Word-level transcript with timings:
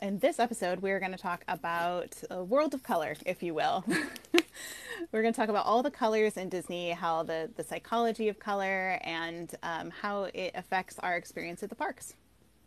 in 0.00 0.18
this 0.18 0.38
episode, 0.38 0.80
we're 0.80 1.00
going 1.00 1.12
to 1.12 1.18
talk 1.18 1.44
about 1.48 2.14
a 2.30 2.42
world 2.42 2.74
of 2.74 2.82
color, 2.82 3.16
if 3.26 3.42
you 3.42 3.54
will. 3.54 3.84
we're 5.12 5.22
going 5.22 5.34
to 5.34 5.38
talk 5.38 5.48
about 5.48 5.66
all 5.66 5.82
the 5.82 5.90
colors 5.90 6.36
in 6.36 6.48
Disney, 6.48 6.90
how 6.90 7.22
the, 7.22 7.50
the 7.56 7.64
psychology 7.64 8.28
of 8.28 8.38
color, 8.38 8.98
and 9.02 9.54
um, 9.62 9.90
how 9.90 10.24
it 10.34 10.52
affects 10.54 10.98
our 11.00 11.16
experience 11.16 11.62
at 11.62 11.68
the 11.68 11.74
parks. 11.74 12.14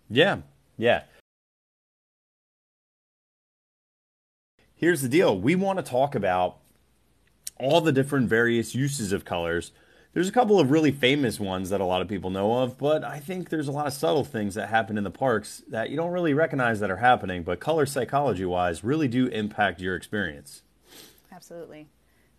Yeah, 0.09 0.39
yeah. 0.77 1.03
Here's 4.75 5.01
the 5.01 5.09
deal 5.09 5.39
we 5.39 5.55
want 5.55 5.77
to 5.79 5.83
talk 5.83 6.15
about 6.15 6.57
all 7.59 7.81
the 7.81 7.91
different 7.91 8.27
various 8.27 8.73
uses 8.73 9.11
of 9.11 9.23
colors 9.23 9.71
there's 10.13 10.27
a 10.27 10.31
couple 10.31 10.59
of 10.59 10.71
really 10.71 10.91
famous 10.91 11.39
ones 11.39 11.69
that 11.69 11.79
a 11.79 11.85
lot 11.85 12.01
of 12.01 12.07
people 12.07 12.29
know 12.29 12.59
of, 12.59 12.77
but 12.77 13.03
I 13.03 13.19
think 13.19 13.49
there's 13.49 13.67
a 13.67 13.71
lot 13.71 13.87
of 13.87 13.93
subtle 13.93 14.25
things 14.25 14.55
that 14.55 14.69
happen 14.69 14.97
in 14.97 15.03
the 15.03 15.11
parks 15.11 15.63
that 15.69 15.89
you 15.89 15.95
don't 15.95 16.11
really 16.11 16.33
recognize 16.33 16.79
that 16.81 16.91
are 16.91 16.97
happening, 16.97 17.43
but 17.43 17.59
color 17.59 17.85
psychology 17.85 18.45
wise 18.45 18.83
really 18.83 19.07
do 19.07 19.27
impact 19.27 19.79
your 19.79 19.95
experience. 19.95 20.63
Absolutely. 21.31 21.87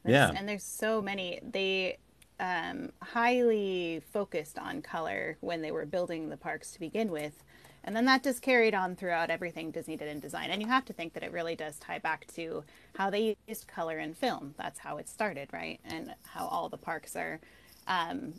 There's, 0.04 0.12
yeah. 0.12 0.32
And 0.36 0.48
there's 0.48 0.64
so 0.64 1.00
many. 1.00 1.40
They 1.42 1.98
um, 2.38 2.90
highly 3.00 4.02
focused 4.12 4.58
on 4.58 4.82
color 4.82 5.38
when 5.40 5.62
they 5.62 5.70
were 5.70 5.86
building 5.86 6.28
the 6.28 6.36
parks 6.36 6.72
to 6.72 6.80
begin 6.80 7.10
with. 7.10 7.42
And 7.84 7.96
then 7.96 8.04
that 8.04 8.22
just 8.22 8.42
carried 8.42 8.74
on 8.74 8.94
throughout 8.94 9.30
everything 9.30 9.70
Disney 9.70 9.96
did 9.96 10.08
in 10.08 10.20
design. 10.20 10.50
And 10.50 10.62
you 10.62 10.68
have 10.68 10.84
to 10.84 10.92
think 10.92 11.14
that 11.14 11.22
it 11.22 11.32
really 11.32 11.56
does 11.56 11.78
tie 11.78 11.98
back 11.98 12.26
to 12.34 12.62
how 12.94 13.10
they 13.10 13.36
used 13.48 13.66
color 13.66 13.98
in 13.98 14.14
film. 14.14 14.54
That's 14.56 14.78
how 14.78 14.98
it 14.98 15.08
started, 15.08 15.48
right? 15.52 15.80
And 15.84 16.14
how 16.26 16.46
all 16.46 16.68
the 16.68 16.76
parks 16.76 17.16
are 17.16 17.40
um, 17.86 18.34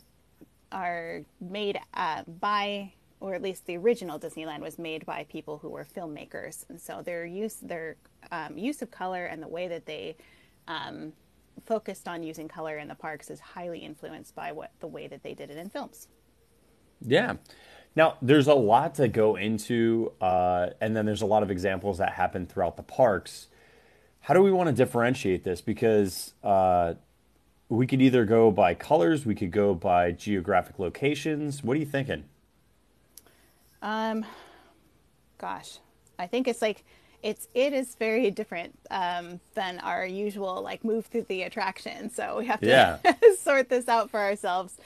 are 0.72 1.22
made 1.40 1.78
uh, 1.94 2.22
by, 2.40 2.92
or 3.20 3.34
at 3.34 3.42
least 3.42 3.66
the 3.66 3.76
original 3.76 4.18
Disneyland 4.18 4.60
was 4.60 4.78
made 4.78 5.06
by 5.06 5.24
people 5.24 5.58
who 5.58 5.68
were 5.68 5.84
filmmakers, 5.84 6.64
and 6.68 6.80
so 6.80 7.02
their 7.02 7.24
use 7.24 7.56
their 7.62 7.96
um, 8.30 8.56
use 8.58 8.82
of 8.82 8.90
color 8.90 9.26
and 9.26 9.42
the 9.42 9.48
way 9.48 9.68
that 9.68 9.86
they 9.86 10.16
um, 10.68 11.12
focused 11.66 12.08
on 12.08 12.22
using 12.22 12.48
color 12.48 12.78
in 12.78 12.88
the 12.88 12.94
parks 12.94 13.30
is 13.30 13.40
highly 13.40 13.80
influenced 13.80 14.34
by 14.34 14.52
what 14.52 14.72
the 14.80 14.86
way 14.86 15.06
that 15.06 15.22
they 15.22 15.34
did 15.34 15.50
it 15.50 15.56
in 15.56 15.68
films. 15.68 16.08
Yeah. 17.00 17.34
Now, 17.96 18.16
there's 18.20 18.48
a 18.48 18.54
lot 18.54 18.96
to 18.96 19.08
go 19.08 19.36
into, 19.36 20.12
uh, 20.20 20.70
and 20.80 20.96
then 20.96 21.06
there's 21.06 21.22
a 21.22 21.26
lot 21.26 21.42
of 21.42 21.50
examples 21.50 21.98
that 21.98 22.12
happen 22.12 22.46
throughout 22.46 22.76
the 22.76 22.82
parks. 22.82 23.46
How 24.20 24.34
do 24.34 24.42
we 24.42 24.50
want 24.50 24.68
to 24.68 24.74
differentiate 24.74 25.44
this? 25.44 25.60
Because 25.60 26.34
uh, 26.42 26.94
we 27.68 27.86
could 27.86 28.02
either 28.02 28.24
go 28.24 28.50
by 28.50 28.74
colors, 28.74 29.24
we 29.24 29.34
could 29.34 29.50
go 29.50 29.74
by 29.74 30.12
geographic 30.12 30.78
locations. 30.78 31.64
What 31.64 31.76
are 31.76 31.80
you 31.80 31.86
thinking? 31.86 32.24
Um, 33.82 34.24
gosh, 35.38 35.78
I 36.18 36.26
think 36.26 36.48
it's 36.48 36.62
like 36.62 36.84
it's 37.22 37.48
it 37.54 37.72
is 37.72 37.94
very 37.94 38.30
different 38.30 38.78
um, 38.90 39.40
than 39.54 39.78
our 39.80 40.04
usual 40.06 40.62
like 40.62 40.84
move 40.84 41.06
through 41.06 41.26
the 41.28 41.42
attraction. 41.42 42.10
So 42.10 42.38
we 42.38 42.46
have 42.46 42.60
to 42.60 42.66
yeah. 42.66 42.98
sort 43.38 43.68
this 43.68 43.88
out 43.88 44.10
for 44.10 44.20
ourselves. 44.20 44.76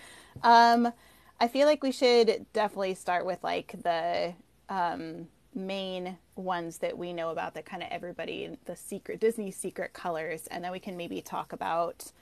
Um, 0.43 0.93
I 1.41 1.49
feel 1.49 1.67
like 1.67 1.83
we 1.83 1.93
should 1.93 2.47
definitely 2.53 2.95
start 2.95 3.27
with 3.27 3.43
like 3.43 3.75
the 3.83 4.35
um, 4.69 5.27
main 5.55 6.17
ones 6.37 6.79
that 6.79 6.97
we 6.97 7.13
know 7.13 7.31
about 7.31 7.55
that 7.55 7.67
kind 7.67 7.83
of 7.83 7.89
everybody 7.91 8.57
the 8.67 8.77
secret 8.77 9.21
Disney 9.21 9.51
secret 9.51 9.93
colors, 9.93 10.47
and 10.49 10.63
then 10.63 10.71
we 10.71 10.81
can 10.81 10.97
maybe 10.97 11.21
talk 11.21 11.53
about 11.53 12.13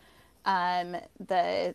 um, 0.47 0.97
the 1.27 1.75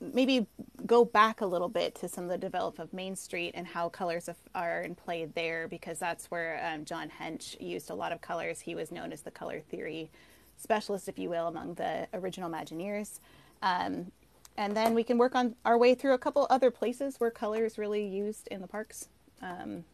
maybe 0.00 0.46
go 0.84 1.04
back 1.04 1.40
a 1.42 1.46
little 1.46 1.68
bit 1.68 1.94
to 1.94 2.08
some 2.08 2.24
of 2.24 2.30
the 2.30 2.38
develop 2.38 2.78
of 2.80 2.92
Main 2.92 3.14
Street 3.14 3.52
and 3.54 3.66
how 3.66 3.88
colors 3.88 4.28
are 4.54 4.82
in 4.82 4.94
play 4.94 5.26
there, 5.26 5.68
because 5.68 5.98
that's 5.98 6.30
where 6.30 6.60
um, 6.66 6.84
John 6.84 7.08
Hench 7.08 7.60
used 7.60 7.88
a 7.88 7.94
lot 7.94 8.10
of 8.10 8.20
colors. 8.20 8.60
He 8.60 8.74
was 8.74 8.90
known 8.90 9.12
as 9.12 9.22
the 9.22 9.30
color 9.30 9.60
theory 9.60 10.10
specialist, 10.56 11.08
if 11.08 11.18
you 11.18 11.30
will, 11.30 11.46
among 11.46 11.74
the 11.74 12.08
original 12.14 12.50
Imagineers. 12.50 13.20
Um, 13.62 14.10
and 14.56 14.76
then 14.76 14.92
we 14.92 15.04
can 15.04 15.18
work 15.18 15.34
on 15.34 15.54
our 15.64 15.78
way 15.78 15.94
through 15.94 16.14
a 16.14 16.18
couple 16.18 16.46
other 16.50 16.70
places 16.70 17.16
where 17.18 17.30
color 17.30 17.64
is 17.64 17.78
really 17.78 18.04
used 18.04 18.48
in 18.48 18.60
the 18.60 18.66
parks. 18.66 19.08
Um, 19.40 19.84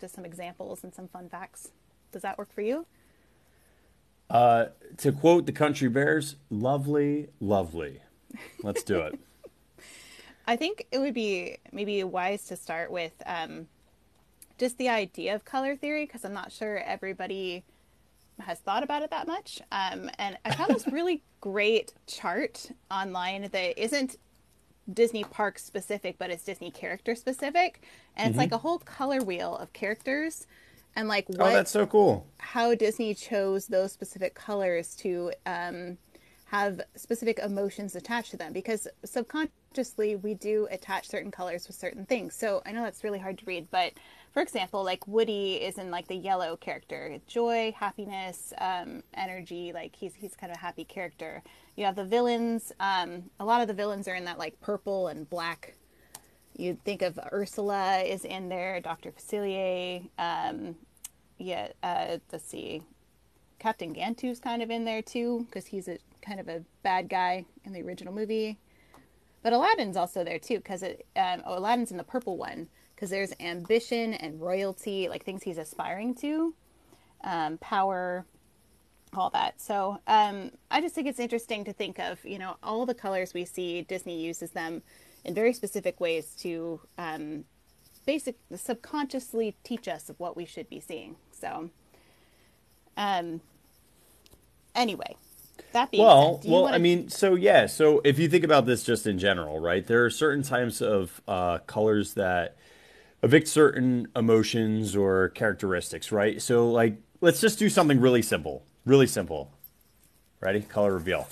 just 0.00 0.14
some 0.14 0.24
examples 0.24 0.82
and 0.82 0.94
some 0.94 1.08
fun 1.08 1.28
facts. 1.28 1.72
Does 2.10 2.22
that 2.22 2.38
work 2.38 2.52
for 2.52 2.62
you? 2.62 2.86
Uh, 4.30 4.66
to 4.98 5.12
quote 5.12 5.46
the 5.46 5.52
Country 5.52 5.88
Bears, 5.88 6.36
lovely, 6.50 7.28
lovely. 7.40 8.00
Let's 8.62 8.82
do 8.82 9.00
it. 9.00 9.18
I 10.46 10.56
think 10.56 10.86
it 10.90 10.98
would 10.98 11.14
be 11.14 11.58
maybe 11.72 12.02
wise 12.04 12.44
to 12.46 12.56
start 12.56 12.90
with 12.90 13.12
um, 13.26 13.68
just 14.58 14.78
the 14.78 14.88
idea 14.88 15.34
of 15.34 15.44
color 15.44 15.76
theory 15.76 16.04
because 16.06 16.24
I'm 16.24 16.32
not 16.32 16.52
sure 16.52 16.78
everybody 16.78 17.64
has 18.40 18.58
thought 18.58 18.82
about 18.82 19.02
it 19.02 19.10
that 19.10 19.26
much. 19.26 19.60
Um, 19.72 20.10
and 20.18 20.38
I 20.44 20.54
found 20.54 20.74
this 20.74 20.86
really 20.86 21.22
great 21.40 21.92
chart 22.06 22.70
online 22.90 23.42
that 23.42 23.82
isn't 23.82 24.16
Disney 24.92 25.24
park 25.24 25.58
specific, 25.58 26.16
but 26.18 26.30
it's 26.30 26.44
Disney 26.44 26.70
character 26.70 27.14
specific. 27.14 27.82
And 28.16 28.28
it's 28.28 28.32
mm-hmm. 28.32 28.40
like 28.40 28.52
a 28.52 28.58
whole 28.58 28.78
color 28.78 29.22
wheel 29.22 29.56
of 29.56 29.72
characters 29.72 30.46
and 30.98 31.08
like 31.08 31.26
what, 31.28 31.40
oh 31.40 31.52
that's 31.52 31.70
so 31.70 31.86
cool 31.86 32.26
how 32.38 32.74
disney 32.74 33.14
chose 33.14 33.66
those 33.68 33.92
specific 33.92 34.34
colors 34.34 34.94
to 34.96 35.32
um, 35.46 35.96
have 36.46 36.80
specific 36.96 37.38
emotions 37.38 37.94
attached 37.94 38.32
to 38.32 38.36
them 38.36 38.52
because 38.52 38.88
subconsciously 39.04 40.16
we 40.16 40.34
do 40.34 40.66
attach 40.70 41.08
certain 41.08 41.30
colors 41.30 41.68
with 41.68 41.76
certain 41.76 42.04
things 42.04 42.34
so 42.34 42.60
i 42.66 42.72
know 42.72 42.82
that's 42.82 43.04
really 43.04 43.18
hard 43.18 43.38
to 43.38 43.44
read 43.46 43.68
but 43.70 43.92
for 44.32 44.42
example 44.42 44.82
like 44.82 45.06
woody 45.06 45.54
is 45.54 45.78
in 45.78 45.90
like 45.90 46.08
the 46.08 46.16
yellow 46.16 46.56
character 46.56 47.18
joy 47.28 47.72
happiness 47.78 48.52
um, 48.58 49.02
energy 49.14 49.70
like 49.72 49.94
he's 49.94 50.14
he's 50.14 50.34
kind 50.34 50.50
of 50.50 50.56
a 50.56 50.60
happy 50.60 50.84
character 50.84 51.42
you 51.76 51.84
have 51.84 51.94
the 51.94 52.04
villains 52.04 52.72
um, 52.80 53.22
a 53.38 53.44
lot 53.44 53.60
of 53.60 53.68
the 53.68 53.74
villains 53.74 54.08
are 54.08 54.16
in 54.16 54.24
that 54.24 54.38
like 54.38 54.60
purple 54.60 55.06
and 55.06 55.30
black 55.30 55.74
You'd 56.58 56.82
think 56.82 57.02
of 57.02 57.20
Ursula 57.32 58.00
is 58.00 58.24
in 58.24 58.48
there, 58.48 58.80
Dr. 58.80 59.12
Facilier. 59.12 60.08
Um, 60.18 60.74
yeah, 61.38 61.68
uh, 61.82 62.18
let's 62.32 62.48
see. 62.48 62.82
Captain 63.58 63.94
Gantu's 63.94 64.38
kind 64.38 64.62
of 64.62 64.70
in 64.70 64.84
there 64.84 65.02
too, 65.02 65.46
because 65.46 65.66
he's 65.66 65.88
a 65.88 65.98
kind 66.22 66.40
of 66.40 66.48
a 66.48 66.62
bad 66.82 67.08
guy 67.08 67.44
in 67.64 67.72
the 67.72 67.82
original 67.82 68.12
movie. 68.12 68.58
But 69.42 69.52
Aladdin's 69.52 69.96
also 69.96 70.24
there 70.24 70.38
too, 70.38 70.56
because 70.56 70.82
um, 70.82 71.42
oh, 71.44 71.58
Aladdin's 71.58 71.90
in 71.90 71.96
the 71.96 72.04
purple 72.04 72.36
one, 72.36 72.68
because 72.94 73.10
there's 73.10 73.32
ambition 73.40 74.14
and 74.14 74.40
royalty, 74.40 75.08
like 75.08 75.24
things 75.24 75.42
he's 75.42 75.58
aspiring 75.58 76.14
to, 76.16 76.54
um, 77.24 77.58
power, 77.58 78.26
all 79.14 79.30
that. 79.30 79.60
So 79.60 79.98
um, 80.06 80.50
I 80.70 80.80
just 80.80 80.94
think 80.94 81.06
it's 81.06 81.20
interesting 81.20 81.64
to 81.64 81.72
think 81.72 81.98
of, 81.98 82.24
you 82.24 82.38
know, 82.38 82.56
all 82.62 82.84
the 82.84 82.94
colors 82.94 83.32
we 83.32 83.44
see, 83.44 83.82
Disney 83.82 84.20
uses 84.20 84.50
them 84.50 84.82
in 85.24 85.34
very 85.34 85.52
specific 85.52 86.00
ways 86.00 86.34
to 86.40 86.80
um, 86.98 87.44
basic 88.06 88.36
subconsciously 88.54 89.56
teach 89.62 89.88
us 89.88 90.08
of 90.08 90.18
what 90.18 90.36
we 90.36 90.44
should 90.44 90.68
be 90.68 90.80
seeing. 90.80 91.16
So, 91.40 91.70
um, 92.96 93.40
anyway, 94.74 95.16
that 95.72 95.90
being 95.90 96.04
well, 96.04 96.40
said, 96.40 96.50
well, 96.50 96.62
wanna... 96.62 96.76
I 96.76 96.78
mean, 96.78 97.08
so 97.08 97.34
yeah, 97.34 97.66
so 97.66 98.00
if 98.04 98.18
you 98.18 98.28
think 98.28 98.44
about 98.44 98.66
this 98.66 98.82
just 98.82 99.06
in 99.06 99.18
general, 99.18 99.60
right? 99.60 99.86
There 99.86 100.04
are 100.04 100.10
certain 100.10 100.42
types 100.42 100.80
of 100.80 101.20
uh, 101.28 101.58
colors 101.58 102.14
that 102.14 102.56
evict 103.22 103.48
certain 103.48 104.08
emotions 104.14 104.96
or 104.96 105.28
characteristics, 105.30 106.10
right? 106.12 106.40
So, 106.40 106.70
like, 106.70 106.96
let's 107.20 107.40
just 107.40 107.58
do 107.58 107.68
something 107.68 108.00
really 108.00 108.22
simple, 108.22 108.64
really 108.84 109.06
simple. 109.06 109.52
Ready? 110.40 110.60
Color 110.60 110.94
reveal 110.94 111.28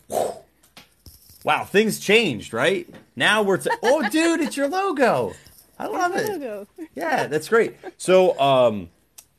wow, 1.46 1.62
things 1.62 2.00
changed, 2.00 2.52
right? 2.52 2.92
Now 3.14 3.40
we're 3.40 3.58
t- 3.58 3.70
oh, 3.82 4.06
dude, 4.10 4.40
it's 4.40 4.56
your 4.56 4.68
logo. 4.68 5.32
I 5.78 5.86
love 5.86 6.16
it. 6.16 6.28
Logo. 6.28 6.66
Yeah, 6.94 7.28
that's 7.28 7.48
great. 7.48 7.76
So, 7.98 8.38
um, 8.40 8.90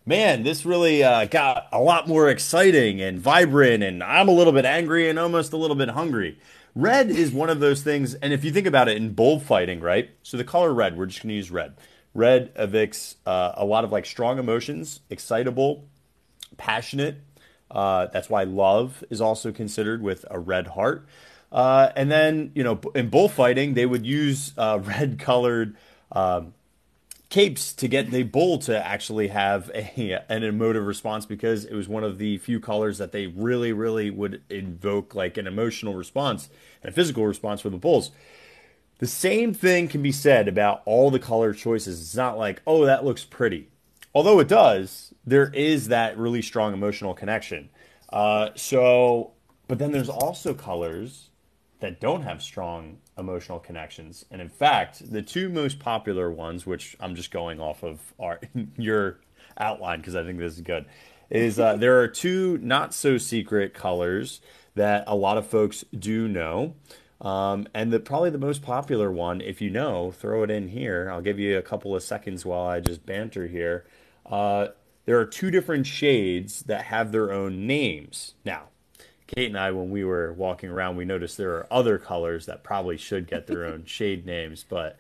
man, 0.07 0.44
this 0.44 0.66
really 0.66 1.03
uh, 1.03 1.25
got 1.25 1.68
a 1.73 1.81
lot 1.81 2.07
more 2.07 2.30
exciting 2.30 3.01
and 3.01 3.19
vibrant, 3.19 3.83
and 3.83 4.01
I'm 4.01 4.30
a 4.30 4.31
little 4.31 4.54
bit 4.54 4.63
angry 4.63 5.09
and 5.09 5.19
almost 5.19 5.51
a 5.51 5.57
little 5.57 5.75
bit 5.75 5.89
hungry. 5.89 6.39
Red 6.74 7.12
is 7.12 7.33
one 7.33 7.50
of 7.50 7.59
those 7.59 7.83
things, 7.83 8.13
and 8.15 8.31
if 8.31 8.45
you 8.45 8.51
think 8.51 8.65
about 8.65 8.88
it 8.88 8.95
in 8.95 9.13
bullfighting, 9.13 9.81
right? 9.81 10.09
So 10.24 10.38
the 10.38 10.45
color 10.45 10.74
red, 10.74 10.98
we're 10.98 11.07
just 11.07 11.21
going 11.21 11.30
to 11.30 11.36
use 11.36 11.51
red. 11.51 11.75
Red 12.13 12.56
evicts 12.56 13.15
uh, 13.25 13.51
a 13.56 13.65
lot 13.65 13.83
of 13.83 13.92
like 13.92 14.06
strong 14.06 14.39
emotions, 14.39 15.01
excitable, 15.09 15.86
passionate. 16.56 17.18
Uh, 17.69 18.07
that's 18.07 18.30
why 18.30 18.44
love 18.44 19.03
is 19.10 19.19
also 19.19 19.51
considered 19.51 20.01
with 20.01 20.25
a 20.31 20.39
red 20.39 20.68
heart. 20.68 21.06
Uh, 21.51 21.89
and 21.98 22.10
then, 22.10 22.51
you 22.56 22.63
know, 22.63 22.80
in 22.95 23.10
bullfighting, 23.10 23.74
they 23.74 23.86
would 23.86 24.06
use 24.06 24.53
uh, 24.57 24.80
red 24.83 25.19
colored 25.19 25.75
um, 26.13 26.53
capes 27.29 27.74
to 27.74 27.88
get 27.88 28.09
the 28.12 28.24
bull 28.24 28.57
to 28.59 28.85
actually 28.85 29.27
have 29.29 29.69
a, 29.74 30.24
an 30.29 30.44
emotive 30.44 30.85
response 30.85 31.25
because 31.25 31.65
it 31.65 31.74
was 31.74 31.88
one 31.88 32.03
of 32.03 32.18
the 32.18 32.38
few 32.38 32.59
colors 32.59 32.97
that 32.97 33.12
they 33.12 33.27
really, 33.27 33.74
really 33.74 34.09
would 34.09 34.41
invoke 34.50 35.13
like 35.13 35.38
an 35.38 35.47
emotional 35.47 35.95
response 35.95 36.50
and 36.81 36.91
a 36.91 36.95
physical 36.95 37.25
response 37.25 37.62
for 37.62 37.69
the 37.69 37.77
bulls. 37.77 38.12
The 39.00 39.07
same 39.07 39.53
thing 39.53 39.88
can 39.88 40.01
be 40.01 40.12
said 40.12 40.47
about 40.47 40.81
all 40.85 41.12
the 41.12 41.19
color 41.19 41.53
choices. 41.53 42.01
It's 42.01 42.15
not 42.15 42.38
like, 42.38 42.62
oh, 42.65 42.85
that 42.85 43.06
looks 43.06 43.24
pretty. 43.24 43.69
although 44.15 44.39
it 44.39 44.47
does, 44.47 45.13
there 45.25 45.51
is 45.53 45.89
that 45.89 46.18
really 46.18 46.41
strong 46.41 46.74
emotional 46.74 47.13
connection. 47.13 47.69
Uh, 48.09 48.50
so, 48.56 49.33
but 49.68 49.77
then 49.77 49.91
there's 49.91 50.09
also 50.09 50.53
colors 50.56 51.29
that 51.81 52.00
don't 52.00 52.24
have 52.24 52.41
strong 52.41 52.97
emotional 53.18 53.60
connections. 53.60 54.25
And 54.31 54.42
in 54.42 54.50
fact, 54.50 55.12
the 55.12 55.22
two 55.22 55.50
most 55.50 55.80
popular 55.80 56.31
ones, 56.31 56.66
which 56.66 56.96
I'm 57.00 57.16
just 57.16 57.31
going 57.31 57.60
off 57.60 57.84
of 57.84 58.00
our 58.19 58.40
your 58.78 59.19
outline 59.58 60.00
because 60.00 60.16
I 60.16 60.24
think 60.24 60.40
this 60.40 60.56
is 60.56 60.62
good, 60.62 60.86
is 61.30 61.60
uh, 61.60 61.75
there 61.75 62.00
are 62.00 62.08
two 62.08 62.58
not 62.60 62.94
so 62.94 63.18
secret 63.18 63.74
colors 63.74 64.42
that 64.75 65.04
a 65.08 65.16
lot 65.16 65.38
of 65.38 65.48
folks 65.48 65.84
do 65.98 66.28
know. 66.28 66.75
Um, 67.19 67.68
and 67.74 67.92
the 67.92 68.00
probably 68.00 68.30
the 68.30 68.38
most 68.38 68.62
popular 68.62 69.12
one, 69.12 69.42
if 69.42 69.60
you 69.60 69.72
know, 69.72 70.12
throw 70.12 70.44
it 70.44 70.52
in 70.52 70.68
here. 70.68 71.10
I'll 71.12 71.22
give 71.22 71.40
you 71.40 71.58
a 71.58 71.63
couple 71.63 71.96
of 71.96 72.04
seconds 72.04 72.46
while 72.46 72.68
I 72.68 72.80
just 72.80 73.06
banter 73.06 73.48
here. 73.48 73.86
Uh, 74.25 74.68
there 75.06 75.20
are 75.20 75.25
two 75.25 75.50
different 75.50 75.88
shades 75.88 76.62
that 76.63 76.86
have 76.86 77.12
their 77.12 77.31
own 77.31 77.66
names. 77.66 78.36
Now, 78.46 78.68
Kate 79.27 79.47
and 79.47 79.57
I, 79.57 79.71
when 79.71 79.89
we 79.89 80.03
were 80.03 80.33
walking 80.33 80.69
around, 80.69 80.95
we 80.95 81.06
noticed 81.06 81.38
there 81.38 81.56
are 81.56 81.68
other 81.69 81.97
colors 81.97 82.45
that 82.45 82.63
probably 82.63 82.97
should 82.97 83.27
get 83.27 83.47
their 83.47 83.65
own 83.65 83.85
shade 83.85 84.25
names, 84.25 84.65
but 84.68 84.97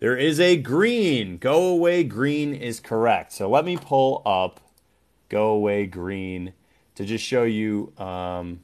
there 0.00 0.16
is 0.16 0.40
a 0.40 0.56
green. 0.56 1.38
Go 1.38 1.68
away 1.68 2.04
green 2.04 2.54
is 2.54 2.80
correct. 2.80 3.32
So 3.32 3.48
let 3.48 3.64
me 3.64 3.76
pull 3.76 4.22
up 4.26 4.60
go 5.28 5.48
away 5.48 5.86
green 5.86 6.52
to 6.94 7.04
just 7.04 7.24
show 7.24 7.44
you. 7.44 7.92
Um, 7.98 8.60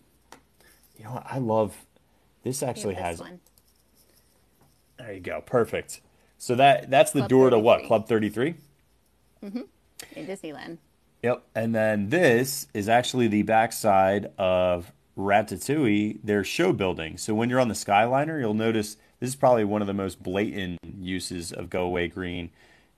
you 0.98 1.04
know, 1.04 1.12
what? 1.12 1.26
I 1.28 1.38
love 1.38 1.86
this. 2.42 2.62
Actually 2.62 2.94
this 2.94 3.02
has. 3.02 3.20
one. 3.20 3.40
There 4.98 5.12
you 5.12 5.20
go. 5.20 5.40
Perfect. 5.40 6.00
So 6.38 6.54
that 6.54 6.90
that's 6.90 7.10
the 7.12 7.20
Club 7.20 7.30
door 7.30 7.50
to 7.50 7.58
what? 7.58 7.80
33. 7.80 7.86
Club 7.88 8.08
thirty 8.08 8.28
three. 8.28 8.54
in 9.42 10.26
Disneyland. 10.26 10.78
Yep. 11.22 11.42
And 11.54 11.74
then 11.74 12.10
this 12.10 12.66
is 12.74 12.88
actually 12.88 13.28
the 13.28 13.42
backside 13.42 14.30
of 14.36 14.92
Ratatouille, 15.16 16.18
their 16.22 16.44
show 16.44 16.72
building. 16.72 17.18
So 17.18 17.34
when 17.34 17.50
you're 17.50 17.60
on 17.60 17.68
the 17.68 17.74
Skyliner, 17.74 18.40
you'll 18.40 18.54
notice 18.54 18.96
this 19.20 19.30
is 19.30 19.36
probably 19.36 19.64
one 19.64 19.80
of 19.80 19.86
the 19.86 19.94
most 19.94 20.22
blatant 20.22 20.78
uses 20.82 21.52
of 21.52 21.70
Go 21.70 21.84
Away 21.84 22.08
Green 22.08 22.50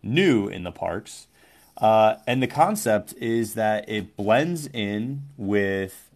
new 0.03 0.49
in 0.49 0.65
the 0.65 0.73
parks. 0.73 1.27
Uh, 1.77 2.17
and 2.27 2.43
the 2.43 2.47
concept 2.47 3.13
is 3.15 3.55
that 3.55 3.89
it 3.89 4.17
blends 4.17 4.67
in 4.69 5.23
with 5.37 6.11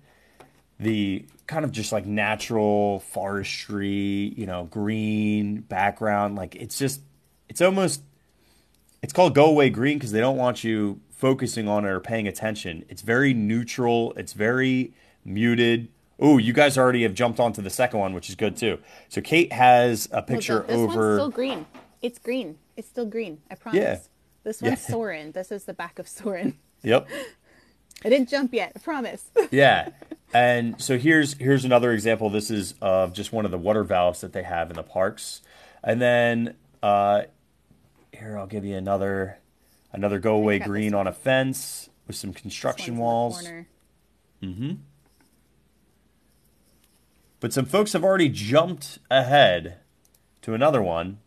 the 0.79 1.27
kind 1.47 1.65
of 1.65 1.73
just 1.73 1.93
like 1.93 2.07
natural 2.07 3.01
forestry, 3.01 4.33
you 4.37 4.47
know, 4.47 4.65
green 4.65 5.61
background. 5.61 6.37
Like 6.37 6.57
it's 6.57 6.79
just, 6.79 7.03
it's 7.49 7.61
almost 7.61 8.03
it's 9.03 9.13
called 9.13 9.35
go 9.35 9.47
away 9.47 9.71
green 9.71 9.99
because 9.99 10.13
they 10.13 10.21
don't 10.21 10.37
want 10.37 10.65
you 10.65 11.01
focusing 11.11 11.69
on 11.69 11.85
it 11.85 11.89
or 11.89 12.01
paying 12.01 12.27
attention. 12.29 12.85
It's 12.89 13.03
very 13.03 13.35
neutral. 13.35 14.13
It's 14.17 14.33
very 14.33 14.95
muted. 15.25 15.89
Oh, 16.19 16.37
you 16.39 16.53
guys 16.53 16.77
already 16.77 17.03
have 17.05 17.15
jumped 17.15 17.41
onto 17.41 17.63
the 17.63 17.71
second 17.71 17.99
one, 18.01 18.13
which 18.15 18.29
is 18.29 18.35
good 18.35 18.57
too. 18.57 18.79
So 19.09 19.21
Kate 19.21 19.53
has 19.53 20.09
a 20.13 20.23
picture 20.23 20.65
this 20.69 20.77
one's 20.77 20.93
over. 20.95 21.17
still 21.17 21.31
green. 21.31 21.67
It's 22.03 22.19
green. 22.19 22.59
It's 22.77 22.89
still 22.89 23.07
green. 23.07 23.39
I 23.51 23.55
promise. 23.55 23.81
Yeah. 23.81 23.99
This 24.45 24.61
Yeah. 24.63 24.69
one's 24.71 24.81
Soarin'. 24.87 25.33
This 25.33 25.51
is 25.53 25.65
the 25.65 25.75
back 25.75 25.99
of 25.99 26.09
Soarin'. 26.09 26.57
Yep. 26.83 27.09
I 28.03 28.09
didn't 28.09 28.31
jump 28.31 28.55
yet. 28.55 28.73
I 28.75 28.79
promise. 28.79 29.25
Yeah. 29.51 29.91
And 30.33 30.81
so 30.81 30.97
here's 30.97 31.35
here's 31.35 31.65
another 31.65 31.93
example. 31.93 32.31
This 32.31 32.51
is 32.51 32.75
of 32.81 33.13
just 33.13 33.33
one 33.33 33.45
of 33.45 33.51
the 33.51 33.59
water 33.59 33.85
valves 33.85 34.21
that 34.23 34.33
they 34.33 34.45
have 34.45 34.71
in 34.71 34.77
the 34.77 34.83
parks. 34.83 35.43
And 35.85 36.01
then 36.01 36.55
uh, 36.83 37.23
here 38.13 38.39
I'll 38.39 38.47
give 38.47 38.65
you 38.65 38.77
another 38.77 39.39
another 39.93 40.19
go 40.19 40.37
away 40.37 40.59
green 40.59 40.95
on 40.95 41.07
a 41.07 41.13
fence 41.13 41.91
with 42.07 42.17
some 42.17 42.33
construction 42.33 42.97
one's 42.97 43.41
in 43.41 43.45
the 43.45 44.43
walls. 44.43 44.63
corner. 44.63 44.77
But 47.41 47.55
some 47.55 47.65
folks 47.65 47.95
have 47.95 48.05
already 48.05 48.29
jumped 48.29 48.99
ahead 49.11 49.79
to 50.43 50.55
another 50.55 50.83
one. 50.83 51.19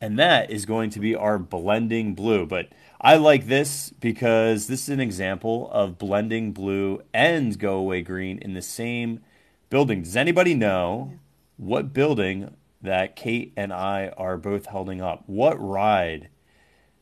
And 0.00 0.18
that 0.18 0.50
is 0.50 0.66
going 0.66 0.90
to 0.90 1.00
be 1.00 1.14
our 1.14 1.38
blending 1.38 2.14
blue. 2.14 2.46
But 2.46 2.68
I 3.00 3.16
like 3.16 3.46
this 3.46 3.90
because 3.90 4.66
this 4.66 4.82
is 4.82 4.88
an 4.88 5.00
example 5.00 5.68
of 5.72 5.98
blending 5.98 6.52
blue 6.52 7.02
and 7.12 7.58
go 7.58 7.76
away 7.76 8.02
green 8.02 8.38
in 8.38 8.54
the 8.54 8.62
same 8.62 9.20
building. 9.68 10.02
Does 10.02 10.16
anybody 10.16 10.54
know 10.54 11.18
what 11.56 11.92
building 11.92 12.54
that 12.82 13.16
Kate 13.16 13.52
and 13.56 13.72
I 13.72 14.08
are 14.16 14.36
both 14.36 14.66
holding 14.66 15.00
up? 15.00 15.24
What 15.26 15.56
ride 15.60 16.28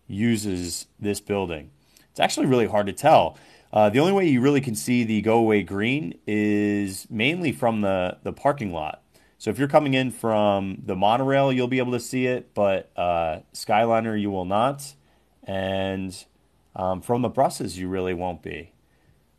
uses 0.06 0.86
this 0.98 1.20
building? 1.20 1.70
It's 2.10 2.20
actually 2.20 2.46
really 2.46 2.66
hard 2.66 2.86
to 2.86 2.92
tell. 2.92 3.36
Uh, 3.72 3.88
the 3.88 3.98
only 3.98 4.12
way 4.12 4.28
you 4.28 4.40
really 4.40 4.60
can 4.60 4.74
see 4.74 5.02
the 5.02 5.22
go 5.22 5.38
away 5.38 5.62
green 5.62 6.18
is 6.26 7.06
mainly 7.10 7.52
from 7.52 7.80
the, 7.80 8.18
the 8.22 8.32
parking 8.32 8.72
lot. 8.72 9.02
So 9.38 9.50
if 9.50 9.58
you're 9.58 9.68
coming 9.68 9.94
in 9.94 10.10
from 10.10 10.82
the 10.84 10.94
monorail, 10.94 11.52
you'll 11.52 11.68
be 11.68 11.78
able 11.78 11.92
to 11.92 12.00
see 12.00 12.26
it, 12.26 12.54
but 12.54 12.90
uh, 12.96 13.40
Skyliner 13.54 14.20
you 14.20 14.30
will 14.30 14.44
not, 14.44 14.94
and 15.42 16.24
um, 16.76 17.00
from 17.00 17.22
the 17.22 17.28
buses 17.28 17.78
you 17.78 17.88
really 17.88 18.14
won't 18.14 18.42
be. 18.42 18.72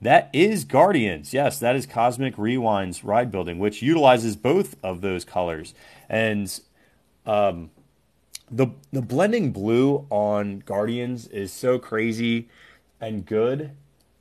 That 0.01 0.29
is 0.33 0.65
Guardians. 0.65 1.33
Yes, 1.33 1.59
that 1.59 1.77
is 1.77 1.85
Cosmic 1.85 2.35
Rewind's 2.35 3.05
ride 3.05 3.31
building, 3.31 3.59
which 3.59 3.81
utilizes 3.81 4.35
both 4.35 4.75
of 4.83 4.99
those 4.99 5.23
colors. 5.23 5.73
And 6.09 6.59
um, 7.25 7.71
the 8.51 8.67
the 8.91 9.01
blending 9.01 9.53
blue 9.53 10.05
on 10.09 10.59
Guardians 10.59 11.27
is 11.27 11.53
so 11.53 11.79
crazy 11.79 12.49
and 12.99 13.25
good. 13.25 13.71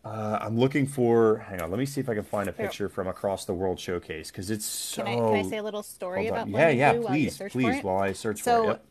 Uh, 0.04 0.38
I'm 0.40 0.58
looking 0.58 0.86
for. 0.86 1.38
Hang 1.48 1.60
on, 1.62 1.70
let 1.70 1.78
me 1.78 1.86
see 1.86 2.00
if 2.00 2.08
I 2.08 2.14
can 2.14 2.24
find 2.24 2.48
a 2.48 2.52
picture 2.52 2.88
from 2.88 3.06
across 3.06 3.44
the 3.44 3.54
World 3.54 3.78
Showcase 3.78 4.30
because 4.30 4.50
it's 4.50 4.64
so. 4.64 5.04
Can 5.04 5.12
I, 5.12 5.16
can 5.16 5.46
I 5.46 5.48
say 5.48 5.58
a 5.58 5.62
little 5.62 5.82
story 5.84 6.26
about. 6.26 6.48
Yeah, 6.48 6.52
blending 6.52 6.78
yeah, 6.78 6.92
blue 6.92 7.00
while 7.02 7.12
please, 7.12 7.36
search 7.36 7.52
please, 7.52 7.84
while 7.84 7.98
I 7.98 8.12
search 8.12 8.42
So- 8.42 8.64
for 8.64 8.64
it. 8.64 8.72
Yep. 8.72 8.84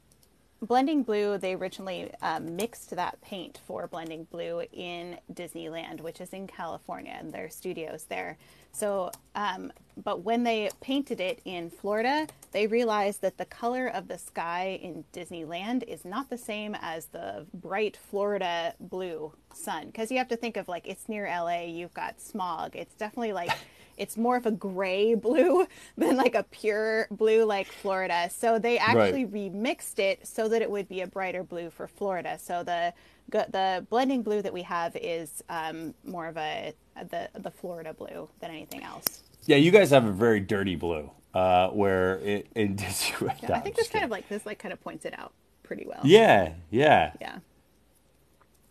Blending 0.64 1.02
Blue, 1.02 1.40
they 1.40 1.56
originally 1.56 2.12
um, 2.22 2.56
mixed 2.56 2.92
that 2.92 3.20
paint 3.22 3.60
for 3.66 3.88
Blending 3.88 4.26
Blue 4.26 4.62
in 4.72 5.18
Disneyland, 5.34 6.02
which 6.02 6.22
is 6.22 6.34
in 6.34 6.46
California, 6.46 7.18
and 7.18 7.32
their 7.32 7.50
studios 7.50 8.04
there. 8.04 8.38
So, 8.72 9.12
um, 9.36 9.72
but 10.02 10.22
when 10.22 10.44
they 10.44 10.70
painted 10.80 11.20
it 11.20 11.42
in 11.46 11.70
Florida, 11.70 12.28
they 12.52 12.68
realized 12.68 13.22
that 13.22 13.38
the 13.38 13.46
color 13.46 13.88
of 13.88 14.08
the 14.08 14.18
sky 14.18 14.80
in 14.82 15.04
Disneyland 15.14 15.84
is 15.84 16.06
not 16.06 16.30
the 16.30 16.38
same 16.38 16.76
as 16.82 17.08
the 17.08 17.46
bright 17.54 17.98
Florida 17.98 18.74
blue 18.80 19.34
sun. 19.54 19.88
Because 19.88 20.12
you 20.12 20.18
have 20.18 20.30
to 20.30 20.38
think 20.38 20.58
of 20.58 20.68
like 20.68 20.88
it's 20.88 21.08
near 21.10 21.26
LA, 21.26 21.64
you've 21.64 21.94
got 21.94 22.20
smog. 22.20 22.76
It's 22.76 22.96
definitely 22.96 23.34
like 23.34 23.52
it's 23.98 24.18
more 24.18 24.36
of 24.36 24.46
a 24.46 24.52
gray 24.52 25.14
blue 25.14 25.68
than 25.98 26.18
like 26.18 26.36
a 26.36 26.44
pure 26.44 27.08
blue 27.12 27.46
like 27.46 27.68
Florida. 27.68 28.30
So 28.32 28.58
they 28.58 28.78
actually 28.78 29.26
remixed 29.26 30.00
it 30.00 30.26
so 30.26 30.48
that 30.48 30.62
it 30.62 30.72
would 30.72 30.88
be 30.88 31.02
a 31.02 31.08
brighter 31.08 31.44
blue 31.44 31.70
for 31.70 31.88
Florida. 31.88 32.40
So 32.40 32.64
the 32.64 32.94
go- 33.32 33.46
the 33.50 33.86
blending 33.90 34.22
blue 34.22 34.42
that 34.42 34.54
we 34.54 34.62
have 34.64 34.96
is 34.96 35.44
um, 35.50 35.94
more 36.06 36.28
of 36.28 36.38
a 36.38 36.74
the 37.10 37.30
the 37.34 37.50
Florida 37.52 37.94
blue 37.94 38.30
than 38.40 38.52
anything 38.52 38.84
else. 38.84 39.24
Yeah, 39.46 39.56
you 39.58 39.72
guys 39.72 39.90
have 39.90 40.06
a 40.06 40.12
very 40.12 40.40
dirty 40.40 40.76
blue, 40.76 41.10
uh, 41.34 41.70
where 41.70 42.20
it 42.20 42.48
in 42.56 42.76
Disneyland. 42.78 43.42
Yeah, 43.42 43.56
I 43.56 43.60
think 43.62 43.76
this 43.76 43.90
kind 43.90 44.06
of 44.06 44.12
like 44.12 44.30
this 44.30 44.46
like 44.46 44.60
kind 44.60 44.74
of 44.74 44.82
points 44.82 45.06
it 45.06 45.18
out 45.18 45.34
pretty 45.64 45.86
well. 45.88 46.02
Yeah, 46.04 46.54
yeah. 46.70 47.14
Yeah. 47.20 47.40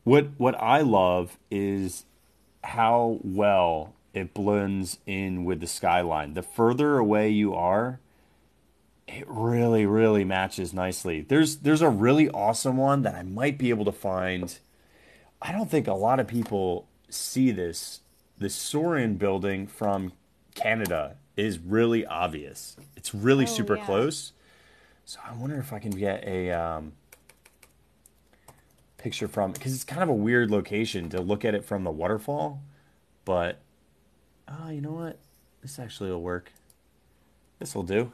What 0.05 0.29
what 0.39 0.55
I 0.61 0.81
love 0.81 1.39
is 1.51 2.05
how 2.63 3.19
well 3.23 3.95
it 4.15 4.35
blends 4.35 4.99
in 5.07 5.45
with 5.45 5.61
the 5.61 5.67
skyline. 5.67 6.35
The 6.35 6.43
further 6.43 6.99
away 6.99 7.31
you 7.31 7.55
are, 7.55 8.01
it 9.13 9.25
really 9.29 9.87
really 9.87 10.25
matches 10.25 10.73
nicely. 10.73 11.21
There's 11.23 11.59
there's 11.59 11.83
a 11.83 11.89
really 11.89 12.29
awesome 12.31 12.77
one 12.77 13.03
that 13.03 13.15
I 13.15 13.23
might 13.23 13.59
be 13.59 13.71
able 13.71 13.85
to 13.87 13.93
find. 13.93 14.59
I 15.43 15.53
don't 15.53 15.71
think 15.71 15.87
a 15.87 15.95
lot 15.95 16.21
of 16.21 16.27
people 16.27 16.87
see 17.09 17.51
this. 17.51 18.01
The 18.39 18.49
Soarin' 18.49 19.17
building 19.17 19.67
from 19.67 20.13
Canada 20.55 21.17
is 21.37 21.59
really 21.59 22.07
obvious. 22.07 22.77
It's 22.97 23.15
really 23.15 23.45
Oh, 23.45 23.49
super 23.49 23.77
yeah. 23.77 23.85
close. 23.85 24.33
So 25.05 25.19
I 25.27 25.33
wonder 25.35 25.59
if 25.59 25.73
I 25.73 25.79
can 25.79 25.91
get 25.91 26.23
a 26.25 26.51
um, 26.53 26.93
picture 28.99 29.29
from 29.29 29.53
because 29.53 29.75
it's 29.75 29.85
kind 29.85 30.03
of 30.03 30.09
a 30.09 30.15
weird 30.15 30.51
location 30.51 31.09
to 31.11 31.21
look 31.21 31.45
at 31.45 31.55
it 31.55 31.65
from 31.65 31.85
the 31.85 31.91
waterfall. 31.91 32.63
But 33.25 33.61
oh, 34.49 34.71
you 34.71 34.81
know 34.81 34.93
what? 34.93 35.19
This 35.63 35.79
actually 35.79 36.11
will 36.11 36.23
work. 36.23 36.53
This 37.59 37.75
will 37.75 37.83
do. 37.83 38.13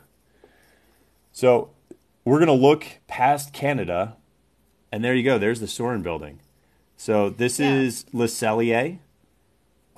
So 1.37 1.69
we're 2.25 2.38
gonna 2.38 2.55
look 2.55 2.87
past 3.09 3.52
Canada, 3.52 4.16
and 4.90 5.05
there 5.05 5.14
you 5.14 5.23
go. 5.23 5.37
There's 5.37 5.61
the 5.61 5.69
Soarin' 5.69 6.00
building. 6.00 6.40
So 6.97 7.28
this 7.28 7.61
Yeah. 7.61 7.75
is 7.75 8.07
Le 8.14 8.25
Cellier, 8.25 9.00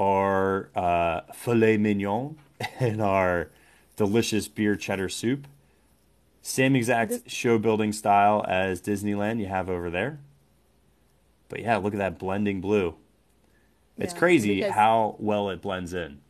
our 0.00 0.68
uh, 0.74 1.20
filet 1.32 1.76
mignon, 1.76 2.38
and 2.80 3.00
our 3.00 3.50
delicious 3.94 4.48
beer 4.48 4.74
cheddar 4.74 5.08
soup. 5.08 5.46
Same 6.42 6.74
exact 6.74 7.10
This- 7.10 7.32
show 7.32 7.56
building 7.56 7.92
style 7.92 8.44
as 8.48 8.82
Disneyland 8.82 9.38
you 9.38 9.46
have 9.46 9.70
over 9.70 9.90
there. 9.90 10.18
but 11.48 11.60
yeah, 11.60 11.76
look 11.76 11.94
at 11.94 11.98
that 11.98 12.18
blending 12.18 12.60
blue. 12.60 12.96
It's 13.96 14.12
crazy 14.12 14.60
how 14.62 15.14
well 15.20 15.50
it 15.50 15.62
blends 15.62 15.94
in. 15.94 16.20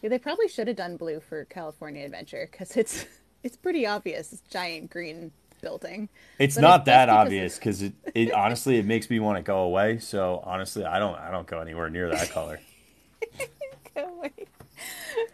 Yeah, 0.00 0.08
they 0.08 0.18
probably 0.18 0.48
should 0.48 0.68
have 0.68 0.76
done 0.76 0.96
blue 0.96 1.20
for 1.20 1.44
California 1.44 2.02
Adventure 2.06 2.48
because 2.50 2.76
it's 2.78 3.04
it's 3.42 3.56
pretty 3.56 3.86
obvious. 3.86 4.32
It's 4.32 4.42
giant 4.50 4.90
green 4.90 5.32
building. 5.60 6.08
It's 6.38 6.54
But 6.54 6.60
not 6.60 6.80
it's- 6.82 6.86
that 6.86 7.08
obvious 7.08 7.56
because 7.58 7.82
it, 7.82 7.92
it 8.14 8.32
honestly 8.44 8.78
it 8.78 8.86
makes 8.86 9.10
me 9.10 9.18
want 9.20 9.38
to 9.38 9.42
go 9.42 9.60
away. 9.60 9.98
So 9.98 10.42
honestly, 10.44 10.84
I 10.84 10.98
don't 10.98 11.16
I 11.18 11.30
don't 11.30 11.46
go 11.46 11.60
anywhere 11.60 11.90
near 11.90 12.08
that 12.10 12.30
color. 12.30 12.60
Oh, 14.00 14.20
wait. 14.22 14.46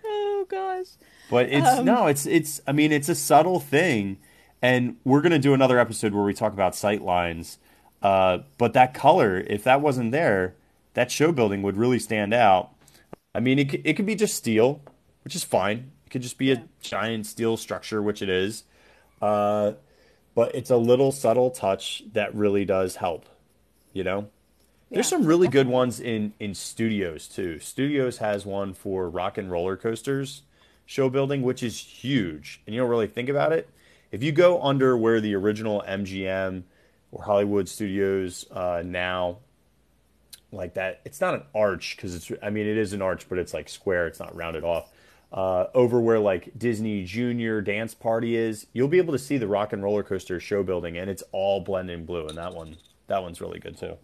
oh 0.07 0.47
gosh. 0.49 0.87
But 1.31 1.51
it's 1.51 1.67
Um, 1.67 1.85
no, 1.85 2.07
it's 2.07 2.25
it's 2.25 2.63
I 2.67 2.73
mean 2.73 2.93
it's 2.93 3.11
a 3.11 3.15
subtle 3.15 3.61
thing, 3.61 4.17
and 4.63 4.97
we're 5.05 5.21
gonna 5.21 5.39
do 5.39 5.53
another 5.53 5.79
episode 5.79 6.15
where 6.15 6.25
we 6.25 6.33
talk 6.33 6.55
about 6.55 6.75
sight 6.75 7.03
lines. 7.03 7.59
Uh, 8.03 8.39
but 8.57 8.73
that 8.73 8.95
color, 8.95 9.41
if 9.41 9.65
that 9.65 9.83
wasn't 9.83 10.13
there, 10.13 10.55
that 10.95 11.11
show 11.11 11.31
building 11.31 11.63
would 11.63 11.77
really 11.77 11.99
stand 11.99 12.33
out. 12.33 12.71
I 13.35 13.41
mean, 13.41 13.59
it 13.59 13.75
it 13.85 13.95
could 13.97 14.07
be 14.07 14.15
just 14.15 14.35
steel, 14.35 14.81
which 15.25 15.35
is 15.37 15.45
fine. 15.45 15.91
Could 16.15 16.23
just 16.23 16.39
be 16.39 16.53
a 16.53 16.65
giant 16.81 17.27
steel 17.27 17.59
structure, 17.59 18.03
which 18.03 18.23
it 18.23 18.31
is. 18.31 18.65
Uh, 19.23 19.75
but 20.35 20.55
it's 20.55 20.71
a 20.71 20.79
little 20.79 21.13
subtle 21.13 21.51
touch 21.51 22.05
that 22.13 22.35
really 22.35 22.65
does 22.65 22.97
help. 22.97 23.27
You 23.93 24.05
know. 24.05 24.31
There's 24.93 25.09
Yeah, 25.09 25.09
some 25.09 25.25
really 25.27 25.49
good 25.49 25.69
ones 25.69 26.01
in 26.01 26.35
in 26.41 26.55
studios 26.55 27.29
too. 27.29 27.59
Studios 27.59 28.19
has 28.19 28.47
one 28.47 28.75
for 28.75 29.11
Rock 29.11 29.39
and 29.39 29.51
Roller 29.51 29.77
Coasters 29.77 30.43
show 30.87 31.11
building, 31.11 31.43
which 31.43 31.63
is 31.63 31.79
huge, 31.81 32.63
and 32.67 32.75
you 32.75 32.81
don't 32.83 32.91
really 32.91 33.09
think 33.09 33.29
about 33.29 33.53
it. 33.53 33.69
If 34.13 34.23
you 34.23 34.33
go 34.33 34.63
under 34.63 34.97
where 34.97 35.21
the 35.21 35.35
original 35.35 35.83
MGM 35.87 36.65
or 37.13 37.25
Hollywood 37.25 37.69
Studios 37.69 38.47
uh, 38.53 38.83
now, 38.87 39.39
like 40.53 40.75
that, 40.75 41.01
it's 41.05 41.21
not 41.21 41.35
an 41.35 41.43
arch 41.55 41.97
because 41.97 42.15
it's. 42.15 42.31
I 42.43 42.51
mean, 42.51 42.67
it 42.67 42.77
is 42.77 42.93
an 42.93 43.03
arch, 43.03 43.29
but 43.29 43.39
it's 43.39 43.55
like 43.55 43.69
square. 43.69 44.07
It's 44.07 44.21
not 44.21 44.37
rounded 44.37 44.65
off. 44.65 44.93
Uh, 45.35 45.67
over 45.75 46.01
where 46.01 46.21
like 46.21 46.57
Disney 46.57 47.03
Junior 47.03 47.61
Dance 47.61 47.93
Party 47.93 48.37
is, 48.37 48.69
you'll 48.73 48.87
be 48.87 48.99
able 48.99 49.13
to 49.15 49.19
see 49.19 49.37
the 49.37 49.49
Rock 49.49 49.73
and 49.73 49.83
Roller 49.83 50.05
Coaster 50.05 50.39
show 50.39 50.63
building, 50.63 50.97
and 50.97 51.11
it's 51.11 51.25
all 51.33 51.61
blending 51.61 52.05
blue. 52.07 52.29
And 52.29 52.39
that 52.39 52.55
one, 52.55 52.77
that 53.09 53.21
one's 53.21 53.41
really 53.41 53.59
good 53.59 53.77
too. 53.77 53.97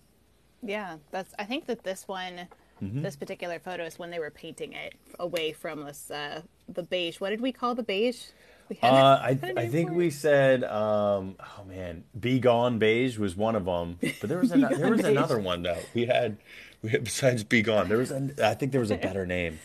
Yeah, 0.61 0.97
that's. 1.13 1.33
I 1.39 1.45
think 1.45 1.67
that 1.67 1.85
this 1.85 2.09
one, 2.09 2.49
Mm-hmm. 2.83 3.03
this 3.03 3.15
particular 3.15 3.59
photo 3.59 3.85
is 3.85 3.99
when 3.99 4.11
they 4.11 4.19
were 4.19 4.31
painting 4.31 4.73
it 4.73 4.95
away 5.19 5.53
from 5.53 5.85
this 5.85 6.11
uh, 6.11 6.41
the 6.67 6.83
beige. 6.83 7.21
What 7.21 7.29
did 7.29 7.43
we 7.43 7.53
call 7.53 7.75
the 7.75 7.83
beige? 7.83 8.23
Had- 8.81 8.93
Uh, 8.95 9.21
I, 9.23 9.39
I 9.59 9.69
think 9.69 9.91
we 9.91 10.09
said, 10.11 10.65
um, 10.65 11.37
oh 11.41 11.65
man, 11.69 12.05
Be 12.19 12.41
Gone 12.41 12.79
Beige 12.79 13.19
was 13.19 13.37
one 13.37 13.55
of 13.55 13.67
them, 13.67 13.99
but 14.21 14.29
there 14.31 14.39
was 14.39 14.51
an, 14.53 14.63
there 14.63 14.91
was 14.91 15.03
Beige. 15.03 15.11
another 15.11 15.39
one 15.39 15.63
though. 15.63 15.79
We 15.95 16.07
had, 16.07 16.39
we 16.81 16.89
had 16.91 17.05
besides 17.05 17.45
Be 17.45 17.61
Gone, 17.63 17.89
there 17.91 17.99
was 17.99 18.11
an, 18.11 18.35
I 18.43 18.55
think 18.55 18.73
there 18.73 18.81
was 18.81 18.91
a 18.91 18.97
better 18.97 19.27
name. 19.27 19.59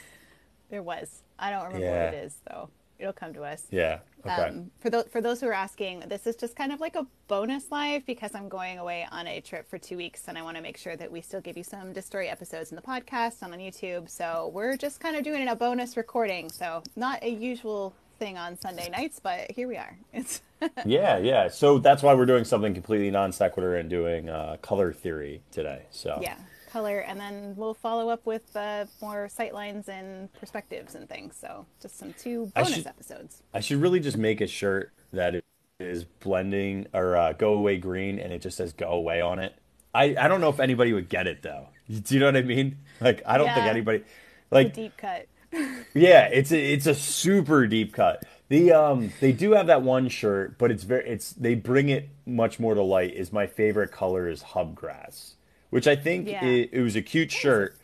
there 0.69 0.83
was. 0.83 1.21
I 1.39 1.49
don't 1.49 1.65
remember 1.65 1.85
Yeah. 1.85 2.05
what 2.05 2.13
it 2.13 2.25
is 2.25 2.35
though. 2.49 2.69
It'll 2.97 3.11
come 3.13 3.33
to 3.33 3.43
us. 3.43 3.63
Yeah. 3.71 3.99
Okay. 4.25 4.31
Um, 4.33 4.71
for 4.79 4.89
those 4.89 5.05
for 5.11 5.19
those 5.19 5.41
who 5.41 5.47
are 5.47 5.53
asking, 5.53 5.99
this 6.07 6.25
is 6.25 6.35
just 6.37 6.55
kind 6.55 6.71
of 6.71 6.79
like 6.79 6.95
a 6.95 7.05
bonus 7.27 7.69
live 7.69 8.05
because 8.05 8.33
I'm 8.33 8.47
going 8.47 8.79
away 8.79 9.05
on 9.11 9.27
a 9.27 9.41
trip 9.41 9.69
for 9.69 9.77
two 9.77 9.97
weeks, 9.97 10.23
and 10.27 10.37
I 10.37 10.41
want 10.43 10.55
to 10.55 10.63
make 10.63 10.77
sure 10.77 10.95
that 10.95 11.11
we 11.11 11.19
still 11.21 11.41
give 11.41 11.57
you 11.57 11.63
some 11.63 11.93
Distory 11.93 12.31
episodes 12.31 12.71
in 12.71 12.77
the 12.77 12.81
podcast 12.81 13.41
and 13.41 13.51
on 13.53 13.59
YouTube. 13.59 14.09
So 14.09 14.49
we're 14.53 14.77
just 14.77 15.01
kind 15.01 15.15
of 15.17 15.23
doing 15.23 15.47
a 15.49 15.55
bonus 15.57 15.97
recording. 15.97 16.49
So 16.49 16.83
not 16.95 17.21
a 17.21 17.29
usual 17.29 17.93
thing 18.17 18.37
on 18.37 18.57
Sunday 18.57 18.89
nights, 18.89 19.19
but 19.19 19.51
here 19.51 19.67
we 19.67 19.75
are. 19.75 19.97
It's 20.13 20.41
yeah, 20.85 21.17
yeah. 21.17 21.49
So 21.49 21.79
that's 21.79 22.01
why 22.01 22.13
we're 22.13 22.25
doing 22.25 22.45
something 22.45 22.73
completely 22.73 23.11
non 23.11 23.33
sequitur 23.33 23.75
and 23.75 23.89
doing 23.89 24.29
uh, 24.29 24.55
color 24.61 24.93
theory 24.93 25.41
today. 25.51 25.81
So 25.91 26.17
yeah, 26.21 26.37
color, 26.75 26.99
and 26.99 27.17
then 27.17 27.53
we'll 27.55 27.73
follow 27.73 28.09
up 28.09 28.25
with 28.25 28.53
uh, 28.53 28.83
more 29.01 29.27
sightlines 29.27 29.87
and 29.87 30.31
perspectives 30.33 30.93
and 30.93 31.07
things. 31.07 31.37
So 31.39 31.65
just 31.81 31.97
some 31.97 32.13
two 32.19 32.51
I 32.53 32.63
bonus 32.63 32.75
should- 32.75 32.87
episodes. 32.87 33.43
I 33.53 33.61
should 33.61 33.77
really 33.81 34.01
just 34.01 34.17
make 34.17 34.41
a 34.41 34.47
shirt 34.47 34.91
that 35.13 35.41
is 35.79 36.03
blending 36.03 36.87
or 36.93 37.15
uh, 37.15 37.31
go 37.31 37.53
away 37.53 37.77
green 37.77 38.19
and 38.19 38.33
it 38.33 38.41
just 38.41 38.57
says 38.57 38.73
go 38.73 38.89
away 38.89 39.21
on 39.21 39.39
it. 39.39 39.55
I, 39.93 40.15
I 40.19 40.27
don't 40.27 40.41
know 40.41 40.49
if 40.49 40.59
anybody 40.59 40.91
would 40.91 41.07
get 41.07 41.27
it 41.27 41.41
though. 41.41 41.67
Do 41.89 42.13
you 42.13 42.19
know 42.19 42.25
what 42.25 42.35
I 42.35 42.41
mean? 42.41 42.77
Like 43.01 43.21
I 43.25 43.37
don't 43.37 43.47
think 43.47 43.65
Yeah. 43.65 43.71
anybody 43.71 44.03
A 44.51 44.55
like 44.55 44.73
deep 44.73 44.97
cut. 44.97 45.27
Yeah, 45.93 46.25
it's 46.27 46.51
a, 46.51 46.59
it's 46.73 46.87
a 46.87 46.95
super 46.95 47.67
deep 47.67 47.93
cut. 47.93 48.23
The 48.49 48.71
um 48.73 49.11
they 49.21 49.31
do 49.31 49.51
have 49.53 49.67
that 49.67 49.81
one 49.81 50.09
shirt, 50.09 50.57
but 50.57 50.71
it's 50.71 50.83
very 50.83 51.07
it's 51.09 51.31
they 51.31 51.55
bring 51.55 51.87
it 51.89 52.09
much 52.25 52.59
more 52.59 52.73
to 52.75 52.81
light. 52.81 53.13
Is 53.13 53.31
my 53.31 53.47
favorite 53.47 53.91
color 53.93 54.27
is 54.29 54.43
hubgrass, 54.43 55.34
which 55.69 55.87
I 55.87 55.95
think 55.95 56.27
Yeah. 56.27 56.43
it, 56.45 56.69
it 56.73 56.81
was 56.81 56.95
a 56.95 57.01
cute 57.01 57.31
shirt. 57.31 57.77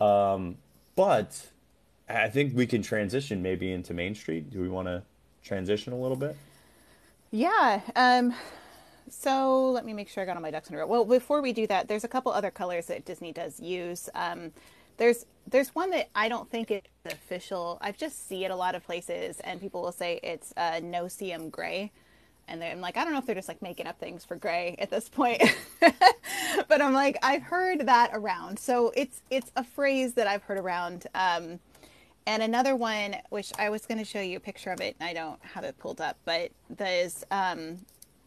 Um, 0.00 0.56
but 0.96 1.48
I 2.08 2.28
think 2.28 2.54
we 2.56 2.66
can 2.66 2.82
transition 2.82 3.42
maybe 3.42 3.72
into 3.72 3.94
Main 3.94 4.14
Street. 4.14 4.50
Do 4.50 4.60
we 4.60 4.68
want 4.68 4.88
to 4.88 5.02
transition 5.42 5.92
a 5.92 5.96
little 5.96 6.16
bit? 6.16 6.36
Yeah. 7.30 7.80
Um, 7.96 8.34
so 9.08 9.70
let 9.70 9.84
me 9.84 9.92
make 9.92 10.08
sure 10.08 10.22
I 10.22 10.26
got 10.26 10.36
all 10.36 10.42
my 10.42 10.50
ducks 10.50 10.68
in 10.68 10.74
a 10.74 10.78
row. 10.78 10.86
Well, 10.86 11.04
before 11.04 11.40
we 11.40 11.52
do 11.52 11.66
that, 11.68 11.88
there's 11.88 12.04
a 12.04 12.08
couple 12.08 12.32
other 12.32 12.50
colors 12.50 12.86
that 12.86 13.04
Disney 13.04 13.32
does 13.32 13.60
use. 13.60 14.08
Um, 14.14 14.52
there's 14.98 15.26
there's 15.48 15.74
one 15.74 15.90
that 15.90 16.08
I 16.14 16.28
don't 16.28 16.48
think 16.50 16.70
is 16.70 16.82
official. 17.04 17.78
I 17.80 17.90
just 17.92 18.28
see 18.28 18.44
it 18.44 18.50
a 18.50 18.56
lot 18.56 18.74
of 18.74 18.84
places, 18.84 19.40
and 19.40 19.60
people 19.60 19.82
will 19.82 19.90
say 19.92 20.20
it's 20.22 20.52
uh, 20.56 20.80
no-see-um 20.82 21.48
gray. 21.50 21.90
And 22.52 22.62
I'm 22.62 22.82
like, 22.82 22.98
I 22.98 23.04
don't 23.04 23.14
know 23.14 23.18
if 23.18 23.24
they're 23.24 23.34
just 23.34 23.48
like 23.48 23.62
making 23.62 23.86
up 23.86 23.98
things 23.98 24.26
for 24.26 24.36
gray 24.36 24.76
at 24.78 24.90
this 24.90 25.08
point, 25.08 25.42
but 25.80 26.82
I'm 26.82 26.92
like, 26.92 27.16
I've 27.22 27.42
heard 27.42 27.86
that 27.86 28.10
around. 28.12 28.58
So 28.58 28.92
it's 28.94 29.22
it's 29.30 29.50
a 29.56 29.64
phrase 29.64 30.12
that 30.14 30.26
I've 30.26 30.42
heard 30.42 30.58
around. 30.58 31.06
Um, 31.14 31.60
and 32.26 32.42
another 32.42 32.76
one, 32.76 33.16
which 33.30 33.52
I 33.58 33.70
was 33.70 33.86
going 33.86 33.98
to 33.98 34.04
show 34.04 34.20
you 34.20 34.36
a 34.36 34.40
picture 34.40 34.70
of 34.70 34.82
it, 34.82 34.94
and 35.00 35.08
I 35.08 35.14
don't 35.14 35.42
have 35.42 35.64
it 35.64 35.78
pulled 35.78 36.00
up, 36.00 36.18
but 36.26 36.50
there's 36.68 37.24
um, 37.30 37.78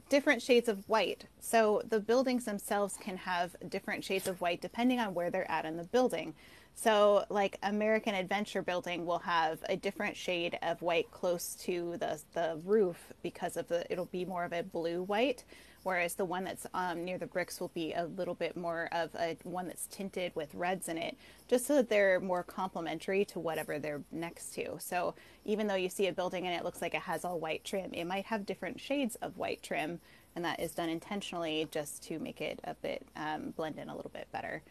different 0.10 0.42
shades 0.42 0.68
of 0.68 0.90
white. 0.90 1.26
So 1.40 1.84
the 1.88 2.00
buildings 2.00 2.46
themselves 2.46 2.98
can 3.00 3.18
have 3.18 3.56
different 3.70 4.04
shades 4.04 4.28
of 4.28 4.42
white 4.42 4.60
depending 4.60 5.00
on 5.00 5.14
where 5.14 5.30
they're 5.30 5.50
at 5.50 5.66
in 5.66 5.78
the 5.78 5.84
building. 5.84 6.34
So, 6.78 7.26
like 7.30 7.58
American 7.64 8.14
Adventure 8.14 8.62
Building 8.62 9.06
will 9.06 9.20
have 9.20 9.60
a 9.70 9.78
different 9.78 10.18
shade 10.18 10.60
of 10.62 10.82
white 10.82 11.10
close 11.10 11.56
to 11.64 11.96
the 11.98 12.22
the 12.34 12.60
roof 12.66 13.14
because 13.24 13.56
of 13.58 13.68
the 13.70 13.90
it'll 13.92 14.06
be 14.06 14.26
more 14.26 14.44
of 14.44 14.52
a 14.52 14.62
blue 14.62 15.02
white, 15.02 15.46
whereas 15.84 16.16
the 16.16 16.26
one 16.26 16.44
that's 16.44 16.68
um, 16.74 17.06
near 17.06 17.18
the 17.18 17.28
bricks 17.28 17.62
will 17.62 17.72
be 17.74 17.94
a 17.94 18.06
little 18.06 18.36
bit 18.36 18.58
more 18.58 18.90
of 18.92 19.10
a 19.16 19.38
one 19.44 19.68
that's 19.68 19.88
tinted 19.88 20.36
with 20.36 20.54
reds 20.54 20.90
in 20.90 20.98
it, 20.98 21.18
just 21.48 21.66
so 21.66 21.76
that 21.76 21.90
they're 21.90 22.20
more 22.20 22.44
complementary 22.44 23.24
to 23.26 23.40
whatever 23.40 23.80
they're 23.80 24.04
next 24.12 24.54
to. 24.56 24.76
So 24.80 25.16
even 25.46 25.68
though 25.68 25.76
you 25.76 25.90
see 25.90 26.08
a 26.08 26.14
building 26.14 26.46
and 26.46 26.56
it 26.56 26.66
looks 26.66 26.82
like 26.82 26.94
it 26.94 27.02
has 27.04 27.24
all 27.24 27.40
white 27.40 27.64
trim, 27.64 27.94
it 27.94 28.06
might 28.06 28.26
have 28.26 28.46
different 28.46 28.82
shades 28.82 29.16
of 29.22 29.38
white 29.38 29.64
trim, 29.64 30.02
and 30.36 30.44
that 30.44 30.60
is 30.60 30.74
done 30.76 30.90
intentionally 30.90 31.68
just 31.72 32.04
to 32.04 32.20
make 32.20 32.42
it 32.42 32.60
a 32.66 32.74
bit 32.74 33.08
um, 33.16 33.52
blend 33.52 33.80
in 33.80 33.88
a 33.88 33.96
little 33.96 34.12
bit 34.14 34.28
better 34.34 34.62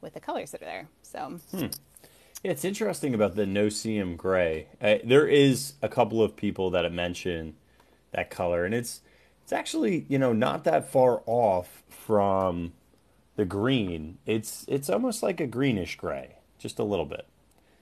with 0.00 0.14
the 0.14 0.20
colors 0.20 0.50
that 0.52 0.62
are 0.62 0.66
there. 0.66 0.88
So 1.02 1.40
Yeah, 2.42 2.52
it's 2.52 2.64
interesting 2.64 3.14
about 3.14 3.34
the 3.34 3.46
no-see-um 3.46 4.14
gray. 4.16 4.68
Uh, 4.80 4.96
there 5.04 5.26
is 5.26 5.74
a 5.82 5.88
couple 5.88 6.22
of 6.22 6.36
people 6.36 6.70
that 6.70 6.84
have 6.84 6.92
mentioned 6.92 7.54
that 8.12 8.30
color, 8.30 8.64
and 8.64 8.74
it's 8.74 9.00
it's 9.42 9.52
actually 9.52 10.06
you 10.08 10.18
know 10.18 10.32
not 10.32 10.64
that 10.64 10.90
far 10.90 11.22
off 11.26 11.82
from 11.88 12.72
the 13.36 13.44
green. 13.44 14.18
It's 14.26 14.64
it's 14.68 14.88
almost 14.88 15.22
like 15.22 15.40
a 15.40 15.46
greenish 15.46 15.96
gray, 15.96 16.36
just 16.58 16.78
a 16.78 16.84
little 16.84 17.06
bit. 17.06 17.26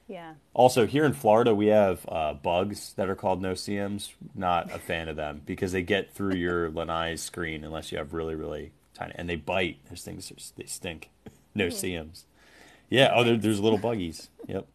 yeah, 0.09 0.35
Also, 0.55 0.87
here 0.87 1.05
in 1.05 1.13
Florida, 1.13 1.55
we 1.55 1.67
have 1.67 2.07
uh, 2.09 2.33
bugs 2.35 2.93
that 2.95 3.09
are 3.11 3.17
called 3.17 3.43
no-see-ums. 3.43 4.15
Not 4.35 4.73
a 4.73 4.79
fan 4.79 5.09
of 5.09 5.17
them 5.17 5.43
because 5.45 5.73
they 5.73 5.83
get 5.83 6.15
through 6.15 6.35
your 6.37 6.71
lanai 6.79 7.17
screen 7.17 7.65
unless 7.65 7.93
you 7.93 7.99
have 7.99 8.15
really, 8.15 8.35
really 8.35 8.73
tiny, 8.95 9.13
and 9.17 9.29
they 9.29 9.37
bite. 9.37 9.79
Those 9.91 10.03
things 10.03 10.33
they 10.57 10.67
stink. 10.67 11.11
No-see-ums. 11.57 12.25
Yeah. 12.89 13.13
Oh, 13.15 13.25
there, 13.25 13.37
there's 13.37 13.61
little 13.61 13.79
buggies. 13.79 14.29
Yep. 14.47 14.67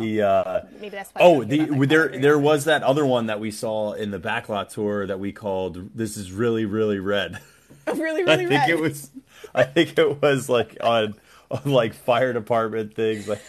The 0.00 0.22
uh, 0.22 0.60
maybe 0.80 0.88
that's 0.88 1.10
why. 1.10 1.20
Oh, 1.22 1.44
the 1.44 1.86
there 1.86 2.08
there 2.08 2.38
was 2.38 2.64
that 2.64 2.82
other 2.82 3.06
one 3.06 3.26
that 3.26 3.38
we 3.38 3.52
saw 3.52 3.92
in 3.92 4.10
the 4.10 4.18
backlot 4.18 4.68
tour 4.70 5.06
that 5.06 5.20
we 5.20 5.30
called 5.30 5.94
"This 5.94 6.16
is 6.16 6.32
really, 6.32 6.64
really 6.64 6.98
red." 6.98 7.38
really, 7.86 8.00
really 8.24 8.32
I 8.32 8.36
think 8.36 8.50
red. 8.50 8.70
it 8.70 8.80
was. 8.80 9.10
I 9.54 9.62
think 9.62 9.96
it 9.96 10.20
was 10.20 10.48
like 10.48 10.76
on. 10.80 11.14
On 11.48 11.70
like 11.70 11.94
fire 11.94 12.32
department 12.32 12.96
things, 12.96 13.28
like 13.28 13.40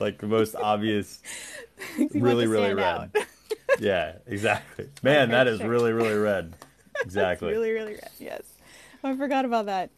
like 0.00 0.18
the 0.18 0.26
most 0.26 0.56
obvious 0.56 1.22
really, 2.12 2.48
really 2.48 2.74
red. 2.74 3.12
Yeah, 3.78 4.14
exactly. 4.26 4.88
Man, 5.04 5.30
that 5.30 5.46
is 5.46 5.62
really, 5.62 5.92
really 5.92 6.18
red. 6.18 6.54
Exactly. 7.02 7.52
really, 7.52 7.70
really 7.70 7.92
red. 7.92 8.10
Yes. 8.18 8.42
I 9.04 9.16
forgot 9.16 9.44
about 9.44 9.66
that. 9.66 9.90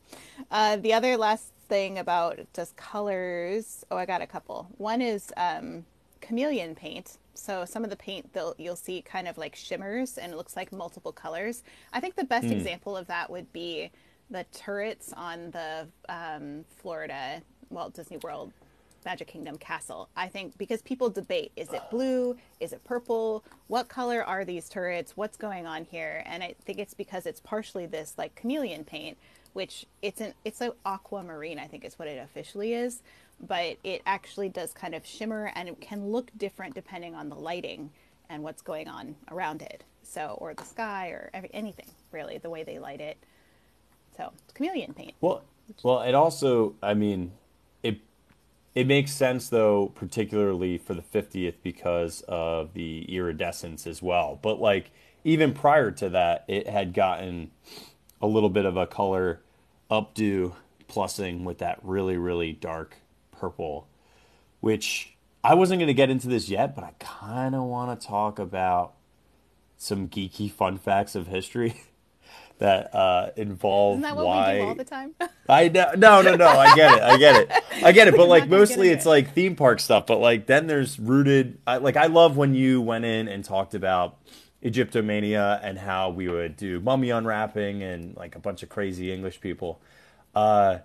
Uh, 0.51 0.77
the 0.77 0.93
other 0.93 1.17
last 1.17 1.53
thing 1.69 1.99
about 1.99 2.39
just 2.55 2.77
colors. 2.77 3.85
Oh, 3.91 3.97
I 3.97 4.07
got 4.07 4.23
a 4.23 4.27
couple. 4.27 4.69
One 4.79 5.03
is 5.03 5.33
um, 5.37 5.85
chameleon 6.21 6.75
paint. 6.75 7.19
So 7.35 7.65
some 7.65 7.83
of 7.83 7.91
the 7.91 7.97
paint 7.97 8.31
you'll 8.59 8.77
see 8.77 9.03
kind 9.03 9.27
of 9.27 9.39
like 9.39 9.57
shimmers 9.57 10.19
and 10.19 10.33
it 10.33 10.37
looks 10.37 10.55
like 10.55 10.71
multiple 10.71 11.13
colors. 11.13 11.65
I 11.93 11.99
think 11.99 12.15
the 12.15 12.25
best 12.25 12.47
example 12.47 12.97
of 12.97 13.07
that 13.09 13.31
would 13.31 13.53
be 13.53 13.91
the 14.31 14.45
turrets 14.53 15.13
on 15.15 15.51
the 15.51 15.89
um, 16.09 16.65
Florida 16.77 17.43
Walt 17.71 17.95
Disney 17.95 18.19
World 18.19 18.53
Magic 19.05 19.29
Kingdom 19.29 19.57
castle. 19.57 20.09
I 20.17 20.29
think 20.29 20.57
because 20.59 20.83
people 20.83 21.11
debate 21.11 21.53
is 21.57 21.73
it 21.73 21.83
blue? 21.91 22.37
Is 22.61 22.73
it 22.73 22.85
purple? 22.85 23.45
What 23.69 23.89
color 23.89 24.25
are 24.25 24.45
these 24.45 24.69
turrets? 24.69 25.17
What's 25.17 25.37
going 25.37 25.67
on 25.67 25.85
here? 25.85 26.23
And 26.27 26.43
I 26.43 26.55
think 26.65 26.79
it's 26.79 26.95
because 26.95 27.27
it's 27.27 27.41
partially 27.41 27.87
this 27.87 28.15
like 28.17 28.35
chameleon 28.35 28.85
paint, 28.85 29.19
which 29.53 29.87
it's 30.03 30.21
an 30.21 30.35
it's 30.45 30.61
an 30.61 30.73
aquamarine, 30.87 31.59
I 31.59 31.67
think 31.67 31.85
is 31.85 31.99
what 31.99 32.09
it 32.09 32.19
officially 32.23 32.75
is, 32.75 33.03
but 33.41 33.77
it 33.85 34.03
actually 34.07 34.49
does 34.49 34.73
kind 34.73 34.95
of 34.95 35.05
shimmer 35.07 35.53
and 35.55 35.69
it 35.69 35.81
can 35.81 36.07
look 36.07 36.31
different 36.37 36.75
depending 36.75 37.15
on 37.15 37.29
the 37.29 37.37
lighting 37.37 37.91
and 38.29 38.43
what's 38.43 38.63
going 38.63 38.89
on 38.89 39.15
around 39.31 39.63
it. 39.63 39.85
So 40.03 40.37
or 40.41 40.55
the 40.55 40.65
sky 40.65 41.09
or 41.09 41.31
every, 41.33 41.51
anything 41.53 41.87
really, 42.11 42.39
the 42.39 42.51
way 42.51 42.63
they 42.63 42.79
light 42.79 43.01
it. 43.01 43.17
So 44.17 44.33
chameleon 44.55 44.95
paint. 44.95 45.15
Well, 45.21 45.43
well, 45.83 46.03
it 46.03 46.15
also, 46.15 46.75
I 46.83 46.95
mean, 46.95 47.33
it 47.83 48.01
it 48.75 48.87
makes 48.87 49.13
sense 49.13 49.49
though, 49.49 49.93
particularly 49.95 50.79
for 50.79 50.95
the 50.95 51.03
50th 51.03 51.57
because 51.63 52.23
of 52.29 52.75
the 52.75 53.05
iridescence 53.15 53.87
as 53.87 54.03
well. 54.03 54.39
But 54.41 54.61
like 54.61 54.91
even 55.25 55.53
prior 55.53 55.91
to 55.93 56.09
that, 56.11 56.45
it 56.49 56.69
had 56.69 56.95
gotten 56.95 57.51
a 58.21 58.27
little 58.27 58.51
bit 58.51 58.65
of 58.65 58.77
a 58.77 58.87
color 58.87 59.41
updo 59.91 60.55
plussing 60.89 61.45
with 61.45 61.59
that 61.59 61.79
really 61.83 62.17
really 62.17 62.53
dark 62.53 62.97
purple, 63.31 63.89
which 64.61 65.17
I 65.45 65.55
wasn't 65.55 65.81
going 65.81 65.89
to 65.89 65.95
get 65.95 66.09
into 66.09 66.29
this 66.29 66.49
yet, 66.49 66.75
but 66.75 66.85
I 66.85 66.93
kind 66.99 67.55
of 67.55 67.65
want 67.65 68.01
to 68.01 68.07
talk 68.07 68.39
about 68.39 68.95
some 69.77 70.09
geeky 70.09 70.51
fun 70.51 70.79
facts 70.79 71.15
of 71.15 71.27
history. 71.27 71.81
that 72.63 72.95
uh, 72.95 73.31
involve 73.37 73.95
Isn't 73.95 74.03
that 74.03 74.15
what 74.15 74.25
why 74.25 74.55
we 74.55 74.61
do 74.61 74.67
all 74.69 74.75
the 74.77 74.85
time? 74.85 75.17
I 75.49 75.69
know, 75.69 75.91
no, 75.97 76.23
no, 76.23 76.37
no. 76.37 76.47
I 76.47 76.77
get 76.77 76.95
it. 76.95 77.03
I 77.03 77.17
get 77.17 77.35
it. 77.35 77.65
I 77.85 77.91
get 77.91 78.07
it. 78.07 78.17
But 78.17 78.29
like 78.29 78.49
mostly, 78.49 78.91
it's 78.91 79.05
it. 79.05 79.09
like 79.09 79.35
theme 79.35 79.57
park 79.57 79.81
stuff. 79.81 80.07
But 80.07 80.21
like 80.21 80.47
then 80.47 80.69
there's 80.69 81.01
rooted. 81.01 81.59
I, 81.67 81.79
like 81.79 81.97
I 81.97 82.07
love 82.07 82.37
when 82.37 82.55
you 82.55 82.81
went 82.81 83.05
in 83.05 83.27
and 83.27 83.45
talked 83.45 83.75
about 83.75 84.17
Egyptomania 84.63 85.59
and 85.61 85.77
how 85.77 86.11
we 86.11 86.29
would 86.29 86.57
do 86.57 86.79
mummy 86.79 87.11
unwrapping 87.11 87.83
and 87.83 88.17
like 88.17 88.37
a 88.37 88.39
bunch 88.39 88.63
of 88.63 88.69
crazy 88.69 89.13
English 89.13 89.41
people. 89.41 89.81
Uh, 90.33 90.79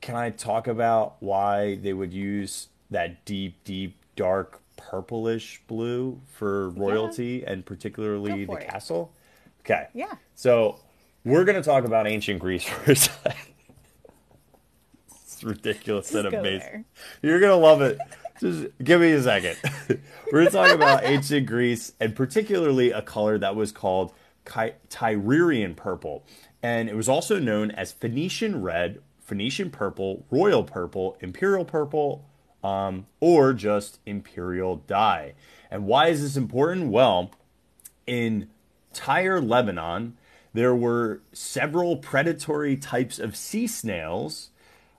can 0.00 0.14
I 0.14 0.30
talk 0.30 0.68
about 0.68 1.16
why 1.18 1.80
they 1.82 1.92
would 1.92 2.12
use 2.12 2.68
that 2.92 3.24
deep, 3.24 3.64
deep, 3.64 3.96
dark 4.14 4.60
purplish 4.76 5.60
blue 5.66 6.20
for 6.28 6.70
royalty 6.70 7.44
and 7.44 7.66
particularly 7.66 8.44
the 8.44 8.52
it. 8.52 8.68
castle? 8.68 9.12
Okay. 9.68 9.86
Yeah. 9.92 10.14
So 10.34 10.80
we're 11.24 11.44
going 11.44 11.56
to 11.56 11.62
talk 11.62 11.84
about 11.84 12.06
ancient 12.06 12.40
Greece 12.40 12.64
for 12.68 12.92
a 12.92 12.96
second. 12.96 13.34
It's 15.22 15.44
ridiculous 15.44 16.14
and 16.14 16.30
go 16.30 16.38
amazing. 16.38 16.84
You're 17.22 17.38
going 17.38 17.52
to 17.52 17.56
love 17.56 17.82
it. 17.82 17.98
Just 18.40 18.66
give 18.82 19.00
me 19.00 19.12
a 19.12 19.22
second. 19.22 19.56
we're 20.32 20.44
going 20.44 20.46
to 20.46 20.52
talk 20.52 20.70
about 20.70 21.00
ancient 21.04 21.46
Greece 21.46 21.92
and 22.00 22.16
particularly 22.16 22.92
a 22.92 23.02
color 23.02 23.36
that 23.38 23.56
was 23.56 23.70
called 23.70 24.12
Ky- 24.46 24.74
Tyrian 24.88 25.74
purple. 25.74 26.24
And 26.62 26.88
it 26.88 26.96
was 26.96 27.08
also 27.08 27.38
known 27.38 27.70
as 27.72 27.92
Phoenician 27.92 28.62
red, 28.62 29.02
Phoenician 29.20 29.70
purple, 29.70 30.24
royal 30.30 30.64
purple, 30.64 31.16
imperial 31.20 31.64
purple, 31.64 32.24
um, 32.64 33.06
or 33.20 33.52
just 33.52 34.00
imperial 34.06 34.76
dye. 34.76 35.34
And 35.70 35.84
why 35.84 36.08
is 36.08 36.22
this 36.22 36.36
important? 36.36 36.90
Well, 36.90 37.30
in 38.06 38.48
Tyre, 38.92 39.40
Lebanon, 39.40 40.16
there 40.54 40.74
were 40.74 41.20
several 41.32 41.96
predatory 41.96 42.76
types 42.76 43.18
of 43.18 43.36
sea 43.36 43.66
snails 43.66 44.50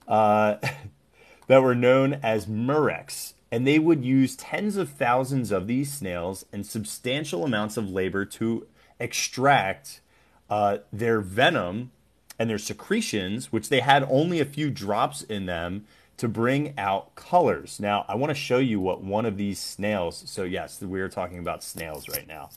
uh, 0.08 0.56
that 1.48 1.62
were 1.62 1.76
known 1.76 2.14
as 2.24 2.48
murex. 2.48 3.34
And 3.52 3.66
they 3.66 3.80
would 3.80 4.06
use 4.06 4.36
tens 4.36 4.78
of 4.78 4.90
thousands 4.90 5.52
of 5.52 5.66
these 5.66 5.92
snails 5.92 6.46
and 6.54 6.66
substantial 6.66 7.44
amounts 7.44 7.78
of 7.78 7.90
labor 7.90 8.24
to 8.26 8.68
extract 9.00 10.02
uh, 10.50 10.80
their 10.94 11.20
venom 11.20 11.92
and 12.38 12.50
their 12.50 12.60
secretions, 12.60 13.52
which 13.52 13.70
they 13.70 13.80
had 13.80 14.04
only 14.10 14.40
a 14.40 14.46
few 14.46 14.70
drops 14.70 15.24
in 15.24 15.46
them 15.46 15.86
to 16.18 16.28
bring 16.28 16.78
out 16.78 17.16
colors. 17.16 17.80
Now, 17.80 18.06
I 18.08 18.16
want 18.16 18.30
to 18.30 18.36
show 18.36 18.60
you 18.60 18.80
what 18.80 19.04
one 19.04 19.26
of 19.26 19.38
these 19.38 19.60
snails. 19.60 20.24
So, 20.28 20.44
yes, 20.44 20.82
we 20.82 21.00
are 21.02 21.10
talking 21.10 21.40
about 21.40 21.64
snails 21.64 22.08
right 22.10 22.28
now. 22.28 22.50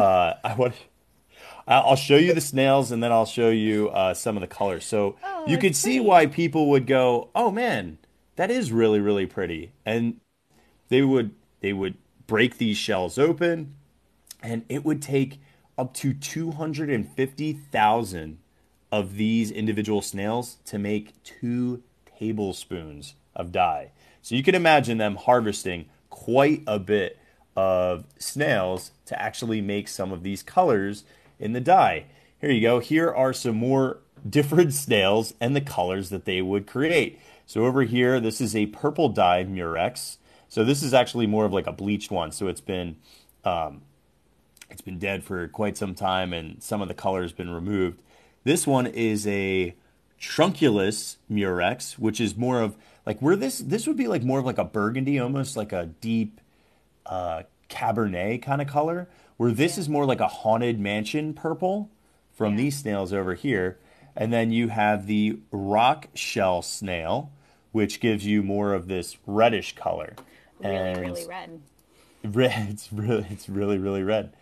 Uh, 0.00 0.34
I 0.44 0.54
want. 0.54 0.74
I- 1.68 1.78
I'll 1.80 1.96
show 1.96 2.16
you 2.16 2.34
the 2.34 2.40
snails 2.40 2.90
and 2.90 3.02
then 3.02 3.12
I'll 3.12 3.26
show 3.26 3.50
you 3.50 3.90
uh, 3.90 4.14
some 4.14 4.36
of 4.36 4.40
the 4.40 4.46
colors. 4.46 4.84
So 4.84 5.16
Oh, 5.22 5.44
you 5.46 5.56
could 5.58 5.76
see 5.76 6.00
why 6.00 6.26
people 6.26 6.68
would 6.70 6.86
go, 6.86 7.28
"Oh 7.34 7.50
man, 7.50 7.98
that 8.36 8.50
is 8.50 8.72
really 8.72 9.00
really 9.00 9.26
pretty," 9.26 9.72
and 9.86 10.20
they 10.88 11.02
would 11.02 11.32
they 11.60 11.72
would 11.72 11.94
break 12.26 12.58
these 12.58 12.76
shells 12.76 13.18
open, 13.18 13.74
and 14.42 14.64
it 14.68 14.84
would 14.84 15.00
take 15.02 15.40
up 15.78 15.94
to 15.94 16.12
two 16.12 16.52
hundred 16.52 16.90
and 16.90 17.08
fifty 17.08 17.52
thousand 17.52 18.38
of 18.92 19.14
these 19.16 19.50
individual 19.52 20.02
snails 20.02 20.56
to 20.64 20.78
make 20.78 21.22
two 21.22 21.82
tablespoons 22.18 23.14
of 23.36 23.52
dye. 23.52 23.92
So 24.22 24.34
you 24.34 24.42
can 24.42 24.54
imagine 24.54 24.98
them 24.98 25.16
harvesting 25.16 25.86
quite 26.10 26.62
a 26.66 26.78
bit 26.78 27.18
of 27.56 28.04
snails 28.18 28.92
to 29.06 29.20
actually 29.20 29.60
make 29.60 29.88
some 29.88 30.12
of 30.12 30.22
these 30.22 30.42
colors 30.42 31.04
in 31.38 31.52
the 31.52 31.60
dye. 31.60 32.04
Here 32.40 32.50
you 32.50 32.60
go. 32.60 32.78
Here 32.78 33.10
are 33.10 33.32
some 33.32 33.56
more 33.56 33.98
different 34.28 34.72
snails 34.74 35.34
and 35.40 35.56
the 35.56 35.60
colors 35.60 36.10
that 36.10 36.24
they 36.24 36.42
would 36.42 36.66
create. 36.66 37.18
So 37.46 37.64
over 37.64 37.82
here, 37.82 38.20
this 38.20 38.40
is 38.40 38.54
a 38.54 38.66
purple 38.66 39.08
dye 39.08 39.44
murex. 39.44 40.18
So 40.48 40.64
this 40.64 40.82
is 40.82 40.94
actually 40.94 41.26
more 41.26 41.44
of 41.44 41.52
like 41.52 41.66
a 41.66 41.72
bleached 41.72 42.10
one. 42.10 42.32
So 42.32 42.48
it's 42.48 42.60
been 42.60 42.96
um, 43.44 43.82
it's 44.70 44.82
been 44.82 44.98
dead 44.98 45.24
for 45.24 45.48
quite 45.48 45.76
some 45.76 45.94
time 45.94 46.32
and 46.32 46.62
some 46.62 46.80
of 46.80 46.88
the 46.88 46.94
color 46.94 47.22
has 47.22 47.32
been 47.32 47.50
removed. 47.50 48.00
This 48.44 48.66
one 48.66 48.86
is 48.86 49.26
a 49.26 49.74
trunculus 50.20 51.16
murex, 51.28 51.98
which 51.98 52.20
is 52.20 52.36
more 52.36 52.60
of 52.60 52.76
like 53.06 53.20
where 53.20 53.36
this 53.36 53.58
this 53.58 53.86
would 53.86 53.96
be 53.96 54.06
like 54.06 54.22
more 54.22 54.38
of 54.38 54.44
like 54.44 54.58
a 54.58 54.64
burgundy, 54.64 55.18
almost 55.18 55.56
like 55.56 55.72
a 55.72 55.86
deep 55.86 56.40
uh, 57.06 57.42
cabernet 57.68 58.42
kind 58.42 58.60
of 58.60 58.68
color. 58.68 59.08
Where 59.36 59.52
this 59.52 59.78
is 59.78 59.88
more 59.88 60.04
like 60.04 60.20
a 60.20 60.28
haunted 60.28 60.78
mansion 60.78 61.32
purple 61.32 61.90
from 62.32 62.52
Yeah. 62.52 62.56
these 62.58 62.76
snails 62.78 63.12
over 63.12 63.34
here, 63.34 63.78
and 64.14 64.30
then 64.32 64.50
you 64.52 64.68
have 64.68 65.06
the 65.06 65.38
rock 65.50 66.08
shell 66.14 66.60
snail, 66.60 67.30
which 67.72 68.00
gives 68.00 68.26
you 68.26 68.42
more 68.42 68.74
of 68.74 68.86
this 68.86 69.16
reddish 69.26 69.74
color. 69.76 70.14
Really, 70.58 70.76
and 70.76 71.00
really 71.00 71.26
red. 71.26 71.60
Red. 72.22 72.68
It's 72.68 72.92
really, 72.92 73.26
it's 73.30 73.48
really, 73.48 73.78
really 73.78 74.02
red. 74.02 74.34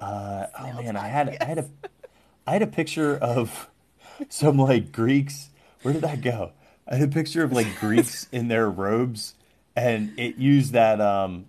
Uh, 0.00 0.46
oh 0.56 0.82
man, 0.82 0.96
I 0.96 1.08
had, 1.08 1.36
I 1.40 1.44
had 1.44 1.58
a, 1.58 1.68
I 2.46 2.52
had 2.52 2.62
a 2.62 2.68
picture 2.68 3.16
of 3.16 3.68
some 4.28 4.56
like 4.56 4.92
Greeks. 4.92 5.50
Where 5.82 5.92
did 5.92 6.02
that 6.02 6.20
go? 6.20 6.52
I 6.86 6.94
had 6.94 7.08
a 7.08 7.12
picture 7.12 7.42
of 7.42 7.50
like 7.52 7.80
Greeks 7.80 8.28
in 8.30 8.46
their 8.46 8.70
robes, 8.70 9.34
and 9.74 10.16
it 10.16 10.36
used 10.36 10.74
that, 10.74 11.00
um, 11.00 11.46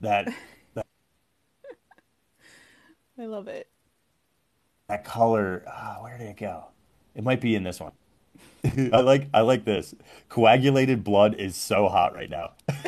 that, 0.00 0.32
that, 0.74 0.86
I 3.18 3.26
love 3.26 3.48
it. 3.48 3.68
that 4.88 5.04
color. 5.04 5.64
Ah, 5.66 5.98
where 6.00 6.16
did 6.18 6.28
it 6.28 6.36
go? 6.36 6.66
It 7.14 7.24
might 7.24 7.40
be 7.40 7.54
in 7.54 7.62
this 7.64 7.80
one. 7.80 7.92
I 8.92 9.00
like, 9.00 9.28
I 9.34 9.40
like 9.42 9.64
this. 9.64 9.94
Coagulated 10.28 11.04
blood 11.04 11.34
is 11.34 11.56
so 11.56 11.88
hot 11.88 12.14
right 12.14 12.30
now. 12.30 12.52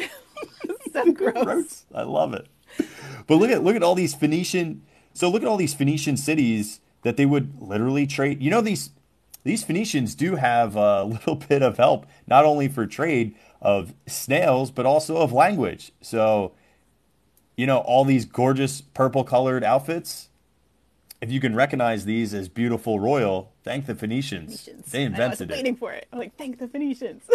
So 0.93 1.07
gross. 1.13 1.45
gross. 1.45 1.87
I 1.95 2.03
love 2.03 2.35
it. 2.35 2.47
But 3.27 3.37
look 3.37 3.51
at 3.51 3.63
look 3.63 3.77
at 3.77 3.83
all 3.83 3.95
these 3.95 4.15
Phoenician. 4.15 4.83
So 5.15 5.29
look 5.31 5.43
at 5.43 5.49
all 5.49 5.57
these 5.57 5.75
Phoenician 5.75 6.17
cities 6.17 6.81
that 7.03 7.17
they 7.17 7.27
would 7.27 7.61
literally 7.61 8.07
trade. 8.07 8.43
You 8.43 8.51
know 8.51 8.61
these 8.61 8.91
these 9.45 9.63
Phoenicians 9.63 10.15
do 10.15 10.37
have 10.37 10.77
a 10.77 11.05
little 11.05 11.37
bit 11.37 11.63
of 11.63 11.77
help, 11.77 12.07
not 12.27 12.45
only 12.45 12.69
for 12.69 12.87
trade 12.87 13.35
of 13.63 13.95
snails, 14.07 14.71
but 14.71 14.87
also 14.87 15.17
of 15.19 15.33
language. 15.33 15.93
So, 16.01 16.53
you 17.61 17.67
know, 17.67 17.79
all 17.79 18.07
these 18.07 18.25
gorgeous 18.25 18.81
purple 18.81 19.23
colored 19.23 19.63
outfits. 19.63 20.29
If 21.21 21.31
you 21.31 21.41
can 21.41 21.55
recognize 21.55 22.07
these 22.07 22.33
as 22.33 22.49
beautiful 22.49 22.99
royal, 22.99 23.53
thank 23.65 23.85
the 23.85 23.95
Phoenicians. 23.95 24.63
Phoenicians. 24.63 24.91
They 24.91 25.03
invented 25.03 25.51
I 25.51 25.53
was 25.53 25.59
it. 25.59 25.63
waiting 25.63 25.77
for 25.77 25.93
it. 25.93 26.09
I'm 26.11 26.19
like, 26.19 26.35
thank 26.39 26.59
the 26.59 26.67
Phoenicians. 26.69 27.23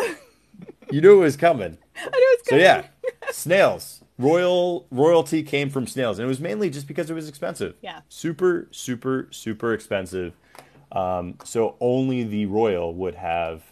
You 0.90 1.02
knew 1.02 1.18
it 1.18 1.26
was 1.26 1.36
coming. 1.36 1.78
I 1.98 2.06
know 2.06 2.12
it's 2.14 2.46
So 2.48 2.52
coming. 2.52 2.64
yeah, 2.64 2.86
snails. 3.32 4.02
Royal 4.18 4.88
royalty 4.90 5.44
came 5.44 5.70
from 5.70 5.86
snails, 5.86 6.18
and 6.18 6.26
it 6.26 6.30
was 6.30 6.40
mainly 6.40 6.70
just 6.70 6.88
because 6.88 7.10
it 7.10 7.14
was 7.14 7.28
expensive. 7.28 7.76
Yeah. 7.82 8.00
super, 8.08 8.70
super, 8.72 9.28
super 9.32 9.74
expensive. 9.74 10.34
Um, 10.94 11.38
so 11.44 11.76
only 11.82 12.24
the 12.24 12.46
royal 12.46 12.94
would 12.94 13.16
have 13.16 13.64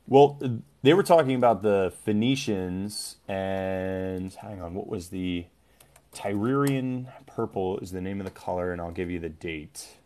Well, 0.06 0.38
they 0.82 0.92
were 0.92 1.02
talking 1.02 1.34
about 1.34 1.62
the 1.62 1.92
Phoenicians, 2.04 3.16
and 3.26 4.32
hang 4.34 4.60
on, 4.60 4.74
what 4.74 4.86
was 4.86 5.08
the 5.08 5.46
Tyrian 6.12 7.08
purple 7.26 7.78
is 7.78 7.90
the 7.90 8.02
name 8.02 8.20
of 8.20 8.24
the 8.26 8.30
color, 8.30 8.70
and 8.70 8.80
I'll 8.80 8.92
give 8.92 9.10
you 9.10 9.18
the 9.18 9.30
date. 9.30 9.96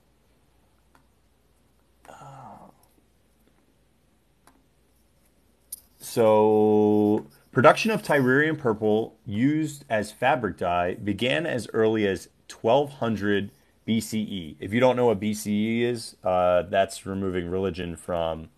So, 6.01 7.27
production 7.53 7.91
of 7.91 8.03
Tyrian 8.03 8.57
purple 8.57 9.17
used 9.27 9.85
as 9.91 10.11
fabric 10.11 10.57
dye 10.57 10.95
began 10.95 11.45
as 11.45 11.69
early 11.75 12.07
as 12.07 12.29
1200 12.51 13.51
BCE. 13.87 14.57
If 14.59 14.73
you 14.73 14.81
don't 14.81 14.97
know 14.97 15.07
what 15.07 15.21
BCE 15.21 15.83
is, 15.83 16.17
uh, 16.25 16.63
that's 16.63 17.05
removing 17.05 17.51
religion 17.51 17.95
from 17.95 18.49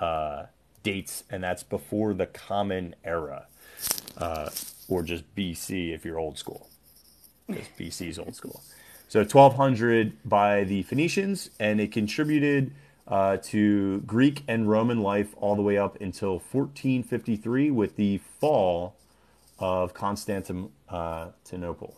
uh, 0.00 0.46
dates, 0.82 1.24
and 1.30 1.42
that's 1.42 1.62
before 1.62 2.14
the 2.14 2.26
Common 2.26 2.94
Era, 3.04 3.46
uh, 4.16 4.50
or 4.88 5.02
just 5.02 5.34
BC 5.34 5.94
if 5.94 6.04
you're 6.04 6.18
old 6.18 6.38
school, 6.38 6.68
because 7.46 7.66
BC 7.78 8.08
is 8.08 8.18
old 8.18 8.34
school. 8.34 8.62
So 9.08 9.20
1200 9.20 10.16
by 10.24 10.64
the 10.64 10.82
Phoenicians, 10.82 11.50
and 11.58 11.80
it 11.80 11.90
contributed 11.90 12.72
uh, 13.08 13.38
to 13.38 14.00
Greek 14.02 14.44
and 14.46 14.68
Roman 14.68 15.02
life 15.02 15.34
all 15.36 15.56
the 15.56 15.62
way 15.62 15.76
up 15.76 16.00
until 16.00 16.34
1453 16.34 17.72
with 17.72 17.96
the 17.96 18.20
fall 18.38 18.94
of 19.58 19.94
Constantinople. 19.94 21.96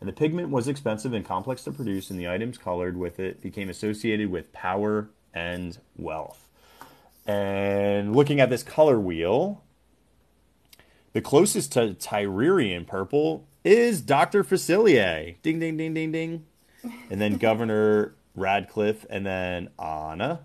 And 0.00 0.08
the 0.08 0.12
pigment 0.12 0.50
was 0.50 0.68
expensive 0.68 1.12
and 1.12 1.24
complex 1.24 1.64
to 1.64 1.72
produce, 1.72 2.10
and 2.10 2.20
the 2.20 2.28
items 2.28 2.58
colored 2.58 2.96
with 2.96 3.18
it 3.18 3.40
became 3.40 3.68
associated 3.68 4.30
with 4.30 4.52
power 4.52 5.08
and 5.34 5.78
wealth. 5.96 6.45
And 7.26 8.14
looking 8.14 8.40
at 8.40 8.50
this 8.50 8.62
color 8.62 9.00
wheel, 9.00 9.62
the 11.12 11.20
closest 11.20 11.72
to 11.72 11.94
Tyrian 11.94 12.84
purple 12.86 13.46
is 13.64 14.00
Dr. 14.00 14.44
Facilier. 14.44 15.34
Ding, 15.42 15.58
ding, 15.58 15.76
ding, 15.76 15.94
ding, 15.94 16.12
ding. 16.12 16.44
And 17.10 17.20
then 17.20 17.36
Governor 17.38 18.14
Ratcliffe, 18.36 19.04
and 19.10 19.26
then 19.26 19.70
Anna, 19.78 20.40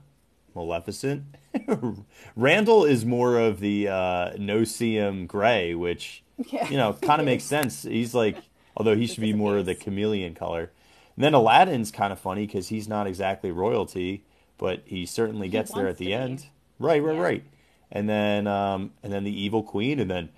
Maleficent. 0.55 1.23
Randall 2.35 2.85
is 2.85 3.05
more 3.05 3.37
of 3.39 3.59
the 3.59 3.89
uh, 3.89 4.31
gray, 5.27 5.75
which, 5.75 6.23
Yeah. 6.49 6.67
you 6.69 6.77
know, 6.77 6.93
kind 6.93 7.19
of 7.21 7.25
makes 7.25 7.43
sense. 7.55 7.83
He's 7.83 8.15
like, 8.15 8.37
although 8.75 8.95
he 8.95 9.05
should 9.07 9.21
be 9.21 9.33
more 9.33 9.57
of 9.57 9.65
the 9.65 9.75
chameleon 9.75 10.33
color. 10.33 10.71
And 11.15 11.23
then 11.25 11.33
Aladdin's 11.33 11.91
kind 11.91 12.11
of 12.13 12.19
funny 12.19 12.47
because 12.47 12.69
he's 12.69 12.87
not 12.87 13.05
exactly 13.05 13.51
royalty, 13.51 14.23
but 14.57 14.81
he 14.85 15.05
certainly 15.05 15.49
gets 15.49 15.71
there 15.73 15.87
at 15.87 15.97
the 15.97 16.13
end. 16.13 16.39
be. 16.39 16.45
Right, 16.81 17.01
right, 17.01 17.15
Yeah. 17.15 17.21
right. 17.21 17.43
And 17.91 18.07
then, 18.09 18.47
um, 18.47 18.91
and 19.03 19.11
then 19.11 19.23
the 19.23 19.41
evil 19.41 19.63
queen, 19.63 19.99
and 19.99 20.09
then 20.09 20.29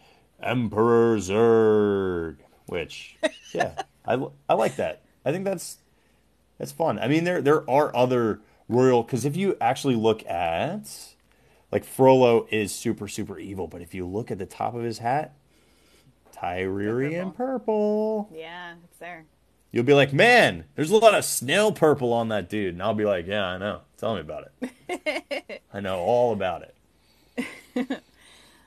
Emperor 0.42 1.18
Zurg, 1.18 2.38
which, 2.68 3.16
yeah, 3.54 3.84
I, 4.06 4.24
I 4.50 4.54
like 4.56 4.76
that. 4.78 5.02
I 5.26 5.32
think 5.32 5.46
that's 5.46 5.78
that's 6.58 6.72
fun. 6.72 7.00
I 7.00 7.08
mean, 7.08 7.24
there 7.24 7.42
there 7.42 7.70
are 7.70 7.96
other 7.96 8.42
royal 8.68 9.04
because 9.04 9.24
if 9.26 9.36
you 9.38 9.56
actually 9.62 9.96
look 9.96 10.26
at 10.26 10.90
like 11.72 11.84
Frollo 11.86 12.48
is 12.52 12.74
super 12.74 13.08
super 13.08 13.38
evil, 13.40 13.68
but 13.68 13.82
if 13.82 13.94
you 13.94 14.06
look 14.08 14.32
at 14.32 14.38
the 14.40 14.46
top 14.46 14.74
of 14.74 14.84
his 14.84 14.98
hat, 15.00 15.34
Tyrian 16.32 17.32
purple. 17.32 18.30
Yeah, 18.34 18.74
it's 18.84 18.98
there. 18.98 19.26
You'll 19.74 19.84
be 19.84 19.94
like, 19.94 20.14
man, 20.14 20.64
there's 20.76 20.92
a 20.92 20.98
lot 20.98 21.16
of 21.16 21.26
snail 21.26 21.74
purple 21.74 22.14
on 22.14 22.30
that 22.30 22.48
dude, 22.48 22.76
and 22.76 22.82
I'll 22.82 22.94
be 22.94 23.06
like, 23.06 23.28
yeah, 23.28 23.46
I 23.46 23.58
know. 23.58 23.82
Tell 23.98 24.14
me 24.14 24.22
about 24.22 24.52
it. 24.62 25.62
I 25.74 25.80
know 25.82 25.98
all 26.00 26.32
about 26.32 26.64
it. 26.64 28.00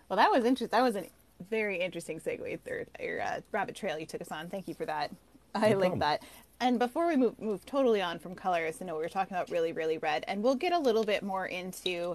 Well, 0.08 0.18
that 0.18 0.30
was 0.30 0.44
interesting. 0.44 0.68
That 0.70 0.84
was 0.84 0.94
a 0.96 1.04
very 1.50 1.80
interesting 1.80 2.20
segue 2.20 2.60
through 2.60 2.84
your 3.00 3.20
uh, 3.22 3.40
rabbit 3.50 3.74
trail 3.74 3.98
you 3.98 4.06
took 4.06 4.20
us 4.20 4.30
on. 4.30 4.48
Thank 4.48 4.68
you 4.68 4.74
for 4.74 4.86
that. 4.86 5.10
I 5.54 5.72
like 5.74 5.98
that. 5.98 6.22
And 6.60 6.78
before 6.78 7.08
we 7.08 7.16
move 7.16 7.40
move 7.40 7.66
totally 7.66 8.00
on 8.00 8.18
from 8.18 8.34
colors, 8.34 8.78
I 8.80 8.84
know 8.84 8.94
we 8.94 9.02
were 9.02 9.08
talking 9.08 9.36
about 9.36 9.50
really 9.50 9.72
really 9.72 9.98
red, 9.98 10.24
and 10.28 10.42
we'll 10.42 10.54
get 10.54 10.72
a 10.72 10.78
little 10.78 11.04
bit 11.04 11.22
more 11.22 11.46
into 11.46 12.14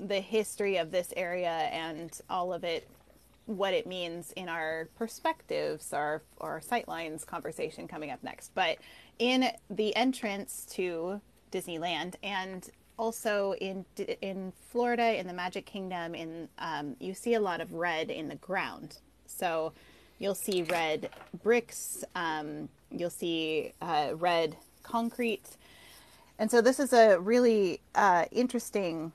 the 0.00 0.20
history 0.20 0.78
of 0.78 0.90
this 0.90 1.12
area 1.16 1.50
and 1.50 2.18
all 2.30 2.54
of 2.54 2.64
it, 2.64 2.88
what 3.46 3.74
it 3.74 3.86
means 3.86 4.32
in 4.32 4.48
our 4.48 4.88
perspectives, 4.96 5.92
our 5.92 6.22
our 6.40 6.60
sightlines 6.60 7.26
conversation 7.26 7.86
coming 7.86 8.10
up 8.10 8.22
next. 8.22 8.54
But 8.54 8.78
in 9.18 9.50
the 9.70 9.94
entrance 9.96 10.66
to 10.72 11.20
Disneyland 11.52 12.14
and 12.22 12.68
also 12.98 13.54
in 13.60 13.84
in 14.22 14.52
Florida 14.70 15.18
in 15.18 15.26
the 15.26 15.32
Magic 15.34 15.66
Kingdom, 15.66 16.14
in 16.14 16.48
um, 16.58 16.96
you 17.00 17.14
see 17.14 17.34
a 17.34 17.40
lot 17.40 17.60
of 17.60 17.72
red 17.72 18.10
in 18.10 18.28
the 18.28 18.36
ground. 18.36 18.98
So 19.26 19.72
you'll 20.18 20.34
see 20.34 20.62
red 20.62 21.10
bricks. 21.42 22.04
Um, 22.14 22.68
you'll 22.90 23.10
see 23.10 23.72
uh, 23.82 24.12
red 24.14 24.56
concrete. 24.82 25.56
And 26.38 26.50
so 26.50 26.60
this 26.60 26.80
is 26.80 26.92
a 26.92 27.18
really 27.18 27.80
uh, 27.94 28.24
interesting 28.32 29.12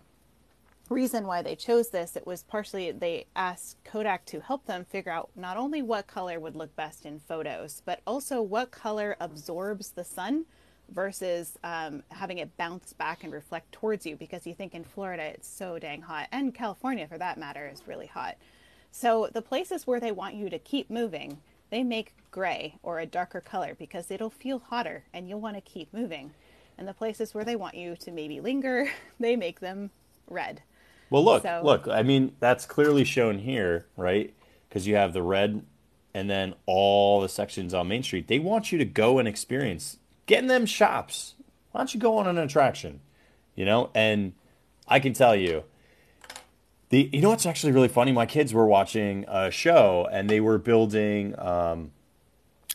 reason 0.89 1.27
why 1.27 1.41
they 1.41 1.55
chose 1.55 1.89
this. 1.89 2.15
It 2.15 2.25
was 2.25 2.43
partially 2.43 2.91
they 2.91 3.25
asked 3.35 3.77
Kodak 3.83 4.25
to 4.25 4.39
help 4.39 4.65
them 4.65 4.85
figure 4.85 5.11
out 5.11 5.29
not 5.35 5.57
only 5.57 5.81
what 5.81 6.07
color 6.07 6.39
would 6.39 6.55
look 6.55 6.75
best 6.75 7.05
in 7.05 7.19
photos, 7.19 7.81
but 7.85 8.01
also 8.05 8.41
what 8.41 8.71
color 8.71 9.15
absorbs 9.19 9.91
the 9.91 10.03
sun 10.03 10.45
versus 10.89 11.57
um, 11.63 12.03
having 12.09 12.39
it 12.39 12.57
bounce 12.57 12.93
back 12.93 13.23
and 13.23 13.31
reflect 13.31 13.71
towards 13.71 14.05
you. 14.05 14.15
Because 14.15 14.47
you 14.47 14.53
think 14.53 14.73
in 14.73 14.83
Florida 14.83 15.23
it's 15.23 15.47
so 15.47 15.79
dang 15.79 16.01
hot, 16.01 16.27
and 16.31 16.53
California 16.53 17.07
for 17.07 17.17
that 17.17 17.37
matter 17.37 17.69
is 17.71 17.87
really 17.87 18.07
hot. 18.07 18.35
So 18.91 19.29
the 19.31 19.41
places 19.41 19.85
where 19.85 19.99
they 19.99 20.11
want 20.11 20.35
you 20.35 20.49
to 20.49 20.59
keep 20.59 20.89
moving, 20.89 21.39
they 21.69 21.83
make 21.83 22.15
gray 22.31 22.75
or 22.81 22.99
a 22.99 23.05
darker 23.05 23.41
color 23.41 23.75
because 23.77 24.09
it'll 24.09 24.29
feel 24.29 24.59
hotter 24.59 25.03
and 25.13 25.29
you'll 25.29 25.41
want 25.41 25.55
to 25.55 25.61
keep 25.61 25.93
moving. 25.93 26.31
And 26.77 26.87
the 26.87 26.93
places 26.93 27.33
where 27.33 27.45
they 27.45 27.55
want 27.55 27.75
you 27.75 27.95
to 27.97 28.11
maybe 28.11 28.39
linger, 28.39 28.89
they 29.19 29.35
make 29.35 29.59
them 29.59 29.91
red. 30.27 30.61
Well, 31.09 31.23
look, 31.23 31.43
So- 31.43 31.61
look. 31.63 31.87
I 31.87 32.03
mean, 32.03 32.33
that's 32.39 32.65
clearly 32.65 33.03
shown 33.03 33.39
here, 33.39 33.85
right? 33.97 34.33
Because 34.67 34.87
you 34.87 34.95
have 34.95 35.13
the 35.13 35.23
red, 35.23 35.63
and 36.13 36.29
then 36.29 36.53
all 36.65 37.21
the 37.21 37.29
sections 37.29 37.73
on 37.73 37.87
Main 37.87 38.03
Street. 38.03 38.27
They 38.27 38.39
want 38.39 38.71
you 38.71 38.77
to 38.77 38.85
go 38.85 39.19
and 39.19 39.27
experience, 39.27 39.97
get 40.25 40.39
in 40.39 40.47
them 40.47 40.65
shops. 40.65 41.35
Why 41.71 41.79
don't 41.81 41.93
you 41.93 41.99
go 41.99 42.17
on 42.17 42.27
an 42.27 42.37
attraction? 42.37 43.01
You 43.55 43.65
know, 43.65 43.89
and 43.93 44.33
I 44.87 44.99
can 44.99 45.13
tell 45.13 45.35
you, 45.35 45.63
the 46.89 47.09
you 47.11 47.21
know 47.21 47.29
what's 47.29 47.45
actually 47.45 47.71
really 47.73 47.87
funny. 47.87 48.11
My 48.11 48.25
kids 48.25 48.53
were 48.53 48.65
watching 48.65 49.25
a 49.27 49.51
show, 49.51 50.07
and 50.11 50.29
they 50.29 50.39
were 50.39 50.57
building 50.57 51.37
um, 51.37 51.91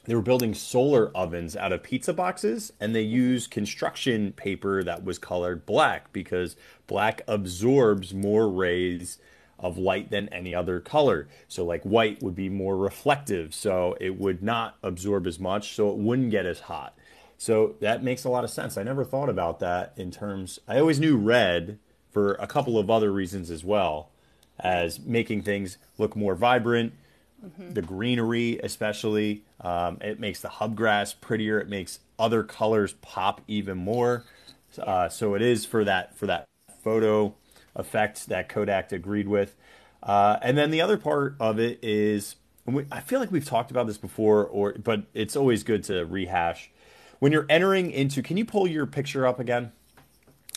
they 0.05 0.15
were 0.15 0.23
building 0.23 0.55
solar 0.55 1.11
ovens 1.17 1.57
out 1.57 1.73
of 1.73 1.83
pizza 1.83 2.13
boxes 2.13 2.73
and 2.81 2.95
they 2.95 3.03
used 3.03 3.51
construction 3.51 4.33
paper 4.33 4.83
that 4.85 5.05
was 5.05 5.19
colored 5.19 5.65
black 5.67 6.13
because 6.13 6.57
black 6.87 7.23
absorbs 7.27 8.13
more 8.13 8.49
rays 8.49 9.19
of 9.59 9.79
light 9.79 10.11
than 10.11 10.29
any 10.29 10.55
other 10.55 10.81
color. 10.81 11.29
So 11.49 11.65
like 11.65 11.83
white 11.85 12.23
would 12.23 12.35
be 12.35 12.49
more 12.49 12.77
reflective, 12.77 13.55
so 13.55 13.97
it 14.01 14.19
would 14.19 14.43
not 14.43 14.77
absorb 14.83 15.27
as 15.27 15.39
much, 15.39 15.75
so 15.75 15.91
it 15.91 15.97
wouldn't 15.97 16.31
get 16.31 16.45
as 16.45 16.61
hot. 16.61 16.97
So 17.39 17.77
that 17.81 18.03
makes 18.03 18.25
a 18.25 18.29
lot 18.29 18.45
of 18.45 18.51
sense. 18.51 18.77
I 18.77 18.83
never 18.83 19.05
thought 19.05 19.29
about 19.29 19.61
that 19.61 19.95
in 19.97 20.11
terms 20.11 20.59
I 20.69 20.79
always 20.79 21.01
knew 21.01 21.17
red 21.17 21.79
for 22.11 22.35
a 22.35 22.47
couple 22.47 22.79
of 22.79 22.91
other 22.91 23.13
reasons 23.13 23.51
as 23.51 23.65
well 23.65 24.11
as 24.59 25.01
making 25.01 25.43
things 25.43 25.79
look 25.99 26.15
more 26.15 26.35
vibrant 26.35 26.93
the 27.59 27.83
greenery, 27.83 28.59
especially. 28.63 29.45
Um, 29.61 29.99
it 30.01 30.21
makes 30.21 30.41
the 30.41 30.49
hubgrass 30.49 31.15
prettier. 31.21 31.59
It 31.59 31.69
makes 31.69 32.01
other 32.19 32.43
colors 32.43 32.95
pop 32.95 33.41
even 33.49 33.79
more. 33.79 34.25
Uh, 34.79 35.09
so 35.09 35.35
it 35.35 35.43
is 35.43 35.65
for 35.65 35.85
that 35.85 36.17
for 36.17 36.27
that 36.27 36.45
photo 36.83 37.35
effect 37.77 38.29
that 38.29 38.49
Kodak 38.49 38.93
agreed 38.93 39.29
with. 39.29 39.57
Uh, 40.03 40.39
and 40.43 40.57
then 40.59 40.71
the 40.71 40.81
other 40.81 40.97
part 40.97 41.35
of 41.41 41.59
it 41.59 41.79
is, 41.83 42.37
we, 42.67 42.85
I 42.93 43.01
feel 43.01 43.21
like 43.21 43.33
we've 43.33 43.45
talked 43.45 43.71
about 43.71 43.87
this 43.87 43.99
before, 43.99 44.45
or 44.45 44.75
but 44.75 45.05
it's 45.15 45.37
always 45.37 45.63
good 45.63 45.83
to 45.85 46.05
rehash. 46.05 46.71
When 47.21 47.33
you're 47.33 47.47
entering 47.49 47.91
into, 47.91 48.23
can 48.23 48.37
you 48.37 48.45
pull 48.45 48.67
your 48.67 48.87
picture 48.87 49.27
up 49.27 49.41
again? 49.41 49.73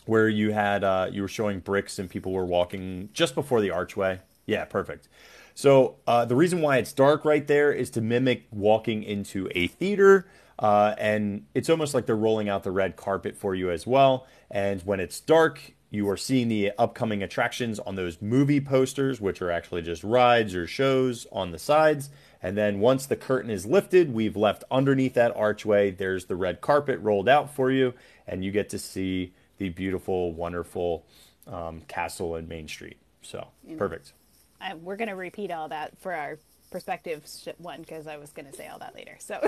Where 0.05 0.29
you 0.29 0.51
had 0.51 0.83
uh, 0.83 1.09
you 1.11 1.21
were 1.21 1.27
showing 1.27 1.59
bricks 1.59 1.99
and 1.99 2.09
people 2.09 2.31
were 2.31 2.45
walking 2.45 3.09
just 3.13 3.35
before 3.35 3.61
the 3.61 3.71
archway. 3.71 4.19
Yeah, 4.45 4.63
perfect. 4.65 5.09
So 5.57 5.95
uh, 6.05 6.23
the 6.23 6.35
reason 6.35 6.61
why 6.61 6.77
it's 6.77 6.93
dark 6.93 7.25
right 7.25 7.47
there 7.47 7.71
is 7.71 7.89
to 7.91 8.01
mimic 8.01 8.45
walking 8.51 9.01
into 9.01 9.49
a 9.55 9.65
theater. 9.65 10.27
Uh, 10.59 10.93
and 10.99 11.47
it's 11.55 11.67
almost 11.67 11.95
like 11.95 12.05
they're 12.05 12.15
rolling 12.15 12.47
out 12.47 12.61
the 12.61 12.69
red 12.69 12.95
carpet 12.95 13.35
for 13.35 13.55
you 13.55 13.71
as 13.71 13.87
well. 13.87 14.27
And 14.51 14.83
when 14.83 14.99
it's 14.99 15.19
dark, 15.19 15.73
you 15.89 16.07
are 16.11 16.15
seeing 16.15 16.47
the 16.47 16.73
upcoming 16.77 17.23
attractions 17.23 17.79
on 17.79 17.95
those 17.95 18.21
movie 18.21 18.61
posters, 18.61 19.19
which 19.19 19.41
are 19.41 19.49
actually 19.49 19.81
just 19.81 20.03
rides 20.03 20.53
or 20.53 20.67
shows 20.67 21.25
on 21.31 21.49
the 21.49 21.57
sides. 21.57 22.11
And 22.39 22.55
then 22.55 22.79
once 22.79 23.07
the 23.07 23.15
curtain 23.15 23.49
is 23.49 23.65
lifted, 23.65 24.13
we've 24.13 24.37
left 24.37 24.63
underneath 24.69 25.15
that 25.15 25.35
archway, 25.35 25.89
there's 25.89 26.25
the 26.25 26.35
red 26.35 26.61
carpet 26.61 26.99
rolled 26.99 27.27
out 27.27 27.51
for 27.51 27.71
you, 27.71 27.95
and 28.27 28.45
you 28.45 28.51
get 28.51 28.69
to 28.69 28.77
see 28.77 29.33
the 29.57 29.69
beautiful, 29.69 30.33
wonderful 30.33 31.03
um, 31.47 31.81
castle 31.87 32.35
in 32.35 32.47
Main 32.47 32.67
Street. 32.67 32.97
So, 33.23 33.47
perfect. 33.75 34.13
I, 34.61 34.75
we're 34.75 34.97
going 34.97 35.09
to 35.09 35.15
repeat 35.15 35.51
all 35.51 35.69
that 35.69 35.97
for 35.99 36.13
our 36.13 36.39
perspective 36.71 37.23
one 37.59 37.81
because 37.81 38.07
I 38.07 38.17
was 38.17 38.31
going 38.31 38.45
to 38.47 38.53
say 38.53 38.67
all 38.67 38.79
that 38.79 38.95
later. 38.95 39.15
So 39.19 39.39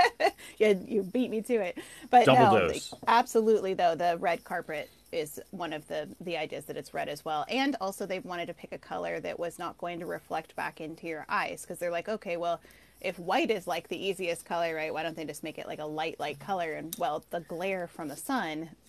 yeah, 0.58 0.74
you 0.86 1.02
beat 1.02 1.30
me 1.30 1.42
to 1.42 1.54
it. 1.54 1.78
But 2.10 2.26
Double 2.26 2.50
no, 2.50 2.68
dose. 2.68 2.94
absolutely 3.06 3.74
though 3.74 3.94
the 3.94 4.16
red 4.18 4.44
carpet 4.44 4.90
is 5.12 5.40
one 5.50 5.72
of 5.72 5.86
the 5.88 6.08
the 6.20 6.36
ideas 6.36 6.66
that 6.66 6.76
it's 6.76 6.94
red 6.94 7.08
as 7.08 7.24
well. 7.24 7.44
And 7.48 7.76
also 7.80 8.06
they 8.06 8.20
wanted 8.20 8.46
to 8.46 8.54
pick 8.54 8.72
a 8.72 8.78
color 8.78 9.20
that 9.20 9.38
was 9.38 9.58
not 9.58 9.78
going 9.78 10.00
to 10.00 10.06
reflect 10.06 10.54
back 10.56 10.80
into 10.80 11.06
your 11.06 11.26
eyes 11.28 11.62
because 11.62 11.78
they're 11.78 11.90
like, 11.90 12.08
okay, 12.08 12.36
well. 12.36 12.60
If 13.00 13.18
white 13.18 13.50
is 13.50 13.66
like 13.66 13.88
the 13.88 13.96
easiest 14.00 14.44
color, 14.44 14.76
right? 14.76 14.94
Why 14.94 15.02
don't 15.02 15.16
they 15.16 15.24
just 15.24 15.42
make 15.42 15.58
it 15.58 15.66
like 15.66 15.80
a 15.80 15.84
light, 15.84 16.20
light 16.20 16.38
color? 16.38 16.74
And 16.74 16.94
well, 16.98 17.24
the 17.30 17.40
glare 17.40 17.88
from 17.88 18.06
the 18.06 18.16
sun 18.16 18.70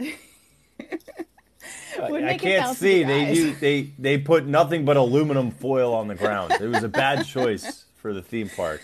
would 2.09 2.23
I 2.23 2.37
can't 2.37 2.75
see. 2.77 3.03
They 3.03 3.33
do, 3.33 3.53
they 3.53 3.91
they 3.99 4.17
put 4.17 4.45
nothing 4.45 4.85
but 4.85 4.97
aluminum 4.97 5.51
foil 5.51 5.93
on 5.93 6.07
the 6.07 6.15
ground. 6.15 6.53
It 6.59 6.67
was 6.67 6.83
a 6.83 6.89
bad 6.89 7.25
choice 7.27 7.85
for 7.95 8.13
the 8.13 8.21
theme 8.21 8.49
park. 8.49 8.81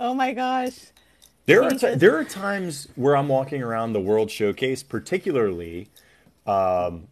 Oh 0.00 0.14
my 0.14 0.32
gosh. 0.32 0.78
There 1.46 1.62
are 1.62 1.70
t- 1.70 1.94
there 1.94 2.16
are 2.16 2.24
times 2.24 2.88
where 2.94 3.16
I'm 3.16 3.28
walking 3.28 3.62
around 3.62 3.94
the 3.94 4.00
World 4.00 4.30
Showcase, 4.30 4.82
particularly, 4.82 5.88
um, 6.46 7.08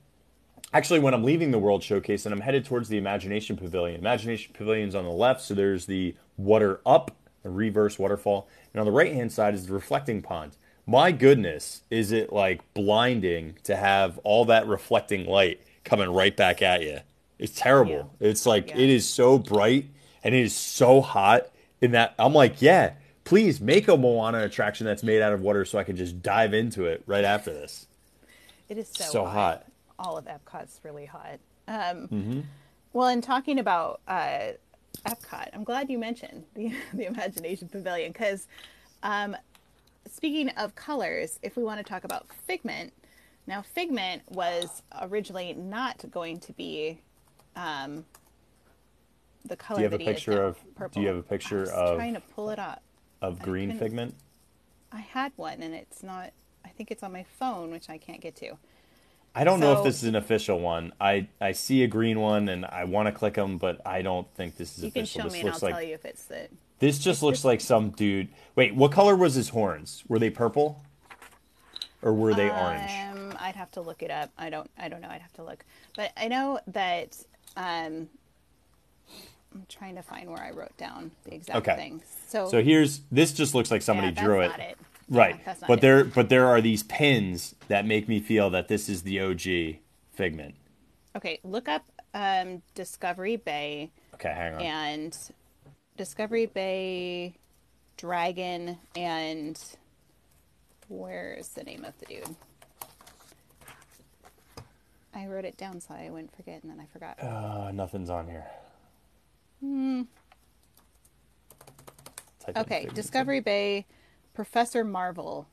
actually 0.73 1.01
when 1.01 1.15
I'm 1.15 1.25
leaving 1.25 1.51
the 1.51 1.59
World 1.59 1.83
Showcase 1.83 2.27
and 2.27 2.35
I'm 2.35 2.41
headed 2.43 2.65
towards 2.65 2.89
the 2.89 2.99
Imagination 2.99 3.57
Pavilion. 3.57 3.99
Imagination 3.99 4.53
Pavilion's 4.53 4.95
on 4.95 5.05
the 5.05 5.11
left, 5.11 5.41
so 5.41 5.55
there's 5.55 5.87
the 5.87 6.15
water 6.37 6.81
up, 6.85 7.17
the 7.43 7.51
reverse 7.51 7.99
waterfall, 7.99 8.47
and 8.73 8.81
on 8.81 8.87
the 8.87 8.93
right 8.93 9.13
hand 9.13 9.33
side 9.33 9.55
is 9.55 9.67
the 9.67 9.73
reflecting 9.73 10.21
pond. 10.21 10.57
My 10.87 11.11
goodness, 11.13 11.83
is 11.91 12.13
it 12.13 12.33
like 12.33 12.61
blinding 12.75 13.57
to 13.65 13.75
have 13.77 14.19
all 14.19 14.45
that 14.47 14.67
reflecting 14.69 15.27
light 15.27 15.61
coming 15.85 16.09
right 16.11 16.37
back 16.37 16.63
at 16.63 16.83
you? 16.83 17.01
It's 17.39 17.55
terrible. 17.59 18.15
It's 18.21 18.47
like 18.47 18.69
Yeah. 18.71 18.77
it 18.79 18.89
is 18.91 19.09
so 19.09 19.39
bright 19.39 19.87
and 20.23 20.35
it 20.35 20.41
is 20.43 20.55
so 20.55 21.01
hot 21.01 21.49
in 21.81 21.91
that 21.93 22.15
I'm 22.19 22.33
like, 22.33 22.63
yeah, 22.63 22.93
please 23.25 23.61
make 23.61 23.89
a 23.89 23.97
Moana 23.97 24.45
attraction 24.45 24.87
that's 24.87 25.03
made 25.03 25.21
out 25.23 25.33
of 25.33 25.41
water 25.41 25.65
so 25.65 25.79
I 25.79 25.85
can 25.85 25.97
just 25.97 26.23
dive 26.23 26.55
into 26.55 26.85
it 26.87 27.03
right 27.07 27.25
after 27.25 27.53
this. 27.53 27.87
It 28.69 28.79
is 28.79 28.89
so, 28.89 29.05
So 29.05 29.25
hot. 29.27 29.67
All 29.99 30.17
of 30.17 30.27
Epcot's 30.27 30.81
really 30.85 31.07
hot. 31.07 31.39
Um, 31.69 32.45
Well, 32.93 33.09
in 33.09 33.21
talking 33.21 33.59
about 33.59 34.01
uh, 34.09 34.53
Epcot, 35.05 35.51
I'm 35.53 35.65
glad 35.65 35.91
you 35.91 35.99
mentioned 35.99 36.45
the, 36.55 36.73
the 36.95 37.07
Imagination 37.07 37.69
Pavilion 37.69 38.13
because 38.13 38.47
um, 39.03 39.37
speaking 40.11 40.49
of 40.51 40.75
colors, 40.75 41.39
if 41.43 41.57
we 41.57 41.63
want 41.65 41.79
to 41.79 41.85
talk 41.85 42.05
about 42.05 42.27
Figment, 42.47 42.93
now 43.47 43.63
Figment 43.63 44.23
was 44.31 44.83
originally 45.01 45.53
not 45.55 46.05
going 46.11 46.39
to 46.41 46.53
be 46.53 47.01
um, 47.55 48.05
the 49.45 49.57
color 49.57 49.79
Do 49.79 49.83
you 49.83 49.91
have 49.91 49.99
that 49.99 50.03
a 50.03 50.13
picture 50.13 50.43
of- 50.43 50.75
purple. 50.75 51.01
do 51.01 51.03
you 51.03 51.09
have 51.09 51.17
a 51.17 51.23
picture 51.23 51.73
I 51.73 51.77
of- 51.79 51.97
trying 51.97 52.15
to 52.15 52.21
pull 52.21 52.51
it 52.51 52.59
up. 52.59 52.83
Of 53.23 53.41
green 53.41 53.79
figment. 53.79 54.15
I 54.93 55.01
had 55.01 55.33
one 55.37 55.63
and 55.63 55.75
it's 55.75 56.03
not. 56.03 56.33
I 56.65 56.69
think 56.69 56.91
it's 56.91 57.03
on 57.03 57.13
my 57.13 57.25
phone, 57.39 57.71
which 57.71 57.89
I 57.89 57.97
can't 57.97 58.21
get 58.21 58.37
to. 58.37 58.59
I 59.35 59.45
don't 59.45 59.59
know 59.61 59.73
if 59.79 59.85
this 59.85 60.03
is 60.03 60.09
an 60.09 60.17
official 60.17 60.61
one. 60.61 60.93
I, 61.01 61.29
I 61.41 61.53
see 61.53 61.83
a 61.83 61.87
green 61.87 62.21
one 62.21 62.49
and 62.49 62.65
I 62.67 62.85
want 62.85 63.07
to 63.07 63.13
click 63.13 63.35
them, 63.35 63.57
but 63.59 63.81
I 63.87 64.03
don't 64.03 64.27
think 64.35 64.57
this 64.57 64.77
is 64.79 64.85
You 64.85 64.91
can 64.91 65.03
official. 65.03 65.21
show 65.23 65.25
this 65.29 65.33
me 65.35 65.41
and 65.41 65.49
I'll 65.51 65.59
like 65.63 65.75
tell 65.75 65.83
you 65.83 65.95
if 65.95 66.05
it's 66.05 66.25
the. 66.25 66.49
This 66.79 66.99
just 66.99 67.23
looks 67.23 67.45
like 67.45 67.61
some 67.61 67.91
dude. 67.91 68.29
Wait, 68.55 68.75
what 68.75 68.93
color 68.93 69.17
was 69.17 69.35
his 69.35 69.51
horns? 69.51 70.05
Were 70.09 70.19
they 70.19 70.31
purple? 70.31 70.83
Or 72.03 72.13
were 72.13 72.35
they 72.35 72.51
orange? 72.51 72.91
Um, 73.13 73.37
I'd 73.41 73.57
have 73.57 73.71
to 73.73 73.81
look 73.81 74.03
it 74.03 74.11
up. 74.11 74.31
I 74.39 74.51
don't. 74.51 74.71
I 74.79 74.89
don't 74.89 75.01
know. 75.01 75.09
I'd 75.09 75.23
have 75.23 75.33
to 75.35 75.43
look. 75.43 75.65
But 75.97 76.13
I 76.17 76.29
know 76.29 76.61
that. 76.69 77.17
Um, 77.57 78.09
I'm 79.55 79.65
trying 79.69 79.95
to 79.97 80.03
find 80.03 80.29
where 80.29 80.43
I 80.43 80.51
wrote 80.51 80.77
down 80.77 81.11
the 81.25 81.35
exact 81.35 81.57
Okay. 81.67 81.77
thing. 81.77 82.03
So. 82.29 82.49
So 82.51 82.63
here's 82.63 83.01
this 83.11 83.33
just 83.33 83.55
looks 83.55 83.71
like 83.71 83.81
somebody 83.83 84.09
yeah, 84.09 84.23
drew 84.23 84.41
it. 84.43 84.53
it. 84.59 84.79
Right. 85.09 85.37
Yeah, 85.47 85.55
but 85.67 85.79
it. 85.79 85.81
there 85.81 86.05
but 86.05 86.29
there 86.29 86.47
are 86.47 86.61
these 86.61 86.83
pins 86.83 87.55
that 87.69 87.87
make 87.87 88.07
me 88.09 88.21
feel 88.21 88.51
that 88.51 88.69
this 88.69 88.89
is 88.89 89.03
the 89.03 89.21
OG 89.21 89.79
figment. 90.13 90.55
Okay, 91.17 91.41
look 91.43 91.69
up 91.69 91.85
um, 92.13 92.61
Discovery 92.75 93.37
Bay 93.37 93.91
Okay, 94.15 94.29
hang 94.33 94.55
on. 94.55 94.61
and 94.61 95.19
Discovery 95.97 96.47
Bay 96.47 97.35
Dragon 97.97 98.79
and 98.95 99.59
where's 100.89 101.49
the 101.49 101.65
name 101.65 101.85
of 101.85 101.99
the 101.99 102.07
dude? 102.07 102.37
I 105.15 105.27
wrote 105.27 105.47
it 105.47 105.57
down 105.57 105.81
so 105.81 105.95
I 105.95 106.11
wouldn't 106.11 106.37
forget, 106.37 106.63
and 106.63 106.71
then 106.71 106.79
I 106.79 106.87
forgot. 106.93 107.23
Uh, 107.23 107.71
nothing's 107.73 108.11
on 108.11 108.29
here. 108.29 108.47
Hmm. 109.61 110.03
Okay. 112.55 112.87
Discovery 112.95 113.41
Bay, 113.41 113.87
Professor 114.35 114.85
Marvel, 114.85 115.49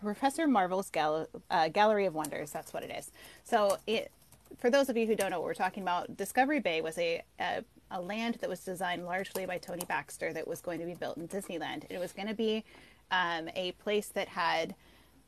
Professor 0.00 0.46
Marvel's 0.46 0.90
Gal- 0.90 1.26
uh, 1.50 1.68
Gallery 1.68 2.04
of 2.04 2.14
Wonders. 2.14 2.50
That's 2.50 2.74
what 2.74 2.84
it 2.84 2.90
is. 2.90 3.10
So, 3.42 3.78
it 3.86 4.12
for 4.58 4.70
those 4.70 4.88
of 4.88 4.96
you 4.96 5.06
who 5.06 5.16
don't 5.16 5.30
know 5.30 5.40
what 5.40 5.46
we're 5.46 5.54
talking 5.54 5.82
about, 5.82 6.16
Discovery 6.16 6.60
Bay 6.60 6.80
was 6.80 6.96
a, 6.98 7.22
a 7.40 7.64
a 7.94 8.00
land 8.00 8.36
that 8.40 8.50
was 8.50 8.60
designed 8.60 9.06
largely 9.06 9.46
by 9.46 9.56
Tony 9.56 9.84
Baxter 9.88 10.32
that 10.32 10.46
was 10.46 10.60
going 10.60 10.80
to 10.80 10.86
be 10.86 10.94
built 10.94 11.16
in 11.16 11.28
Disneyland. 11.28 11.84
It 11.88 11.98
was 11.98 12.12
going 12.12 12.28
to 12.28 12.34
be 12.34 12.64
um, 13.10 13.48
a 13.54 13.72
place 13.72 14.08
that 14.08 14.28
had 14.28 14.74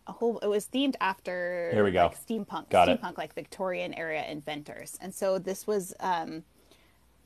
a 0.07 0.13
whole. 0.13 0.39
It 0.41 0.49
was 0.49 0.67
themed 0.67 0.97
after 1.01 1.71
Here 1.73 1.85
we 1.85 1.93
go. 1.93 2.07
like 2.07 2.27
steampunk, 2.27 2.69
Got 2.69 2.89
it. 2.89 3.01
steampunk 3.01 3.17
like 3.17 3.35
Victorian 3.35 3.95
era 3.95 4.23
inventors, 4.29 4.99
and 5.01 5.15
so 5.15 5.39
this 5.39 5.67
was. 5.67 5.95
Um, 6.01 6.43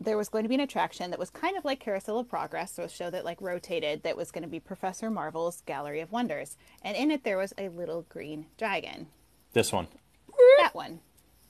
there 0.03 0.17
was 0.17 0.31
going 0.31 0.45
to 0.45 0.49
be 0.49 0.55
an 0.55 0.63
attraction 0.63 1.11
that 1.11 1.19
was 1.19 1.29
kind 1.29 1.59
of 1.59 1.65
like 1.67 1.79
Carousel 1.79 2.19
of 2.21 2.27
Progress, 2.27 2.73
so 2.73 2.85
a 2.85 2.89
show 2.89 3.11
that 3.11 3.23
like 3.23 3.39
rotated 3.43 4.03
that 4.03 4.17
was 4.17 4.31
going 4.31 4.41
to 4.43 4.49
be 4.49 4.59
Professor 4.59 5.11
Marvel's 5.11 5.63
Gallery 5.67 6.01
of 6.01 6.11
Wonders. 6.11 6.57
And 6.81 6.97
in 6.97 7.11
it 7.11 7.23
there 7.23 7.37
was 7.37 7.53
a 7.59 7.69
little 7.69 8.07
green 8.09 8.47
dragon. 8.57 9.09
This 9.53 9.73
one. 9.73 9.89
That 10.59 10.75
one. 10.75 11.01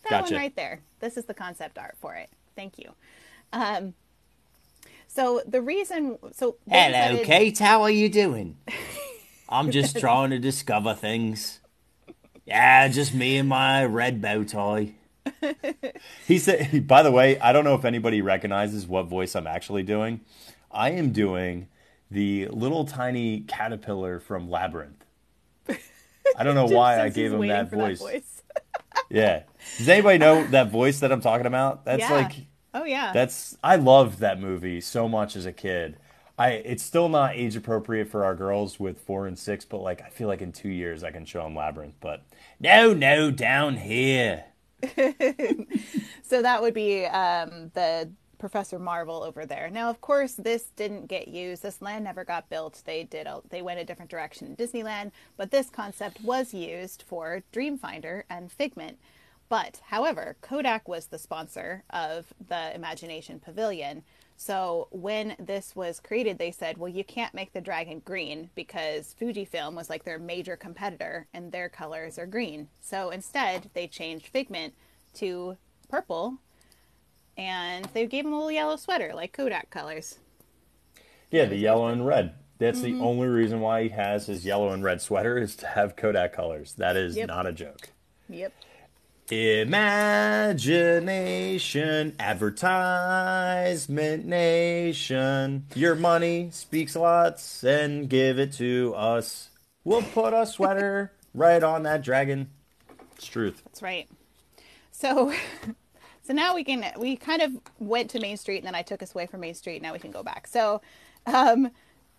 That 0.03 0.11
Gotcha. 0.23 0.35
one 0.35 0.41
right 0.43 0.57
there. 0.57 0.81
This 0.99 1.17
is 1.17 1.27
the 1.27 1.35
concept 1.35 1.79
art 1.79 1.95
for 2.01 2.17
it. 2.17 2.29
Thank 2.57 2.77
you. 2.77 2.91
Um, 3.53 3.95
so 5.07 5.43
the 5.47 5.61
reason 5.61 6.19
so 6.33 6.57
Hello, 6.69 7.23
Kate. 7.25 7.59
How 7.59 7.83
are 7.83 7.91
you 7.91 8.09
doing? 8.09 8.57
I'm 9.49 9.71
just 9.71 9.99
trying 9.99 10.31
to 10.31 10.39
discover 10.39 10.95
things. 10.95 11.59
Yeah, 12.47 12.87
just 12.89 13.15
me 13.15 13.37
and 13.37 13.49
my 13.49 13.85
red 13.85 14.21
bow 14.23 14.45
tie. 14.45 14.95
He 16.27 16.39
said 16.39 16.87
by 16.87 17.03
the 17.03 17.11
way, 17.11 17.39
I 17.41 17.53
don't 17.53 17.65
know 17.65 17.75
if 17.75 17.85
anybody 17.85 18.23
recognizes 18.23 18.87
what 18.87 19.07
voice 19.07 19.35
I'm 19.35 19.47
actually 19.47 19.83
doing. 19.83 20.21
I 20.71 20.91
am 20.91 21.11
doing 21.13 21.67
the 22.11 22.47
little 22.49 22.85
tiny 22.85 23.41
caterpillar 23.41 24.21
from 24.21 24.49
Labyrinth. 24.49 25.05
I 25.69 26.45
don't 26.45 26.55
know 26.55 26.67
why 26.77 27.01
I 27.01 27.09
gave 27.09 27.33
him 27.33 27.47
that 27.49 27.71
voice. 27.71 27.99
voice. 28.01 28.43
Yeah. 29.11 29.43
Does 29.79 29.89
anybody 29.89 30.19
know 30.19 30.47
that 30.49 30.71
voice 30.71 31.01
that 31.01 31.11
I'm 31.13 31.21
talking 31.21 31.47
about? 31.47 31.85
That's 31.85 32.01
Yeah. 32.01 32.13
like 32.13 32.33
Oh 32.75 32.85
yeah. 32.85 33.13
that's 33.13 33.57
I 33.63 33.77
loved 33.77 34.19
that 34.21 34.41
movie 34.41 34.81
so 34.81 35.09
much 35.09 35.37
as 35.37 35.47
a 35.47 35.53
kid. 35.53 35.97
I 36.39 36.51
it's 36.53 36.83
still 36.83 37.09
not 37.09 37.35
age 37.35 37.57
appropriate 37.57 38.09
for 38.09 38.25
our 38.25 38.35
girls 38.35 38.79
with 38.81 39.01
four 39.01 39.27
and 39.27 39.39
six, 39.39 39.65
but 39.65 39.79
like 39.79 40.03
I 40.03 40.09
feel 40.09 40.29
like 40.29 40.43
in 40.43 40.53
two 40.53 40.69
years 40.71 41.03
I 41.05 41.11
can 41.11 41.25
show 41.25 41.43
them 41.43 41.55
Labyrinth. 41.57 41.95
But 42.01 42.23
No, 42.59 42.93
no, 42.95 43.31
down 43.31 43.77
here. 43.77 44.45
So 46.23 46.43
that 46.43 46.63
would 46.63 46.75
be 46.75 47.07
um, 47.07 47.71
the 47.75 48.11
Professor 48.39 48.79
Marvel 48.79 49.23
over 49.23 49.45
there. 49.45 49.69
Now, 49.69 49.91
of 49.91 50.01
course, 50.01 50.35
this 50.35 50.71
didn't 50.77 51.07
get 51.07 51.29
used. 51.29 51.63
This 51.63 51.83
land 51.83 52.05
never 52.05 52.25
got 52.25 52.49
built. 52.49 52.83
They 52.85 53.05
did. 53.05 53.27
A, 53.27 53.41
they 53.51 53.63
went 53.63 53.81
a 53.81 53.85
different 53.85 54.11
direction 54.11 54.47
in 54.47 54.57
Disneyland, 54.57 55.11
but 55.37 55.51
this 55.51 55.69
concept 55.71 56.21
was 56.23 56.55
used 56.55 57.03
for 57.07 57.43
Dreamfinder 57.53 58.23
and 58.31 58.51
Figment. 58.51 58.99
But, 59.51 59.81
however, 59.89 60.37
Kodak 60.41 60.89
was 60.89 61.07
the 61.07 61.19
sponsor 61.19 61.85
of 61.91 62.33
the 62.49 62.75
Imagination 62.75 63.41
Pavilion. 63.41 64.05
So 64.37 64.89
when 64.91 65.37
this 65.39 65.77
was 65.77 66.01
created, 66.01 66.39
they 66.39 66.53
said, 66.53 66.79
well, 66.79 66.89
you 66.89 67.05
can't 67.05 67.35
make 67.35 67.53
the 67.53 67.61
dragon 67.61 68.01
green 68.03 68.49
because 68.55 69.15
Fujifilm 69.21 69.75
was 69.75 69.91
like 69.91 70.05
their 70.05 70.19
major 70.21 70.57
competitor 70.57 71.27
and 71.35 71.53
their 71.53 71.69
colors 71.69 72.19
are 72.19 72.27
green. 72.27 72.69
So 72.81 73.11
instead, 73.11 73.69
they 73.75 73.87
changed 73.89 74.29
Figment 74.29 74.73
to 75.15 75.57
purple 75.91 76.39
and 77.37 77.87
they 77.93 78.07
gave 78.07 78.25
him 78.25 78.33
a 78.33 78.37
little 78.37 78.53
yellow 78.53 78.77
sweater 78.77 79.13
like 79.15 79.33
Kodak 79.33 79.69
colors. 79.71 80.19
yeah, 81.31 81.45
the 81.45 81.57
yellow 81.57 81.89
and 81.89 82.07
red. 82.07 82.35
That's 82.59 82.81
the 82.83 82.93
mm-hmm. 82.93 83.03
only 83.03 83.27
reason 83.29 83.61
why 83.61 83.85
he 83.85 83.89
has 83.91 84.27
his 84.27 84.45
yellow 84.45 84.71
and 84.71 84.85
red 84.85 85.01
sweater 85.03 85.39
is 85.39 85.57
to 85.57 85.67
have 85.67 85.97
Kodak 85.97 86.33
colors. 86.33 86.75
That 86.75 86.97
is 86.97 87.17
Yep. 87.17 87.29
not 87.29 87.47
a 87.47 87.53
joke. 87.53 87.91
Yep. 88.29 88.53
Imagination, 89.31 92.15
advertisement 92.19 94.25
nation. 94.27 95.67
Your 95.75 95.95
money 95.95 96.49
speaks 96.53 96.97
lots 96.97 97.63
and 97.63 98.09
give 98.09 98.39
it 98.39 98.53
to 98.55 98.95
us. 98.97 99.51
We'll 99.85 100.03
put 100.03 100.33
a 100.35 100.47
sweater 100.47 101.13
right 101.35 101.63
on 101.63 101.83
that 101.85 102.03
dragon. 102.03 102.49
It's 103.17 103.27
truth. 103.27 103.63
That's 103.65 103.83
right. 103.83 104.09
So 104.91 105.33
so 106.23 106.33
now 106.33 106.55
we 106.55 106.65
can 106.65 106.85
we 106.99 107.17
kind 107.17 107.43
of 107.43 107.53
went 107.79 108.11
to 108.11 108.21
Main 108.21 108.37
Street 108.37 108.59
and 108.59 108.67
then 108.67 108.75
I 108.75 108.83
took 108.83 109.03
us 109.03 109.15
away 109.15 109.27
from 109.27 109.41
Main 109.41 109.55
Street. 109.55 109.83
Now 109.83 109.93
we 109.93 109.99
can 109.99 110.11
go 110.11 110.23
back. 110.23 110.47
So 110.47 110.81
um 111.27 111.71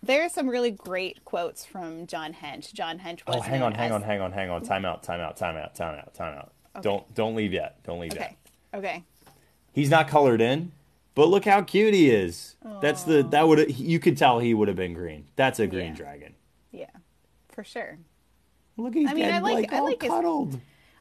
there 0.02 0.24
are 0.24 0.28
some 0.28 0.48
really 0.48 0.72
great 0.72 1.24
quotes 1.24 1.64
from 1.64 2.06
John 2.06 2.32
Hench. 2.32 2.72
John 2.72 2.98
Hench 2.98 3.24
was 3.26 3.36
Oh, 3.36 3.40
hang 3.40 3.62
on, 3.62 3.72
hang 3.74 3.90
as- 3.90 3.94
on, 3.96 4.02
hang 4.02 4.20
on, 4.20 4.32
hang 4.32 4.50
on. 4.50 4.62
Time 4.62 4.84
out, 4.84 5.02
time 5.02 5.20
out, 5.20 5.36
time 5.36 5.56
out, 5.56 5.74
time 5.76 5.98
out, 5.98 6.14
time 6.14 6.36
out. 6.38 6.52
Don't 6.80 7.12
don't 7.14 7.34
leave 7.34 7.52
yet. 7.52 7.82
Don't 7.84 8.00
leave 8.00 8.12
Okay. 8.12 8.36
yet. 8.72 8.78
Okay. 8.78 9.04
He's 9.72 9.90
not 9.90 10.08
colored 10.08 10.40
in, 10.40 10.72
but 11.14 11.28
look 11.28 11.44
how 11.44 11.62
cute 11.62 11.92
he 11.94 12.10
is. 12.10 12.56
That's 12.80 13.02
the 13.02 13.22
that 13.24 13.46
would 13.48 13.78
you 13.78 13.98
could 13.98 14.16
tell 14.16 14.38
he 14.38 14.54
would 14.54 14.68
have 14.68 14.76
been 14.76 14.94
green. 14.94 15.26
That's 15.36 15.58
a 15.60 15.66
green 15.66 15.88
Yeah. 15.88 15.94
dragon. 15.94 16.34
Yeah. 16.70 16.86
For 17.50 17.64
sure. 17.64 17.98
Look, 18.78 18.94
he's 18.94 19.10
I 19.10 19.12
mean, 19.14 19.24
I 19.24 19.28
getting, 19.28 19.42
like- 19.42 19.72
I 19.72 19.80
like 19.80 20.00
his- 20.00 20.10
cuddled. 20.10 20.58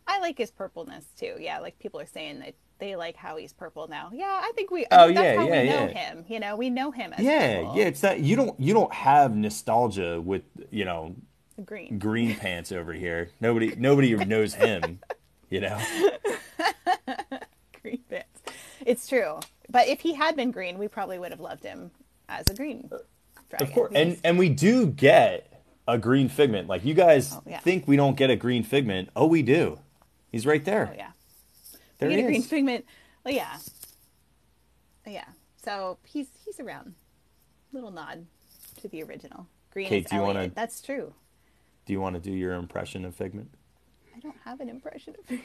I 0.08 0.20
like 0.20 0.38
his 0.38 0.52
purpleness 0.52 1.06
too. 1.18 1.36
Yeah, 1.40 1.60
like 1.60 1.80
people 1.80 2.00
are 2.02 2.06
saying 2.06 2.40
that 2.40 2.56
they 2.80 2.96
like 2.98 3.16
how 3.16 3.38
he's 3.38 3.54
purple 3.54 3.88
now. 3.88 4.10
Yeah, 4.12 4.26
I 4.44 4.52
think 4.56 4.72
we. 4.72 4.86
Oh, 4.92 5.06
I 5.06 5.14
that's 5.14 5.20
yeah, 5.20 5.36
how 5.38 5.48
yeah, 5.48 5.62
we 5.62 5.70
know 5.70 5.88
him. 5.88 6.26
You 6.28 6.40
know, 6.42 6.56
we 6.58 6.70
know 6.70 6.92
him 6.92 7.14
as 7.14 7.24
Yeah, 7.24 7.58
purple. 7.62 7.78
yeah. 7.78 7.86
It's 7.86 8.02
that 8.02 8.20
you 8.20 8.36
don't 8.36 8.60
you 8.60 8.74
don't 8.74 8.94
have 8.94 9.34
nostalgia 9.36 10.20
with 10.20 10.42
you 10.72 10.84
know 10.84 11.16
green. 11.64 11.98
green 12.00 12.36
pants 12.36 12.72
over 12.74 12.92
here. 12.92 13.30
Nobody 13.40 13.74
nobody 13.78 14.14
knows 14.26 14.56
him. 14.56 15.00
You 15.52 15.62
know. 15.62 15.80
green 17.82 18.02
bits. 18.10 18.42
It's 18.86 19.08
true. 19.08 19.40
But 19.70 19.88
if 19.88 20.02
he 20.02 20.14
had 20.14 20.36
been 20.36 20.52
green, 20.52 20.78
we 20.78 20.88
probably 20.88 21.20
would 21.20 21.32
have 21.32 21.40
loved 21.40 21.64
him 21.64 21.92
as 22.28 22.46
a 22.50 22.54
green 22.56 22.90
uh, 22.92 22.98
dragon. 23.50 23.68
Of 23.68 23.74
course, 23.74 23.92
and 23.96 24.18
and 24.24 24.38
we 24.40 24.50
do 24.50 24.88
get 24.88 25.62
a 25.88 25.98
green 25.98 26.30
figment. 26.30 26.68
Like 26.68 26.84
you 26.86 26.94
guys 26.94 27.34
Oh, 27.34 27.44
yeah. 27.46 27.60
think 27.60 27.88
we 27.88 27.96
don't 27.96 28.18
get 28.18 28.30
a 28.30 28.36
green 28.36 28.64
figment. 28.64 29.10
Oh, 29.16 29.28
we 29.28 29.42
do. 29.44 29.80
He's 30.32 30.46
right 30.46 30.64
there. 30.64 30.90
oh 30.92 30.96
yeah, 30.98 31.12
there 32.00 32.10
we 32.10 32.16
get 32.16 32.24
a 32.24 32.28
green 32.28 32.44
figment. 32.44 32.86
Well, 33.24 33.34
yeah, 33.34 33.58
yeah. 35.06 35.26
So 35.64 35.98
he's 36.06 36.28
he's 36.46 36.60
around. 36.60 36.96
Little 37.74 37.92
nod 37.92 38.26
to 38.82 38.88
the 38.88 39.04
original. 39.04 39.48
Green 39.72 39.88
Kate, 39.88 40.04
is 40.06 40.10
do 40.10 40.18
you 40.18 40.22
wanna- 40.22 40.50
That's 40.50 40.82
true. 40.82 41.14
Do 41.86 41.94
you 41.94 42.02
want 42.02 42.16
to 42.16 42.22
do 42.22 42.32
your 42.32 42.54
impression 42.54 43.06
of 43.06 43.16
figment? 43.16 43.50
I 44.22 44.28
don't 44.28 44.38
have 44.46 44.60
an 44.60 44.70
impression 44.70 45.16
of. 45.18 45.26
Hello. 45.28 45.40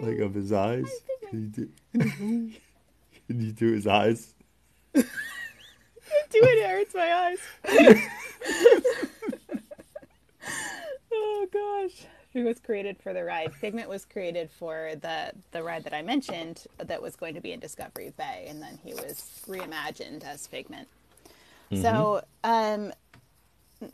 Like 0.10 0.18
of 0.18 0.34
his 0.34 0.52
eyes? 0.52 0.90
Can 1.28 1.42
you 1.42 1.48
do, 1.48 1.68
can 1.92 2.54
you 3.28 3.52
do 3.52 3.72
his 3.72 3.86
eyes? 3.86 4.34
do 4.94 5.02
it. 5.04 5.06
It 6.32 6.70
hurts 6.70 6.94
my 6.94 7.12
eyes. 7.12 7.38
oh 11.12 11.46
gosh. 11.52 12.06
It 12.32 12.44
was 12.44 12.58
created 12.60 12.96
for 13.02 13.12
the 13.12 13.22
ride. 13.22 13.54
Figment 13.54 13.88
was 13.88 14.04
created 14.04 14.50
for 14.50 14.92
the 15.00 15.32
the 15.52 15.62
ride 15.62 15.84
that 15.84 15.94
I 15.94 16.02
mentioned 16.02 16.64
that 16.78 17.00
was 17.02 17.14
going 17.14 17.34
to 17.34 17.40
be 17.40 17.52
in 17.52 17.60
Discovery 17.60 18.12
Bay, 18.16 18.46
and 18.48 18.60
then 18.62 18.78
he 18.82 18.94
was 18.94 19.42
reimagined 19.46 20.24
as 20.24 20.46
Figment. 20.46 20.88
So, 21.72 22.22
um, 22.42 22.92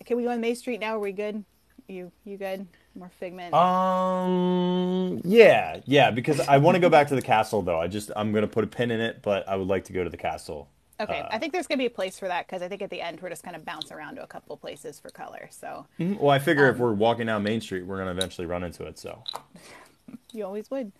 can 0.07 0.17
we 0.17 0.23
go 0.23 0.31
on 0.31 0.41
Main 0.41 0.57
Street 0.57 0.81
now? 0.81 0.97
Are 0.97 1.01
we 1.01 1.13
good? 1.13 1.45
You 1.89 2.11
you 2.25 2.39
good? 2.39 2.67
More 2.97 3.11
Figment. 3.21 3.53
Um. 3.55 5.21
Yeah, 5.25 5.81
yeah. 5.85 6.11
Because 6.11 6.41
I 6.41 6.57
want 6.59 6.77
to 6.77 6.81
go 6.81 6.89
back 6.89 7.09
to 7.09 7.15
the 7.15 7.23
castle, 7.23 7.61
though. 7.63 7.79
I 7.81 7.89
just 7.89 8.11
I'm 8.17 8.33
gonna 8.33 8.47
put 8.49 8.65
a 8.65 8.67
pin 8.67 8.91
in 8.91 9.01
it, 9.01 9.21
but 9.23 9.47
I 9.49 9.57
would 9.57 9.69
like 9.69 9.85
to 9.85 9.93
go 9.93 10.03
to 10.03 10.11
the 10.11 10.17
castle. 10.17 10.69
okay, 10.99 11.21
uh, 11.21 11.29
I 11.31 11.39
think 11.39 11.53
there's 11.53 11.67
gonna 11.67 11.79
be 11.79 11.87
a 11.87 11.91
place 11.91 12.19
for 12.19 12.27
that 12.29 12.47
because 12.47 12.63
I 12.63 12.69
think 12.69 12.81
at 12.81 12.89
the 12.91 13.03
end 13.03 13.21
we're 13.21 13.29
just 13.29 13.45
gonna 13.45 13.59
bounce 13.59 13.93
around 13.93 14.17
to 14.17 14.23
a 14.23 14.27
couple 14.27 14.57
places 14.57 14.99
for 14.99 15.11
color. 15.11 15.49
So 15.51 15.87
Well, 15.99 16.31
I 16.31 16.39
figure 16.39 16.69
Um, 16.69 16.75
if 16.75 16.81
we're 16.81 16.95
walking 16.95 17.27
down 17.27 17.43
Main 17.43 17.61
Street, 17.61 17.85
we're 17.85 17.99
gonna 17.99 18.13
eventually 18.13 18.47
run 18.47 18.65
into 18.65 18.85
it. 18.85 18.99
So 18.99 19.23
You 20.33 20.45
always 20.47 20.71
would. 20.71 20.93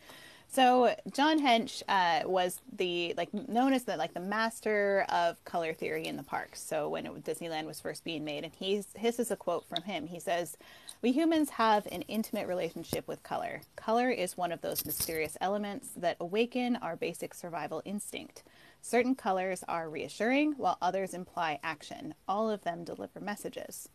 So 0.57 0.97
John 1.13 1.39
Hench 1.39 1.83
uh, 1.87 2.27
was 2.27 2.63
the 2.75 3.13
like 3.19 3.35
known 3.35 3.75
as 3.75 3.85
the 3.85 3.99
like 3.99 4.15
the 4.15 4.21
master 4.21 5.05
of 5.11 5.45
color 5.45 5.75
theory 5.75 6.07
in 6.07 6.17
the 6.17 6.23
parks. 6.23 6.63
So 6.63 6.89
when 6.89 7.05
it, 7.05 7.25
Disneyland 7.25 7.67
was 7.67 7.79
first 7.79 8.05
being 8.05 8.25
made, 8.25 8.43
and 8.43 8.55
he's 8.55 8.87
his 8.97 9.19
is 9.19 9.31
a 9.31 9.37
quote 9.37 9.67
from 9.67 9.83
him. 9.83 10.07
He 10.07 10.19
says, 10.19 10.57
"We 11.03 11.13
humans 11.13 11.51
have 11.51 11.85
an 11.93 12.01
intimate 12.09 12.49
relationship 12.49 13.07
with 13.07 13.23
color. 13.23 13.61
Color 13.77 14.09
is 14.09 14.39
one 14.39 14.51
of 14.51 14.63
those 14.63 14.87
mysterious 14.87 15.37
elements 15.43 15.91
that 15.95 16.17
awaken 16.21 16.77
our 16.77 16.97
basic 16.97 17.35
survival 17.35 17.83
instinct." 17.85 18.43
Certain 18.81 19.15
colors 19.15 19.63
are 19.69 19.91
reassuring, 19.91 20.53
while 20.53 20.79
others 20.81 21.13
imply 21.13 21.61
action. 21.63 22.15
All 22.27 22.49
of 22.49 22.65
them 22.65 22.83
deliver 22.83 23.21
messages. 23.21 23.91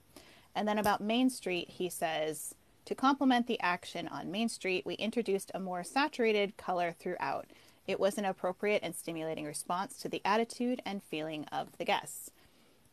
And 0.53 0.67
then 0.67 0.77
about 0.77 1.01
Main 1.01 1.31
Street, 1.31 1.69
he 1.69 1.89
says, 1.89 2.53
to 2.91 2.95
complement 2.95 3.47
the 3.47 3.59
action 3.61 4.09
on 4.09 4.29
Main 4.29 4.49
Street, 4.49 4.85
we 4.85 4.95
introduced 4.95 5.49
a 5.53 5.61
more 5.61 5.81
saturated 5.81 6.57
color 6.57 6.91
throughout. 6.91 7.45
It 7.87 8.01
was 8.01 8.17
an 8.17 8.25
appropriate 8.25 8.81
and 8.83 8.93
stimulating 8.93 9.45
response 9.45 9.95
to 9.99 10.09
the 10.09 10.21
attitude 10.25 10.81
and 10.85 11.01
feeling 11.01 11.45
of 11.53 11.69
the 11.77 11.85
guests. 11.85 12.31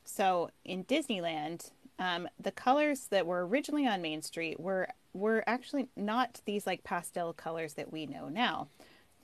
So 0.05 0.51
in 0.65 0.85
Disneyland, 0.85 1.73
um, 1.99 2.29
the 2.39 2.53
colors 2.53 3.09
that 3.11 3.27
were 3.27 3.45
originally 3.45 3.89
on 3.89 4.01
Main 4.01 4.23
Street 4.23 4.61
were 4.61 4.87
were 5.15 5.43
actually 5.49 5.89
not 5.97 6.43
these 6.45 6.65
like 6.65 6.85
pastel 6.85 7.33
colors 7.33 7.75
that 7.75 7.93
we 7.93 8.07
know 8.07 8.29
now. 8.29 8.69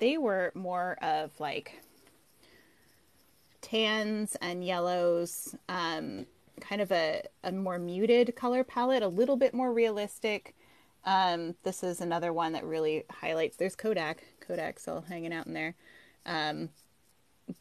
They 0.01 0.19
were 0.19 0.51
more 0.57 0.99
of 1.01 1.39
like 1.39 1.85
tans 3.61 4.37
and 4.43 4.65
yellows, 4.65 5.55
um, 5.69 6.27
kind 6.61 6.83
of 6.83 6.91
a, 6.91 7.23
a 7.45 7.53
more 7.53 7.79
muted 7.79 8.35
color 8.35 8.65
palette, 8.65 9.05
a 9.05 9.09
little 9.09 9.37
bit 9.37 9.55
more 9.55 9.73
realistic. 9.73 10.57
Um, 11.05 11.55
this 11.63 11.83
is 11.83 12.01
another 12.01 12.33
one 12.33 12.53
that 12.53 12.65
really 12.65 13.05
highlights. 13.11 13.57
There's 13.57 13.77
Kodak, 13.77 14.25
Kodak 14.41 14.79
still 14.79 15.03
hanging 15.03 15.33
out 15.33 15.47
in 15.47 15.53
there. 15.53 15.75
Um, 16.25 16.71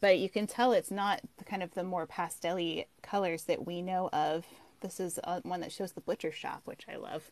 but 0.00 0.18
you 0.18 0.30
can 0.30 0.46
tell 0.46 0.72
it's 0.72 0.90
not 0.90 1.20
the 1.36 1.44
kind 1.44 1.62
of 1.62 1.74
the 1.74 1.84
more 1.84 2.06
pastel 2.06 2.84
colors 3.02 3.44
that 3.44 3.66
we 3.66 3.82
know 3.82 4.08
of. 4.12 4.46
This 4.80 4.98
is 4.98 5.18
uh, 5.24 5.40
one 5.42 5.60
that 5.60 5.72
shows 5.72 5.92
the 5.92 6.00
butcher 6.00 6.32
shop, 6.32 6.62
which 6.64 6.86
I 6.90 6.96
love, 6.96 7.30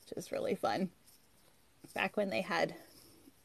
which 0.00 0.16
is 0.16 0.30
really 0.30 0.54
fun. 0.54 0.90
Back 1.94 2.16
when 2.16 2.30
they 2.30 2.40
had 2.40 2.74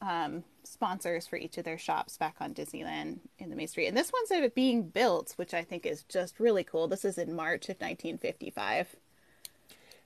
um, 0.00 0.44
sponsors 0.64 1.26
for 1.26 1.36
each 1.36 1.58
of 1.58 1.64
their 1.64 1.78
shops 1.78 2.16
back 2.16 2.36
on 2.40 2.54
Disneyland 2.54 3.20
in 3.38 3.50
the 3.50 3.56
Main 3.56 3.68
Street. 3.68 3.86
And 3.86 3.96
this 3.96 4.12
one's 4.12 4.50
being 4.54 4.88
built, 4.88 5.32
which 5.36 5.54
I 5.54 5.62
think 5.62 5.86
is 5.86 6.02
just 6.04 6.40
really 6.40 6.64
cool. 6.64 6.88
This 6.88 7.04
is 7.04 7.18
in 7.18 7.34
March 7.34 7.68
of 7.68 7.76
1955. 7.76 8.96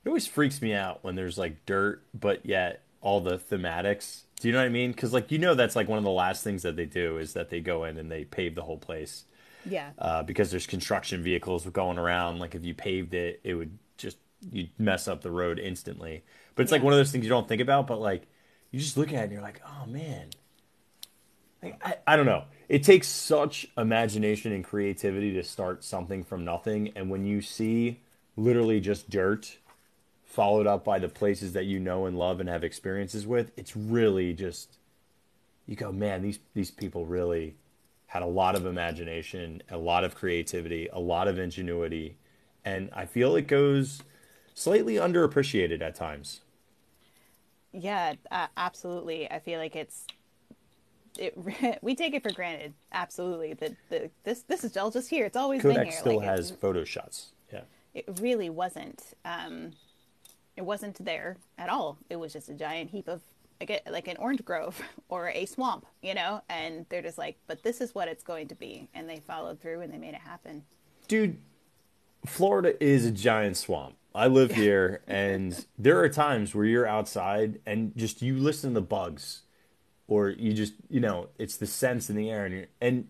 It 0.07 0.09
always 0.09 0.29
freaks 0.29 0.63
me 0.63 0.73
out 0.73 1.03
when 1.03 1.17
there's 1.17 1.37
like 1.37 1.67
dirt, 1.67 2.01
but 2.15 2.47
yet 2.47 2.83
all 3.01 3.21
the 3.21 3.39
thematics. 3.39 4.21
Do 4.39 4.47
you 4.47 4.53
know 4.53 4.61
what 4.61 4.67
I 4.67 4.69
mean? 4.69 4.93
Because 4.93 5.13
like 5.13 5.33
you 5.33 5.39
know 5.39 5.57
that's 5.57 5.75
like 5.75 5.89
one 5.89 5.99
of 5.99 6.05
the 6.05 6.11
last 6.11 6.45
things 6.45 6.63
that 6.63 6.77
they 6.77 6.85
do 6.85 7.19
is 7.19 7.33
that 7.33 7.51
they 7.51 7.59
go 7.59 7.83
in 7.83 7.99
and 7.99 8.09
they 8.09 8.23
pave 8.25 8.55
the 8.55 8.63
whole 8.63 8.79
place. 8.79 9.25
Yeah. 9.69 9.91
Uh, 9.99 10.23
because 10.23 10.53
there's 10.53 10.65
construction 10.65 11.25
vehicles 11.25 11.67
going 11.67 11.99
around. 11.99 12.39
Like 12.39 12.55
if 12.55 12.65
you 12.65 12.73
paved 12.73 13.15
it, 13.15 13.41
it 13.43 13.55
would 13.55 13.77
just 13.97 14.19
you'd 14.53 14.71
mess 14.79 15.09
up 15.09 15.23
the 15.23 15.31
road 15.33 15.59
instantly. 15.59 16.23
But 16.55 16.63
it's 16.63 16.71
like 16.71 16.85
one 16.85 16.93
of 16.93 17.01
those 17.01 17.11
things 17.11 17.25
you 17.25 17.31
don't 17.31 17.49
think 17.49 17.61
about. 17.61 17.89
But 17.89 18.01
like 18.01 18.29
you 18.71 18.79
just 18.79 18.97
look 18.97 19.09
at 19.09 19.15
it 19.15 19.23
and 19.25 19.33
you're 19.33 19.43
like, 19.43 19.61
oh 19.67 19.87
man. 19.87 20.29
Like, 21.61 21.81
I, 21.85 21.97
I 22.07 22.17
don't 22.17 22.27
know. 22.27 22.45
It 22.69 22.85
takes 22.85 23.09
such 23.09 23.67
imagination 23.77 24.53
and 24.53 24.63
creativity 24.63 25.33
to 25.35 25.43
start 25.43 25.83
something 25.83 26.23
from 26.23 26.45
nothing. 26.45 26.93
And 26.95 27.11
when 27.11 27.27
you 27.27 27.41
see 27.41 28.03
literally 28.37 28.79
just 28.79 29.11
dirt 29.11 29.59
followed 30.37 30.67
up 30.67 30.85
by 30.85 30.99
the 30.99 31.09
places 31.09 31.55
that 31.55 31.65
you 31.65 31.81
know 31.81 32.05
and 32.05 32.19
love 32.19 32.41
and 32.41 32.49
have 32.51 32.63
experiences 32.63 33.27
with, 33.27 33.51
it's 33.57 33.75
really 33.75 34.35
just 34.35 34.77
you 35.67 35.75
go, 35.75 35.91
man, 35.91 36.21
these 36.21 36.39
these 36.53 36.71
people 36.71 37.07
really 37.07 37.57
had 38.09 38.23
a 38.23 38.27
lot 38.27 38.55
of 38.55 38.67
imagination, 38.67 39.63
a 39.71 39.79
lot 39.79 40.05
of 40.05 40.15
creativity, 40.15 40.89
a 40.93 41.01
lot 41.01 41.27
of 41.27 41.39
ingenuity, 41.39 42.19
and 42.67 42.91
I 42.93 43.07
feel 43.07 43.35
it 43.35 43.49
goes 43.49 44.03
slightly 44.55 44.97
underappreciated 44.97 45.81
at 45.81 45.95
times. 45.95 46.43
Yeah, 47.73 48.15
uh, 48.31 48.49
absolutely. 48.59 49.31
I 49.31 49.39
feel 49.39 49.59
like 49.59 49.75
it's 49.75 50.07
it, 51.19 51.35
we 51.83 51.95
take 51.95 52.13
it 52.13 52.23
for 52.23 52.33
granted. 52.33 52.75
Absolutely, 52.93 53.55
that 53.55 53.73
the 53.89 54.11
this 54.25 54.43
this 54.43 54.65
is 54.65 54.77
all 54.77 54.91
just 54.91 55.09
here. 55.09 55.25
It's 55.25 55.37
always 55.37 55.63
been 55.63 55.77
Kodak 55.77 55.87
here. 55.87 55.99
still 55.99 56.19
Like, 56.19 56.29
has 56.29 56.51
photo 56.51 56.85
shots. 56.85 57.31
Yeah. 57.51 57.63
it 57.95 58.05
really 58.21 58.51
wasn't. 58.51 59.03
Um, 59.25 59.73
it 60.57 60.65
wasn't 60.65 61.05
there 61.05 61.37
at 61.59 61.69
all. 61.69 61.99
It 62.09 62.17
was 62.17 62.33
just 62.33 62.49
a 62.49 62.55
giant 62.55 62.91
heap 62.91 63.09
of 63.09 63.21
like 63.61 63.71
a, 63.71 63.91
like 63.91 64.09
an 64.09 64.17
orange 64.19 64.45
grove 64.45 64.81
or 65.09 65.29
a 65.29 65.47
swamp, 65.47 65.87
you 66.03 66.15
know. 66.15 66.43
And 66.49 66.87
they're 66.89 67.03
just 67.03 67.19
like, 67.19 67.39
but 67.47 67.63
this 67.63 67.81
is 67.81 67.95
what 67.95 68.09
it's 68.09 68.23
going 68.23 68.49
to 68.49 68.55
be, 68.55 68.89
and 68.95 69.09
they 69.09 69.21
followed 69.21 69.61
through 69.61 69.81
and 69.81 69.93
they 69.93 69.99
made 69.99 70.15
it 70.15 70.21
happen. 70.21 70.65
Dude, 71.09 71.39
Florida 72.25 72.83
is 72.83 73.07
a 73.07 73.11
giant 73.11 73.57
swamp. 73.57 73.97
I 74.15 74.27
live 74.29 74.51
here, 74.55 75.03
and 75.07 75.67
there 75.79 76.01
are 76.01 76.09
times 76.09 76.55
where 76.55 76.65
you're 76.65 76.87
outside 76.87 77.61
and 77.67 77.97
just 77.97 78.23
you 78.23 78.39
listen 78.39 78.71
to 78.71 78.75
the 78.75 78.87
bugs, 78.87 79.43
or 80.09 80.31
you 80.31 80.53
just 80.53 80.75
you 80.89 81.01
know 81.01 81.29
it's 81.39 81.57
the 81.57 81.67
sense 81.67 82.09
in 82.09 82.17
the 82.17 82.31
air, 82.31 82.47
and 82.47 82.55
you're, 82.55 82.67
and 82.81 83.09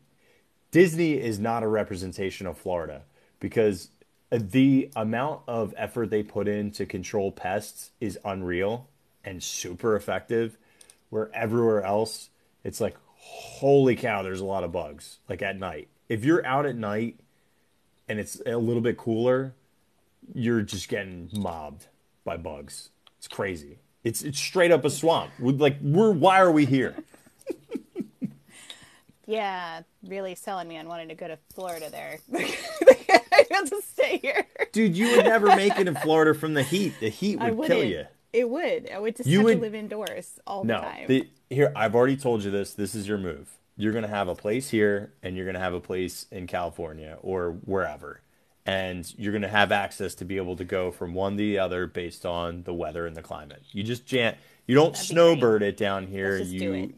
Disney 0.72 1.14
is 1.14 1.38
not 1.38 1.62
a 1.62 1.68
representation 1.68 2.47
of 2.47 2.59
Florida 2.59 3.03
because 3.40 3.90
the 4.30 4.90
amount 4.96 5.42
of 5.46 5.74
effort 5.76 6.10
they 6.10 6.22
put 6.22 6.48
in 6.48 6.70
to 6.72 6.86
control 6.86 7.30
pests 7.30 7.90
is 8.00 8.18
unreal 8.24 8.88
and 9.24 9.42
super 9.42 9.96
effective. 9.96 10.58
Where 11.10 11.30
everywhere 11.34 11.82
else, 11.82 12.30
it's 12.64 12.80
like, 12.80 12.96
holy 13.14 13.94
cow, 13.94 14.22
there's 14.22 14.40
a 14.40 14.44
lot 14.44 14.64
of 14.64 14.72
bugs. 14.72 15.18
Like 15.28 15.42
at 15.42 15.58
night, 15.58 15.88
if 16.08 16.24
you're 16.24 16.44
out 16.44 16.66
at 16.66 16.76
night 16.76 17.20
and 18.08 18.18
it's 18.18 18.40
a 18.44 18.56
little 18.56 18.82
bit 18.82 18.96
cooler, 18.96 19.54
you're 20.34 20.62
just 20.62 20.88
getting 20.88 21.30
mobbed 21.32 21.86
by 22.24 22.36
bugs. 22.36 22.90
It's 23.18 23.28
crazy. 23.28 23.78
It's 24.02 24.22
it's 24.22 24.38
straight 24.38 24.70
up 24.70 24.84
a 24.84 24.90
swamp. 24.90 25.32
we 25.38 25.52
like 25.52 25.78
we're 25.80 26.12
why 26.12 26.40
are 26.40 26.50
we 26.50 26.64
here? 26.64 26.96
Yeah, 29.26 29.82
really 30.04 30.36
selling 30.36 30.68
me 30.68 30.78
on 30.78 30.86
wanting 30.86 31.08
to 31.08 31.14
go 31.14 31.26
to 31.26 31.36
Florida 31.52 31.90
there. 31.90 32.20
I 33.51 33.55
have 33.57 33.70
to 33.70 33.82
stay 33.82 34.18
here. 34.18 34.47
Dude, 34.72 34.97
you 34.97 35.16
would 35.16 35.24
never 35.26 35.49
make 35.55 35.78
it 35.78 35.88
in 35.88 35.94
Florida 35.97 36.34
from 36.38 36.55
the 36.55 36.62
heat. 36.62 36.94
The 37.01 37.09
heat 37.09 37.36
would 37.40 37.66
kill 37.66 37.84
you. 37.84 38.05
It 38.32 38.49
would. 38.51 38.90
I 38.90 38.99
would 38.99 39.16
just 39.16 39.28
You 39.28 39.38
have 39.38 39.44
would- 39.47 39.55
to 39.57 39.61
live 39.61 39.74
indoors 39.74 40.38
all 40.47 40.64
the 40.64 40.74
time. 40.74 41.07
the, 41.09 41.28
here 41.49 41.72
I've 41.76 41.94
already 41.94 42.16
told 42.16 42.42
you 42.44 42.51
this. 42.51 42.74
This 42.74 42.94
is 42.94 43.07
your 43.09 43.18
move. 43.18 43.49
You're 43.78 43.92
gonna 43.92 44.09
have 44.09 44.28
a 44.28 44.34
place 44.34 44.70
here, 44.70 45.12
and 45.22 45.36
you're 45.36 45.47
gonna 45.47 45.59
have 45.59 45.74
a 45.74 45.80
place 45.80 46.26
in 46.30 46.47
California 46.47 47.18
or 47.22 47.53
wherever, 47.66 48.20
and 48.64 49.11
you're 49.18 49.32
gonna 49.32 49.49
have 49.49 49.70
access 49.70 50.14
to 50.16 50.24
be 50.24 50.38
able 50.38 50.57
to 50.57 50.64
go 50.64 50.90
from 50.90 51.12
one 51.14 51.32
to 51.32 51.36
the 51.38 51.59
other 51.59 51.86
based 51.86 52.24
on 52.26 52.62
the 52.64 52.72
weather 52.74 53.07
and 53.07 53.14
the 53.16 53.22
climate. 53.22 53.62
You 53.72 53.82
just 53.82 54.07
can't. 54.07 54.36
You 54.66 54.74
don't 54.74 54.92
That'd 54.94 55.07
snowbird 55.09 55.62
it 55.62 55.76
down 55.76 56.07
here. 56.07 56.38
You, 56.38 56.59
do 56.59 56.72
it. 56.74 56.90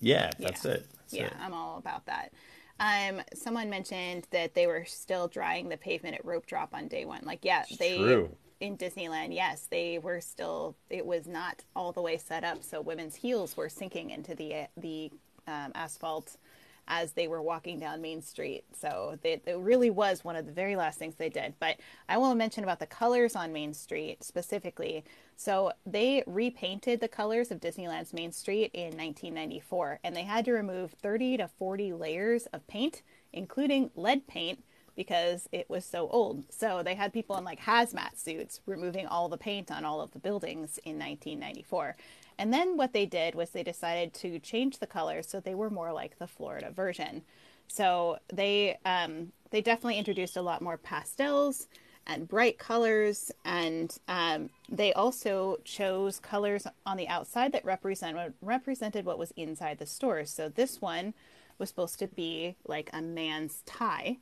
yeah, 0.00 0.30
that's 0.38 0.64
Yeah. 0.64 0.70
it. 0.72 0.86
That's 0.98 1.14
yeah, 1.14 1.24
it. 1.26 1.32
I'm 1.40 1.52
all 1.54 1.78
about 1.78 2.04
that. 2.06 2.32
Um, 2.78 3.22
someone 3.34 3.70
mentioned 3.70 4.26
that 4.30 4.54
they 4.54 4.66
were 4.66 4.84
still 4.84 5.28
drying 5.28 5.68
the 5.68 5.76
pavement 5.76 6.14
at 6.14 6.24
rope 6.24 6.46
drop 6.46 6.74
on 6.74 6.88
day 6.88 7.04
one. 7.04 7.22
Like, 7.24 7.44
yeah, 7.44 7.64
they 7.78 7.96
true. 7.96 8.36
in 8.60 8.76
Disneyland, 8.76 9.34
yes, 9.34 9.66
they 9.70 9.98
were 9.98 10.20
still. 10.20 10.76
It 10.90 11.06
was 11.06 11.26
not 11.26 11.64
all 11.74 11.92
the 11.92 12.02
way 12.02 12.18
set 12.18 12.44
up, 12.44 12.62
so 12.62 12.80
women's 12.80 13.16
heels 13.16 13.56
were 13.56 13.68
sinking 13.68 14.10
into 14.10 14.34
the 14.34 14.68
the 14.76 15.10
um, 15.46 15.72
asphalt 15.74 16.36
as 16.88 17.12
they 17.12 17.28
were 17.28 17.42
walking 17.42 17.78
down 17.78 18.00
Main 18.00 18.22
Street. 18.22 18.64
So 18.78 19.18
they, 19.22 19.40
it 19.44 19.58
really 19.58 19.90
was 19.90 20.24
one 20.24 20.36
of 20.36 20.46
the 20.46 20.52
very 20.52 20.76
last 20.76 20.98
things 20.98 21.14
they 21.16 21.28
did. 21.28 21.54
But 21.58 21.76
I 22.08 22.16
to 22.16 22.34
mention 22.34 22.64
about 22.64 22.78
the 22.78 22.86
colors 22.86 23.34
on 23.34 23.52
Main 23.52 23.74
Street 23.74 24.22
specifically. 24.22 25.04
So 25.36 25.72
they 25.84 26.22
repainted 26.26 27.00
the 27.00 27.08
colors 27.08 27.50
of 27.50 27.60
Disneyland's 27.60 28.12
Main 28.12 28.32
Street 28.32 28.70
in 28.72 28.96
1994, 28.96 30.00
and 30.04 30.16
they 30.16 30.22
had 30.22 30.44
to 30.46 30.52
remove 30.52 30.92
30 30.92 31.38
to 31.38 31.48
40 31.48 31.92
layers 31.92 32.46
of 32.46 32.66
paint, 32.66 33.02
including 33.32 33.90
lead 33.94 34.26
paint, 34.26 34.62
because 34.96 35.48
it 35.52 35.68
was 35.68 35.84
so 35.84 36.08
old. 36.08 36.44
So 36.50 36.82
they 36.82 36.94
had 36.94 37.12
people 37.12 37.36
in 37.36 37.44
like 37.44 37.60
hazmat 37.60 38.16
suits 38.16 38.60
removing 38.64 39.06
all 39.06 39.28
the 39.28 39.36
paint 39.36 39.70
on 39.70 39.84
all 39.84 40.00
of 40.00 40.12
the 40.12 40.18
buildings 40.18 40.78
in 40.84 40.98
1994. 40.98 41.96
And 42.38 42.52
then 42.52 42.76
what 42.76 42.92
they 42.92 43.06
did 43.06 43.34
was 43.34 43.50
they 43.50 43.62
decided 43.62 44.12
to 44.14 44.38
change 44.38 44.78
the 44.78 44.86
colors 44.86 45.28
so 45.28 45.40
they 45.40 45.54
were 45.54 45.70
more 45.70 45.92
like 45.92 46.18
the 46.18 46.26
Florida 46.26 46.70
version. 46.70 47.22
So 47.68 48.18
they 48.32 48.78
um, 48.84 49.32
they 49.50 49.60
definitely 49.62 49.98
introduced 49.98 50.36
a 50.36 50.42
lot 50.42 50.62
more 50.62 50.76
pastels 50.76 51.66
and 52.06 52.28
bright 52.28 52.56
colors, 52.58 53.32
and 53.44 53.96
um, 54.06 54.50
they 54.68 54.92
also 54.92 55.56
chose 55.64 56.20
colors 56.20 56.66
on 56.84 56.96
the 56.96 57.08
outside 57.08 57.52
that 57.52 57.64
represent 57.64 58.16
represented 58.40 59.04
what 59.04 59.18
was 59.18 59.32
inside 59.36 59.78
the 59.78 59.86
stores. 59.86 60.30
So 60.30 60.48
this 60.48 60.80
one 60.80 61.14
was 61.58 61.68
supposed 61.70 61.98
to 62.00 62.06
be 62.06 62.56
like 62.66 62.90
a 62.92 63.02
man's 63.02 63.62
tie 63.66 64.18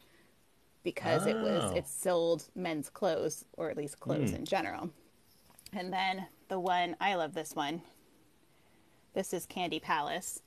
because 0.85 1.27
it 1.27 1.41
was 1.41 1.73
Oh. 1.73 1.77
it 1.77 1.87
sold 1.89 2.49
men's 2.55 2.91
clothes 2.91 3.45
or 3.57 3.71
at 3.71 3.77
least 3.77 4.01
clothes 4.01 4.33
in 4.33 4.45
general. 4.45 4.91
And 5.73 5.93
then 5.93 6.27
the 6.49 6.61
one 6.61 6.97
I 7.01 7.15
love 7.17 7.35
this 7.35 7.55
one. 7.55 7.83
This 9.15 9.33
is 9.33 9.47
Candy 9.47 9.79
Palace, 9.79 10.43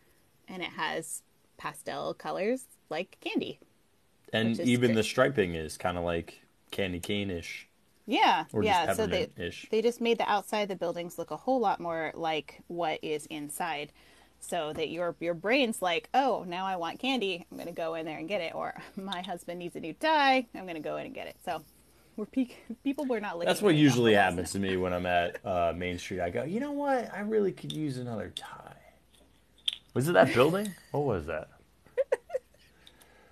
and 0.50 0.62
it 0.62 0.72
has 0.72 1.24
pastel 1.58 2.14
colors 2.14 2.66
like 2.90 3.18
candy. 3.22 3.60
And 4.34 4.60
even 4.60 4.90
great. 4.90 4.96
the 4.96 5.04
striping 5.04 5.56
is 5.56 5.78
kind 5.78 5.98
of 5.98 6.04
like 6.04 6.42
candy 6.70 7.00
cane 7.00 7.32
ish. 7.32 7.70
Yeah, 8.06 8.44
Or 8.52 8.62
just 8.62 8.88
yeah. 8.88 8.94
So 8.94 9.08
they 9.08 9.30
they 9.72 9.82
just 9.82 10.02
made 10.02 10.18
the 10.18 10.30
outside 10.30 10.62
of 10.62 10.70
the 10.70 10.76
buildings 10.76 11.18
look 11.18 11.32
a 11.32 11.38
whole 11.38 11.62
lot 11.62 11.80
more 11.80 12.12
like 12.14 12.62
what 12.68 13.00
is 13.02 13.26
inside, 13.28 13.94
so 14.40 14.74
that 14.74 14.90
your 14.90 15.16
your 15.22 15.34
brain's 15.34 15.82
like, 15.82 16.10
oh, 16.14 16.44
now 16.46 16.66
I 16.66 16.76
want 16.76 17.00
candy. 17.00 17.46
I'm 17.50 17.58
gonna 17.58 17.72
go 17.72 17.96
in 17.96 18.06
there 18.06 18.18
and 18.18 18.28
get 18.28 18.42
it. 18.42 18.54
Or 18.54 18.76
my 18.98 19.22
husband 19.22 19.60
needs 19.60 19.78
a 19.78 19.80
new 19.80 19.94
tie. 19.94 20.46
I'm 20.54 20.68
gonna 20.68 20.82
go 20.82 20.98
in 20.98 21.06
and 21.06 21.16
get 21.16 21.28
it. 21.28 21.38
So 21.46 21.64
we're 22.18 22.26
pe- 22.26 22.50
people 22.84 23.06
were 23.06 23.20
not. 23.22 23.40
That's 23.40 23.62
what 23.62 23.76
usually 23.76 24.14
happens 24.16 24.52
to 24.52 24.60
me 24.60 24.76
when 24.76 24.92
I'm 24.92 25.06
at 25.06 25.46
uh, 25.46 25.72
Main 25.76 25.98
Street. 26.00 26.20
I 26.20 26.30
go, 26.30 26.44
you 26.44 26.60
know 26.60 26.72
what? 26.74 27.14
I 27.14 27.22
really 27.22 27.52
could 27.54 27.72
use 27.72 27.98
another 27.98 28.34
tie. 28.36 28.76
Was 29.94 30.10
it 30.10 30.14
that 30.14 30.34
building? 30.34 30.74
what 30.92 31.06
was 31.06 31.28
that? 31.28 31.50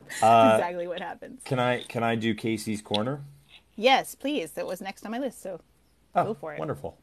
exactly 0.08 0.88
what 0.88 1.02
happens. 1.02 1.42
Can 1.44 1.60
I 1.60 1.84
can 1.84 2.04
I 2.04 2.16
do 2.16 2.34
Casey's 2.34 2.82
corner? 2.82 3.22
Yes, 3.76 4.16
please. 4.16 4.52
That 4.52 4.66
was 4.66 4.80
next 4.80 5.06
on 5.06 5.12
my 5.12 5.20
list. 5.20 5.42
So 5.42 5.60
Oh, 6.16 6.24
Go 6.24 6.34
for 6.34 6.54
it. 6.54 6.60
Wonderful, 6.60 6.98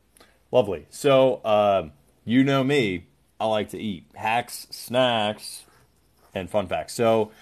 lovely. 0.51 0.87
So 0.89 1.45
um, 1.45 1.93
you 2.25 2.45
know 2.45 2.65
me. 2.65 3.07
I 3.39 3.45
like 3.47 3.71
to 3.71 3.79
eat 3.79 4.07
hacks, 4.15 4.69
snacks, 4.71 5.65
and 6.35 6.49
fun 6.49 6.69
facts. 6.69 6.95
So 6.95 7.33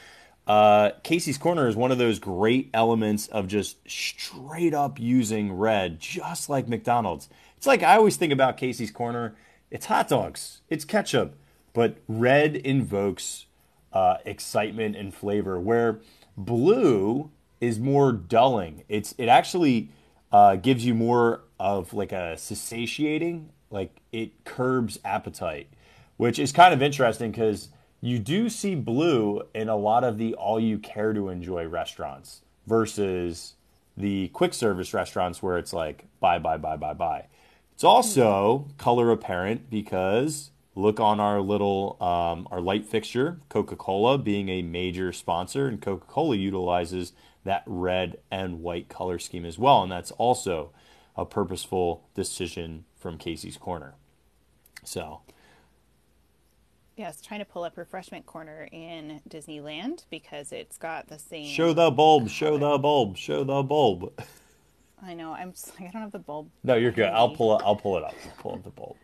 uh, 0.50 0.90
Casey's 1.04 1.38
corner 1.38 1.68
is 1.68 1.76
one 1.76 1.92
of 1.92 1.98
those 1.98 2.18
great 2.18 2.70
elements 2.74 3.28
of 3.28 3.46
just 3.46 3.76
straight 3.88 4.74
up 4.74 4.98
using 4.98 5.52
red, 5.52 6.00
just 6.00 6.48
like 6.48 6.66
McDonald's. 6.66 7.28
It's 7.56 7.68
like 7.68 7.84
I 7.84 7.94
always 7.94 8.16
think 8.16 8.32
about 8.32 8.56
Casey's 8.56 8.90
corner. 8.90 9.36
It's 9.70 9.86
hot 9.86 10.08
dogs. 10.08 10.62
It's 10.68 10.84
ketchup, 10.84 11.36
but 11.72 11.98
red 12.08 12.56
invokes 12.56 13.46
uh, 13.92 14.16
excitement 14.24 14.96
and 14.96 15.14
flavor. 15.14 15.60
Where 15.60 16.00
blue 16.36 17.30
is 17.60 17.78
more 17.78 18.10
dulling. 18.10 18.82
It's 18.88 19.14
it 19.18 19.28
actually 19.28 19.90
uh, 20.32 20.56
gives 20.56 20.84
you 20.84 20.94
more 20.94 21.42
of 21.60 21.94
like 21.94 22.10
a 22.10 22.36
satiating, 22.36 23.50
like 23.70 24.00
it 24.10 24.44
curbs 24.44 24.98
appetite, 25.04 25.68
which 26.16 26.40
is 26.40 26.50
kind 26.50 26.74
of 26.74 26.82
interesting 26.82 27.30
because 27.30 27.68
you 28.00 28.18
do 28.18 28.48
see 28.48 28.74
blue 28.74 29.42
in 29.54 29.68
a 29.68 29.76
lot 29.76 30.04
of 30.04 30.18
the 30.18 30.34
all 30.34 30.58
you 30.58 30.78
care 30.78 31.12
to 31.12 31.28
enjoy 31.28 31.66
restaurants 31.66 32.42
versus 32.66 33.54
the 33.96 34.28
quick 34.28 34.54
service 34.54 34.94
restaurants 34.94 35.42
where 35.42 35.58
it's 35.58 35.72
like 35.72 36.06
buy 36.20 36.38
buy 36.38 36.56
buy 36.56 36.76
buy 36.76 36.94
buy. 36.94 37.26
It's 37.74 37.84
also 37.84 38.68
color 38.78 39.10
apparent 39.10 39.70
because 39.70 40.50
look 40.74 41.00
on 41.00 41.20
our 41.20 41.40
little 41.40 41.96
um, 42.00 42.48
our 42.50 42.60
light 42.60 42.86
fixture. 42.86 43.38
Coca 43.48 43.76
Cola 43.76 44.18
being 44.18 44.48
a 44.48 44.62
major 44.62 45.12
sponsor, 45.12 45.66
and 45.66 45.80
Coca 45.80 46.06
Cola 46.06 46.36
utilizes 46.36 47.12
that 47.44 47.62
red 47.66 48.18
and 48.30 48.62
white 48.62 48.88
color 48.88 49.18
scheme 49.18 49.44
as 49.44 49.58
well, 49.58 49.82
and 49.82 49.92
that's 49.92 50.10
also 50.12 50.70
a 51.16 51.24
purposeful 51.24 52.08
decision 52.14 52.84
from 52.98 53.18
Casey's 53.18 53.56
Corner. 53.56 53.94
So 54.84 55.20
Yes, 56.96 57.20
trying 57.20 57.40
to 57.40 57.46
pull 57.46 57.64
up 57.64 57.76
Refreshment 57.76 58.26
Corner 58.26 58.68
in 58.70 59.20
Disneyland 59.28 60.04
because 60.10 60.52
it's 60.52 60.76
got 60.76 61.08
the 61.08 61.18
same. 61.18 61.46
show 61.46 61.72
the 61.72 61.90
bulb, 61.90 62.28
show 62.28 62.58
the 62.58 62.78
bulb, 62.78 63.16
show 63.16 63.42
the 63.44 63.62
bulb. 63.62 64.12
I 65.02 65.14
know. 65.14 65.32
I'm. 65.32 65.52
Just, 65.52 65.72
I 65.80 65.84
don't 65.84 66.02
have 66.02 66.12
the 66.12 66.18
bulb. 66.18 66.50
No, 66.62 66.74
you're 66.74 66.92
good. 66.92 67.06
I'll 67.06 67.34
pull 67.34 67.58
it. 67.58 67.62
I'll 67.64 67.76
pull 67.76 67.96
it 67.96 68.04
up. 68.04 68.14
I'll 68.24 68.42
pull 68.42 68.54
up 68.54 68.64
the 68.64 68.70
bulb. 68.70 68.96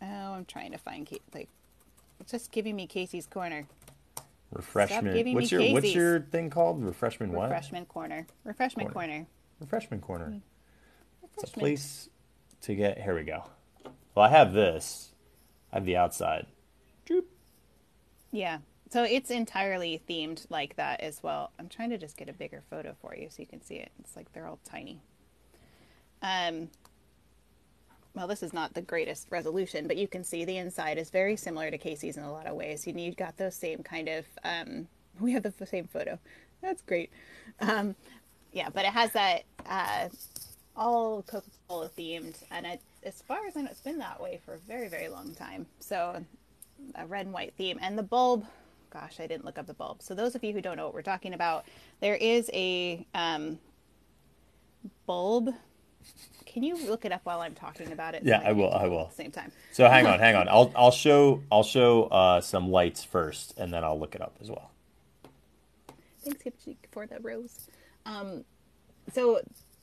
Oh, 0.00 0.32
I'm 0.32 0.44
trying 0.44 0.72
to 0.72 0.78
find 0.78 1.08
like. 1.34 1.48
It's 2.20 2.32
just 2.32 2.52
giving 2.52 2.76
me 2.76 2.86
Casey's 2.86 3.26
Corner. 3.26 3.66
Refreshment. 4.52 5.34
What's 5.34 5.50
your 5.50 5.72
What's 5.72 5.94
your 5.94 6.20
thing 6.20 6.50
called? 6.50 6.84
Refreshment 6.84 7.32
what? 7.32 7.44
Refreshment 7.44 7.88
Corner. 7.88 8.26
Refreshment 8.44 8.92
Corner. 8.92 9.12
Corner. 9.12 9.26
Refreshment 9.60 10.02
corner. 10.02 10.26
Hmm. 10.26 10.38
It's 11.34 11.44
a 11.44 11.58
place 11.58 12.08
to 12.62 12.74
get. 12.74 13.00
Here 13.00 13.14
we 13.14 13.22
go. 13.22 13.44
Well, 14.14 14.26
I 14.26 14.28
have 14.28 14.52
this. 14.52 15.11
I 15.72 15.76
have 15.76 15.86
the 15.86 15.96
outside. 15.96 16.46
Droop. 17.04 17.26
Yeah. 18.30 18.58
So 18.90 19.04
it's 19.04 19.30
entirely 19.30 20.02
themed 20.08 20.44
like 20.50 20.76
that 20.76 21.00
as 21.00 21.22
well. 21.22 21.50
I'm 21.58 21.68
trying 21.68 21.90
to 21.90 21.98
just 21.98 22.16
get 22.18 22.28
a 22.28 22.32
bigger 22.32 22.62
photo 22.68 22.94
for 23.00 23.16
you 23.16 23.28
so 23.30 23.40
you 23.40 23.46
can 23.46 23.62
see 23.62 23.76
it. 23.76 23.90
It's 24.00 24.16
like 24.16 24.32
they're 24.32 24.46
all 24.46 24.58
tiny. 24.68 25.00
Um 26.20 26.68
well, 28.14 28.26
this 28.26 28.42
is 28.42 28.52
not 28.52 28.74
the 28.74 28.82
greatest 28.82 29.28
resolution, 29.30 29.86
but 29.86 29.96
you 29.96 30.06
can 30.06 30.22
see 30.22 30.44
the 30.44 30.58
inside 30.58 30.98
is 30.98 31.08
very 31.08 31.36
similar 31.36 31.70
to 31.70 31.78
Casey's 31.78 32.18
in 32.18 32.24
a 32.24 32.30
lot 32.30 32.46
of 32.46 32.54
ways. 32.54 32.86
You 32.86 32.92
need 32.92 33.16
got 33.16 33.38
those 33.38 33.54
same 33.54 33.82
kind 33.82 34.08
of 34.08 34.26
um 34.44 34.88
we 35.20 35.32
have 35.32 35.42
the 35.42 35.66
same 35.66 35.86
photo. 35.86 36.18
That's 36.60 36.82
great. 36.82 37.10
Um 37.60 37.96
yeah, 38.52 38.68
but 38.68 38.84
it 38.84 38.92
has 38.92 39.12
that 39.12 39.44
uh 39.64 40.08
all 40.76 41.22
Coca-Cola 41.22 41.88
themed 41.96 42.36
and 42.50 42.66
it, 42.66 42.80
as 43.04 43.22
far 43.22 43.46
as 43.46 43.56
I 43.56 43.62
know 43.62 43.70
it's 43.70 43.80
been 43.80 43.98
that 43.98 44.20
way 44.20 44.40
for 44.44 44.54
a 44.54 44.58
very 44.58 44.88
very 44.88 45.08
long 45.08 45.34
time. 45.34 45.66
So 45.80 46.24
a 46.96 47.06
red 47.06 47.26
and 47.26 47.32
white 47.34 47.54
theme 47.56 47.78
and 47.80 47.96
the 47.96 48.02
bulb 48.02 48.44
gosh 48.90 49.20
i 49.20 49.26
didn't 49.26 49.44
look 49.44 49.56
up 49.56 49.66
the 49.68 49.74
bulb 49.74 50.02
so 50.02 50.14
those 50.14 50.34
of 50.34 50.42
you 50.42 50.52
who 50.52 50.60
don't 50.60 50.76
know 50.76 50.84
what 50.84 50.94
we're 50.94 51.00
talking 51.00 51.32
about 51.32 51.64
there 52.00 52.16
is 52.16 52.50
a 52.52 53.06
um, 53.14 53.56
bulb 55.06 55.48
can 56.44 56.62
you 56.64 56.76
look 56.88 57.04
it 57.04 57.12
up 57.12 57.20
while 57.24 57.40
i'm 57.40 57.54
talking 57.54 57.92
about 57.92 58.14
it 58.16 58.22
Yeah, 58.24 58.42
I 58.44 58.50
will, 58.52 58.72
I 58.72 58.88
will. 58.88 59.10
same 59.10 59.30
time 59.30 59.52
So 59.72 59.88
hang 59.88 60.06
on, 60.06 60.18
hang 60.18 60.34
on. 60.34 60.48
I'll 60.48 60.72
I'll 60.76 60.90
show 60.90 61.42
I'll 61.52 61.62
show 61.62 62.04
uh, 62.04 62.40
some 62.40 62.68
lights 62.70 63.04
first, 63.04 63.54
and 63.56 63.72
then 63.72 63.84
I'll 63.84 63.98
look 63.98 64.14
it 64.16 64.20
up 64.20 64.36
as 64.42 64.48
well. 64.50 64.70
thanks 66.24 66.66
for 66.90 67.06
the 67.06 67.18
rose 67.20 67.68
um, 68.06 68.44
so 69.12 69.40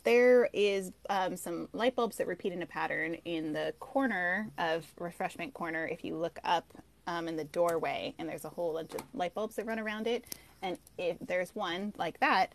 there 0.10 0.49
is 0.53 0.91
um, 1.12 1.38
some 1.38 1.70
light 1.72 1.95
bulbs 1.95 2.18
that 2.18 2.26
repeat 2.26 2.51
in 2.51 2.64
a 2.64 2.66
pattern 2.66 3.14
in 3.26 3.53
the 3.53 3.76
corner 3.80 4.49
of 4.57 4.91
refreshment 4.97 5.53
corner 5.53 5.86
if 5.86 6.03
you 6.03 6.16
look 6.16 6.39
up 6.43 6.66
um, 7.05 7.28
in 7.28 7.36
the 7.36 7.43
doorway 7.43 8.16
and 8.18 8.28
there's 8.28 8.43
a 8.43 8.49
whole 8.49 8.74
bunch 8.74 8.95
of 8.95 9.01
light 9.14 9.36
bulbs 9.36 9.55
that 9.55 9.68
run 9.68 9.78
around 9.78 10.07
it 10.07 10.26
and 10.64 10.80
if 10.97 11.16
there's 11.22 11.53
one 11.53 11.93
like 11.99 12.20
that 12.22 12.53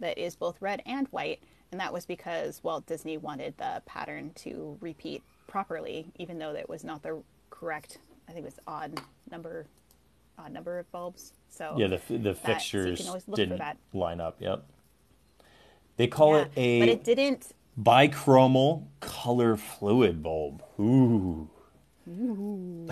that 0.00 0.18
is 0.18 0.34
both 0.34 0.60
red 0.60 0.82
and 0.86 1.06
white 1.12 1.40
and 1.70 1.80
that 1.80 1.92
was 1.92 2.04
because 2.04 2.64
walt 2.64 2.84
disney 2.86 3.16
wanted 3.16 3.56
the 3.58 3.80
pattern 3.86 4.32
to 4.34 4.76
repeat 4.80 5.22
properly 5.46 6.10
even 6.16 6.36
though 6.36 6.52
that 6.52 6.68
was 6.68 6.82
not 6.82 7.00
the 7.04 7.22
correct 7.48 7.98
i 8.28 8.32
think 8.32 8.42
it 8.42 8.44
was 8.44 8.58
odd 8.66 9.00
number 9.30 9.66
odd 10.36 10.50
number 10.52 10.80
of 10.80 10.90
bulbs 10.90 11.32
so 11.48 11.74
Yeah, 11.76 11.86
the 11.86 12.18
the 12.18 12.34
so 12.34 12.40
fixtures 12.40 13.08
look 13.26 13.36
didn't 13.36 13.62
line 13.92 14.20
up. 14.20 14.36
Yep. 14.40 14.64
They 15.98 16.06
call 16.06 16.34
Yeah, 16.36 16.42
it 16.42 16.50
a 16.56 16.80
but 16.80 16.88
it 16.88 17.04
didn't 17.04 17.52
bichromal 17.80 18.86
color 19.00 19.56
fluid 19.56 20.22
bulb. 20.22 20.62
Ooh. 20.80 21.48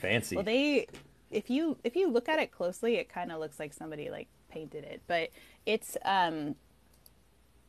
Fancy. 0.00 0.36
Well, 0.36 0.44
they, 0.44 0.86
if 1.30 1.50
you 1.50 1.76
if 1.82 1.96
you 1.96 2.08
look 2.08 2.28
at 2.28 2.38
it 2.38 2.52
closely, 2.52 2.96
it 2.96 3.08
kind 3.08 3.32
of 3.32 3.40
looks 3.40 3.58
like 3.58 3.72
somebody 3.72 4.10
like 4.10 4.28
painted 4.48 4.84
it, 4.84 5.02
but 5.08 5.30
it's 5.66 5.96
um, 6.04 6.54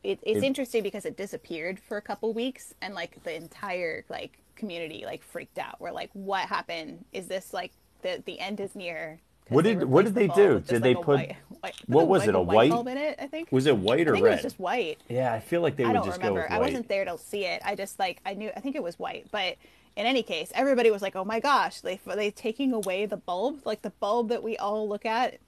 it, 0.04 0.20
it's 0.22 0.42
It- 0.42 0.44
interesting 0.44 0.82
because 0.82 1.04
it 1.04 1.16
disappeared 1.16 1.80
for 1.80 1.96
a 1.96 2.02
couple 2.02 2.32
weeks, 2.32 2.74
and 2.82 2.94
like 2.94 3.22
the 3.24 3.34
entire 3.34 4.04
like 4.08 4.38
community 4.54 5.04
like 5.04 5.22
freaked 5.24 5.58
out. 5.58 5.80
We're 5.80 5.90
like, 5.92 6.10
what 6.12 6.48
happened? 6.48 7.04
Is 7.12 7.26
this 7.26 7.52
like 7.52 7.72
the 8.02 8.22
the 8.24 8.38
end 8.38 8.60
is 8.60 8.76
near? 8.76 9.20
What 9.52 9.64
did- 9.64 9.84
what 9.84 10.04
did 10.04 10.14
they 10.14 10.28
do? 10.28 10.60
Did 10.60 10.82
they 10.82 10.94
put- 10.94 11.06
white- 11.18 11.36
white- 11.60 11.74
what 11.86 12.08
was 12.08 12.26
it, 12.26 12.34
a 12.34 12.40
white- 12.40 12.70
bulb 12.70 12.88
in 12.88 12.96
it? 12.96 13.18
I 13.20 13.26
think. 13.26 13.50
was 13.52 13.66
it 13.66 13.76
white 13.76 14.08
or 14.08 14.12
I 14.12 14.14
think 14.16 14.24
it 14.24 14.28
red? 14.28 14.32
was 14.36 14.42
just 14.42 14.58
white. 14.58 14.98
Yeah, 15.08 15.32
I 15.32 15.40
feel 15.40 15.60
like 15.60 15.76
they 15.76 15.84
I 15.84 15.88
would 15.88 15.94
don't 15.94 16.04
just 16.06 16.18
remember. 16.18 16.40
go 16.40 16.44
with 16.46 16.52
I 16.52 16.58
wasn't 16.58 16.88
there 16.88 17.04
to 17.04 17.18
see 17.18 17.44
it. 17.44 17.62
I 17.64 17.74
just 17.74 17.98
like 17.98 18.20
I 18.26 18.34
knew. 18.34 18.50
I 18.56 18.60
think 18.60 18.76
it 18.76 18.82
was 18.82 18.98
white, 18.98 19.26
but 19.30 19.56
in 19.96 20.06
any 20.06 20.22
case, 20.22 20.50
everybody 20.54 20.90
was 20.90 21.02
like, 21.02 21.14
"Oh 21.16 21.24
my 21.24 21.38
gosh!" 21.40 21.80
They 21.82 22.00
they 22.06 22.30
taking 22.30 22.72
away 22.72 23.04
the 23.06 23.16
bulb, 23.18 23.60
like 23.66 23.82
the 23.82 23.90
bulb 23.90 24.28
that 24.30 24.42
we 24.42 24.56
all 24.56 24.88
look 24.88 25.04
at, 25.04 25.38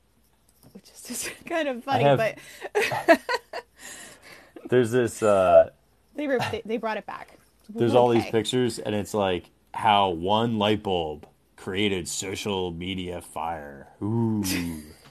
which 0.73 0.85
is 0.95 1.03
just 1.07 1.31
kind 1.47 1.67
of 1.69 1.83
funny. 1.85 2.05
have- 2.05 2.19
But 2.19 3.21
There's 4.69 4.91
this. 4.91 5.23
Uh, 5.23 5.71
they, 6.17 6.27
were, 6.27 6.39
they 6.51 6.63
they 6.65 6.77
brought 6.79 6.97
it 6.97 7.07
back. 7.07 7.37
there's 7.69 7.95
all 7.95 8.09
these 8.09 8.25
pictures, 8.27 8.79
and 8.79 8.95
it's 8.95 9.15
like 9.15 9.51
how 9.73 10.11
one 10.11 10.59
light 10.59 10.83
bulb 10.83 11.27
created 11.65 12.07
social 12.07 12.73
media 12.73 13.23
fire. 13.23 13.89
Ooh. 14.03 14.45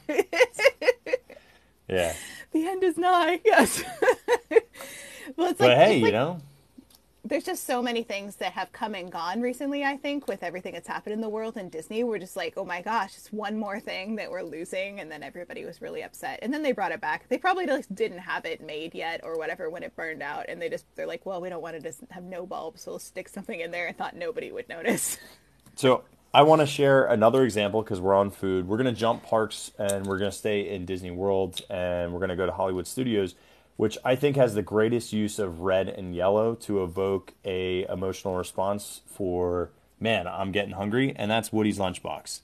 yeah. 1.88 2.14
The 2.51 2.68
end 2.68 2.84
is 2.84 2.95
nigh. 2.95 3.39
Yes. 3.43 3.84
well, 5.36 5.49
it's 5.49 5.58
But 5.58 5.70
like, 5.70 5.78
hey, 5.78 5.93
it's 5.93 5.97
you 5.97 6.04
like- 6.04 6.14
know, 6.14 6.41
there's 7.26 7.43
just 7.45 7.66
so 7.66 7.82
many 7.82 8.04
things 8.04 8.36
that 8.36 8.51
have 8.51 8.72
come 8.72 8.93
and 8.95 9.10
gone 9.10 9.39
recently 9.39 9.86
i 9.86 9.95
think 9.95 10.28
with 10.28 10.43
everything 10.43 10.74
that's 10.74 10.89
happened 10.89 11.14
in 11.14 11.22
the 11.22 11.30
world 11.30 11.56
and 11.56 11.72
disney 11.72 12.04
we're 12.04 12.20
just 12.20 12.36
like 12.36 12.54
oh 12.58 12.66
my 12.66 12.82
gosh 12.82 13.16
it's 13.16 13.32
one 13.32 13.58
more 13.58 13.80
thing 13.80 14.18
that 14.18 14.30
we're 14.30 14.43
losing 14.43 14.99
and 14.99 15.10
then 15.10 15.24
everybody 15.24 15.64
was 15.64 15.82
really 15.82 16.04
upset 16.04 16.38
and 16.41 16.54
then 16.54 16.62
they 16.62 16.74
brought 16.74 16.91
it 16.91 16.99
back 16.99 17.26
they 17.30 17.38
probably 17.38 17.66
just 17.66 17.95
didn't 17.95 18.18
have 18.20 18.43
it 18.43 18.60
made 18.60 18.93
yet 18.93 19.22
or 19.24 19.38
whatever 19.38 19.70
when 19.70 19.84
it 19.84 19.95
burned 19.95 20.22
out 20.22 20.45
and 20.49 20.62
they 20.62 20.68
just 20.68 20.86
they're 20.95 21.08
like 21.08 21.26
well 21.26 21.39
we 21.39 21.47
don't 21.47 21.62
want 21.62 21.74
to 21.78 21.82
just 21.82 22.01
have 22.10 22.26
no 22.26 22.45
bulbs 22.45 22.82
so 22.82 22.91
we'll 22.91 22.99
stick 22.99 23.30
something 23.30 23.62
in 23.62 23.72
there 23.72 23.88
and 23.88 23.97
thought 23.97 24.18
nobody 24.18 24.51
would 24.51 24.68
notice 24.68 25.18
So 25.76 26.04
I 26.36 26.41
want 26.41 26.61
to 26.61 26.65
share 26.65 27.05
another 27.05 27.43
example 27.43 27.84
because 27.84 28.01
we're 28.01 28.15
on 28.15 28.31
food. 28.31 28.67
We're 28.67 28.77
going 28.77 28.91
to 28.91 28.99
jump 28.99 29.21
parks 29.21 29.69
and 29.77 30.07
we're 30.07 30.17
going 30.17 30.31
to 30.31 30.38
stay 30.38 30.67
in 30.67 30.84
Disney 30.84 31.11
World 31.11 31.61
and 31.69 32.11
we're 32.11 32.17
going 32.17 32.29
to 32.29 32.36
go 32.36 32.47
to 32.47 32.51
Hollywood 32.51 32.88
Studios, 32.88 33.36
which 33.77 33.99
I 34.03 34.15
think 34.15 34.36
has 34.36 34.55
the 34.55 34.63
greatest 34.63 35.13
use 35.13 35.38
of 35.38 35.59
red 35.59 35.88
and 35.88 36.15
yellow 36.15 36.55
to 36.55 36.84
evoke 36.84 37.34
a 37.45 37.86
emotional 37.88 38.36
response 38.36 39.01
for 39.05 39.69
man, 39.99 40.27
I'm 40.27 40.51
getting 40.51 40.73
hungry, 40.73 41.13
and 41.15 41.29
that's 41.29 41.53
Woody's 41.53 41.77
lunchbox. 41.77 42.41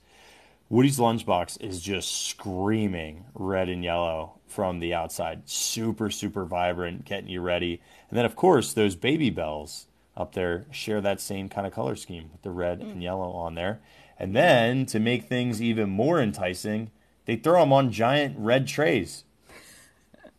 Woody's 0.69 0.99
lunchbox 0.99 1.59
is 1.59 1.81
just 1.81 2.27
screaming 2.27 3.25
red 3.33 3.69
and 3.69 3.83
yellow 3.83 4.33
from 4.47 4.79
the 4.79 4.93
outside. 4.93 5.49
Super, 5.49 6.11
super 6.11 6.45
vibrant, 6.45 7.05
getting 7.05 7.29
you 7.29 7.41
ready. 7.41 7.81
And 8.09 8.17
then, 8.17 8.25
of 8.25 8.35
course, 8.35 8.71
those 8.71 8.95
baby 8.95 9.31
bells 9.31 9.87
up 10.19 10.33
there 10.33 10.65
share 10.71 11.01
that 11.01 11.21
same 11.21 11.49
kind 11.49 11.65
of 11.65 11.73
color 11.73 11.95
scheme 11.95 12.29
with 12.31 12.41
the 12.41 12.51
red 12.51 12.81
and 12.81 12.97
mm. 12.97 13.03
yellow 13.03 13.31
on 13.31 13.55
there. 13.55 13.79
And 14.17 14.35
then, 14.35 14.85
to 14.87 14.99
make 14.99 15.23
things 15.23 15.61
even 15.61 15.89
more 15.89 16.19
enticing, 16.19 16.91
they 17.25 17.37
throw 17.37 17.61
them 17.61 17.71
on 17.71 17.91
giant 17.91 18.35
red 18.37 18.67
trays. 18.67 19.23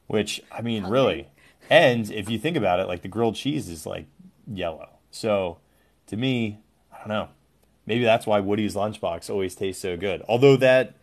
Which, 0.07 0.43
I 0.53 0.61
mean, 0.61 0.85
really. 0.85 1.29
And 1.71 2.11
if 2.11 2.29
you 2.29 2.39
think 2.39 2.57
about 2.57 2.81
it, 2.81 2.89
like 2.89 3.03
the 3.03 3.09
grilled 3.09 3.37
cheese 3.37 3.69
is 3.69 3.87
like 3.87 4.07
yellow. 4.47 4.89
So, 5.11 5.59
to 6.09 6.17
me, 6.17 6.61
I 6.93 6.99
don't 6.99 7.09
know. 7.09 7.29
Maybe 7.87 8.05
that's 8.05 8.27
why 8.27 8.41
Woody's 8.41 8.75
lunchbox 8.75 9.31
always 9.31 9.55
tastes 9.55 9.81
so 9.81 9.97
good. 9.97 10.23
Although 10.29 10.57
that, 10.57 10.95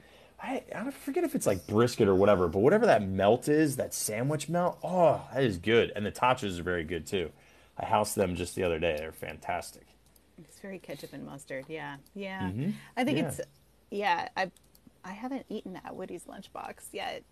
I, 0.41 0.63
I 0.73 0.91
forget 0.91 1.23
if 1.23 1.33
it's 1.33 1.47
like 1.47 1.65
brisket 1.67 2.07
or 2.07 2.15
whatever, 2.15 2.47
but 2.47 2.59
whatever 2.59 2.85
that 2.85 3.07
melt 3.07 3.47
is, 3.47 3.77
that 3.77 3.93
sandwich 3.93 4.47
melt, 4.47 4.77
oh, 4.83 5.21
that 5.33 5.43
is 5.43 5.57
good. 5.57 5.91
And 5.95 6.05
the 6.05 6.11
totchos 6.11 6.59
are 6.59 6.63
very 6.63 6.83
good 6.83 7.07
too. 7.07 7.31
I 7.79 7.85
housed 7.85 8.15
them 8.15 8.35
just 8.35 8.55
the 8.55 8.63
other 8.63 8.79
day. 8.79 8.95
They're 8.97 9.11
fantastic. 9.11 9.83
it's 10.39 10.59
very 10.59 10.77
ketchup 10.77 11.13
and 11.13 11.25
mustard 11.25 11.65
yeah 11.67 11.95
yeah 12.13 12.41
Mhm. 12.41 12.73
i 12.95 13.03
think 13.03 13.17
Yeah. 13.17 13.27
it's 13.27 13.41
yeah 13.89 14.29
i 14.37 14.51
i 15.03 15.11
haven't 15.11 15.43
eaten 15.49 15.75
at 15.83 15.95
woody's 15.95 16.25
lunchbox 16.25 16.75
yet 16.93 17.23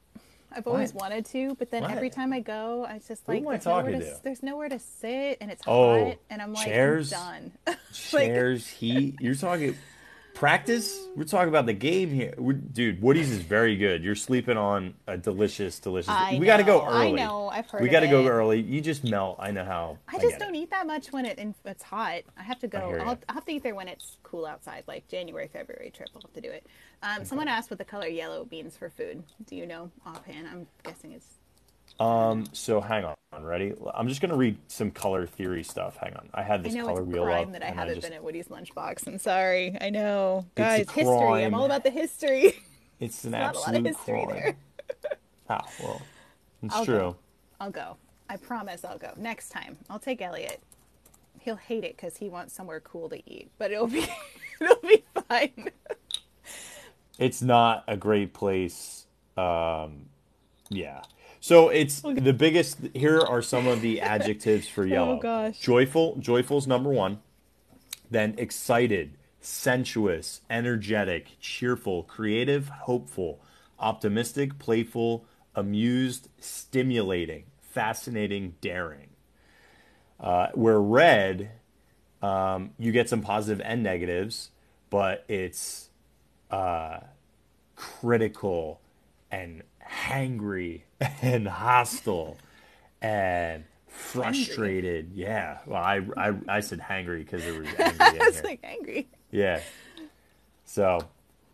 I've 0.52 0.66
always 0.68 0.94
What? 0.94 1.02
wanted 1.10 1.26
to, 1.28 1.56
but 1.56 1.70
then 1.72 1.84
every 1.84 2.10
time 2.10 2.32
I 2.32 2.40
go, 2.40 2.86
I 2.86 3.00
just 3.00 3.28
like 3.28 3.44
there's 3.44 3.66
nowhere, 3.66 3.92
to, 3.92 4.00
to? 4.00 4.20
there's 4.24 4.44
nowhere 4.44 4.70
to 4.70 4.80
sit 4.80 5.40
and 5.42 5.52
it's 5.52 5.64
Oh, 5.68 6.06
hot, 6.06 6.18
and 6.30 6.42
I'm 6.42 6.54
like 6.54 6.66
chairs? 6.66 7.12
I'm 7.12 7.20
done. 7.20 7.52
Like- 8.14 8.28
Chairs, 8.28 8.68
heat. 8.68 9.16
You're 9.20 9.36
talking. 9.36 9.76
Practice? 10.36 11.08
We're 11.16 11.24
talking 11.24 11.48
about 11.48 11.66
the 11.66 11.74
game 11.74 12.10
here. 12.12 12.34
We're, 12.38 12.54
dude, 12.54 13.02
Woody's 13.02 13.32
is 13.32 13.42
very 13.42 13.78
good. 13.78 14.04
You're 14.04 14.16
sleeping 14.16 14.58
on 14.58 14.94
a 15.08 15.18
delicious, 15.18 15.80
delicious. 15.80 16.10
I 16.10 16.38
we 16.38 16.46
got 16.46 16.58
to 16.58 16.64
go 16.64 16.80
know, 16.80 16.84
I 16.86 17.06
early. 17.06 17.14
know, 17.14 17.48
I've 17.48 17.70
heard 17.70 17.82
We 17.82 17.88
got 17.88 18.02
to 18.02 18.08
go 18.10 18.26
it. 18.26 18.30
early. 18.30 18.62
You 18.62 18.82
just 18.82 19.06
melt. 19.06 19.38
I 19.40 19.52
know 19.52 19.64
how. 19.64 19.98
I 20.10 20.20
just 20.20 20.32
get 20.32 20.40
don't 20.40 20.54
it. 20.54 20.60
eat 20.60 20.72
that 20.72 20.86
much 20.86 21.14
when 21.14 21.26
it 21.26 21.40
it's 21.64 21.84
hot. 21.84 22.24
I 22.38 22.44
have 22.44 22.60
to 22.60 22.68
go. 22.68 22.80
I'll. 23.00 23.18
I'll 23.30 23.36
have 23.36 23.46
to 23.46 23.54
eat 23.54 23.64
there 23.64 23.76
when 23.76 23.88
it's 23.88 24.18
cool 24.24 24.46
outside, 24.46 24.84
like 24.88 25.08
January, 25.08 25.48
February 25.48 25.90
trip. 25.96 26.10
I'll 26.14 26.22
have 26.22 26.34
to 26.34 26.42
do 26.42 26.50
it. 26.52 26.68
Um, 27.02 27.24
Someone 27.24 27.48
asked 27.48 27.70
what 27.72 27.80
the 27.80 27.86
color 27.86 28.08
yellow 28.08 28.46
means 28.52 28.76
for 28.76 28.90
food. 28.90 29.24
Do 29.48 29.56
you 29.56 29.66
know 29.66 29.90
offhand? 30.06 30.48
I'm 30.50 30.68
guessing 30.84 31.14
it's. 31.14 31.28
Um. 32.00 32.46
So 32.54 32.82
hang 32.82 33.06
on. 33.06 33.16
Ready? 33.42 33.74
I'm 33.94 34.08
just 34.08 34.22
gonna 34.22 34.36
read 34.36 34.58
some 34.68 34.92
color 34.92 35.28
theory 35.28 35.64
stuff. 35.64 35.98
Hang 35.98 36.14
on. 36.16 36.30
I 36.34 36.42
had 36.42 36.64
this 36.64 36.74
I 36.74 36.78
know 36.78 36.86
color 36.88 37.02
it's 37.02 37.12
wheel 37.12 37.24
crime 37.24 37.48
up, 37.48 37.54
that 37.54 37.64
I 37.64 37.68
haven't 37.68 37.96
just, 37.96 38.08
been 38.08 38.14
at 38.14 38.24
Woody's 38.24 38.48
lunchbox. 38.48 39.08
I'm 39.08 39.18
sorry. 39.18 39.78
I 39.82 39.90
know, 39.90 40.46
guys. 40.56 40.90
History. 40.90 41.44
I'm 41.44 41.54
all 41.54 41.66
about 41.66 41.84
the 41.84 41.92
history. 41.92 42.54
It's 42.98 43.26
an 43.26 43.32
not 43.32 43.58
a 43.58 43.60
lot 43.60 43.76
of 43.76 43.86
absolute 43.86 43.88
history 43.88 44.26
crime. 44.26 44.56
Ah, 45.50 45.62
well, 45.84 46.02
it's 46.64 46.74
I'll 46.74 46.86
true. 46.86 46.96
go. 46.96 47.16
I'll 47.60 47.70
go. 47.70 47.98
I 48.30 48.38
promise 48.38 48.84
I'll 48.84 48.98
go 48.98 49.12
next 49.18 49.50
time. 49.50 49.78
I'll 49.90 50.00
take 50.00 50.22
Elliot. 50.22 50.60
He'll 51.40 51.58
hate 51.58 51.84
it 51.84 51.96
because 51.96 52.18
he 52.18 52.30
wants 52.30 52.54
somewhere 52.56 52.80
cool 52.80 53.10
to 53.10 53.18
eat, 53.30 53.52
but 53.60 53.70
it'll 53.72 53.86
be 53.88 54.08
it'll 54.62 54.78
be 54.78 55.04
fine. 55.28 55.72
it's 57.20 57.42
not 57.42 57.84
a 57.88 57.98
great 57.98 58.34
place. 58.34 59.06
Um, 59.38 60.06
yeah. 60.70 61.02
So 61.46 61.70
it's 61.70 62.02
the 62.02 62.34
biggest. 62.34 62.80
Here 62.96 63.22
are 63.22 63.44
some 63.44 63.68
of 63.68 63.82
the 63.82 64.02
adjectives 64.16 64.68
for 64.68 64.84
yellow. 64.84 65.18
Oh, 65.18 65.20
gosh. 65.20 65.60
Joyful. 65.60 66.16
Joyful's 66.16 66.66
number 66.66 66.90
one. 66.90 67.20
Then 68.10 68.34
excited, 68.40 69.16
sensuous, 69.42 70.42
energetic, 70.50 71.40
cheerful, 71.40 72.02
creative, 72.02 72.70
hopeful, 72.70 73.42
optimistic, 73.78 74.58
playful, 74.58 75.26
amused, 75.54 76.30
stimulating, 76.40 77.44
fascinating, 77.62 78.56
daring. 78.60 79.10
Uh, 80.20 80.48
where 80.56 80.82
red, 80.82 81.52
um, 82.24 82.72
you 82.80 82.92
get 82.92 83.08
some 83.08 83.22
positive 83.22 83.64
and 83.64 83.84
negatives, 83.84 84.50
but 84.90 85.24
it's 85.28 85.90
uh, 86.50 87.02
critical 87.76 88.82
and 89.30 89.62
hangry 89.90 90.82
and 91.22 91.48
hostile 91.48 92.38
and 93.02 93.64
frustrated. 93.88 95.12
Yeah. 95.14 95.60
Well, 95.66 95.82
I, 95.82 96.02
I, 96.18 96.34
I 96.48 96.60
said 96.60 96.80
hangry 96.80 97.20
because 97.20 97.44
there 97.44 97.54
was 97.54 97.68
angry 97.80 98.20
It's 98.20 98.36
here. 98.38 98.44
like 98.44 98.60
angry. 98.64 99.08
Yeah. 99.32 99.62
So, 100.66 101.00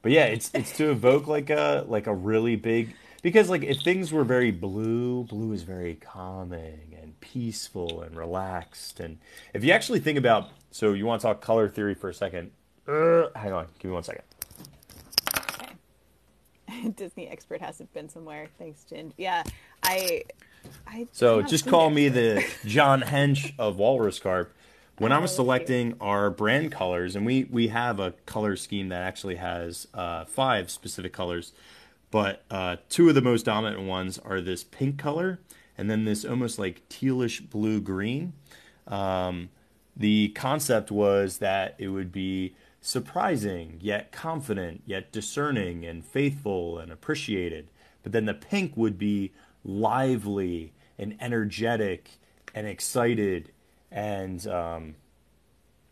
but 0.01 0.11
yeah, 0.11 0.25
it's 0.25 0.49
it's 0.53 0.75
to 0.77 0.91
evoke 0.91 1.27
like 1.27 1.49
a 1.49 1.85
like 1.87 2.07
a 2.07 2.13
really 2.13 2.55
big 2.55 2.95
because 3.21 3.49
like 3.49 3.63
if 3.63 3.81
things 3.81 4.11
were 4.11 4.23
very 4.23 4.51
blue, 4.51 5.23
blue 5.25 5.51
is 5.53 5.63
very 5.63 5.95
calming 5.95 6.95
and 7.01 7.19
peaceful 7.19 8.01
and 8.01 8.15
relaxed. 8.15 8.99
And 8.99 9.19
if 9.53 9.63
you 9.63 9.71
actually 9.73 9.99
think 9.99 10.17
about, 10.17 10.49
so 10.71 10.93
you 10.93 11.05
want 11.05 11.21
to 11.21 11.27
talk 11.27 11.41
color 11.41 11.67
theory 11.69 11.93
for 11.93 12.09
a 12.09 12.13
second? 12.13 12.51
Uh, 12.87 13.27
hang 13.35 13.53
on, 13.53 13.67
give 13.79 13.89
me 13.89 13.93
one 13.93 14.03
second. 14.03 14.23
Disney 16.95 17.27
expert 17.27 17.61
hasn't 17.61 17.93
been 17.93 18.09
somewhere. 18.09 18.47
Thanks, 18.57 18.83
Jin. 18.83 19.13
Yeah, 19.17 19.43
I. 19.83 20.23
I 20.85 21.07
So 21.11 21.41
just 21.41 21.65
call 21.67 21.89
me 21.89 22.09
the 22.09 22.45
John 22.65 23.01
Hench 23.01 23.53
of 23.57 23.77
Walrus 23.77 24.19
Carp. 24.19 24.53
When 24.99 25.11
I 25.11 25.17
was 25.17 25.31
Oh, 25.31 25.37
selecting 25.37 25.95
our 25.99 26.29
brand 26.29 26.71
colors, 26.71 27.15
and 27.15 27.25
we 27.25 27.45
we 27.45 27.69
have 27.69 27.99
a 27.99 28.11
color 28.27 28.55
scheme 28.55 28.89
that 28.89 29.01
actually 29.01 29.35
has 29.37 29.87
uh, 29.95 30.25
five 30.25 30.69
specific 30.69 31.13
colors, 31.13 31.53
but 32.11 32.43
uh, 32.51 32.75
two 32.89 33.09
of 33.09 33.15
the 33.15 33.21
most 33.21 33.43
dominant 33.45 33.81
ones 33.81 34.19
are 34.19 34.39
this 34.41 34.63
pink 34.63 34.99
color 34.99 35.39
and 35.77 35.89
then 35.89 36.05
this 36.05 36.23
almost 36.23 36.59
like 36.59 36.87
tealish 36.89 37.49
blue 37.49 37.81
green. 37.81 38.33
Um, 38.87 39.49
the 39.95 40.29
concept 40.29 40.91
was 40.91 41.39
that 41.39 41.73
it 41.79 41.87
would 41.87 42.11
be 42.11 42.53
surprising, 42.81 43.77
yet 43.79 44.11
confident, 44.11 44.81
yet 44.85 45.11
discerning 45.11 45.85
and 45.85 46.03
faithful 46.03 46.79
and 46.79 46.91
appreciated. 46.91 47.69
But 48.03 48.11
then 48.11 48.25
the 48.25 48.33
pink 48.33 48.75
would 48.75 48.97
be 48.97 49.31
lively 49.63 50.73
and 50.97 51.15
energetic 51.21 52.09
and 52.53 52.67
excited 52.67 53.51
and 53.91 54.45
um, 54.47 54.95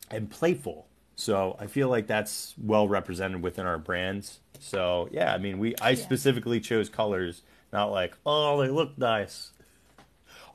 and 0.10 0.30
playful. 0.30 0.88
So 1.16 1.56
I 1.60 1.68
feel 1.68 1.90
like 1.90 2.08
that's 2.08 2.56
well 2.58 2.88
represented 2.88 3.42
within 3.42 3.66
our 3.66 3.78
brands. 3.78 4.40
So 4.60 5.08
yeah, 5.12 5.34
I 5.34 5.38
mean, 5.38 5.60
we 5.60 5.76
I 5.82 5.94
specifically 5.94 6.60
chose 6.60 6.90
colors, 6.90 7.44
not 7.72 7.92
like 7.92 8.18
oh 8.26 8.62
they 8.62 8.70
look 8.70 8.98
nice, 8.98 9.52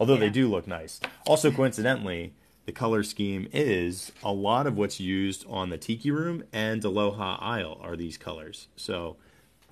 although 0.00 0.16
they 0.16 0.30
do 0.30 0.50
look 0.50 0.66
nice. 0.66 1.00
Also, 1.26 1.50
coincidentally, 1.52 2.32
the 2.66 2.72
color 2.72 3.02
scheme 3.02 3.48
is 3.52 4.12
a 4.22 4.32
lot 4.32 4.66
of 4.66 4.76
what's 4.76 4.98
used 4.98 5.44
on 5.48 5.68
the 5.68 5.76
Tiki 5.76 6.10
Room 6.10 6.44
and 6.52 6.82
Aloha 6.82 7.36
Isle 7.40 7.78
are 7.82 7.96
these 7.96 8.16
colors. 8.16 8.68
So 8.76 9.16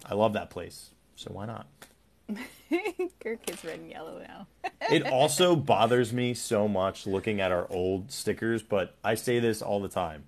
I 0.04 0.14
love 0.14 0.34
that 0.34 0.50
place. 0.50 0.90
So 1.16 1.30
why 1.32 1.46
not? 1.46 1.66
Kirk 3.22 3.50
is 3.50 3.64
red 3.64 3.80
and 3.80 3.90
yellow 3.90 4.20
now. 4.26 4.46
it 4.90 5.06
also 5.06 5.56
bothers 5.56 6.12
me 6.12 6.34
so 6.34 6.68
much 6.68 7.06
looking 7.06 7.40
at 7.40 7.52
our 7.52 7.66
old 7.70 8.10
stickers, 8.10 8.62
but 8.62 8.94
I 9.02 9.14
say 9.14 9.38
this 9.38 9.62
all 9.62 9.80
the 9.80 9.88
time. 9.88 10.24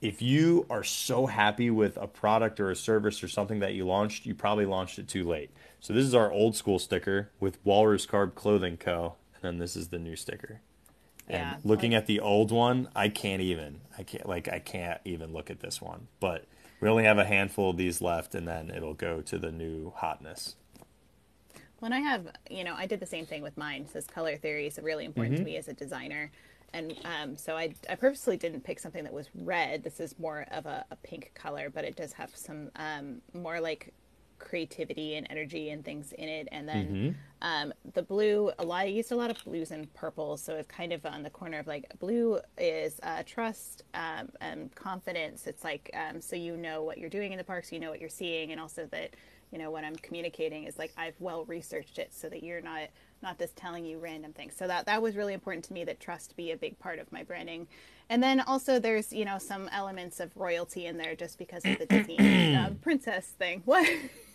If 0.00 0.22
you 0.22 0.66
are 0.70 0.84
so 0.84 1.26
happy 1.26 1.70
with 1.70 1.96
a 1.98 2.06
product 2.06 2.58
or 2.58 2.70
a 2.70 2.76
service 2.76 3.22
or 3.22 3.28
something 3.28 3.58
that 3.58 3.74
you 3.74 3.84
launched, 3.84 4.24
you 4.24 4.34
probably 4.34 4.64
launched 4.64 4.98
it 4.98 5.08
too 5.08 5.28
late. 5.28 5.50
So 5.80 5.92
this 5.92 6.06
is 6.06 6.14
our 6.14 6.30
old 6.30 6.56
school 6.56 6.78
sticker 6.78 7.30
with 7.38 7.58
Walrus 7.64 8.06
Carp 8.06 8.34
Clothing 8.34 8.76
Co. 8.76 9.16
And 9.34 9.42
then 9.42 9.58
this 9.58 9.76
is 9.76 9.88
the 9.88 9.98
new 9.98 10.16
sticker. 10.16 10.60
And 11.30 11.38
Yeah, 11.38 11.56
looking 11.64 11.92
like- 11.92 11.98
at 12.02 12.06
the 12.06 12.20
old 12.20 12.50
one, 12.50 12.88
I 12.94 13.08
can't 13.08 13.40
even. 13.42 13.80
I 13.98 14.02
can't 14.02 14.26
like 14.28 14.48
I 14.48 14.58
can't 14.58 15.00
even 15.04 15.32
look 15.32 15.50
at 15.50 15.60
this 15.60 15.80
one. 15.80 16.08
But 16.20 16.46
we 16.80 16.88
only 16.88 17.04
have 17.04 17.18
a 17.18 17.24
handful 17.24 17.70
of 17.70 17.76
these 17.76 18.00
left 18.00 18.34
and 18.34 18.48
then 18.48 18.70
it'll 18.70 18.94
go 18.94 19.20
to 19.22 19.38
the 19.38 19.52
new 19.52 19.92
hotness. 19.96 20.56
When 21.78 21.92
I 21.92 22.00
have, 22.00 22.26
you 22.50 22.64
know, 22.64 22.74
I 22.76 22.86
did 22.86 23.00
the 23.00 23.06
same 23.06 23.24
thing 23.26 23.42
with 23.42 23.56
mine. 23.56 23.86
This 23.92 24.06
color 24.06 24.36
theory 24.36 24.66
is 24.66 24.78
really 24.82 25.04
important 25.04 25.36
Mm-hmm. 25.36 25.44
to 25.44 25.50
me 25.50 25.56
as 25.56 25.68
a 25.68 25.72
designer. 25.72 26.30
And 26.72 26.94
um, 27.04 27.36
so 27.36 27.56
I, 27.56 27.74
I 27.88 27.94
purposely 27.96 28.36
didn't 28.36 28.62
pick 28.62 28.78
something 28.78 29.02
that 29.04 29.12
was 29.12 29.28
red. 29.34 29.82
This 29.82 29.98
is 29.98 30.18
more 30.18 30.46
of 30.52 30.66
a, 30.66 30.84
a 30.90 30.96
pink 30.96 31.32
color, 31.34 31.68
but 31.68 31.84
it 31.84 31.96
does 31.96 32.12
have 32.12 32.34
some 32.36 32.70
um, 32.76 33.22
more 33.34 33.60
like 33.60 33.92
creativity 34.40 35.14
and 35.16 35.26
energy 35.30 35.70
and 35.70 35.84
things 35.84 36.12
in 36.12 36.28
it. 36.28 36.48
And 36.52 36.68
then 36.68 36.86
Mm-hmm. 36.86 37.10
um, 37.42 37.72
the 37.94 38.02
blue, 38.02 38.50
a 38.58 38.64
lot, 38.64 38.82
I 38.82 38.84
used 38.86 39.12
a 39.12 39.16
lot 39.16 39.30
of 39.30 39.42
blues 39.44 39.70
and 39.70 39.92
purples. 39.94 40.42
So 40.42 40.56
it's 40.56 40.68
kind 40.68 40.92
of 40.92 41.06
on 41.06 41.22
the 41.22 41.30
corner 41.30 41.60
of 41.60 41.68
like 41.68 41.86
blue 42.00 42.40
is 42.58 43.00
uh, 43.02 43.22
trust 43.24 43.84
um, 43.94 44.30
and 44.40 44.74
confidence. 44.74 45.46
It's 45.46 45.64
like, 45.64 45.90
um, 45.94 46.20
so 46.20 46.36
you 46.36 46.56
know 46.56 46.82
what 46.82 46.98
you're 46.98 47.10
doing 47.10 47.32
in 47.32 47.38
the 47.38 47.44
parks, 47.44 47.72
you 47.72 47.80
know 47.80 47.90
what 47.90 48.00
you're 48.00 48.08
seeing, 48.08 48.52
and 48.52 48.60
also 48.60 48.86
that 48.92 49.14
you 49.50 49.58
know 49.58 49.70
what 49.70 49.84
i'm 49.84 49.96
communicating 49.96 50.64
is 50.64 50.78
like 50.78 50.92
i've 50.96 51.14
well 51.18 51.44
researched 51.46 51.98
it 51.98 52.12
so 52.14 52.28
that 52.28 52.42
you're 52.42 52.60
not 52.60 52.82
not 53.22 53.38
just 53.38 53.56
telling 53.56 53.84
you 53.84 53.98
random 53.98 54.32
things 54.32 54.54
so 54.56 54.66
that 54.66 54.86
that 54.86 55.02
was 55.02 55.16
really 55.16 55.34
important 55.34 55.64
to 55.64 55.72
me 55.72 55.84
that 55.84 56.00
trust 56.00 56.36
be 56.36 56.52
a 56.52 56.56
big 56.56 56.78
part 56.78 56.98
of 56.98 57.10
my 57.12 57.22
branding 57.22 57.66
and 58.08 58.22
then 58.22 58.40
also 58.40 58.78
there's 58.78 59.12
you 59.12 59.24
know 59.24 59.38
some 59.38 59.68
elements 59.72 60.20
of 60.20 60.36
royalty 60.36 60.86
in 60.86 60.96
there 60.96 61.14
just 61.14 61.38
because 61.38 61.66
of 61.66 61.78
the 61.78 61.86
disney 61.86 62.18
um, 62.54 62.76
princess 62.76 63.26
thing 63.26 63.62
what 63.64 63.88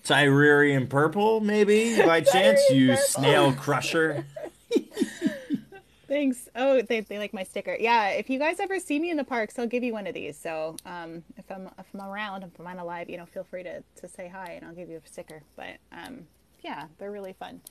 Tyrian 0.05 0.87
purple, 0.87 1.41
maybe? 1.41 1.97
By 2.01 2.21
chance, 2.33 2.61
you 2.69 2.89
purple. 2.89 3.03
snail 3.03 3.53
crusher. 3.53 4.25
thanks. 6.07 6.47
Oh 6.55 6.81
they, 6.81 7.01
they 7.01 7.17
like 7.17 7.33
my 7.33 7.43
sticker. 7.43 7.75
Yeah 7.79 8.09
if 8.09 8.29
you 8.29 8.39
guys 8.39 8.59
ever 8.59 8.79
see 8.79 8.99
me 8.99 9.09
in 9.09 9.17
the 9.17 9.23
parks 9.23 9.57
i'll 9.59 9.67
give 9.67 9.83
you 9.83 9.93
one 9.93 10.07
of 10.07 10.13
these. 10.13 10.37
So 10.37 10.75
um, 10.85 11.23
if 11.37 11.49
i'm 11.51 11.67
if 11.79 11.85
i'm 11.93 12.01
around 12.01 12.43
if 12.43 12.49
i'm 12.59 12.79
alive 12.79 13.09
you 13.09 13.17
know 13.17 13.25
feel 13.25 13.43
free 13.43 13.63
to, 13.63 13.83
to 14.01 14.07
say 14.07 14.27
hi 14.27 14.53
and 14.53 14.65
i'll 14.65 14.75
give 14.75 14.89
you 14.89 15.01
a 15.03 15.07
sticker. 15.07 15.41
But 15.55 15.77
um, 15.91 16.27
yeah 16.63 16.85
they're 16.97 17.11
really 17.11 17.33
fun 17.33 17.61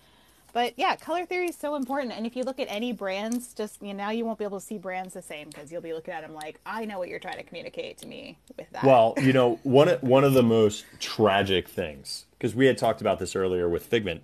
but 0.55 0.73
yeah 0.77 0.97
color 0.97 1.27
theory 1.27 1.49
is 1.49 1.57
so 1.57 1.75
important 1.75 2.13
and 2.13 2.25
if 2.25 2.35
you 2.35 2.43
look 2.43 2.59
at 2.59 2.67
any 2.71 2.93
brands 2.93 3.53
just 3.53 3.83
you 3.83 3.93
know 3.93 4.05
now 4.05 4.11
you 4.11 4.25
won't 4.25 4.39
be 4.39 4.45
able 4.45 4.59
to 4.59 4.65
see 4.65 4.79
brands 4.79 5.13
the 5.13 5.21
same 5.21 5.49
because 5.49 5.71
you'll 5.71 5.83
be 5.83 5.93
looking 5.93 6.15
at 6.15 6.23
them 6.23 6.33
like 6.33 6.59
i 6.65 6.87
know 6.87 6.99
what 6.99 7.09
you're 7.09 7.19
trying 7.19 7.37
to 7.37 7.43
communicate 7.43 7.99
to 7.99 8.07
me 8.07 8.39
with 8.57 8.71
that 8.71 8.85
Well, 8.85 9.15
you 9.21 9.33
know, 9.33 9.59
one 9.63 9.89
one 10.01 10.25
of 10.25 10.33
the 10.33 10.43
most 10.43 10.85
tragic 11.01 11.69
things 11.69 12.25
because 12.33 12.55
we 12.55 12.67
had 12.67 12.79
talked 12.79 13.01
about 13.01 13.19
this 13.19 13.35
earlier 13.35 13.69
with 13.69 13.87
Figment. 13.87 14.23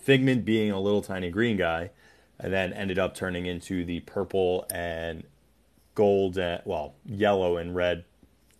Figment 0.00 0.44
being 0.44 0.70
a 0.70 0.80
little 0.80 1.02
tiny 1.02 1.30
green 1.30 1.56
guy, 1.56 1.90
and 2.38 2.52
then 2.52 2.72
ended 2.72 2.98
up 2.98 3.14
turning 3.14 3.46
into 3.46 3.84
the 3.84 4.00
purple 4.00 4.64
and 4.70 5.24
gold, 5.96 6.38
and, 6.38 6.62
well, 6.64 6.94
yellow 7.04 7.56
and 7.56 7.74
red 7.74 8.04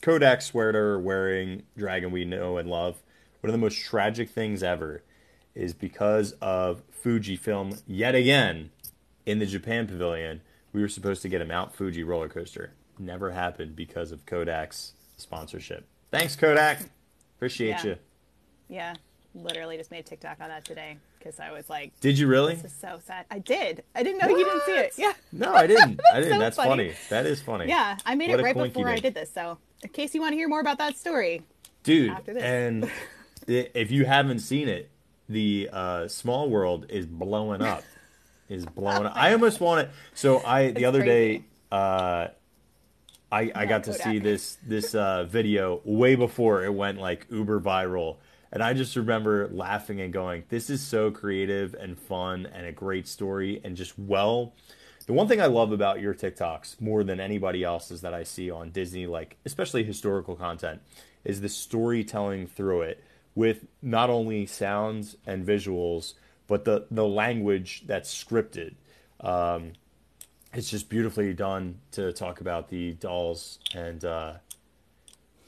Kodak 0.03 0.43
sweater 0.43 0.99
wearing 0.99 1.63
dragon 1.77 2.11
we 2.11 2.25
know 2.25 2.57
and 2.57 2.69
love. 2.69 2.97
One 3.41 3.51
of 3.51 3.53
the 3.53 3.59
most 3.59 3.79
tragic 3.79 4.29
things 4.31 4.63
ever 4.63 5.03
is 5.57 5.73
because 5.73 6.33
of 6.41 6.83
Fujifilm 7.05 7.83
yet 7.87 8.15
again 8.15 8.71
in 9.25 9.39
the 9.39 9.47
Japan 9.47 9.87
pavilion. 9.87 10.43
We 10.73 10.83
were 10.83 10.89
supposed 10.89 11.23
to 11.23 11.29
get 11.29 11.41
a 11.41 11.45
Mount 11.47 11.75
Fuji 11.75 12.05
roller 12.05 12.29
coaster. 12.29 12.73
Never 12.99 13.31
happened 13.31 13.75
because 13.75 14.13
of 14.13 14.27
Kodak's 14.27 14.93
sponsorship. 15.17 15.87
Thanks, 16.11 16.37
Kodak. 16.37 16.81
Appreciate 17.37 17.69
Yeah. 17.71 17.85
you. 17.85 17.97
Yeah, 18.69 18.95
literally 19.35 19.77
just 19.77 19.91
made 19.91 20.05
TikTok 20.07 20.39
on 20.41 20.49
that 20.49 20.65
today 20.65 20.99
because 21.19 21.39
I 21.41 21.53
was 21.53 21.71
like, 21.71 21.99
Did 22.01 22.19
you 22.19 22.27
really? 22.27 22.55
this 22.57 22.65
is 22.73 22.79
so 22.79 22.99
sad. 23.05 23.25
I 23.31 23.39
did. 23.39 23.85
I 23.95 24.03
didn't 24.03 24.19
know 24.21 24.29
you 24.29 24.45
didn't 24.45 24.63
see 24.65 24.73
it. 24.77 24.93
Yeah. 24.99 25.13
No, 25.33 25.55
I 25.55 25.67
didn't. 25.67 26.01
I 26.13 26.21
didn't. 26.21 26.35
So 26.35 26.39
That's 26.39 26.57
funny. 26.57 26.69
funny. 26.89 26.95
That 27.11 27.27
is 27.27 27.41
funny. 27.41 27.69
Yeah, 27.69 27.97
I 28.05 28.15
made 28.15 28.31
What 28.31 28.41
it 28.41 28.43
right 28.43 28.55
before 28.55 28.89
I 28.89 28.99
did 28.99 29.15
this. 29.15 29.31
So, 29.33 29.59
in 29.83 29.91
case 29.91 30.15
you 30.15 30.21
want 30.21 30.33
to 30.33 30.37
hear 30.37 30.49
more 30.49 30.61
about 30.61 30.79
that 30.79 30.97
story, 30.97 31.43
dude 31.83 32.11
and 32.39 32.91
if 33.47 33.91
you 33.93 34.05
haven't 34.05 34.41
seen 34.41 34.69
it 34.69 34.91
the 35.29 35.69
uh 35.73 36.09
small 36.09 36.49
world 36.51 36.87
is 36.89 37.07
blowing 37.07 37.63
up. 37.63 37.85
Is 38.49 38.65
blowing 38.65 39.07
up. 39.07 39.13
I 39.17 39.33
almost 39.33 39.61
want 39.61 39.81
it. 39.81 39.91
So 40.15 40.41
i 40.45 40.71
the 40.71 40.85
It's 40.85 40.85
other 40.85 41.03
crazy. 41.03 41.39
day 41.39 41.45
uh 41.73 42.29
i 43.33 43.51
i 43.57 43.67
got 43.67 43.83
to 43.85 43.91
Kodak. 43.91 44.07
see 44.07 44.19
this 44.21 44.57
this 44.65 44.95
uh 44.95 45.25
video 45.25 45.81
way 45.85 46.15
before 46.15 46.65
it 46.65 46.73
went 46.73 47.01
like 47.01 47.27
uber 47.31 47.61
viral. 47.61 48.19
And 48.53 48.63
i 48.63 48.73
just 48.73 48.95
remember 48.95 49.49
laughing 49.49 50.01
and 50.01 50.13
going 50.13 50.45
this 50.49 50.71
is 50.71 50.81
so 50.81 51.11
creative 51.11 51.75
and 51.75 51.99
fun 51.99 52.47
and 52.47 52.67
a 52.67 52.73
great 52.73 53.09
story 53.09 53.61
and 53.65 53.77
just 53.77 53.99
well 53.99 54.55
the 55.07 55.13
one 55.13 55.29
thing 55.29 55.41
I 55.41 55.47
love 55.47 55.71
about 55.73 56.01
your 56.01 56.15
TikToks 56.15 56.81
more 56.81 57.05
than 57.05 57.21
anybody 57.21 57.63
else's 57.63 58.01
that 58.01 58.13
I 58.13 58.25
see 58.25 58.51
on 58.51 58.71
Disney, 58.71 59.07
like 59.07 59.37
especially 59.47 59.85
historical 59.85 60.35
content, 60.35 60.81
is 61.25 61.41
the 61.41 61.49
storytelling 61.49 62.49
through 62.49 62.83
it 62.83 63.05
with 63.37 63.67
not 63.81 64.11
only 64.11 64.47
sounds 64.47 65.15
and 65.25 65.47
visuals, 65.47 66.15
but 66.49 66.65
the 66.65 66.87
the 66.91 67.07
language 67.07 67.85
that's 67.87 68.13
scripted. 68.13 68.75
Um, 69.21 69.75
it's 70.53 70.71
just 70.71 70.89
beautifully 70.89 71.33
done 71.35 71.79
to 71.93 72.13
talk 72.13 72.41
about 72.41 72.71
the 72.71 72.95
dolls 72.95 73.59
and 73.75 74.05
uh, 74.05 74.33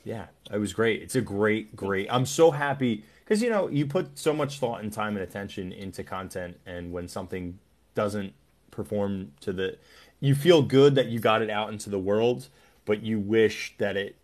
yeah, 0.04 0.26
it 0.50 0.58
was 0.58 0.72
great. 0.72 1.02
It's 1.02 1.16
a 1.16 1.20
great, 1.20 1.76
great. 1.76 2.06
I'm 2.10 2.24
so 2.24 2.50
happy 2.50 3.04
because 3.24 3.42
you 3.42 3.50
know 3.50 3.68
you 3.68 3.86
put 3.86 4.18
so 4.18 4.32
much 4.32 4.58
thought 4.58 4.82
and 4.82 4.92
time 4.92 5.16
and 5.16 5.22
attention 5.22 5.72
into 5.72 6.02
content, 6.04 6.58
and 6.64 6.92
when 6.92 7.08
something 7.08 7.58
doesn't 7.94 8.32
perform 8.70 9.32
to 9.40 9.52
the, 9.52 9.76
you 10.20 10.34
feel 10.34 10.62
good 10.62 10.94
that 10.94 11.08
you 11.08 11.18
got 11.18 11.42
it 11.42 11.50
out 11.50 11.70
into 11.70 11.90
the 11.90 11.98
world, 11.98 12.48
but 12.84 13.02
you 13.02 13.18
wish 13.18 13.74
that 13.78 13.96
it 13.96 14.16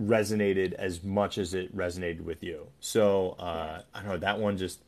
resonated 0.00 0.72
as 0.74 1.02
much 1.02 1.38
as 1.38 1.54
it 1.54 1.74
resonated 1.76 2.20
with 2.22 2.42
you. 2.42 2.66
So 2.80 3.36
uh, 3.38 3.82
I 3.94 4.00
don't 4.00 4.08
know 4.10 4.16
that 4.18 4.38
one 4.38 4.56
just, 4.58 4.80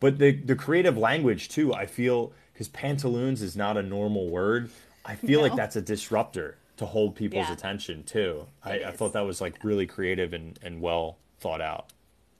but 0.00 0.18
the 0.18 0.32
the 0.32 0.56
creative 0.56 0.96
language 0.98 1.48
too. 1.48 1.72
I 1.74 1.86
feel 1.86 2.32
because 2.52 2.68
pantaloons 2.68 3.42
is 3.42 3.56
not 3.56 3.76
a 3.76 3.82
normal 3.82 4.28
word. 4.28 4.70
I 5.04 5.14
feel 5.14 5.40
like 5.40 5.54
that's 5.54 5.76
a 5.76 5.80
disruptor 5.82 6.56
to 6.78 6.86
hold 6.86 7.14
people's 7.14 7.46
Yeah. 7.46 7.52
attention 7.52 8.02
too. 8.02 8.46
I, 8.62 8.84
I 8.84 8.90
thought 8.90 9.12
that 9.12 9.20
was 9.24 9.40
like 9.40 9.62
really 9.62 9.86
creative 9.86 10.32
and, 10.32 10.58
and 10.62 10.80
well 10.80 11.16
thought 11.38 11.60
out. 11.60 11.86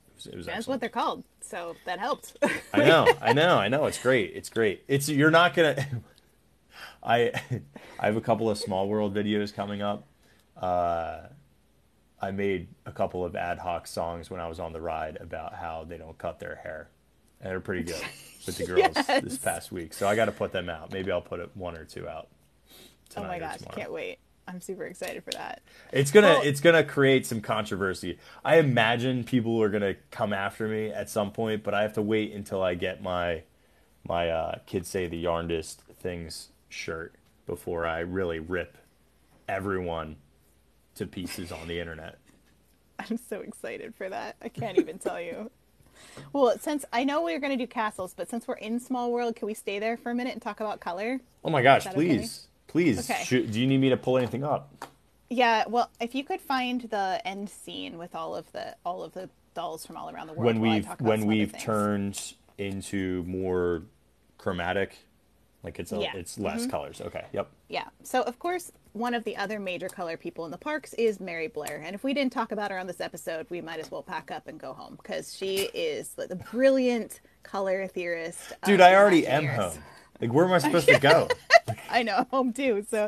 It 0.09 0.15
was, 0.15 0.25
it 0.27 0.35
was 0.35 0.45
that's 0.47 0.57
excellent. 0.57 0.73
what 0.75 0.79
they're 0.81 0.89
called. 0.89 1.23
So 1.41 1.75
that 1.85 1.99
helped. 1.99 2.35
I 2.73 2.79
know, 2.79 3.07
I 3.21 3.33
know, 3.33 3.57
I 3.57 3.67
know. 3.69 3.85
It's 3.85 4.01
great. 4.01 4.33
It's 4.35 4.49
great. 4.49 4.83
It's 4.87 5.07
you're 5.07 5.31
not 5.31 5.53
gonna. 5.55 5.77
I 7.03 7.31
I 7.99 8.05
have 8.05 8.17
a 8.17 8.21
couple 8.21 8.49
of 8.49 8.57
small 8.57 8.87
world 8.89 9.15
videos 9.15 9.53
coming 9.53 9.81
up. 9.81 10.05
Uh, 10.55 11.27
I 12.21 12.31
made 12.31 12.67
a 12.85 12.91
couple 12.91 13.23
of 13.23 13.35
ad 13.35 13.59
hoc 13.59 13.85
songs 13.87 14.29
when 14.29 14.39
I 14.39 14.47
was 14.47 14.59
on 14.59 14.73
the 14.73 14.81
ride 14.81 15.17
about 15.21 15.53
how 15.53 15.85
they 15.87 15.97
don't 15.97 16.17
cut 16.17 16.39
their 16.39 16.55
hair, 16.55 16.89
and 17.41 17.51
they're 17.51 17.59
pretty 17.59 17.83
good 17.83 18.01
with 18.45 18.57
the 18.57 18.65
girls 18.65 18.93
this 19.23 19.37
past 19.37 19.71
week. 19.71 19.93
So 19.93 20.07
I 20.07 20.15
got 20.15 20.25
to 20.25 20.31
put 20.31 20.51
them 20.51 20.69
out. 20.69 20.91
Maybe 20.91 21.11
I'll 21.11 21.21
put 21.21 21.55
one 21.55 21.75
or 21.77 21.85
two 21.85 22.07
out. 22.07 22.27
oh 23.15 23.23
my 23.23 23.37
gosh, 23.39 23.57
tomorrow. 23.59 23.75
can't 23.77 23.91
wait. 23.93 24.17
I'm 24.49 24.61
super 24.61 24.85
excited 24.85 25.23
for 25.25 25.31
that. 25.31 25.61
It's 25.91 26.09
gonna 26.09 26.27
Well- 26.27 26.41
it's 26.43 26.61
gonna 26.61 26.83
create 26.85 27.25
some 27.25 27.41
controversy. 27.41 28.17
I 28.45 28.59
imagine 28.59 29.25
people 29.25 29.61
are 29.61 29.67
gonna 29.69 29.95
come 30.09 30.31
after 30.31 30.67
me 30.69 30.89
at 30.89 31.09
some 31.09 31.31
point, 31.31 31.63
but 31.63 31.73
I 31.73 31.81
have 31.81 31.93
to 31.93 32.01
wait 32.01 32.31
until 32.33 32.61
I 32.63 32.73
get 32.75 33.01
my 33.03 33.43
my 34.07 34.29
uh, 34.29 34.59
kids 34.65 34.87
say 34.87 35.05
the 35.05 35.21
yarndest 35.21 35.79
things 35.99 36.47
shirt 36.69 37.13
before 37.45 37.85
I 37.85 37.99
really 37.99 38.39
rip 38.39 38.77
everyone 39.49 40.15
to 40.97 41.07
pieces 41.07 41.51
on 41.51 41.67
the 41.67 41.79
internet. 41.79 42.17
I'm 42.99 43.17
so 43.17 43.41
excited 43.41 43.95
for 43.95 44.09
that. 44.09 44.35
I 44.41 44.49
can't 44.49 44.77
even 44.77 44.97
tell 44.97 45.21
you. 45.21 45.51
Well, 46.33 46.57
since 46.59 46.85
I 46.93 47.03
know 47.03 47.23
we 47.23 47.33
are 47.33 47.39
going 47.39 47.57
to 47.57 47.63
do 47.63 47.67
castles, 47.67 48.13
but 48.15 48.29
since 48.29 48.47
we're 48.47 48.55
in 48.55 48.79
Small 48.79 49.11
World, 49.11 49.35
can 49.35 49.47
we 49.47 49.53
stay 49.53 49.79
there 49.79 49.97
for 49.97 50.11
a 50.11 50.15
minute 50.15 50.33
and 50.33 50.41
talk 50.41 50.59
about 50.59 50.79
color? 50.79 51.19
Oh 51.43 51.49
my 51.49 51.61
gosh! 51.61 51.85
that 51.85 51.95
okay? 51.95 52.17
Please, 52.17 52.47
please. 52.67 53.09
Okay. 53.09 53.23
Should, 53.23 53.51
do 53.51 53.59
you 53.59 53.67
need 53.67 53.79
me 53.79 53.89
to 53.89 53.97
pull 53.97 54.17
anything 54.17 54.43
up? 54.43 54.85
Yeah, 55.29 55.65
well, 55.67 55.89
if 55.99 56.15
you 56.15 56.23
could 56.23 56.39
find 56.39 56.81
the 56.81 57.21
end 57.25 57.49
scene 57.49 57.97
with 57.97 58.15
all 58.15 58.35
of 58.35 58.51
the 58.51 58.75
all 58.85 59.03
of 59.03 59.13
the 59.13 59.29
dolls 59.53 59.85
from 59.85 59.97
all 59.97 60.09
around 60.09 60.27
the 60.27 60.33
world 60.33 60.45
when 60.45 60.59
we've 60.59 60.87
when 60.99 61.25
we've 61.25 61.57
turned 61.57 62.33
into 62.57 63.23
more 63.23 63.83
chromatic, 64.37 64.97
like 65.63 65.79
it's 65.79 65.91
a, 65.91 65.99
Yeah. 65.99 66.09
Mm-hmm. 66.09 66.17
it's 66.19 66.37
less 66.39 66.65
colors. 66.67 67.01
Okay. 67.01 67.25
Yep. 67.33 67.49
Yeah. 67.69 67.85
So 68.03 68.21
of 68.23 68.39
course, 68.39 68.71
one 68.93 69.13
of 69.13 69.23
the 69.23 69.35
other 69.37 69.59
major 69.59 69.89
color 69.89 70.17
people 70.17 70.45
in 70.45 70.51
the 70.51 70.57
parks 70.57 70.93
is 70.93 71.19
Mary 71.19 71.47
Blair, 71.47 71.81
and 71.85 71.93
if 71.95 72.03
we 72.03 72.13
didn't 72.13 72.33
talk 72.33 72.51
about 72.51 72.71
her 72.71 72.77
on 72.79 72.87
this 72.87 72.99
episode, 73.01 73.45
we 73.49 73.61
might 73.61 73.79
as 73.79 73.91
well 73.91 74.01
pack 74.03 74.31
up 74.31 74.47
and 74.47 74.59
go 74.59 74.73
home 74.73 74.95
because 74.95 75.35
she 75.35 75.69
is 75.73 76.09
the 76.13 76.35
brilliant 76.51 77.19
color 77.43 77.87
theorist. 77.87 78.53
Dude, 78.65 78.81
I 78.81 78.95
already 78.95 79.27
am 79.27 79.45
home. 79.45 79.77
Like, 80.19 80.31
where 80.33 80.45
am 80.45 80.51
I 80.53 80.57
supposed 80.57 80.87
to 80.87 80.99
go? 81.11 81.27
I 81.91 82.01
know, 82.03 82.25
home 82.31 82.53
too. 82.53 82.85
So, 82.89 83.07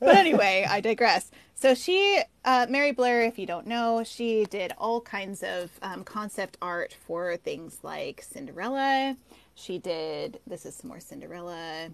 but 0.00 0.16
anyway, 0.16 0.66
I 0.68 0.80
digress. 0.80 1.30
So 1.54 1.74
she, 1.74 2.20
uh, 2.44 2.66
Mary 2.68 2.90
Blair, 2.90 3.22
if 3.22 3.38
you 3.38 3.46
don't 3.46 3.66
know, 3.68 4.02
she 4.04 4.44
did 4.46 4.72
all 4.76 5.00
kinds 5.00 5.42
of 5.44 5.70
um, 5.80 6.02
concept 6.02 6.58
art 6.60 6.94
for 7.06 7.36
things 7.36 7.78
like 7.84 8.22
Cinderella. 8.28 9.16
She 9.54 9.78
did. 9.78 10.40
This 10.46 10.66
is 10.66 10.74
some 10.74 10.88
more 10.88 11.00
Cinderella. 11.00 11.88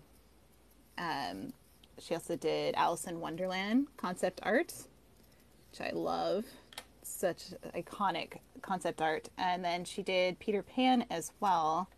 Um, 0.99 1.53
she 1.99 2.15
also 2.15 2.37
did 2.37 2.75
Alice 2.75 3.05
in 3.05 3.21
Wonderland 3.21 3.87
concept 3.97 4.41
art, 4.43 4.73
which 5.71 5.81
I 5.81 5.93
love. 5.93 6.45
Such 7.03 7.45
iconic 7.75 8.39
concept 8.63 9.03
art. 9.03 9.29
And 9.37 9.65
then 9.65 9.85
she 9.85 10.03
did 10.03 10.39
Peter 10.39 10.63
Pan 10.63 11.05
as 11.11 11.33
well. 11.41 11.89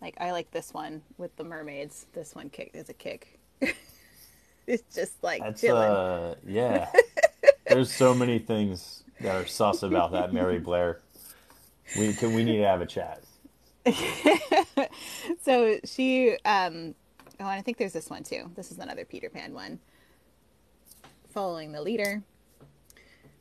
Like 0.00 0.16
I 0.20 0.32
like 0.32 0.50
this 0.50 0.72
one 0.74 1.02
with 1.18 1.34
the 1.36 1.44
mermaids. 1.44 2.06
This 2.12 2.34
one 2.34 2.50
kick 2.50 2.70
is 2.74 2.88
a 2.88 2.92
kick. 2.94 3.38
it's 4.66 4.94
just 4.94 5.22
like 5.22 5.40
That's 5.42 5.60
chilling. 5.60 5.90
uh, 5.90 6.34
yeah. 6.46 6.88
There's 7.66 7.92
so 7.92 8.14
many 8.14 8.38
things 8.38 9.02
that 9.20 9.34
are 9.34 9.46
sus 9.46 9.82
about 9.82 10.12
that 10.12 10.32
Mary 10.32 10.58
Blair. 10.58 11.00
We 11.98 12.12
can 12.12 12.34
we 12.34 12.44
need 12.44 12.58
to 12.58 12.66
have 12.66 12.80
a 12.82 12.86
chat. 12.86 13.22
So 15.42 15.78
she 15.84 16.32
um 16.44 16.94
oh 17.40 17.44
and 17.44 17.48
I 17.48 17.62
think 17.62 17.78
there's 17.78 17.92
this 17.92 18.08
one 18.10 18.22
too. 18.22 18.50
This 18.54 18.70
is 18.70 18.78
another 18.78 19.04
Peter 19.04 19.28
Pan 19.28 19.52
one. 19.52 19.80
Following 21.30 21.72
the 21.72 21.82
leader. 21.82 22.22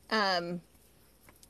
Um 0.09 0.61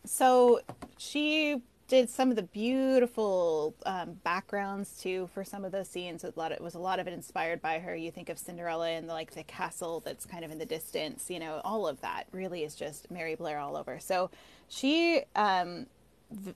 so 0.05 0.59
she 0.97 1.61
did 1.87 2.09
some 2.09 2.29
of 2.29 2.35
the 2.35 2.43
beautiful 2.43 3.75
um, 3.85 4.13
backgrounds 4.23 4.97
too 4.99 5.29
for 5.33 5.43
some 5.43 5.63
of 5.63 5.71
those 5.71 5.87
scenes. 5.87 6.23
A 6.23 6.33
lot 6.35 6.51
of, 6.51 6.57
it 6.57 6.63
was 6.63 6.75
a 6.75 6.79
lot 6.79 6.99
of 6.99 7.07
it 7.07 7.13
inspired 7.13 7.61
by 7.61 7.79
her. 7.79 7.95
You 7.95 8.09
think 8.09 8.29
of 8.29 8.39
Cinderella 8.39 8.89
and 8.89 9.07
the, 9.07 9.13
like 9.13 9.31
the 9.31 9.43
castle 9.43 9.99
that's 9.99 10.25
kind 10.25 10.43
of 10.43 10.51
in 10.51 10.57
the 10.57 10.65
distance. 10.65 11.29
You 11.29 11.39
know, 11.39 11.61
all 11.63 11.87
of 11.87 12.01
that 12.01 12.23
really 12.31 12.63
is 12.63 12.73
just 12.75 13.11
Mary 13.11 13.35
Blair 13.35 13.59
all 13.59 13.77
over. 13.77 13.99
So 13.99 14.31
she 14.69 15.21
um, 15.35 15.87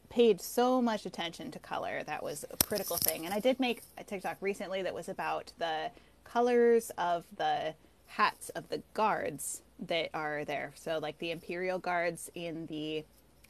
paid 0.09 0.41
so 0.41 0.81
much 0.81 1.05
attention 1.05 1.51
to 1.51 1.59
color. 1.59 2.03
That 2.03 2.23
was 2.23 2.45
a 2.49 2.57
critical 2.65 2.97
thing. 2.97 3.25
And 3.25 3.33
I 3.33 3.39
did 3.39 3.59
make 3.59 3.81
a 3.97 4.03
TikTok 4.03 4.37
recently 4.41 4.81
that 4.81 4.93
was 4.93 5.09
about 5.09 5.53
the 5.57 5.91
colors 6.23 6.91
of 6.97 7.25
the 7.35 7.73
hats 8.07 8.49
of 8.49 8.69
the 8.69 8.81
guards 8.93 9.61
that 9.79 10.09
are 10.13 10.43
there. 10.45 10.71
So 10.75 10.99
like 10.99 11.17
the 11.19 11.31
imperial 11.31 11.79
guards 11.79 12.31
in 12.33 12.65
the 12.67 13.05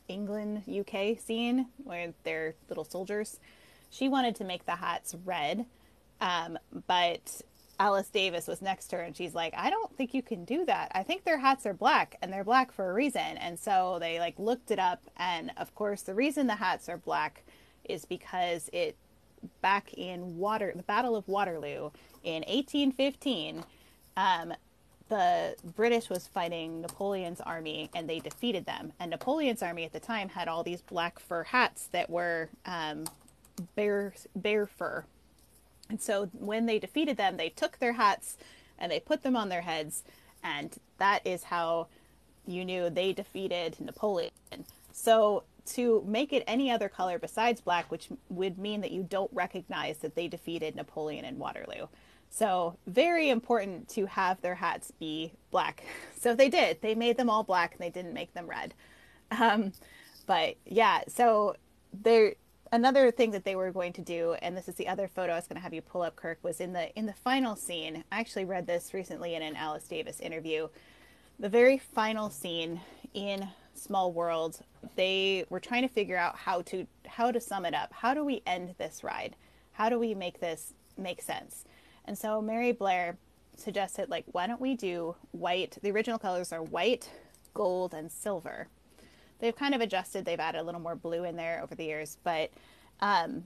England 0.07 0.63
UK 0.67 1.19
scene 1.19 1.67
where 1.83 2.13
they're 2.23 2.55
little 2.69 2.83
soldiers. 2.83 3.39
She 3.89 4.09
wanted 4.09 4.35
to 4.35 4.43
make 4.43 4.65
the 4.65 4.75
hats 4.75 5.15
red, 5.25 5.65
um, 6.19 6.57
but 6.87 7.41
Alice 7.79 8.09
Davis 8.09 8.47
was 8.47 8.61
next 8.61 8.87
to 8.87 8.97
her 8.97 9.03
and 9.03 9.15
she's 9.15 9.35
like, 9.35 9.53
I 9.55 9.69
don't 9.69 9.95
think 9.95 10.13
you 10.13 10.23
can 10.23 10.45
do 10.45 10.65
that. 10.65 10.91
I 10.95 11.03
think 11.03 11.23
their 11.23 11.37
hats 11.37 11.65
are 11.65 11.73
black 11.73 12.17
and 12.21 12.33
they're 12.33 12.43
black 12.43 12.71
for 12.71 12.89
a 12.89 12.93
reason. 12.93 13.37
And 13.37 13.57
so 13.59 13.97
they 13.99 14.19
like 14.19 14.39
looked 14.39 14.71
it 14.71 14.79
up 14.79 15.03
and 15.17 15.51
of 15.57 15.73
course 15.75 16.01
the 16.01 16.15
reason 16.15 16.47
the 16.47 16.55
hats 16.55 16.89
are 16.89 16.97
black 16.97 17.43
is 17.83 18.05
because 18.05 18.69
it 18.73 18.95
back 19.61 19.93
in 19.93 20.37
water 20.37 20.73
the 20.75 20.83
Battle 20.83 21.15
of 21.15 21.27
Waterloo 21.27 21.91
in 22.23 22.43
1815 22.47 23.63
um, 24.17 24.53
the 25.09 25.55
British 25.75 26.09
was 26.09 26.27
fighting 26.27 26.81
Napoleon's 26.81 27.39
army 27.41 27.89
and 27.95 28.09
they 28.09 28.19
defeated 28.19 28.65
them. 28.65 28.91
And 28.99 29.11
Napoleon's 29.11 29.61
army 29.63 29.85
at 29.85 29.93
the 29.93 29.99
time 29.99 30.29
had 30.29 30.47
all 30.47 30.63
these 30.63 30.81
black 30.81 31.19
fur 31.19 31.43
hats 31.43 31.87
that 31.91 32.09
were 32.09 32.49
um, 32.65 33.05
bear 33.75 34.13
bear 34.35 34.65
fur. 34.65 35.05
And 35.89 36.01
so 36.01 36.29
when 36.33 36.65
they 36.65 36.79
defeated 36.79 37.17
them, 37.17 37.37
they 37.37 37.49
took 37.49 37.79
their 37.79 37.93
hats 37.93 38.37
and 38.77 38.91
they 38.91 38.99
put 38.99 39.23
them 39.23 39.35
on 39.35 39.49
their 39.49 39.61
heads, 39.61 40.03
and 40.43 40.75
that 40.97 41.25
is 41.25 41.43
how 41.43 41.87
you 42.45 42.63
knew 42.63 42.89
they 42.89 43.13
defeated 43.13 43.75
Napoleon. 43.79 44.31
So 44.91 45.43
to 45.67 46.03
make 46.07 46.31
it 46.31 46.43
any 46.47 46.71
other 46.71 46.89
color 46.89 47.19
besides 47.19 47.61
black, 47.61 47.91
which 47.91 48.09
would 48.29 48.57
mean 48.57 48.81
that 48.81 48.91
you 48.91 49.03
don't 49.03 49.31
recognize 49.33 49.97
that 49.99 50.15
they 50.15 50.27
defeated 50.27 50.75
Napoleon 50.75 51.25
in 51.25 51.37
Waterloo. 51.37 51.87
So 52.29 52.77
very 52.87 53.29
important 53.29 53.89
to 53.89 54.05
have 54.05 54.41
their 54.41 54.55
hats 54.55 54.91
be 54.99 55.33
black. 55.51 55.83
So 56.19 56.33
they 56.33 56.49
did. 56.49 56.81
They 56.81 56.95
made 56.95 57.15
them 57.15 57.29
all 57.29 57.43
black 57.43 57.73
and 57.73 57.79
they 57.79 57.91
didn't 57.91 58.15
make 58.15 58.33
them 58.33 58.47
red. 58.47 58.73
Um, 59.29 59.71
but 60.25 60.55
yeah, 60.65 61.01
so 61.07 61.55
there 61.93 62.33
another 62.77 63.09
thing 63.09 63.31
that 63.31 63.43
they 63.43 63.55
were 63.55 63.71
going 63.71 63.91
to 63.91 64.01
do, 64.03 64.35
and 64.43 64.55
this 64.55 64.69
is 64.69 64.75
the 64.75 64.87
other 64.87 65.07
photo 65.07 65.33
I 65.33 65.35
was 65.35 65.47
going 65.47 65.55
to 65.55 65.63
have 65.63 65.73
you 65.73 65.81
pull 65.81 66.03
up, 66.03 66.15
Kirk, 66.15 66.37
was 66.43 66.61
in 66.61 66.73
the 66.73 66.95
in 66.95 67.07
the 67.07 67.13
final 67.13 67.55
scene. 67.55 68.03
I 68.11 68.19
actually 68.19 68.45
read 68.45 68.67
this 68.67 68.93
recently 68.93 69.33
in 69.33 69.41
an 69.41 69.55
Alice 69.55 69.87
Davis 69.87 70.19
interview. 70.19 70.67
The 71.39 71.49
very 71.49 71.79
final 71.79 72.29
scene 72.29 72.79
in 73.15 73.49
Small 73.73 74.13
World, 74.13 74.59
they 74.95 75.45
were 75.49 75.59
trying 75.59 75.81
to 75.81 75.87
figure 75.87 76.17
out 76.17 76.35
how 76.35 76.61
to 76.63 76.85
how 77.07 77.31
to 77.31 77.41
sum 77.41 77.65
it 77.65 77.73
up. 77.73 77.91
How 77.91 78.13
do 78.13 78.23
we 78.23 78.43
end 78.45 78.75
this 78.77 79.03
ride? 79.03 79.35
How 79.71 79.89
do 79.89 79.97
we 79.97 80.13
make 80.13 80.39
this 80.39 80.73
make 80.97 81.21
sense? 81.23 81.65
And 82.05 82.15
so 82.15 82.41
Mary 82.43 82.73
Blair 82.73 83.17
suggested, 83.55 84.07
like, 84.07 84.25
why 84.31 84.45
don't 84.45 84.61
we 84.61 84.75
do 84.75 85.15
white? 85.31 85.79
The 85.81 85.89
original 85.89 86.19
colors 86.19 86.53
are 86.53 86.61
white, 86.61 87.09
gold, 87.55 87.95
and 87.95 88.11
silver. 88.11 88.67
They've 89.39 89.55
kind 89.55 89.75
of 89.75 89.81
adjusted. 89.81 90.25
They've 90.25 90.39
added 90.39 90.61
a 90.61 90.63
little 90.63 90.81
more 90.81 90.95
blue 90.95 91.23
in 91.23 91.35
there 91.35 91.61
over 91.61 91.75
the 91.75 91.85
years, 91.85 92.17
but 92.23 92.51
um, 92.99 93.43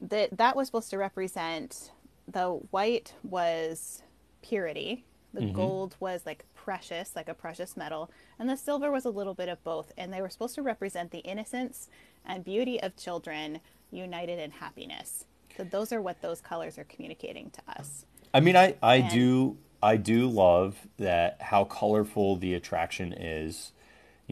that 0.00 0.36
that 0.36 0.56
was 0.56 0.68
supposed 0.68 0.90
to 0.90 0.98
represent 0.98 1.90
the 2.28 2.48
white 2.70 3.14
was 3.22 4.02
purity, 4.42 5.04
the 5.32 5.40
mm-hmm. 5.40 5.56
gold 5.56 5.96
was 5.98 6.26
like 6.26 6.44
precious, 6.54 7.16
like 7.16 7.28
a 7.28 7.34
precious 7.34 7.76
metal, 7.76 8.10
and 8.38 8.48
the 8.48 8.56
silver 8.56 8.90
was 8.90 9.04
a 9.04 9.10
little 9.10 9.34
bit 9.34 9.48
of 9.48 9.62
both. 9.64 9.92
And 9.96 10.12
they 10.12 10.20
were 10.20 10.28
supposed 10.28 10.54
to 10.56 10.62
represent 10.62 11.10
the 11.10 11.20
innocence 11.20 11.88
and 12.24 12.44
beauty 12.44 12.80
of 12.82 12.96
children 12.96 13.60
united 13.90 14.38
in 14.38 14.50
happiness. 14.50 15.24
So 15.56 15.64
those 15.64 15.92
are 15.92 16.00
what 16.00 16.20
those 16.20 16.40
colors 16.40 16.78
are 16.78 16.84
communicating 16.84 17.50
to 17.50 17.78
us. 17.78 18.06
I 18.34 18.40
mean, 18.40 18.56
I, 18.56 18.76
I 18.82 18.96
and, 18.96 19.10
do 19.10 19.58
I 19.82 19.96
do 19.96 20.28
love 20.28 20.76
that 20.98 21.40
how 21.40 21.64
colorful 21.64 22.36
the 22.36 22.54
attraction 22.54 23.12
is. 23.12 23.72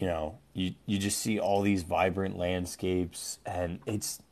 You 0.01 0.07
know, 0.07 0.39
you 0.55 0.75
you 0.87 0.99
just 0.99 1.19
see 1.19 1.39
all 1.39 1.61
these 1.61 1.83
vibrant 1.83 2.39
landscapes, 2.39 3.39
and 3.45 3.81
it's 3.85 4.23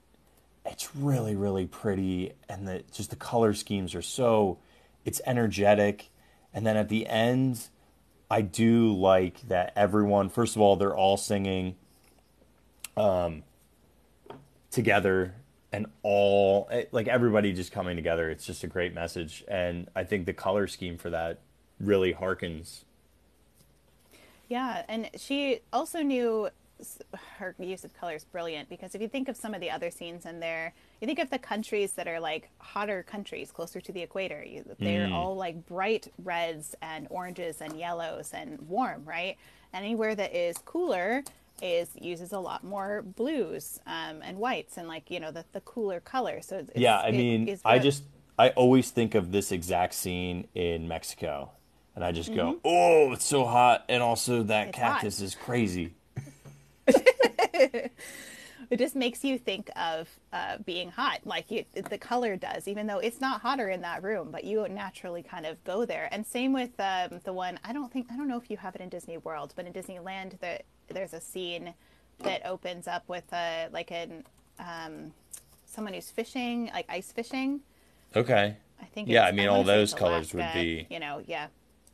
it's 0.65 0.97
really 0.97 1.37
really 1.37 1.67
pretty, 1.67 2.33
and 2.49 2.67
the 2.67 2.85
just 2.91 3.11
the 3.11 3.17
color 3.17 3.53
schemes 3.53 3.95
are 3.95 4.01
so 4.01 4.59
it's 5.05 5.21
energetic, 5.27 6.09
and 6.55 6.67
then 6.67 6.79
at 6.79 6.89
the 6.89 7.07
end, 7.07 7.69
I 8.31 8.41
do 8.41 8.95
like 8.95 9.47
that 9.49 9.75
everyone. 9.77 10.31
First 10.31 10.57
of 10.57 10.63
all, 10.63 10.77
they're 10.77 10.97
all 10.97 11.19
singing 11.19 11.77
um, 12.97 13.43
together 14.71 15.35
and 15.71 15.87
all 16.03 16.67
eh, 16.71 16.85
like 16.93 17.09
everybody 17.09 17.53
just 17.53 17.73
coming 17.73 17.95
together. 17.95 18.31
It's 18.31 18.47
just 18.47 18.65
a 18.65 18.69
great 18.69 18.95
message, 18.95 19.45
and 19.49 19.91
I 19.95 20.05
think 20.05 20.25
the 20.25 20.33
color 20.33 20.67
scheme 20.67 20.97
for 20.97 21.11
that 21.11 21.41
really 21.79 22.15
harkens. 22.15 22.85
Yeah, 24.49 24.85
and 24.89 25.11
she 25.17 25.61
also 25.73 26.03
knew 26.03 26.49
her 27.39 27.55
use 27.59 27.85
of 27.85 27.93
color 27.95 28.15
is 28.15 28.25
brilliant 28.25 28.69
because 28.69 28.95
if 28.95 29.03
you 29.03 29.09
think 29.09 29.29
of 29.29 29.37
some 29.37 29.53
of 29.53 29.61
the 29.61 29.71
other 29.71 29.91
scenes 29.91 30.27
in 30.27 30.41
there, 30.41 30.75
you 31.01 31.07
think 31.07 31.19
of 31.19 31.31
the 31.31 31.39
countries 31.39 31.93
that 31.93 32.07
are 32.07 32.21
like 32.21 32.51
hotter 32.59 33.03
countries 33.03 33.51
closer 33.51 33.81
to 33.81 33.93
the 33.93 34.01
equator. 34.01 34.45
You, 34.45 34.65
they're 34.79 35.09
mm. 35.09 35.13
all 35.13 35.35
like 35.35 35.67
bright 35.67 36.13
reds 36.23 36.75
and 36.81 37.07
oranges 37.11 37.61
and 37.61 37.79
yellows 37.79 38.31
and 38.33 38.61
warm, 38.69 39.05
right? 39.05 39.37
Anywhere 39.75 40.15
that 40.15 40.35
is 40.35 40.57
cooler, 40.59 41.23
is 41.61 41.91
uses 42.01 42.33
a 42.33 42.39
lot 42.39 42.63
more 42.65 43.03
blues 43.03 43.81
um, 43.87 44.23
and 44.23 44.39
whites 44.39 44.77
and 44.77 44.87
like 44.87 45.11
you 45.11 45.19
know 45.21 45.31
the, 45.31 45.45
the 45.53 45.61
cooler 45.63 45.99
color 45.99 46.41
so 46.41 46.59
it's, 46.59 46.71
yeah 46.77 47.01
i 47.01 47.11
mean 47.11 47.59
i 47.65 47.79
just 47.79 48.05
i 48.39 48.51
always 48.51 48.91
think 48.91 49.17
of 49.17 49.33
this 49.33 49.51
exact 49.51 49.95
scene 49.95 50.47
in 50.55 50.87
mexico 50.87 51.51
and 51.99 52.05
i 52.05 52.13
just 52.13 52.31
mm-hmm. 52.31 52.53
go 52.53 52.61
oh 52.65 53.13
it's 53.13 53.25
so 53.25 53.45
hot 53.45 53.85
and 53.89 54.03
also 54.03 54.43
that 54.45 54.69
it's 54.69 54.79
cactus 54.79 55.19
hot. 55.19 55.25
is 55.25 55.35
crazy 55.35 55.93
it 56.87 57.91
just 58.77 58.95
makes 58.95 59.25
you 59.25 59.37
think 59.37 59.69
of 59.77 60.09
uh, 60.33 60.59
being 60.65 60.91
hot 60.91 61.19
like 61.25 61.51
you, 61.51 61.65
the 61.91 61.99
color 61.99 62.37
does 62.37 62.69
even 62.69 62.87
though 62.87 62.99
it's 62.99 63.21
not 63.21 63.41
hotter 63.41 63.69
in 63.69 63.81
that 63.81 64.03
room 64.05 64.29
but 64.31 64.45
you 64.45 64.65
naturally 64.69 65.23
kind 65.23 65.45
of 65.45 65.63
go 65.65 65.85
there 65.85 66.09
and 66.13 66.25
same 66.25 66.53
with 66.53 66.71
um, 66.79 67.21
the 67.25 67.33
one 67.33 67.59
i 67.65 67.73
don't 67.73 67.93
think 67.93 68.07
i 68.13 68.17
don't 68.17 68.29
know 68.29 68.39
if 68.39 68.49
you 68.49 68.57
have 68.57 68.77
it 68.77 68.81
in 68.81 68.89
disney 68.89 69.19
world 69.19 69.53
but 69.57 69.67
in 69.67 69.73
disneyland 69.73 70.39
the 70.39 70.61
there's 70.89 71.15
a 71.15 71.21
scene 71.21 71.75
that 72.21 72.45
opens 72.47 72.87
up 72.87 73.05
with 73.09 73.25
a 73.33 73.69
like 73.73 73.91
an 73.91 74.25
um, 74.59 75.13
someone 75.67 75.95
who's 75.95 76.11
fishing, 76.11 76.71
like 76.73 76.87
ice 76.89 77.13
fishing. 77.13 77.61
Okay. 78.17 78.57
I 78.81 78.85
think. 78.87 79.09
Yeah, 79.09 79.25
I 79.25 79.33
mean, 79.33 79.49
I 79.49 79.53
all 79.53 79.65
those 79.65 79.95
colors 79.95 80.33
would 80.35 80.53
be. 80.55 80.87
You 80.91 81.01
know, 81.01 81.23
yeah, 81.27 81.49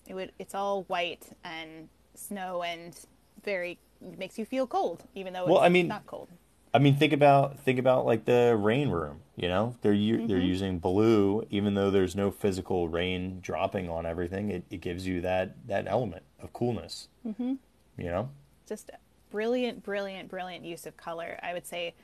it 0.06 0.14
would. 0.14 0.32
It's 0.38 0.54
all 0.54 0.84
white 0.84 1.26
and 1.44 1.88
snow 2.14 2.62
and 2.62 2.98
very 3.44 3.78
makes 4.00 4.38
you 4.38 4.44
feel 4.44 4.66
cold, 4.66 5.04
even 5.14 5.32
though 5.32 5.46
well, 5.46 5.58
I 5.58 5.68
mean, 5.68 5.88
not 5.88 6.06
cold. 6.06 6.30
I 6.72 6.78
mean, 6.78 6.96
think 6.96 7.12
about 7.12 7.58
think 7.60 7.78
about 7.78 8.06
like 8.06 8.24
the 8.24 8.56
rain 8.58 8.90
room. 8.90 9.20
You 9.36 9.48
know, 9.48 9.76
they're 9.82 9.92
mm-hmm. 9.94 10.26
they're 10.26 10.38
using 10.38 10.78
blue, 10.78 11.46
even 11.50 11.74
though 11.74 11.90
there's 11.90 12.16
no 12.16 12.30
physical 12.30 12.88
rain 12.88 13.40
dropping 13.40 13.88
on 13.88 14.06
everything. 14.06 14.50
It, 14.50 14.64
it 14.70 14.80
gives 14.80 15.06
you 15.06 15.20
that 15.22 15.54
that 15.66 15.86
element 15.86 16.24
of 16.40 16.52
coolness. 16.52 17.08
Mm-hmm. 17.26 17.54
You 17.96 18.10
know 18.10 18.30
just 18.66 18.90
brilliant, 19.30 19.82
brilliant, 19.82 20.28
brilliant 20.28 20.64
use 20.64 20.86
of 20.86 20.96
color. 20.96 21.38
I 21.42 21.52
would 21.52 21.66
say, 21.66 21.94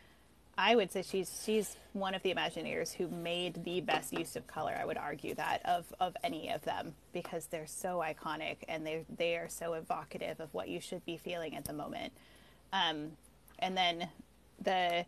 I 0.60 0.76
would 0.76 0.92
say 0.92 1.00
she's 1.00 1.40
she's 1.42 1.78
one 1.94 2.14
of 2.14 2.22
the 2.22 2.34
Imagineers 2.34 2.92
who 2.92 3.08
made 3.08 3.64
the 3.64 3.80
best 3.80 4.12
use 4.12 4.36
of 4.36 4.46
color. 4.46 4.76
I 4.78 4.84
would 4.84 4.98
argue 4.98 5.34
that 5.36 5.62
of 5.64 5.86
of 5.98 6.14
any 6.22 6.50
of 6.50 6.60
them 6.62 6.92
because 7.14 7.46
they're 7.46 7.66
so 7.66 8.04
iconic 8.06 8.58
and 8.68 8.86
they 8.86 9.06
they 9.16 9.36
are 9.36 9.48
so 9.48 9.72
evocative 9.72 10.38
of 10.38 10.52
what 10.52 10.68
you 10.68 10.78
should 10.78 11.02
be 11.06 11.16
feeling 11.16 11.56
at 11.56 11.64
the 11.64 11.72
moment. 11.72 12.12
Um, 12.74 13.12
and 13.58 13.74
then 13.74 14.10
the 14.60 15.06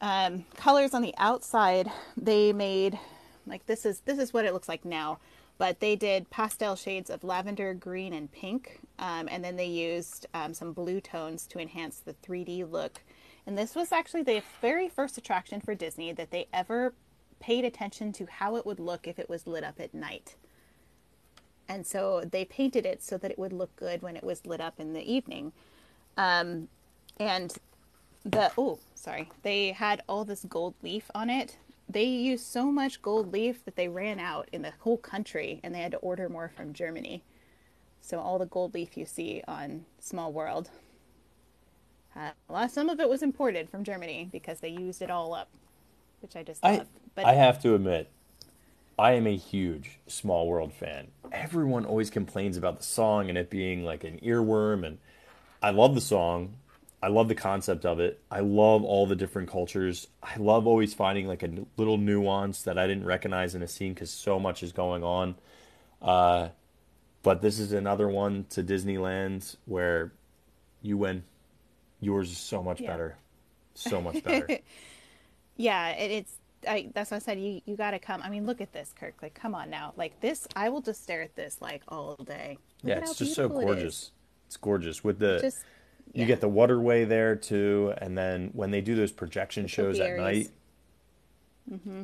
um, 0.00 0.46
colors 0.56 0.94
on 0.94 1.02
the 1.02 1.14
outside, 1.18 1.92
they 2.16 2.54
made 2.54 2.98
like 3.46 3.66
this 3.66 3.84
is 3.84 4.00
this 4.06 4.18
is 4.18 4.32
what 4.32 4.46
it 4.46 4.54
looks 4.54 4.68
like 4.68 4.86
now 4.86 5.18
but 5.58 5.80
they 5.80 5.96
did 5.96 6.28
pastel 6.30 6.76
shades 6.76 7.08
of 7.08 7.24
lavender, 7.24 7.72
green, 7.72 8.12
and 8.12 8.30
pink, 8.30 8.80
um, 8.98 9.26
and 9.30 9.42
then 9.42 9.56
they 9.56 9.66
used 9.66 10.26
um, 10.34 10.52
some 10.52 10.72
blue 10.72 11.00
tones 11.00 11.46
to 11.46 11.58
enhance 11.58 11.98
the 11.98 12.12
3D 12.12 12.70
look. 12.70 13.00
And 13.46 13.56
this 13.56 13.74
was 13.74 13.92
actually 13.92 14.22
the 14.22 14.42
very 14.60 14.88
first 14.88 15.18
attraction 15.18 15.60
for 15.60 15.74
Disney 15.74 16.12
that 16.12 16.30
they 16.30 16.48
ever 16.52 16.94
paid 17.38 17.64
attention 17.64 18.12
to 18.14 18.26
how 18.26 18.56
it 18.56 18.66
would 18.66 18.80
look 18.80 19.06
if 19.06 19.18
it 19.18 19.28
was 19.28 19.46
lit 19.46 19.62
up 19.62 19.78
at 19.78 19.94
night. 19.94 20.34
And 21.68 21.86
so 21.86 22.24
they 22.28 22.44
painted 22.44 22.86
it 22.86 23.02
so 23.02 23.18
that 23.18 23.30
it 23.30 23.38
would 23.38 23.52
look 23.52 23.74
good 23.76 24.02
when 24.02 24.16
it 24.16 24.24
was 24.24 24.46
lit 24.46 24.60
up 24.60 24.80
in 24.80 24.92
the 24.92 25.12
evening. 25.12 25.52
Um, 26.16 26.68
and 27.18 27.54
the 28.24 28.50
oh, 28.58 28.78
sorry, 28.94 29.30
they 29.42 29.72
had 29.72 30.02
all 30.08 30.24
this 30.24 30.44
gold 30.48 30.74
leaf 30.82 31.10
on 31.14 31.30
it 31.30 31.56
they 31.88 32.04
used 32.04 32.44
so 32.44 32.72
much 32.72 33.02
gold 33.02 33.32
leaf 33.32 33.64
that 33.64 33.76
they 33.76 33.88
ran 33.88 34.18
out 34.18 34.48
in 34.52 34.62
the 34.62 34.72
whole 34.80 34.96
country 34.96 35.60
and 35.62 35.74
they 35.74 35.80
had 35.80 35.92
to 35.92 35.98
order 35.98 36.28
more 36.28 36.48
from 36.48 36.72
Germany. 36.72 37.22
So 38.00 38.18
all 38.18 38.38
the 38.38 38.46
gold 38.46 38.74
leaf 38.74 38.96
you 38.96 39.06
see 39.06 39.42
on 39.46 39.84
Small 40.00 40.32
World, 40.32 40.70
uh, 42.16 42.30
well, 42.48 42.68
some 42.68 42.88
of 42.88 42.98
it 43.00 43.08
was 43.08 43.22
imported 43.22 43.68
from 43.68 43.84
Germany 43.84 44.28
because 44.32 44.60
they 44.60 44.68
used 44.68 45.02
it 45.02 45.10
all 45.10 45.34
up, 45.34 45.48
which 46.20 46.34
I 46.34 46.42
just 46.42 46.62
love. 46.62 46.80
I, 46.80 46.86
but 47.14 47.24
I 47.26 47.34
have 47.34 47.60
to 47.62 47.74
admit, 47.74 48.10
I 48.98 49.12
am 49.12 49.26
a 49.26 49.36
huge 49.36 49.98
Small 50.06 50.46
World 50.46 50.72
fan. 50.72 51.08
Everyone 51.30 51.84
always 51.84 52.08
complains 52.08 52.56
about 52.56 52.78
the 52.78 52.84
song 52.84 53.28
and 53.28 53.36
it 53.36 53.50
being 53.50 53.84
like 53.84 54.04
an 54.04 54.18
earworm, 54.22 54.86
and 54.86 54.98
I 55.62 55.70
love 55.70 55.94
the 55.94 56.00
song. 56.00 56.54
I 57.02 57.08
love 57.08 57.28
the 57.28 57.34
concept 57.34 57.84
of 57.84 58.00
it. 58.00 58.20
I 58.30 58.40
love 58.40 58.82
all 58.82 59.06
the 59.06 59.14
different 59.14 59.50
cultures. 59.50 60.08
I 60.22 60.36
love 60.38 60.66
always 60.66 60.94
finding 60.94 61.28
like 61.28 61.42
a 61.42 61.50
little 61.76 61.98
nuance 61.98 62.62
that 62.62 62.78
I 62.78 62.86
didn't 62.86 63.04
recognize 63.04 63.54
in 63.54 63.62
a 63.62 63.68
scene 63.68 63.92
because 63.92 64.10
so 64.10 64.40
much 64.40 64.62
is 64.62 64.72
going 64.72 65.04
on. 65.04 65.34
Uh, 66.00 66.48
but 67.22 67.42
this 67.42 67.58
is 67.58 67.72
another 67.72 68.08
one 68.08 68.46
to 68.50 68.62
Disneyland 68.62 69.56
where 69.66 70.12
you 70.80 70.96
win. 70.96 71.24
Yours 72.00 72.30
is 72.30 72.38
so 72.38 72.62
much 72.62 72.80
yeah. 72.80 72.90
better, 72.90 73.16
so 73.74 74.00
much 74.00 74.22
better. 74.22 74.58
yeah, 75.56 75.90
it, 75.90 76.10
it's. 76.10 76.32
I, 76.68 76.90
that's 76.94 77.10
what 77.10 77.18
I 77.18 77.20
said. 77.20 77.40
You 77.40 77.60
you 77.64 77.76
got 77.76 77.92
to 77.92 77.98
come. 77.98 78.22
I 78.22 78.28
mean, 78.28 78.46
look 78.46 78.60
at 78.60 78.72
this, 78.72 78.92
Kirk. 78.98 79.14
Like, 79.22 79.34
come 79.34 79.54
on 79.54 79.70
now. 79.70 79.92
Like 79.96 80.20
this, 80.20 80.46
I 80.56 80.68
will 80.68 80.80
just 80.80 81.02
stare 81.02 81.22
at 81.22 81.34
this 81.36 81.58
like 81.60 81.82
all 81.88 82.16
day. 82.16 82.58
Look 82.82 82.90
yeah, 82.90 82.98
it's 82.98 83.16
just 83.16 83.34
so 83.34 83.48
gorgeous. 83.48 84.04
It 84.04 84.46
it's 84.46 84.56
gorgeous 84.56 85.02
with 85.02 85.18
the. 85.18 85.38
Just, 85.40 85.64
you 86.12 86.24
get 86.24 86.40
the 86.40 86.48
waterway 86.48 87.04
there 87.04 87.36
too, 87.36 87.92
and 87.98 88.16
then 88.16 88.50
when 88.52 88.70
they 88.70 88.80
do 88.80 88.94
those 88.94 89.12
projection 89.12 89.64
the 89.64 89.68
shows 89.68 90.00
at 90.00 90.16
night, 90.16 90.48
mm-hmm. 91.70 92.02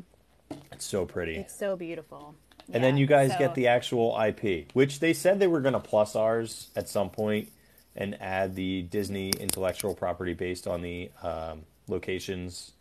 it's 0.71 0.85
so 0.85 1.07
pretty. 1.07 1.37
It's 1.37 1.57
so 1.57 1.77
beautiful. 1.77 2.35
and 2.73 2.83
then 2.83 2.97
you 2.97 3.07
guys 3.07 3.33
so- 3.33 3.39
get 3.39 3.55
the 3.55 3.69
actual 3.69 4.19
IP, 4.21 4.73
which 4.75 5.01
they 5.01 5.13
said 5.13 5.39
they 5.39 5.47
were 5.47 5.61
going 5.61 5.75
to 5.75 5.81
plus 5.81 6.17
ours 6.17 6.71
at 6.77 6.89
some 6.89 7.11
point 7.11 7.49
and 7.97 8.21
add 8.21 8.55
the 8.55 8.83
Disney 8.83 9.31
intellectual 9.31 9.95
property 9.95 10.33
based 10.35 10.67
on 10.67 10.83
the 10.83 11.11
um, 11.23 11.63
locations, 11.89 12.73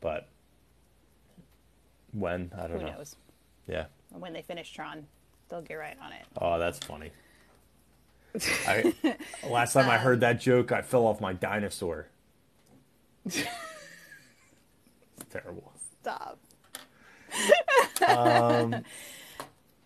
but 0.00 0.28
when 2.12 2.50
I 2.56 2.66
don't 2.66 2.80
Who 2.80 2.86
know. 2.86 2.92
knows? 2.96 3.16
Yeah. 3.66 3.86
When 4.10 4.32
they 4.32 4.42
finish 4.42 4.70
Tron, 4.72 5.06
they'll 5.48 5.60
get 5.62 5.74
right 5.74 5.96
on 6.02 6.12
it. 6.12 6.22
Oh, 6.40 6.58
that's 6.58 6.78
funny. 6.78 7.10
I, 8.66 8.94
last 9.48 9.72
time 9.74 9.88
I 9.90 9.96
Um, 9.96 10.00
heard 10.02 10.20
that 10.20 10.40
joke, 10.40 10.72
I 10.72 10.80
fell 10.82 11.04
off 11.06 11.20
my 11.20 11.32
dinosaur. 11.32 12.06
it's 13.26 13.44
terrible. 15.30 15.72
Stop. 16.00 16.38
Um, 18.06 18.84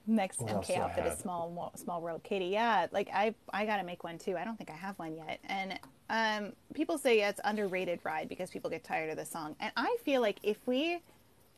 Next 0.06 0.40
What 0.40 0.62
MK 0.62 0.78
outfit 0.78 1.06
is 1.06 1.18
small 1.18 1.72
small 1.76 2.00
world 2.00 2.22
Katie. 2.24 2.46
Yeah, 2.46 2.86
like 2.90 3.08
I 3.14 3.34
I 3.52 3.66
gotta 3.66 3.84
make 3.84 4.02
one 4.02 4.18
too. 4.18 4.36
I 4.36 4.44
don't 4.44 4.56
think 4.56 4.70
I 4.70 4.74
have 4.74 4.98
one 4.98 5.16
yet. 5.16 5.38
And 5.44 5.78
um, 6.10 6.52
people 6.74 6.98
say 6.98 7.18
yeah, 7.18 7.28
it's 7.28 7.40
underrated 7.44 8.00
ride 8.02 8.28
because 8.28 8.50
people 8.50 8.68
get 8.68 8.82
tired 8.82 9.10
of 9.10 9.16
the 9.16 9.24
song. 9.24 9.54
And 9.60 9.72
I 9.76 9.96
feel 10.04 10.20
like 10.20 10.38
if 10.42 10.58
we 10.66 11.00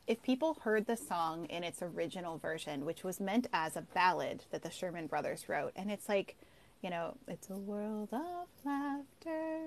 if 0.07 0.23
people 0.23 0.59
heard 0.63 0.87
the 0.87 0.97
song 0.97 1.47
in 1.47 1.65
its 1.65 1.81
original 1.81 2.37
version, 2.39 2.85
which 2.85 3.03
was 3.03 3.21
meant 3.21 3.47
as 3.53 3.77
a 3.77 3.83
ballad 3.95 4.45
that 4.51 4.63
the 4.63 4.71
Sherman 4.71 5.07
Brothers 5.07 5.49
wrote, 5.49 5.73
and 5.77 5.91
it's 5.91 6.09
like, 6.09 6.37
you 6.83 6.91
know, 6.91 7.17
it's 7.27 7.49
a 7.49 7.57
world 7.57 8.11
of 8.13 8.47
laughter, 8.65 9.61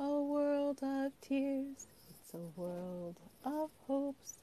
a 0.00 0.20
world 0.22 0.78
of 0.82 1.12
tears, 1.20 1.86
it's 2.08 2.32
a 2.32 2.60
world 2.60 3.16
of 3.44 3.68
hopes 3.86 4.38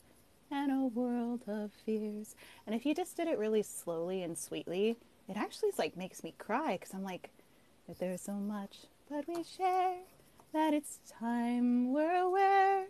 and 0.51 0.71
a 0.71 0.87
world 0.87 1.41
of 1.47 1.71
fears. 1.85 2.35
And 2.65 2.75
if 2.75 2.85
you 2.85 2.93
just 2.93 3.15
did 3.15 3.27
it 3.27 3.37
really 3.37 3.63
slowly 3.63 4.23
and 4.23 4.37
sweetly, 4.37 4.97
it 5.27 5.37
actually 5.37 5.71
like 5.77 5.95
makes 5.95 6.23
me 6.23 6.33
cry 6.37 6.73
because 6.73 6.93
I'm 6.93 7.03
like, 7.03 7.29
there's 7.99 8.21
so 8.21 8.33
much 8.33 8.77
that 9.09 9.25
we 9.27 9.43
share 9.43 9.95
that 10.53 10.73
it's 10.73 10.99
time 11.19 11.93
we're 11.93 12.15
aware. 12.15 12.85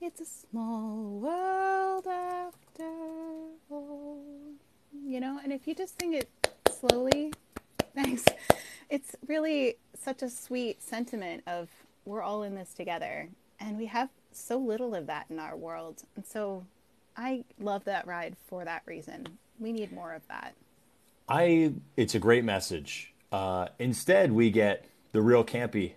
It's 0.00 0.20
a 0.20 0.24
small 0.24 1.18
world 1.20 2.06
after 2.06 2.88
all. 3.70 4.22
You 5.04 5.20
know, 5.20 5.40
and 5.42 5.52
if 5.52 5.66
you 5.66 5.74
just 5.74 6.00
sing 6.00 6.14
it 6.14 6.28
slowly, 6.70 7.32
thanks. 7.94 8.24
It's 8.88 9.14
really 9.26 9.76
such 9.94 10.22
a 10.22 10.30
sweet 10.30 10.82
sentiment 10.82 11.42
of 11.46 11.68
we're 12.04 12.22
all 12.22 12.42
in 12.42 12.54
this 12.54 12.72
together. 12.72 13.28
And 13.58 13.76
we 13.76 13.86
have 13.86 14.08
so 14.32 14.58
little 14.58 14.94
of 14.94 15.06
that 15.06 15.26
in 15.30 15.38
our 15.38 15.56
world. 15.56 16.02
And 16.16 16.24
so 16.24 16.64
I 17.16 17.44
love 17.58 17.84
that 17.84 18.06
ride 18.06 18.36
for 18.46 18.64
that 18.64 18.82
reason. 18.86 19.26
We 19.58 19.72
need 19.72 19.92
more 19.92 20.14
of 20.14 20.26
that. 20.28 20.54
I 21.28 21.72
it's 21.96 22.14
a 22.14 22.18
great 22.18 22.44
message. 22.44 23.12
Uh, 23.30 23.68
instead, 23.78 24.32
we 24.32 24.50
get 24.50 24.86
the 25.12 25.20
real 25.22 25.44
campy. 25.44 25.92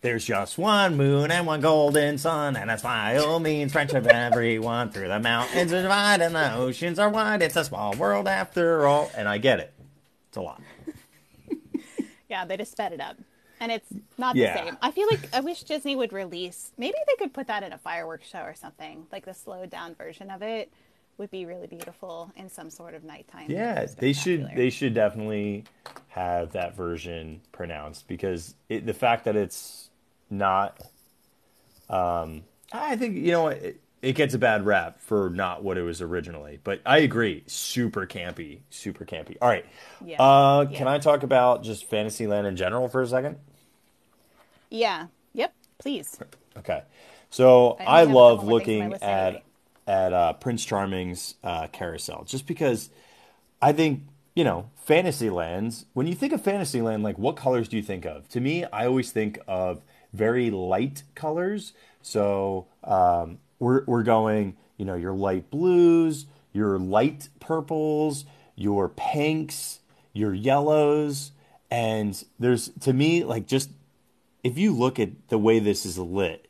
There's 0.00 0.24
just 0.24 0.56
one 0.56 0.96
moon 0.96 1.30
and 1.30 1.46
one 1.46 1.60
golden 1.60 2.16
sun, 2.18 2.56
and 2.56 2.70
that's 2.70 2.82
by 2.82 3.16
all 3.18 3.38
means 3.38 3.72
friendship 3.72 4.06
everyone 4.06 4.90
through 4.90 5.08
the 5.08 5.20
mountains 5.20 5.72
are 5.72 5.86
wide 5.88 6.22
and 6.22 6.34
the 6.34 6.54
oceans 6.54 6.98
are 6.98 7.10
wide. 7.10 7.42
It's 7.42 7.56
a 7.56 7.64
small 7.64 7.94
world 7.94 8.26
after 8.26 8.86
all, 8.86 9.10
and 9.16 9.28
I 9.28 9.38
get 9.38 9.60
it. 9.60 9.72
It's 10.28 10.36
a 10.36 10.42
lot. 10.42 10.60
Yeah, 12.26 12.44
they 12.46 12.56
just 12.56 12.72
sped 12.72 12.92
it 12.92 13.00
up. 13.00 13.16
And 13.64 13.72
it's 13.72 13.88
not 14.18 14.36
Yeah. 14.36 14.52
the 14.52 14.64
same. 14.66 14.78
I 14.82 14.90
feel 14.90 15.06
like 15.10 15.26
I 15.32 15.40
wish 15.40 15.62
Disney 15.62 15.96
would 15.96 16.12
release 16.12 16.72
maybe 16.76 16.98
they 17.06 17.14
could 17.16 17.32
put 17.32 17.46
that 17.46 17.62
in 17.62 17.72
a 17.72 17.78
fireworks 17.78 18.28
show 18.28 18.42
or 18.42 18.54
something. 18.54 19.06
Like 19.10 19.24
the 19.24 19.32
slowed 19.32 19.70
down 19.70 19.94
version 19.94 20.30
of 20.30 20.42
it 20.42 20.70
would 21.16 21.30
be 21.30 21.46
really 21.46 21.66
beautiful 21.66 22.30
in 22.36 22.50
some 22.50 22.68
sort 22.68 22.92
of 22.92 23.04
nighttime. 23.04 23.50
Yeah, 23.50 23.86
they 23.86 24.12
should 24.12 24.50
they 24.54 24.68
should 24.68 24.92
definitely 24.92 25.64
have 26.08 26.52
that 26.52 26.76
version 26.76 27.40
pronounced 27.52 28.06
because 28.06 28.54
it, 28.68 28.84
the 28.84 28.92
fact 28.92 29.24
that 29.24 29.34
it's 29.34 29.88
not, 30.28 30.78
um, 31.88 32.42
I 32.70 32.96
think 32.96 33.16
you 33.16 33.32
know 33.32 33.48
it, 33.48 33.80
it 34.02 34.12
gets 34.12 34.34
a 34.34 34.38
bad 34.38 34.66
rap 34.66 35.00
for 35.00 35.30
not 35.30 35.64
what 35.64 35.78
it 35.78 35.82
was 35.82 36.02
originally. 36.02 36.58
But 36.62 36.82
I 36.84 36.98
agree, 36.98 37.44
super 37.46 38.06
campy, 38.06 38.58
super 38.68 39.06
campy. 39.06 39.38
All 39.40 39.48
right, 39.48 39.64
Yeah. 40.04 40.20
uh, 40.20 40.66
can 40.66 40.86
I 40.86 40.98
talk 40.98 41.22
about 41.22 41.62
just 41.62 41.88
Fantasyland 41.88 42.46
in 42.46 42.56
general 42.56 42.88
for 42.88 43.00
a 43.00 43.06
second? 43.06 43.38
Yeah. 44.74 45.06
Yep. 45.34 45.54
Please. 45.78 46.18
Okay. 46.56 46.82
So 47.30 47.76
I 47.80 47.84
I, 47.84 48.00
only 48.00 48.00
have 48.00 48.10
a 48.10 48.12
love 48.12 48.38
couple 48.38 48.50
more 48.50 48.60
things 48.60 48.82
on 48.82 48.88
my 48.88 48.92
looking 48.94 49.08
at 49.08 49.42
at 49.86 50.12
uh, 50.12 50.32
Prince 50.34 50.64
Charming's 50.64 51.34
uh, 51.44 51.68
carousel, 51.68 52.24
just 52.24 52.46
because 52.46 52.90
I 53.62 53.72
think 53.72 54.02
you 54.34 54.42
know 54.42 54.70
Fantasylands. 54.88 55.84
When 55.92 56.06
you 56.06 56.14
think 56.14 56.32
of 56.32 56.42
Fantasyland, 56.42 57.04
like 57.04 57.18
what 57.18 57.36
colors 57.36 57.68
do 57.68 57.76
you 57.76 57.82
think 57.82 58.04
of? 58.04 58.28
To 58.30 58.40
me, 58.40 58.64
I 58.64 58.86
always 58.86 59.12
think 59.12 59.38
of 59.46 59.82
very 60.12 60.50
light 60.50 61.04
colors. 61.14 61.72
So 62.02 62.66
um, 62.82 63.38
we're 63.60 63.84
we're 63.86 64.02
going, 64.02 64.56
you 64.76 64.84
know, 64.84 64.96
your 64.96 65.14
light 65.14 65.50
blues, 65.50 66.26
your 66.52 66.78
light 66.78 67.28
purples, 67.38 68.24
your 68.56 68.88
pinks, 68.88 69.80
your 70.12 70.34
yellows, 70.34 71.30
and 71.70 72.24
there's 72.40 72.70
to 72.80 72.92
me 72.92 73.22
like 73.22 73.46
just 73.46 73.70
if 74.44 74.58
you 74.58 74.72
look 74.72 75.00
at 75.00 75.28
the 75.28 75.38
way 75.38 75.58
this 75.58 75.84
is 75.84 75.98
lit, 75.98 76.46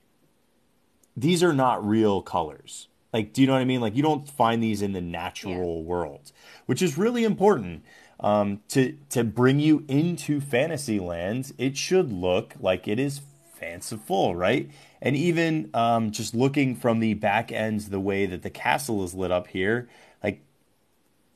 these 1.17 1.43
are 1.43 1.53
not 1.53 1.87
real 1.87 2.21
colors. 2.21 2.89
Like, 3.13 3.33
do 3.33 3.41
you 3.41 3.47
know 3.47 3.53
what 3.53 3.61
I 3.63 3.65
mean? 3.65 3.81
Like, 3.81 3.95
you 3.95 4.03
don't 4.03 4.29
find 4.29 4.61
these 4.61 4.83
in 4.83 4.93
the 4.93 5.01
natural 5.01 5.85
world, 5.85 6.33
which 6.67 6.83
is 6.83 6.99
really 6.99 7.23
important 7.23 7.85
um, 8.19 8.61
to 8.69 8.99
to 9.11 9.23
bring 9.23 9.61
you 9.61 9.85
into 9.87 10.41
Fantasyland. 10.41 11.53
It 11.57 11.77
should 11.77 12.13
look 12.13 12.55
like 12.59 12.89
it 12.89 12.99
is 12.99 13.21
fanciful, 13.55 14.35
right? 14.35 14.69
And 15.01 15.17
even 15.17 15.71
um, 15.75 16.11
just 16.11 16.35
looking 16.35 16.75
from 16.75 16.99
the 16.99 17.15
back 17.15 17.53
ends, 17.53 17.91
the 17.91 18.01
way 18.01 18.27
that 18.27 18.43
the 18.43 18.51
castle 18.51 19.05
is 19.05 19.15
lit 19.15 19.31
up 19.31 19.47
here, 19.47 19.89
like 20.23 20.41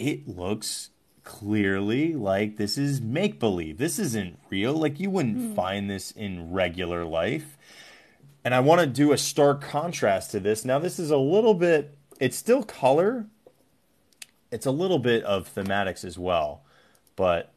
it 0.01 0.27
looks 0.27 0.91
clearly 1.29 2.15
like 2.15 2.57
this 2.57 2.79
is 2.79 3.03
make 3.03 3.39
believe. 3.39 3.77
This 3.77 3.99
isn't 3.99 4.39
real. 4.49 4.73
Like 4.73 4.99
you 4.99 5.11
wouldn't 5.11 5.37
hmm. 5.37 5.55
find 5.55 5.91
this 5.91 6.11
in 6.11 6.53
regular 6.53 7.05
life. 7.05 7.59
And 8.45 8.55
I 8.55 8.61
want 8.61 8.81
to 8.81 8.87
do 8.87 9.13
a 9.13 9.19
stark 9.19 9.61
contrast 9.61 10.31
to 10.31 10.41
this. 10.41 10.65
Now 10.65 10.79
this 10.79 10.99
is 10.99 11.11
a 11.11 11.19
little 11.19 11.55
bit 11.55 11.95
it's 12.19 12.37
still 12.37 12.63
color. 12.63 13.27
It's 14.51 14.67
a 14.67 14.71
little 14.71 14.99
bit 14.99 15.23
of 15.25 15.55
thematics 15.55 16.03
as 16.03 16.19
well. 16.19 16.63
But 17.15 17.53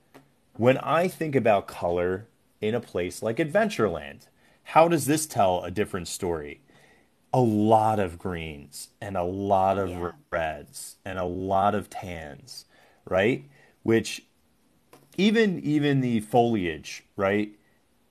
when 0.57 0.77
I 0.79 1.07
think 1.07 1.33
about 1.33 1.65
color 1.65 2.27
in 2.59 2.75
a 2.75 2.81
place 2.81 3.23
like 3.23 3.37
Adventureland, 3.37 4.27
how 4.63 4.89
does 4.89 5.05
this 5.05 5.25
tell 5.25 5.63
a 5.63 5.71
different 5.71 6.09
story? 6.09 6.61
a 7.33 7.39
lot 7.39 7.99
of 7.99 8.19
greens 8.19 8.89
and 8.99 9.15
a 9.15 9.23
lot 9.23 9.77
of 9.77 9.89
Yeah. 9.89 10.11
reds 10.31 10.97
and 11.05 11.17
a 11.17 11.23
lot 11.23 11.73
of 11.73 11.89
tans, 11.89 12.65
right? 13.05 13.45
Which 13.83 14.23
even 15.17 15.59
even 15.59 16.01
the 16.01 16.19
foliage, 16.21 17.03
right? 17.15 17.51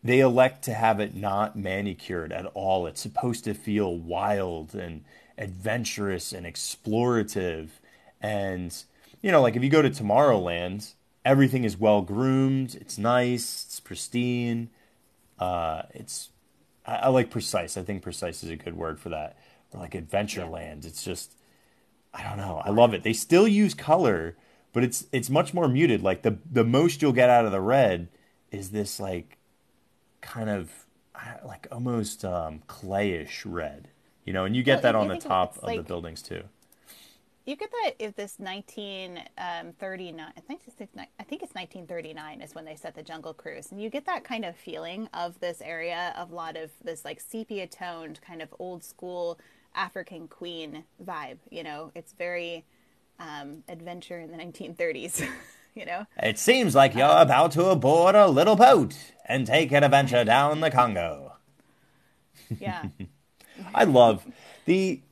They 0.03 0.21
elect 0.21 0.64
to 0.64 0.75
have 0.75 0.99
it 0.99 1.14
not 1.14 1.57
manicured 1.57 2.33
at 2.33 2.47
all. 2.47 2.87
It's 2.87 3.01
supposed 3.01 3.45
to 3.45 3.55
feel 3.55 3.97
wild 3.97 4.75
and 4.75 5.05
adventurous 5.37 6.33
and 6.33 6.47
explorative. 6.47 7.68
And 8.21 8.75
you 9.23 9.31
know, 9.31 9.43
like 9.43 9.57
if 9.57 9.62
you 9.62 9.71
go 9.71 9.83
to 9.83 9.91
Tomorrowland, 9.91 10.95
everything 11.25 11.64
is 11.64 11.77
well 11.77 12.03
groomed, 12.03 12.75
it's 12.75 12.99
nice, 12.99 13.64
it's 13.66 13.81
pristine. 13.81 14.71
Uh, 15.39 15.83
it's 15.95 16.31
I, 16.87 16.97
I 16.97 17.09
like 17.09 17.31
precise. 17.31 17.77
I 17.77 17.83
think 17.83 18.03
precise 18.03 18.43
is 18.43 18.51
a 18.51 18.57
good 18.57 18.77
word 18.77 19.01
for 19.01 19.09
that. 19.11 19.39
Or 19.73 19.81
like 19.81 19.93
Adventureland. 19.93 20.85
It's 20.85 21.03
just 21.03 21.35
I 22.12 22.23
don't 22.23 22.39
know. 22.39 22.61
I 22.64 22.71
love 22.71 22.93
it. 22.95 23.03
They 23.03 23.12
still 23.12 23.47
use 23.47 23.73
color, 23.75 24.37
but 24.73 24.85
it's 24.85 25.07
it's 25.12 25.31
much 25.31 25.55
more 25.55 25.68
muted. 25.68 26.03
Like 26.03 26.23
the 26.23 26.39
the 26.51 26.64
most 26.64 27.03
you'll 27.03 27.12
get 27.12 27.31
out 27.31 27.45
of 27.45 27.53
the 27.53 27.61
red 27.61 28.09
is 28.51 28.71
this 28.71 29.01
like 29.01 29.39
kind 30.21 30.51
of 30.51 30.87
like 31.45 31.66
almost 31.71 32.25
um, 32.25 32.62
clayish 32.68 33.43
red. 33.45 33.89
You 34.25 34.33
know, 34.33 34.45
and 34.45 34.55
you 34.55 34.62
get 34.62 34.83
Well, 34.83 34.83
that 34.83 34.95
on 34.95 35.09
the 35.09 35.14
think 35.14 35.25
of 35.25 35.27
it, 35.27 35.29
top 35.29 35.59
of 35.62 35.75
the 35.77 35.83
buildings 35.83 36.23
too. 36.23 36.45
You 37.47 37.57
get 37.57 37.71
that 37.71 37.93
if 37.99 38.14
this 38.14 38.35
1939, 38.39 40.33
I 40.37 40.41
think 40.41 40.61
it's, 40.66 40.77
I 40.79 41.23
think 41.25 41.43
it's 41.43 41.55
1939 41.55 42.43
is 42.43 42.55
when 42.55 42.64
they 42.64 42.77
set 42.77 42.95
the 42.95 43.03
Jungle 43.03 43.35
Cruise, 43.35 43.73
and 43.73 43.83
you 43.83 43.91
get 43.91 44.05
that 44.07 44.25
kind 44.25 44.45
of 44.45 44.55
feeling 44.57 45.09
of 45.14 45.41
this 45.41 45.61
area 45.62 46.14
of 46.16 46.31
a 46.31 46.35
lot 46.35 46.57
of 46.57 46.71
this 46.85 47.05
like 47.05 47.18
sepia 47.21 47.66
toned 47.66 48.21
kind 48.21 48.43
of 48.43 48.55
old 48.59 48.85
school 48.85 49.39
African 49.75 50.29
queen 50.29 50.85
vibe. 51.05 51.39
You 51.51 51.64
know, 51.64 51.91
it's 51.95 52.12
very 52.12 52.64
um, 53.21 53.62
adventure 53.68 54.18
in 54.18 54.33
the 54.33 54.39
1930s. 54.39 55.25
you 55.75 55.85
know, 55.85 56.07
It 56.21 56.39
seems 56.39 56.75
like 56.75 56.95
you're 56.95 57.21
about 57.21 57.53
to 57.53 57.66
aboard 57.66 58.14
a 58.14 58.27
little 58.27 58.57
boat 58.57 58.97
and 59.27 59.47
take 59.47 59.71
an 59.73 59.85
adventure 59.85 60.25
down 60.25 60.61
the 60.61 60.71
Congo. 60.71 61.35
yeah, 62.61 62.87
I 63.75 63.85
love 63.85 64.27
the. 64.64 65.03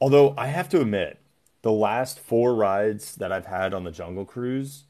Although 0.00 0.34
I 0.36 0.48
have 0.48 0.68
to 0.70 0.80
admit, 0.80 1.18
the 1.62 1.72
last 1.72 2.18
four 2.20 2.54
rides 2.54 3.16
that 3.16 3.32
I've 3.32 3.46
had 3.46 3.72
on 3.72 3.84
the 3.84 3.90
Jungle 3.90 4.26
Cruise, 4.26 4.84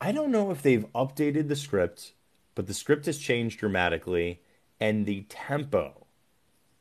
I 0.00 0.12
don't 0.12 0.30
know 0.30 0.50
if 0.50 0.62
they've 0.62 0.84
updated 0.94 1.48
the 1.48 1.56
script, 1.56 2.12
but 2.54 2.66
the 2.66 2.74
script 2.74 3.06
has 3.06 3.18
changed 3.18 3.58
dramatically 3.58 4.42
and 4.78 5.06
the 5.06 5.22
tempo 5.30 6.06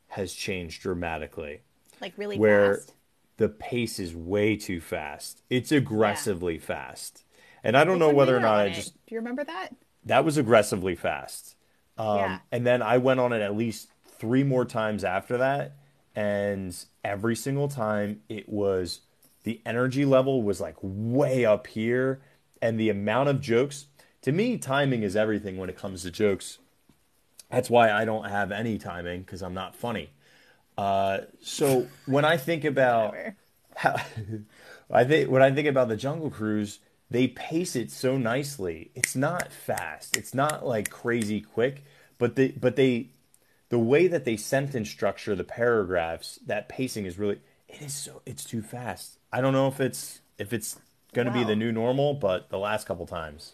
has 0.09 0.33
changed 0.33 0.81
dramatically. 0.81 1.61
Like 2.01 2.13
really 2.17 2.37
where 2.37 2.75
fast. 2.75 2.93
The 3.37 3.49
pace 3.49 3.99
is 3.99 4.15
way 4.15 4.55
too 4.55 4.79
fast. 4.79 5.41
It's 5.49 5.71
aggressively 5.71 6.57
fast. 6.57 7.23
And 7.63 7.75
I 7.75 7.83
don't 7.83 7.99
know 7.99 8.11
whether 8.11 8.35
or 8.37 8.39
not 8.39 8.59
I 8.59 8.69
just 8.69 8.93
Do 9.07 9.15
you 9.15 9.19
remember 9.19 9.43
that? 9.43 9.69
that 10.05 10.23
was 10.23 10.37
aggressively 10.37 10.95
fast. 10.95 11.55
Um, 11.97 12.17
Yeah. 12.17 12.39
And 12.51 12.65
then 12.65 12.81
I 12.81 12.97
went 12.97 13.19
on 13.19 13.33
it 13.33 13.41
at 13.41 13.55
least 13.55 13.89
three 14.05 14.43
more 14.43 14.65
times 14.65 15.03
after 15.03 15.37
that. 15.37 15.75
And 16.15 16.75
every 17.03 17.35
single 17.35 17.67
time 17.67 18.21
it 18.29 18.47
was 18.47 19.01
the 19.43 19.61
energy 19.65 20.05
level 20.05 20.43
was 20.43 20.61
like 20.61 20.75
way 20.81 21.43
up 21.45 21.67
here. 21.67 22.21
And 22.61 22.79
the 22.79 22.89
amount 22.89 23.29
of 23.29 23.41
jokes, 23.41 23.87
to 24.21 24.31
me, 24.31 24.57
timing 24.57 25.03
is 25.03 25.15
everything 25.15 25.57
when 25.57 25.69
it 25.69 25.77
comes 25.77 26.03
to 26.03 26.11
jokes. 26.11 26.59
That's 27.51 27.69
why 27.69 27.91
I 27.91 28.05
don't 28.05 28.29
have 28.29 28.51
any 28.51 28.77
timing 28.77 29.21
because 29.21 29.41
I'm 29.43 29.53
not 29.53 29.75
funny. 29.75 30.09
Uh, 30.77 31.19
so 31.41 31.87
when 32.05 32.25
I 32.25 32.37
think 32.37 32.65
about 32.65 33.15
how, 33.75 33.95
I 34.91 35.03
think 35.03 35.29
when 35.29 35.41
I 35.41 35.51
think 35.51 35.67
about 35.67 35.87
the 35.87 35.95
Jungle 35.95 36.29
Cruise, 36.29 36.79
they 37.09 37.27
pace 37.27 37.75
it 37.75 37.91
so 37.91 38.17
nicely. 38.17 38.91
It's 38.95 39.15
not 39.15 39.51
fast. 39.51 40.17
It's 40.17 40.33
not 40.33 40.65
like 40.65 40.89
crazy 40.89 41.41
quick, 41.41 41.83
but 42.17 42.35
they 42.35 42.49
but 42.49 42.75
they 42.75 43.11
the 43.69 43.79
way 43.79 44.07
that 44.07 44.25
they 44.25 44.37
sentence 44.37 44.89
structure 44.89 45.35
the 45.35 45.43
paragraphs, 45.43 46.39
that 46.45 46.69
pacing 46.69 47.05
is 47.05 47.17
really 47.17 47.39
it 47.67 47.81
is 47.81 47.93
so 47.93 48.21
it's 48.25 48.43
too 48.43 48.61
fast. 48.61 49.17
I 49.31 49.41
don't 49.41 49.53
know 49.53 49.67
if 49.67 49.79
it's 49.79 50.21
if 50.37 50.53
it's 50.53 50.77
going 51.13 51.27
to 51.27 51.33
be 51.33 51.43
the 51.43 51.55
new 51.55 51.71
normal, 51.71 52.13
but 52.13 52.49
the 52.49 52.59
last 52.59 52.85
couple 52.85 53.05
times. 53.05 53.53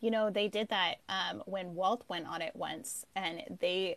You 0.00 0.10
know, 0.10 0.30
they 0.30 0.46
did 0.48 0.68
that 0.68 0.96
um, 1.08 1.42
when 1.46 1.74
Walt 1.74 2.04
went 2.08 2.26
on 2.26 2.40
it 2.42 2.54
once, 2.54 3.04
and 3.16 3.42
they 3.60 3.96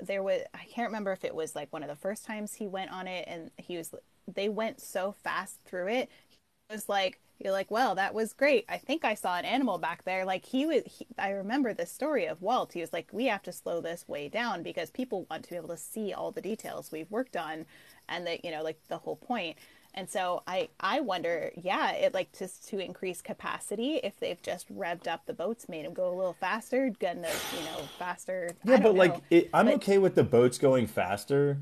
there 0.00 0.22
was 0.22 0.42
I 0.54 0.64
can't 0.66 0.88
remember 0.88 1.12
if 1.12 1.24
it 1.24 1.34
was 1.34 1.54
like 1.54 1.72
one 1.72 1.82
of 1.82 1.88
the 1.88 1.96
first 1.96 2.24
times 2.24 2.54
he 2.54 2.66
went 2.66 2.92
on 2.92 3.06
it, 3.08 3.24
and 3.28 3.50
he 3.56 3.76
was 3.76 3.94
they 4.32 4.48
went 4.48 4.80
so 4.80 5.12
fast 5.12 5.60
through 5.64 5.88
it. 5.88 6.10
He 6.28 6.74
was 6.74 6.88
like, 6.88 7.20
"You're 7.38 7.52
like, 7.52 7.70
well, 7.70 7.94
that 7.94 8.14
was 8.14 8.32
great. 8.32 8.64
I 8.68 8.78
think 8.78 9.04
I 9.04 9.14
saw 9.14 9.36
an 9.36 9.44
animal 9.44 9.78
back 9.78 10.04
there." 10.04 10.24
Like 10.24 10.44
he 10.46 10.66
was, 10.66 10.82
he, 10.86 11.06
I 11.18 11.30
remember 11.30 11.74
the 11.74 11.86
story 11.86 12.26
of 12.26 12.42
Walt. 12.42 12.72
He 12.74 12.80
was 12.80 12.92
like, 12.92 13.08
"We 13.12 13.26
have 13.26 13.42
to 13.44 13.52
slow 13.52 13.80
this 13.80 14.06
way 14.08 14.28
down 14.28 14.62
because 14.62 14.90
people 14.90 15.26
want 15.30 15.44
to 15.44 15.50
be 15.50 15.56
able 15.56 15.68
to 15.68 15.76
see 15.76 16.12
all 16.12 16.32
the 16.32 16.40
details 16.42 16.92
we've 16.92 17.10
worked 17.10 17.36
on, 17.36 17.66
and 18.08 18.26
that 18.26 18.44
you 18.44 18.50
know, 18.50 18.62
like 18.62 18.80
the 18.88 18.98
whole 18.98 19.16
point." 19.16 19.56
And 19.96 20.10
so 20.10 20.42
I, 20.46 20.68
I 20.78 21.00
wonder, 21.00 21.50
yeah, 21.56 21.92
it 21.92 22.12
like 22.12 22.36
just 22.38 22.68
to 22.68 22.78
increase 22.78 23.22
capacity 23.22 23.96
if 23.96 24.20
they've 24.20 24.40
just 24.42 24.72
revved 24.74 25.08
up 25.08 25.24
the 25.24 25.32
boats, 25.32 25.68
made 25.68 25.86
them 25.86 25.94
go 25.94 26.08
a 26.08 26.14
little 26.14 26.36
faster, 26.38 26.90
gotten 27.00 27.22
the 27.22 27.34
you 27.56 27.64
know 27.64 27.80
faster. 27.98 28.50
Yeah, 28.64 28.80
but 28.80 28.94
like 28.94 29.16
it, 29.30 29.48
I'm 29.54 29.66
But 29.66 29.76
okay 29.76 29.96
with 29.96 30.14
the 30.14 30.24
boats 30.24 30.58
going 30.58 30.86
faster. 30.86 31.58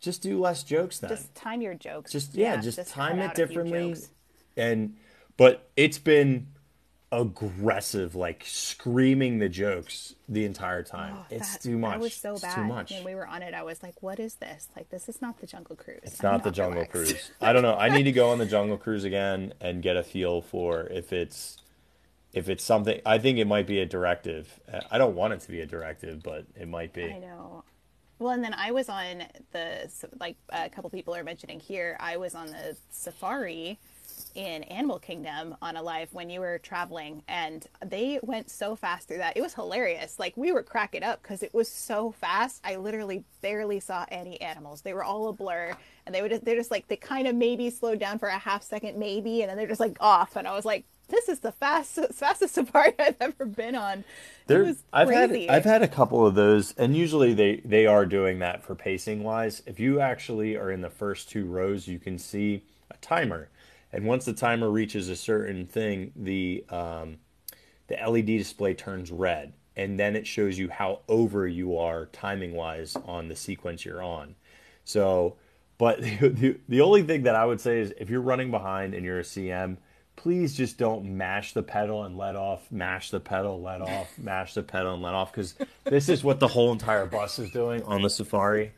Just 0.00 0.22
do 0.22 0.40
less 0.40 0.62
jokes 0.62 0.98
then. 0.98 1.10
Just 1.10 1.34
time 1.34 1.60
your 1.60 1.74
jokes. 1.74 2.10
just 2.12 2.34
yeah, 2.34 2.56
just, 2.56 2.78
cut 2.78 2.86
time 2.86 3.18
it 3.18 3.24
out 3.24 3.32
a 3.32 3.34
few 3.34 3.46
differently 3.46 3.96
and 4.58 4.96
but 5.36 5.70
it's 5.76 5.98
been 5.98 6.48
aggressive 7.10 8.14
like 8.14 8.44
screaming 8.46 9.38
the 9.38 9.48
jokes 9.48 10.14
the 10.28 10.44
entire 10.44 10.82
time 10.82 11.14
Oh, 11.18 11.26
it's 11.30 11.54
that- 11.54 11.62
too 11.62 11.78
much 11.78 11.92
That 11.94 12.00
was 12.00 12.14
so 12.14 12.32
it's 12.32 12.42
bad. 12.42 12.54
too 12.54 12.64
much 12.64 12.90
When 12.92 13.04
we 13.04 13.14
were 13.14 13.26
on 13.26 13.42
it, 13.42 13.54
I 13.54 13.62
was 13.62 13.82
like, 13.82 14.02
"What 14.02 14.20
is 14.20 14.34
this? 14.34 14.68
Like, 14.76 14.90
this 14.90 15.08
is 15.08 15.22
not 15.22 15.40
the 15.40 15.46
Jungle 15.46 15.74
Cruise. 15.74 16.00
it's 16.02 16.22
not 16.22 16.44
the 16.44 16.50
jungle 16.50 16.82
relaxed. 16.82 16.92
cruise 16.92 17.30
i 17.40 17.52
don't 17.52 17.62
know 17.62 17.76
i 17.76 17.88
need 17.88 18.02
to 18.04 18.12
go 18.12 18.28
on 18.30 18.38
the 18.38 18.46
jungle 18.46 18.76
cruise 18.76 19.04
again 19.04 19.54
and 19.60 19.82
get 19.82 19.96
a 19.96 20.02
feel 20.02 20.42
for 20.42 20.82
if 20.88 21.12
it's 21.12 21.56
if 22.34 22.48
it's 22.50 22.62
something 22.62 23.00
i 23.06 23.16
think 23.18 23.38
it 23.38 23.46
might 23.46 23.66
be 23.66 23.78
a 23.80 23.86
directive 23.86 24.60
i 24.90 24.98
don't 24.98 25.14
want 25.14 25.32
it 25.32 25.40
to 25.40 25.48
be 25.50 25.60
a 25.60 25.66
directive 25.66 26.22
but 26.22 26.44
it 26.56 26.68
might 26.68 26.92
be 26.92 27.04
I 27.04 27.18
know. 27.18 27.64
Well, 28.20 28.30
and 28.32 28.42
then 28.42 28.52
I 28.52 28.72
was 28.72 28.88
on 28.88 29.22
the 29.52 29.88
like 30.20 30.36
a 30.50 30.68
couple 30.68 30.90
people 30.90 31.14
are 31.14 31.22
mentioning 31.22 31.60
here. 31.60 31.96
I 32.00 32.16
was 32.16 32.34
on 32.34 32.48
the 32.48 32.76
safari 32.90 33.78
in 34.34 34.62
Animal 34.64 34.98
Kingdom 34.98 35.56
on 35.62 35.76
a 35.76 35.82
live 35.82 36.12
when 36.12 36.30
you 36.30 36.40
were 36.40 36.58
traveling, 36.58 37.22
and 37.28 37.66
they 37.84 38.20
went 38.22 38.50
so 38.50 38.76
fast 38.76 39.08
through 39.08 39.18
that. 39.18 39.36
It 39.36 39.42
was 39.42 39.54
hilarious. 39.54 40.18
Like 40.18 40.36
we 40.36 40.52
were 40.52 40.62
cracking 40.62 41.02
up 41.02 41.22
because 41.22 41.42
it 41.42 41.54
was 41.54 41.68
so 41.68 42.12
fast. 42.12 42.60
I 42.64 42.76
literally 42.76 43.24
barely 43.40 43.80
saw 43.80 44.04
any 44.10 44.40
animals. 44.40 44.82
They 44.82 44.94
were 44.94 45.04
all 45.04 45.28
a 45.28 45.32
blur, 45.32 45.76
and 46.06 46.14
they 46.14 46.22
would 46.22 46.32
they're 46.44 46.56
just 46.56 46.70
like 46.70 46.88
they 46.88 46.96
kind 46.96 47.26
of 47.26 47.34
maybe 47.34 47.70
slowed 47.70 47.98
down 47.98 48.18
for 48.18 48.28
a 48.28 48.38
half 48.38 48.62
second, 48.62 48.98
maybe, 48.98 49.42
and 49.42 49.50
then 49.50 49.56
they're 49.56 49.66
just 49.66 49.80
like 49.80 49.96
off. 50.00 50.36
And 50.36 50.46
I 50.46 50.54
was 50.54 50.64
like, 50.64 50.84
this 51.08 51.28
is 51.28 51.40
the 51.40 51.52
fastest 51.52 52.14
fastest 52.14 52.54
safari 52.56 52.92
I've 52.98 53.16
ever 53.20 53.46
been 53.46 53.74
on. 53.74 54.04
There, 54.46 54.74
I've 54.92 55.10
had 55.10 55.32
I've 55.48 55.64
had 55.64 55.82
a 55.82 55.88
couple 55.88 56.26
of 56.26 56.34
those, 56.34 56.74
and 56.76 56.96
usually 56.96 57.34
they 57.34 57.56
they 57.64 57.86
are 57.86 58.06
doing 58.06 58.38
that 58.38 58.62
for 58.62 58.74
pacing 58.74 59.22
wise. 59.22 59.62
If 59.66 59.80
you 59.80 60.00
actually 60.00 60.56
are 60.56 60.70
in 60.70 60.80
the 60.80 60.90
first 60.90 61.28
two 61.28 61.44
rows, 61.44 61.88
you 61.88 61.98
can 61.98 62.18
see 62.18 62.64
a 62.90 62.96
timer, 62.98 63.48
and 63.92 64.04
once 64.04 64.24
the 64.24 64.32
timer 64.32 64.70
reaches 64.70 65.08
a 65.08 65.16
certain 65.16 65.66
thing, 65.66 66.12
the 66.14 66.64
um, 66.68 67.18
the 67.86 67.96
LED 67.96 68.26
display 68.26 68.74
turns 68.74 69.10
red, 69.10 69.54
and 69.76 69.98
then 69.98 70.14
it 70.14 70.26
shows 70.26 70.58
you 70.58 70.68
how 70.68 71.00
over 71.08 71.46
you 71.46 71.78
are 71.78 72.06
timing 72.06 72.52
wise 72.54 72.96
on 73.06 73.28
the 73.28 73.36
sequence 73.36 73.84
you're 73.84 74.02
on. 74.02 74.34
So, 74.84 75.36
but 75.78 76.00
the, 76.02 76.28
the, 76.28 76.60
the 76.68 76.80
only 76.80 77.02
thing 77.02 77.22
that 77.22 77.34
I 77.34 77.44
would 77.46 77.60
say 77.60 77.80
is 77.80 77.94
if 77.98 78.10
you're 78.10 78.20
running 78.20 78.50
behind 78.50 78.94
and 78.94 79.04
you're 79.04 79.20
a 79.20 79.24
CM, 79.24 79.78
please 80.16 80.54
just 80.54 80.76
don't 80.76 81.04
mash 81.04 81.54
the 81.54 81.62
pedal 81.62 82.02
and 82.04 82.18
let 82.18 82.36
off, 82.36 82.70
mash 82.70 83.10
the 83.10 83.20
pedal, 83.20 83.62
let 83.62 83.80
off, 83.80 84.08
mash 84.18 84.52
the 84.54 84.62
pedal 84.62 84.94
and 84.94 85.02
let 85.02 85.14
off, 85.14 85.32
because 85.32 85.54
this 85.84 86.08
is 86.08 86.22
what 86.22 86.40
the 86.40 86.48
whole 86.48 86.72
entire 86.72 87.06
bus 87.06 87.38
is 87.38 87.50
doing 87.52 87.82
on 87.84 88.02
the 88.02 88.10
Safari. 88.10 88.72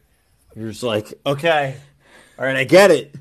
You're 0.54 0.70
just 0.70 0.82
like, 0.82 1.14
okay, 1.24 1.76
all 2.38 2.44
right, 2.44 2.56
I 2.56 2.64
get 2.64 2.90
it. 2.90 3.14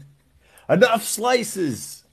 Enough 0.69 1.03
slices. 1.03 2.03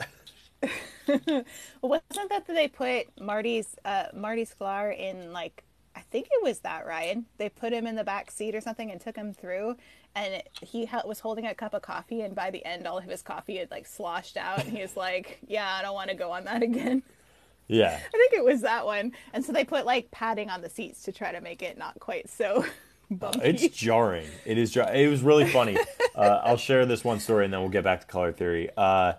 Wasn't 1.07 1.47
that 1.83 2.29
that 2.29 2.47
they 2.49 2.69
put 2.69 3.07
Marty's 3.21 3.77
uh, 3.85 4.07
Marty 4.15 4.45
Sklar 4.47 4.97
in 4.97 5.33
like 5.33 5.63
I 5.95 6.01
think 6.01 6.27
it 6.31 6.43
was 6.43 6.61
that 6.61 6.87
ride. 6.87 7.25
They 7.39 7.49
put 7.49 7.73
him 7.73 7.87
in 7.87 7.97
the 7.97 8.05
back 8.05 8.31
seat 8.31 8.55
or 8.55 8.61
something 8.61 8.91
and 8.91 9.01
took 9.01 9.17
him 9.17 9.33
through, 9.33 9.77
and 10.15 10.43
he 10.61 10.85
hel- 10.85 11.05
was 11.07 11.21
holding 11.21 11.47
a 11.47 11.55
cup 11.55 11.73
of 11.73 11.83
coffee, 11.83 12.21
and 12.21 12.35
by 12.35 12.51
the 12.51 12.65
end, 12.67 12.87
all 12.87 12.99
of 12.99 13.05
his 13.05 13.23
coffee 13.23 13.57
had 13.57 13.71
like 13.71 13.87
sloshed 13.87 14.37
out, 14.37 14.65
and 14.65 14.77
he's 14.77 14.97
like, 14.97 15.39
"Yeah, 15.47 15.67
I 15.67 15.83
don't 15.83 15.95
want 15.95 16.11
to 16.11 16.17
go 16.17 16.33
on 16.33 16.45
that 16.45 16.63
again." 16.63 17.03
Yeah. 17.69 17.99
I 17.99 18.11
think 18.11 18.33
it 18.33 18.45
was 18.45 18.61
that 18.63 18.87
one, 18.87 19.13
and 19.33 19.45
so 19.45 19.53
they 19.53 19.65
put 19.65 19.87
like 19.87 20.11
padding 20.11 20.51
on 20.51 20.61
the 20.61 20.69
seats 20.71 21.03
to 21.05 21.13
try 21.13 21.33
to 21.33 21.41
make 21.41 21.63
it 21.63 21.79
not 21.79 21.99
quite 21.99 22.29
so 22.31 22.65
bumpy. 23.11 23.41
It's 23.43 23.77
jarring. 23.77 24.29
It 24.45 24.59
is. 24.59 24.71
Jar- 24.71 24.93
it 24.95 25.09
was 25.09 25.23
really 25.23 25.47
funny. 25.47 25.77
Uh, 26.17 26.41
I'll 26.45 26.57
share 26.57 26.87
this 26.87 27.05
one 27.05 27.21
story, 27.21 27.45
and 27.45 27.53
then 27.53 27.61
we'll 27.61 27.69
get 27.69 27.85
back 27.85 28.01
to 28.01 28.07
color 28.07 28.33
theory. 28.33 28.71
Uh, 28.75 29.13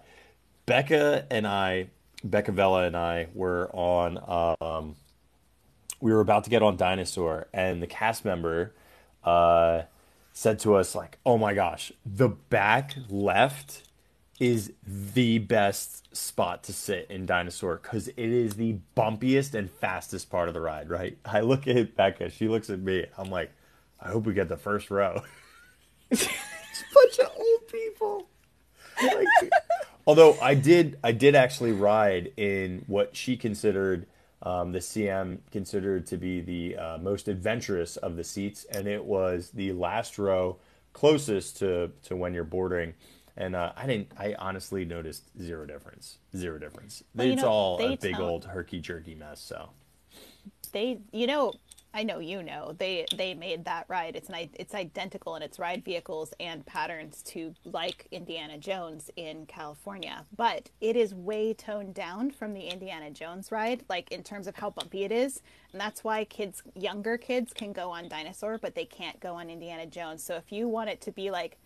Becca 0.66 1.28
and 1.30 1.46
I, 1.46 1.90
Becca 2.24 2.52
Vella 2.52 2.86
and 2.86 2.98
I, 2.98 3.28
were 3.36 3.70
on. 3.72 4.58
Um, 4.60 4.96
we 6.02 6.12
were 6.12 6.22
about 6.22 6.46
to 6.46 6.50
get 6.50 6.64
on 6.64 6.76
Dinosaur, 6.76 7.50
and 7.54 7.84
the 7.84 7.86
cast 7.86 8.26
member 8.26 8.74
uh, 9.24 9.84
said 10.34 10.58
to 10.62 10.74
us, 10.74 10.96
"Like, 10.96 11.20
oh 11.24 11.38
my 11.38 11.54
gosh, 11.54 11.92
the 12.04 12.30
back 12.30 12.96
left." 13.10 13.84
is 14.40 14.72
the 14.86 15.40
best 15.40 16.16
spot 16.16 16.64
to 16.64 16.72
sit 16.72 17.08
in 17.10 17.26
Dinosaur 17.26 17.80
because 17.82 18.08
it 18.08 18.18
is 18.18 18.54
the 18.54 18.78
bumpiest 18.96 19.56
and 19.56 19.70
fastest 19.70 20.30
part 20.30 20.48
of 20.48 20.54
the 20.54 20.62
ride, 20.62 20.90
right? 20.90 21.18
I 21.26 21.42
look 21.42 21.68
at 21.68 21.96
Becca, 21.96 22.30
she 22.30 22.48
looks 22.48 22.70
at 22.70 22.80
me, 22.80 23.06
I'm 23.18 23.32
like, 23.32 23.52
I 24.00 24.10
hope 24.10 24.26
we 24.26 24.34
get 24.34 24.50
the 24.50 24.58
first 24.58 24.90
row. 24.92 25.24
it's 26.12 26.26
a 26.26 26.94
bunch 26.94 27.20
of 27.20 27.32
old 27.38 27.68
people. 27.68 28.28
Like, 29.02 29.52
although 30.06 30.38
I 30.42 30.54
did, 30.56 30.98
I 31.04 31.12
did 31.12 31.36
actually 31.36 31.72
ride 31.72 32.34
in 32.38 32.84
what 32.88 33.16
she 33.16 33.38
considered 33.38 34.08
um, 34.44 34.72
the 34.72 34.80
CM 34.80 35.40
considered 35.52 36.06
to 36.08 36.18
be 36.18 36.42
the 36.42 36.78
uh, 36.78 36.98
most 37.00 37.28
adventurous 37.28 37.98
of 37.98 38.16
the 38.16 38.24
seats, 38.24 38.66
and 38.66 38.88
it 38.88 39.04
was 39.04 39.50
the 39.50 39.72
last 39.74 40.18
row 40.20 40.58
closest 40.94 41.58
to 41.58 41.92
to 42.04 42.16
when 42.16 42.34
you're 42.34 42.44
boarding. 42.44 42.94
And 43.36 43.56
uh, 43.56 43.72
I 43.76 43.86
didn't. 43.86 44.12
I 44.18 44.36
honestly 44.38 44.86
noticed 44.86 45.24
zero 45.40 45.66
difference. 45.66 46.18
Zero 46.36 46.58
difference. 46.58 47.04
Well, 47.16 47.28
it's 47.28 47.42
know, 47.42 47.48
all 47.48 47.76
a 47.82 47.98
big 47.98 48.16
tell- 48.16 48.24
old 48.24 48.46
herky 48.46 48.80
jerky 48.80 49.16
mess. 49.16 49.40
So 49.40 49.70
they 50.72 51.00
you 51.12 51.28
know 51.28 51.54
i 51.98 52.04
know 52.04 52.20
you 52.20 52.44
know 52.44 52.76
they 52.78 53.06
they 53.16 53.34
made 53.34 53.66
that 53.66 53.86
ride 53.88 54.16
it's 54.16 54.30
an, 54.30 54.50
it's 54.54 54.76
identical 54.76 55.36
in 55.36 55.42
its 55.42 55.58
ride 55.58 55.84
vehicles 55.84 56.34
and 56.40 56.66
patterns 56.66 57.22
to 57.24 57.54
like 57.66 58.08
indiana 58.12 58.58
jones 58.58 59.10
in 59.16 59.46
california 59.48 60.24
but 60.36 60.70
it 60.80 60.96
is 60.96 61.14
way 61.14 61.54
toned 61.54 61.94
down 61.94 62.30
from 62.30 62.54
the 62.54 62.62
indiana 62.62 63.10
jones 63.10 63.52
ride 63.52 63.84
like 63.90 64.12
in 64.12 64.22
terms 64.24 64.48
of 64.48 64.56
how 64.56 64.70
bumpy 64.70 65.04
it 65.04 65.12
is 65.12 65.42
and 65.72 65.82
that's 65.82 66.04
why 66.04 66.24
kids 66.24 66.62
younger 66.76 67.18
kids 67.18 67.52
can 67.54 67.74
go 67.74 67.90
on 67.90 68.08
dinosaur 68.08 68.58
but 68.58 68.76
they 68.76 68.86
can't 68.86 69.20
go 69.20 69.34
on 69.34 69.50
indiana 69.50 69.86
jones 69.86 70.24
so 70.24 70.36
if 70.36 70.52
you 70.52 70.68
want 70.68 70.90
it 70.90 71.02
to 71.02 71.12
be 71.12 71.32
like 71.32 71.58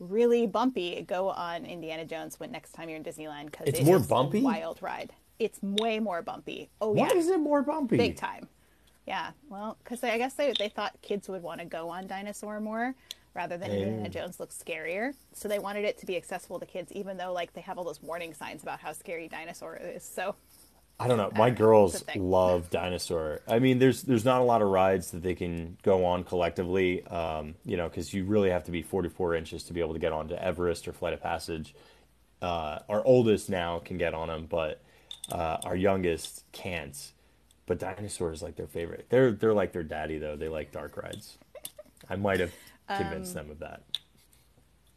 really 0.00 0.46
bumpy, 0.46 1.02
go 1.06 1.28
on 1.30 1.64
Indiana 1.64 2.04
Jones 2.04 2.40
when 2.40 2.50
next 2.50 2.72
time 2.72 2.88
you're 2.88 2.96
in 2.98 3.04
Disneyland 3.04 3.46
because 3.46 3.68
It's 3.68 3.80
more 3.82 3.98
bumpy? 4.00 4.42
wild 4.42 4.82
ride. 4.82 5.12
It's 5.38 5.60
way 5.62 6.00
more 6.00 6.22
bumpy. 6.22 6.70
Oh 6.80 6.90
Why 6.92 7.08
yeah, 7.08 7.14
is 7.14 7.28
it 7.28 7.40
more 7.40 7.62
bumpy? 7.62 7.96
big 7.96 8.16
time. 8.16 8.48
Yeah, 9.06 9.30
well, 9.50 9.76
because 9.84 10.02
I 10.02 10.16
guess 10.18 10.34
they 10.34 10.52
they 10.58 10.68
thought 10.68 10.94
kids 11.02 11.28
would 11.28 11.42
want 11.42 11.60
to 11.60 11.66
go 11.66 11.88
on 11.90 12.06
Dinosaur 12.06 12.60
more 12.60 12.94
rather 13.34 13.56
than 13.58 13.70
Indiana 13.70 14.04
Oh. 14.06 14.08
Jones 14.08 14.38
looks 14.40 14.56
scarier. 14.56 15.12
So 15.32 15.48
they 15.48 15.58
wanted 15.58 15.84
it 15.84 15.98
to 15.98 16.06
be 16.06 16.16
accessible 16.16 16.58
to 16.60 16.66
kids, 16.66 16.90
even 16.92 17.16
though 17.16 17.32
like 17.32 17.52
they 17.52 17.60
have 17.62 17.76
all 17.78 17.84
those 17.84 18.02
warning 18.02 18.32
signs 18.32 18.62
about 18.62 18.80
how 18.80 18.92
scary 18.92 19.28
Dinosaur 19.28 19.76
is. 19.76 20.04
So 20.04 20.36
I 21.00 21.08
don't 21.08 21.18
know. 21.18 21.32
My 21.36 21.50
girls 21.50 21.94
It's 21.94 22.02
a 22.02 22.06
thing. 22.06 22.30
love 22.30 22.70
dinosaur. 22.70 23.40
I 23.48 23.58
mean, 23.58 23.80
there's 23.80 24.02
there's 24.02 24.24
not 24.24 24.40
a 24.40 24.44
lot 24.44 24.62
of 24.62 24.68
rides 24.68 25.10
that 25.10 25.22
they 25.24 25.34
can 25.34 25.76
go 25.82 26.04
on 26.04 26.22
collectively. 26.24 27.04
Um, 27.08 27.56
you 27.64 27.76
know, 27.76 27.88
because 27.88 28.14
you 28.14 28.24
really 28.24 28.48
have 28.50 28.62
to 28.64 28.70
be 28.70 28.80
44 28.82 29.34
inches 29.34 29.64
to 29.64 29.72
be 29.72 29.80
able 29.80 29.94
to 29.94 29.98
get 29.98 30.12
onto 30.12 30.34
Everest 30.36 30.86
or 30.86 30.92
Flight 30.92 31.12
of 31.12 31.20
Passage. 31.20 31.74
Uh, 32.40 32.78
our 32.88 33.04
oldest 33.04 33.50
now 33.50 33.80
can 33.80 33.98
get 33.98 34.14
on 34.14 34.28
them, 34.28 34.46
but 34.48 34.80
uh, 35.32 35.58
our 35.64 35.74
youngest 35.76 36.44
can't. 36.52 37.10
But 37.66 37.78
dinosaurs 37.78 38.42
like 38.42 38.56
their 38.56 38.66
favorite. 38.66 39.06
They're 39.08 39.32
they're 39.32 39.54
like 39.54 39.72
their 39.72 39.82
daddy 39.82 40.18
though. 40.18 40.36
They 40.36 40.48
like 40.48 40.70
dark 40.72 40.96
rides. 40.96 41.38
I 42.10 42.16
might 42.16 42.40
have 42.40 42.52
convinced 42.88 43.36
Um, 43.36 43.44
them 43.44 43.50
of 43.52 43.58
that. 43.60 43.82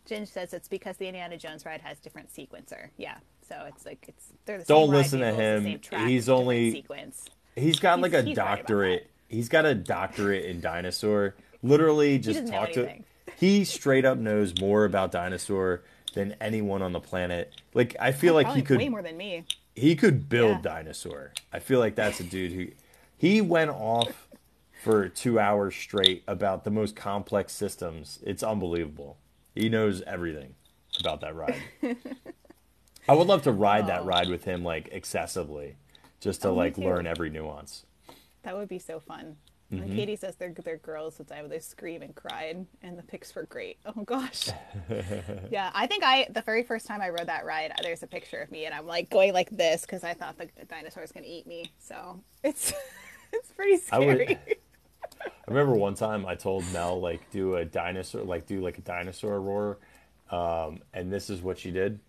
Ginge 0.10 0.28
says 0.28 0.54
it's 0.54 0.68
because 0.68 0.98
the 0.98 1.08
Indiana 1.08 1.38
Jones 1.38 1.66
ride 1.66 1.82
has 1.82 2.00
different 2.00 2.30
sequencer. 2.34 2.90
Yeah, 2.98 3.18
so 3.48 3.66
it's 3.68 3.86
like 3.86 4.06
it's 4.08 4.28
they're 4.46 4.60
the 4.60 4.66
same. 4.66 4.76
Don't 4.76 4.90
listen 4.90 5.20
to 5.20 5.32
him. 5.34 5.80
He's 6.08 6.30
only- 6.30 6.72
sequence. 6.72 7.26
He's 7.56 7.80
got 7.80 8.00
like 8.02 8.14
a 8.14 8.18
He's- 8.18 8.28
he's 8.28 8.38
right 8.38 8.58
doctorate. 8.58 9.10
He's 9.30 9.50
got 9.50 9.66
a 9.66 9.76
doctorate 9.76 10.46
in 10.46 10.62
dinosaur. 10.62 11.36
Literally, 11.64 12.20
just 12.20 12.48
talk 12.48 12.72
to. 12.74 13.00
He 13.38 13.66
straight 13.66 14.06
up 14.06 14.18
knows 14.18 14.54
more 14.60 14.86
about 14.86 15.12
dinosaur 15.12 15.84
than 16.14 16.36
anyone 16.40 16.82
on 16.82 16.92
the 16.94 17.00
planet. 17.00 17.54
Like 17.74 17.96
I 18.00 18.12
feel 18.12 18.34
like 18.34 18.48
he 18.54 18.62
could 18.62 18.78
way 18.78 18.90
more 18.90 19.02
than 19.02 19.18
me. 19.18 19.44
He 19.78 19.96
could 19.96 20.28
build 20.28 20.58
Yeah. 20.58 20.62
dinosaur. 20.74 21.34
I 21.54 21.60
feel 21.60 21.80
like 21.80 21.94
that's 21.96 22.20
a 22.20 22.24
dude 22.24 22.52
who 22.52 22.68
he 23.16 23.42
went 23.42 23.70
off 23.70 24.28
for 24.84 25.08
two 25.08 25.40
hours 25.40 25.76
straight 25.76 26.24
about 26.28 26.64
the 26.64 26.72
most 26.72 26.96
complex 26.96 27.54
systems. 27.54 28.20
It's 28.24 28.42
unbelievable. 28.42 29.18
He 29.54 29.70
knows 29.70 30.02
everything 30.04 30.56
about 31.00 31.22
that 31.22 31.36
ride. 31.36 31.62
I 33.10 33.14
would 33.14 33.28
love 33.28 33.44
to 33.44 33.52
ride 33.52 33.88
that 33.88 34.02
oh. 34.02 34.06
ride 34.06 34.30
with 34.30 34.46
him 34.46 34.64
like 34.64 34.90
excessively, 34.92 35.76
just 36.20 36.42
to 36.42 36.50
Oh, 36.50 36.54
like 36.56 36.78
learn 36.78 37.06
every 37.06 37.30
nuance. 37.30 37.86
That 38.44 38.58
would 38.58 38.68
be 38.70 38.80
so 38.80 39.00
fun. 39.00 39.38
Mm-hmm. 39.72 39.84
And 39.84 39.96
Katie 39.96 40.16
says 40.16 40.36
they're 40.38 40.54
they're 40.64 40.78
girls, 40.78 41.20
which 41.20 41.30
I 41.30 41.46
they 41.46 41.60
scream 41.60 42.02
and 42.02 42.16
cried, 42.16 42.66
and 42.82 42.98
the 42.98 43.04
pics 43.04 43.36
were 43.36 43.44
great. 43.44 43.78
Oh 43.88 44.04
gosh, 44.04 44.50
yeah. 45.50 45.72
I 45.74 45.88
think 45.88 46.04
I 46.04 46.28
the 46.30 46.42
very 46.42 46.64
first 46.64 46.86
time 46.86 47.02
I 47.02 47.10
rode 47.10 47.28
that 47.28 47.46
ride, 47.46 47.74
there's 47.82 48.04
a 48.04 48.08
picture 48.08 48.38
of 48.38 48.52
me, 48.52 48.66
and 48.66 48.74
I'm 48.74 48.86
like 48.86 49.10
going 49.10 49.34
like 49.34 49.50
this 49.50 49.82
because 49.82 50.04
I 50.04 50.14
thought 50.14 50.38
the 50.38 50.48
dinosaur 50.66 51.02
was 51.02 51.12
gonna 51.12 51.26
eat 51.28 51.48
me. 51.48 51.72
So 51.80 52.22
it's 52.44 52.72
it's 53.34 53.52
pretty 53.52 53.78
scary. 53.78 54.38
I 54.38 55.28
remember 55.48 55.74
one 55.74 55.96
time 55.96 56.26
I 56.26 56.36
told 56.36 56.64
Mel 56.72 57.02
like 57.02 57.30
do 57.32 57.56
a 57.56 57.66
dinosaur 57.66 58.24
like 58.24 58.46
do 58.46 58.62
like 58.62 58.78
a 58.78 58.82
dinosaur 58.82 59.42
roar, 59.42 59.80
um, 60.30 60.80
and 60.94 61.12
this 61.12 61.30
is 61.30 61.42
what 61.42 61.58
she 61.58 61.72
did. 61.72 62.00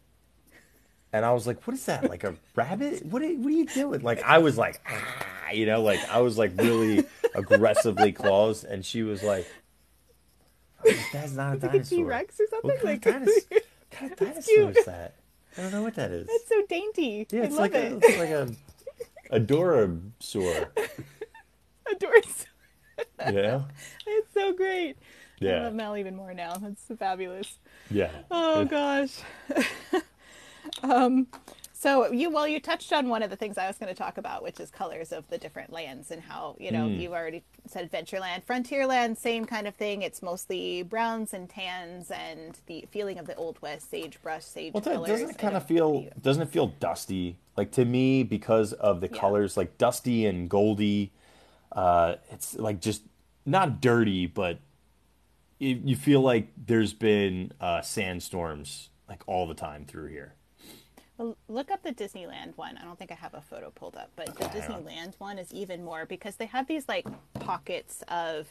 And 1.13 1.25
I 1.25 1.33
was 1.33 1.47
like, 1.47 1.67
"What 1.67 1.75
is 1.75 1.85
that? 1.87 2.09
Like 2.09 2.25
a 2.25 2.35
rabbit? 2.55 3.07
What 3.07 3.23
are, 3.23 3.29
what 3.29 3.47
are 3.47 3.57
you 3.57 3.67
doing?" 3.67 4.03
Like 4.03 4.23
I 4.23 4.39
was 4.39 4.59
like, 4.59 4.81
ah, 4.87 5.51
you 5.53 5.65
know, 5.67 5.83
like 5.83 6.01
I 6.11 6.21
was 6.21 6.37
like 6.37 6.53
really 6.57 7.07
aggressively 7.35 8.13
close, 8.13 8.65
and 8.65 8.85
she 8.85 9.03
was 9.03 9.23
like, 9.23 9.47
"That's 11.13 11.33
not 11.33 11.49
a 11.49 11.53
Like 11.55 11.63
a 11.65 11.67
dinosaur. 11.69 11.99
T-Rex 11.99 12.41
or 12.41 12.47
something? 12.51 12.71
What 12.71 12.81
kind, 12.81 12.85
Like- 12.85 13.07
of 13.07 13.13
dinosaur, 13.13 13.43
what 13.51 13.91
kind 13.91 14.13
of 14.13 14.19
dinosaur 14.19 14.71
is 14.71 14.85
that? 14.87 15.15
I 15.57 15.63
don't 15.63 15.73
know 15.73 15.83
what 15.83 15.95
that 15.97 16.11
is. 16.13 16.29
it's 16.31 16.49
so 16.49 16.63
dainty. 16.69 17.27
yeah, 17.31 17.41
I 17.41 17.45
it's 17.47 17.55
love 17.57 17.73
like 17.73 17.75
it. 17.75 17.93
a, 17.93 17.97
it's 17.97 18.19
like 18.19 18.31
a 18.31 19.39
adorasaur. 19.41 20.69
You 23.27 23.33
know? 23.43 23.65
It's 24.07 24.33
so 24.35 24.53
great. 24.53 24.97
Yeah. 25.41 25.61
I 25.61 25.65
love 25.65 25.75
Mel 25.75 25.97
even 25.97 26.15
more 26.17 26.35
now. 26.35 26.55
That's 26.55 26.83
fabulous. 26.99 27.59
yeah. 27.91 28.11
Oh 28.31 28.65
gosh. 28.65 29.19
um, 30.83 31.27
so 31.81 32.11
you 32.11 32.29
well 32.29 32.49
you 32.49 32.59
touched 32.59 32.93
on 32.93 33.09
one 33.09 33.23
of 33.23 33.31
the 33.31 33.37
things 33.37 33.57
I 33.57 33.69
was 33.69 33.79
going 33.79 33.89
to 33.95 33.99
talk 33.99 34.19
about, 34.19 34.43
which 34.43 34.59
is 34.59 34.71
colors 34.71 35.13
of 35.13 35.29
the 35.29 35.39
different 35.39 35.73
lands 35.73 36.11
and 36.11 36.21
how 36.21 36.57
you 36.59 36.73
know 36.73 36.89
Hmm. 36.89 36.99
you've 36.99 37.13
already 37.13 37.45
said 37.67 37.91
Adventureland, 37.91 38.45
Frontierland, 38.45 39.17
same 39.17 39.45
kind 39.45 39.69
of 39.69 39.75
thing. 39.77 40.03
It's 40.03 40.21
mostly 40.23 40.83
browns 40.83 41.33
and 41.33 41.49
tans 41.49 42.11
and 42.11 42.59
the 42.67 42.85
feeling 42.91 43.19
of 43.19 43.27
the 43.27 43.37
old 43.37 43.61
west 43.63 43.91
sagebrush, 43.91 44.45
sage 44.45 44.73
Well, 44.75 44.83
colors. 44.83 45.09
doesn't 45.09 45.31
it 45.31 45.39
kind 45.39 45.57
of 45.57 45.65
feel 45.67 46.07
doesn't 46.21 46.43
it 46.43 46.49
feel 46.49 46.67
dusty? 46.81 47.37
Like 47.57 47.71
to 47.73 47.85
me, 47.85 48.25
because 48.25 48.73
of 48.73 49.01
the 49.01 49.09
Yeah. 49.09 49.21
colors, 49.21 49.57
like 49.57 49.79
dusty 49.79 50.27
and 50.27 50.49
goldy. 50.51 51.13
Uh, 51.71 52.17
it's 52.31 52.55
like 52.59 52.81
just 52.81 53.03
not 53.47 53.81
dirty, 53.81 54.27
but 54.27 54.59
you, 55.59 55.81
you 55.85 55.97
feel 55.97 56.21
like 56.23 56.49
there's 56.57 56.93
been 56.93 57.53
uh, 57.61 57.83
sandstorms 57.83 58.89
like 59.09 59.23
all 59.27 59.47
the 59.47 59.55
time 59.55 59.85
through 59.85 60.07
here. 60.09 60.35
Look 61.49 61.71
up 61.73 61.83
the 61.83 61.93
Disneyland 61.93 62.57
one. 62.57 62.79
I 62.79 62.85
don't 62.85 62.97
think 62.99 63.11
I 63.11 63.17
have 63.17 63.35
a 63.35 63.41
photo 63.41 63.71
pulled 63.71 63.97
up, 63.97 64.11
but 64.15 64.27
the 64.37 64.45
Okay, 64.45 64.45
on. 64.69 64.85
Disneyland 64.85 65.15
one 65.19 65.39
is 65.39 65.53
even 65.53 65.85
more 65.85 66.07
because 66.07 66.37
they 66.37 66.47
have 66.47 66.67
these 66.69 66.89
like 66.89 67.07
pockets 67.35 68.03
of 68.09 68.47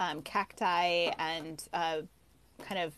um, 0.00 0.22
cacti 0.22 1.10
and 1.18 1.62
uh, 1.74 2.02
kind 2.62 2.80
of 2.80 2.94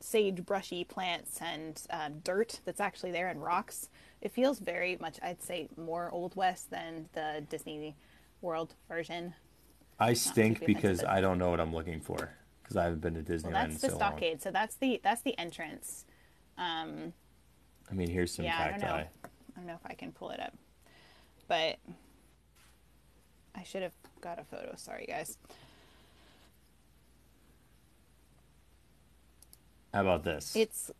sage 0.00 0.44
brushy 0.44 0.84
plants 0.84 1.40
and 1.40 1.82
um, 1.90 2.20
dirt 2.24 2.60
that's 2.64 2.80
actually 2.80 3.10
there 3.10 3.28
and 3.28 3.42
rocks. 3.42 3.88
It 4.20 4.30
feels 4.32 4.60
very 4.60 4.96
much, 5.00 5.18
I'd 5.22 5.42
say, 5.42 5.68
more 5.76 6.10
Old 6.12 6.36
West 6.36 6.70
than 6.70 7.08
the 7.14 7.44
Disney 7.48 7.96
World 8.42 8.74
version. 8.88 9.34
I 9.98 10.12
stink 10.12 10.64
because. 10.64 11.02
I 11.04 11.20
don't 11.20 11.38
know 11.38 11.50
what 11.50 11.60
I'm 11.60 11.74
looking 11.74 12.00
for 12.00 12.30
because 12.62 12.76
I 12.76 12.84
haven't 12.84 13.00
been 13.00 13.14
to 13.14 13.22
Disneyland 13.22 13.42
Well, 13.44 13.52
that's 13.52 13.80
the 13.80 13.90
so 13.90 13.98
long. 13.98 14.10
stockade, 14.12 14.42
so 14.42 14.50
that's 14.52 14.76
the 14.76 15.00
that's 15.02 15.22
the 15.22 15.36
entrance. 15.38 16.04
I 17.90 17.94
mean, 17.94 18.08
here's 18.08 18.32
some 18.34 18.44
Yeah, 18.44 18.58
I 18.58 18.70
don't 18.70 18.80
know. 18.80 18.86
I 18.94 19.06
don't 19.56 19.66
know 19.66 19.74
if 19.74 19.86
I 19.90 19.94
can 19.94 20.12
pull 20.12 20.30
it 20.30 20.40
up, 20.40 20.54
but 21.48 21.78
I 23.54 23.62
should 23.64 23.82
have 23.82 23.92
got 24.20 24.38
a 24.38 24.44
photo. 24.44 24.74
Sorry, 24.76 25.06
guys. 25.06 25.36
How 29.92 30.00
about 30.00 30.24
this? 30.24 30.56
It's 30.56 30.90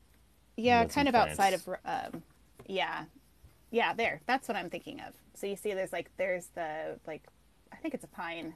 yeah, 0.56 0.84
kind 0.84 1.08
in 1.08 1.14
of 1.14 1.20
outside 1.20 1.54
of 1.54 1.68
um, 1.84 2.22
yeah, 2.66 3.04
yeah. 3.70 3.94
There, 3.94 4.20
that's 4.26 4.48
what 4.48 4.56
I'm 4.56 4.68
thinking 4.68 5.00
of. 5.00 5.14
So 5.34 5.46
you 5.46 5.56
see, 5.56 5.72
there's 5.72 5.92
like 5.92 6.10
there's 6.18 6.48
the 6.54 6.98
like 7.06 7.22
I 7.72 7.76
think 7.76 7.94
it's 7.94 8.04
a 8.04 8.08
pine, 8.08 8.54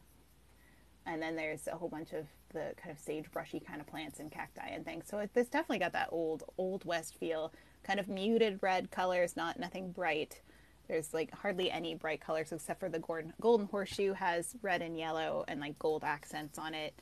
and 1.07 1.23
then 1.23 1.37
there's 1.37 1.67
a 1.69 1.77
whole 1.77 1.89
bunch 1.89 2.13
of 2.13 2.27
the 2.51 2.75
kind 2.77 2.91
of 2.91 2.99
sagebrushy 2.99 3.65
kind 3.65 3.81
of 3.81 3.87
plants 3.87 4.21
and 4.21 4.31
cacti 4.31 4.69
and 4.69 4.85
things. 4.85 5.07
So 5.09 5.19
it, 5.19 5.31
it's 5.35 5.49
definitely 5.49 5.79
got 5.79 5.93
that 5.93 6.09
old 6.13 6.45
old 6.59 6.85
west 6.85 7.17
feel. 7.17 7.53
Kind 7.87 8.01
of 8.01 8.09
muted 8.09 8.59
red 8.63 8.91
colors, 8.91 9.37
not 9.37 9.61
nothing 9.61 9.93
bright. 9.93 10.41
There's 10.89 11.15
like 11.15 11.33
hardly 11.33 11.71
any 11.71 11.95
bright 11.95 12.21
colors 12.21 12.51
except 12.53 12.81
for 12.81 12.89
the 12.89 12.99
golden, 12.99 13.33
golden 13.41 13.67
horseshoe 13.67 14.13
has 14.15 14.55
red 14.61 14.83
and 14.83 14.99
yellow 14.99 15.45
and 15.47 15.61
like 15.61 15.79
gold 15.79 16.03
accents 16.05 16.59
on 16.59 16.75
it. 16.75 16.95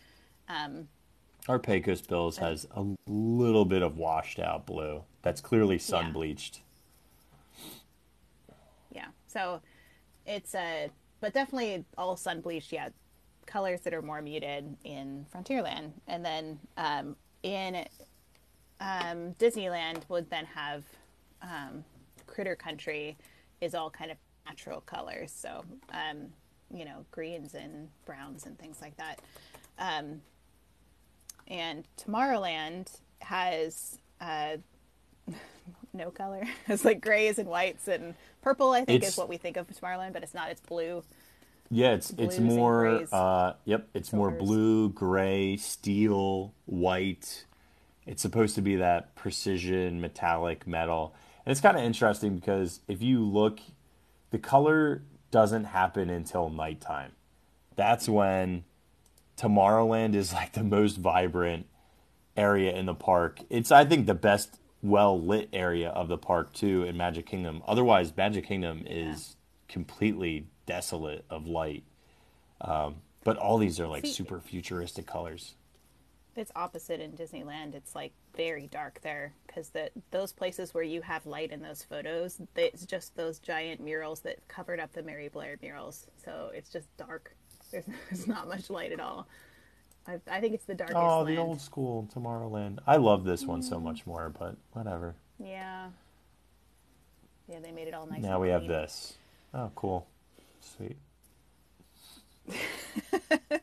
Um, 0.49 0.89
Our 1.49 1.59
Pecos 1.59 2.03
Bills 2.03 2.37
has 2.39 2.67
a 2.77 2.85
little 3.07 3.65
bit 3.65 3.83
of 3.83 3.97
washed 3.97 4.39
out 4.39 4.67
blue. 4.67 5.03
That's 5.23 5.41
clearly 5.41 5.79
sun 5.79 6.07
Yeah. 6.07 6.13
bleached. 6.13 6.61
yeah 8.93 9.07
so 9.27 9.61
it's 10.27 10.55
a 10.55 10.89
but 11.21 11.33
definitely 11.35 11.85
all 11.99 12.17
sun 12.17 12.41
bleached 12.41 12.71
yeah 12.73 12.91
colors 13.47 13.81
that 13.81 13.93
are 13.93 14.03
more 14.03 14.23
muted 14.23 14.77
in 14.85 15.27
frontierland 15.35 15.91
and 16.07 16.25
then 16.25 16.59
um, 16.77 17.17
in 17.43 17.85
um, 18.81 19.33
disneyland 19.39 20.03
would 20.09 20.29
then 20.31 20.45
have 20.47 20.85
um, 21.43 21.85
critter 22.27 22.57
country 22.57 23.17
is 23.61 23.75
all 23.75 23.91
kind 23.91 24.11
of 24.11 24.17
natural 24.47 24.81
colors 24.83 25.33
so 25.33 25.65
um, 25.93 26.27
you 26.73 26.85
know 26.85 27.05
greens 27.11 27.55
and 27.55 27.89
browns 28.05 28.47
and 28.47 28.59
things 28.59 28.79
like 28.81 28.97
that 28.97 29.21
um, 29.79 30.21
and 31.49 31.85
tomorrowland 31.97 32.89
has 33.21 33.99
uh, 34.21 34.57
no 35.93 36.11
color. 36.11 36.43
It's 36.69 36.85
like 36.85 37.01
grays 37.01 37.39
and 37.39 37.49
whites 37.49 37.89
and 37.89 38.15
purple. 38.43 38.73
I 38.73 38.85
think 38.85 38.97
It's- 38.99 39.13
is 39.13 39.19
what 39.19 39.29
we 39.29 39.37
think 39.37 39.57
of 39.57 39.67
Tomorrowland, 39.69 40.13
but 40.13 40.23
it's 40.23 40.35
not. 40.35 40.51
It's 40.51 40.61
blue. 40.61 41.03
Yeah, 41.71 41.93
it's 41.93 42.11
it's 42.11 42.37
Blues 42.37 42.41
more. 42.41 43.05
Uh, 43.11 43.55
yep, 43.65 43.89
it's 43.95 44.13
more 44.13 44.31
blue, 44.31 44.91
gray, 44.91 45.57
steel, 45.57 46.53
white. 46.67 47.47
It's 48.07 48.23
supposed 48.23 48.55
to 48.57 48.63
be 48.63 48.77
that 48.77 49.15
precision 49.15 50.01
metallic 50.01 50.67
metal, 50.67 51.15
and 51.45 51.51
it's 51.53 51.61
kind 51.61 51.77
of 51.77 51.83
interesting 51.83 52.37
because 52.37 52.81
if 52.89 53.03
you 53.03 53.25
look, 53.25 53.61
the 54.31 54.39
color 54.39 55.03
doesn't 55.31 55.65
happen 55.65 56.11
until 56.11 56.51
nighttime. 56.51 57.13
That's 57.77 58.09
when 58.09 58.65
Tomorrowland 59.37 60.15
is 60.15 60.33
like 60.33 60.53
the 60.53 60.63
most 60.65 60.97
vibrant. 60.99 61.67
area 62.37 62.73
in 62.77 62.87
the 62.87 62.95
park. 62.95 63.39
It's 63.49 63.71
I 63.71 63.85
think 63.85 64.07
the 64.07 64.15
best 64.15 64.59
well 64.83 65.21
lit 65.21 65.49
area 65.53 65.89
of 65.91 66.09
the 66.09 66.19
park 66.19 66.53
too 66.53 66.83
in 66.83 66.97
Magic 66.97 67.27
Kingdom. 67.27 67.63
Otherwise, 67.67 68.13
Magic 68.17 68.45
Kingdom 68.47 68.83
is 68.87 69.37
completely 69.69 70.47
desolate 70.67 71.25
of 71.31 71.47
light. 71.47 71.85
Um, 72.61 72.97
but 73.23 73.37
all 73.37 73.57
these 73.59 73.79
are 73.81 73.87
like 73.87 74.05
See- 74.05 74.13
super 74.13 74.41
futuristic 74.41 75.07
colors. 75.07 75.55
It's 76.37 76.51
opposite 76.57 77.01
in 77.01 77.13
Disneyland. 77.13 77.75
It's 77.75 77.95
like 77.95 78.13
very 78.37 78.67
dark 78.67 79.01
there 79.03 79.33
because 79.47 79.69
the 79.69 79.91
those 80.11 80.33
places 80.33 80.75
where 80.75 80.83
you 80.83 81.01
have 81.03 81.27
light 81.27 81.53
in 81.53 81.63
those 81.63 81.83
photos, 81.83 82.41
it's 82.57 82.85
just 82.85 83.15
those 83.17 83.39
giant 83.39 83.81
murals 83.81 84.21
that 84.21 84.47
covered 84.49 84.81
up 84.81 84.93
the 84.93 85.03
Mary 85.03 85.29
Blair 85.29 85.57
murals. 85.63 86.07
So 86.25 86.51
it's 86.55 86.71
just 86.71 86.89
dark. 86.97 87.35
There's, 87.71 87.85
there's 88.09 88.27
not 88.29 88.47
much 88.47 88.71
light 88.71 88.93
at 88.93 89.01
all. 89.01 89.27
I, 90.07 90.21
I 90.31 90.41
think 90.41 90.55
it's 90.55 90.67
the 90.67 90.75
darkest. 90.75 90.97
Oh, 90.97 91.25
the 91.25 91.33
land. 91.33 91.39
old 91.39 91.61
school 91.61 92.09
Tomorrowland. 92.15 92.79
I 92.87 92.97
love 92.97 93.25
this 93.25 93.45
one 93.47 93.63
so 93.63 93.81
much 93.81 94.03
mm. 94.03 94.09
more, 94.09 94.33
but 94.39 94.57
whatever. 94.73 95.15
Yeah. 95.39 95.89
Yeah, 97.49 97.61
they 97.61 97.73
made 97.73 97.89
it 97.89 97.95
all 97.95 98.07
nice. 98.07 98.23
Now 98.23 98.41
we 98.41 98.49
have 98.51 98.67
this. 98.67 99.15
Oh, 99.53 99.71
cool. 99.75 100.07
Sweet. 100.61 100.97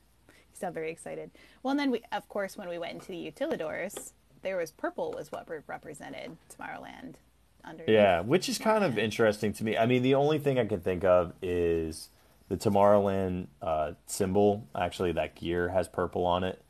Sound 0.61 0.75
very 0.75 0.91
excited. 0.91 1.31
Well, 1.63 1.71
and 1.71 1.79
then 1.79 1.89
we, 1.89 2.03
of 2.11 2.29
course, 2.29 2.55
when 2.55 2.69
we 2.69 2.77
went 2.77 2.93
into 2.93 3.07
the 3.07 3.31
Utilidors, 3.31 4.11
there 4.43 4.57
was 4.57 4.69
purple 4.69 5.11
was 5.11 5.31
what 5.31 5.47
represented 5.65 6.37
Tomorrowland. 6.55 7.15
Under 7.63 7.83
Yeah, 7.87 8.21
which 8.21 8.47
is 8.47 8.57
kind 8.59 8.83
of 8.83 8.97
interesting 8.99 9.53
to 9.53 9.63
me. 9.63 9.75
I 9.77 9.87
mean, 9.87 10.03
the 10.03 10.15
only 10.15 10.37
thing 10.37 10.59
I 10.59 10.65
can 10.65 10.79
think 10.81 11.03
of 11.03 11.33
is 11.41 12.09
the 12.49 12.57
Tomorrowland 12.57 13.47
uh, 13.61 13.93
symbol. 14.05 14.67
Actually, 14.75 15.13
that 15.13 15.33
gear 15.35 15.69
has 15.69 15.87
purple 15.87 16.25
on 16.25 16.43
it. 16.43 16.61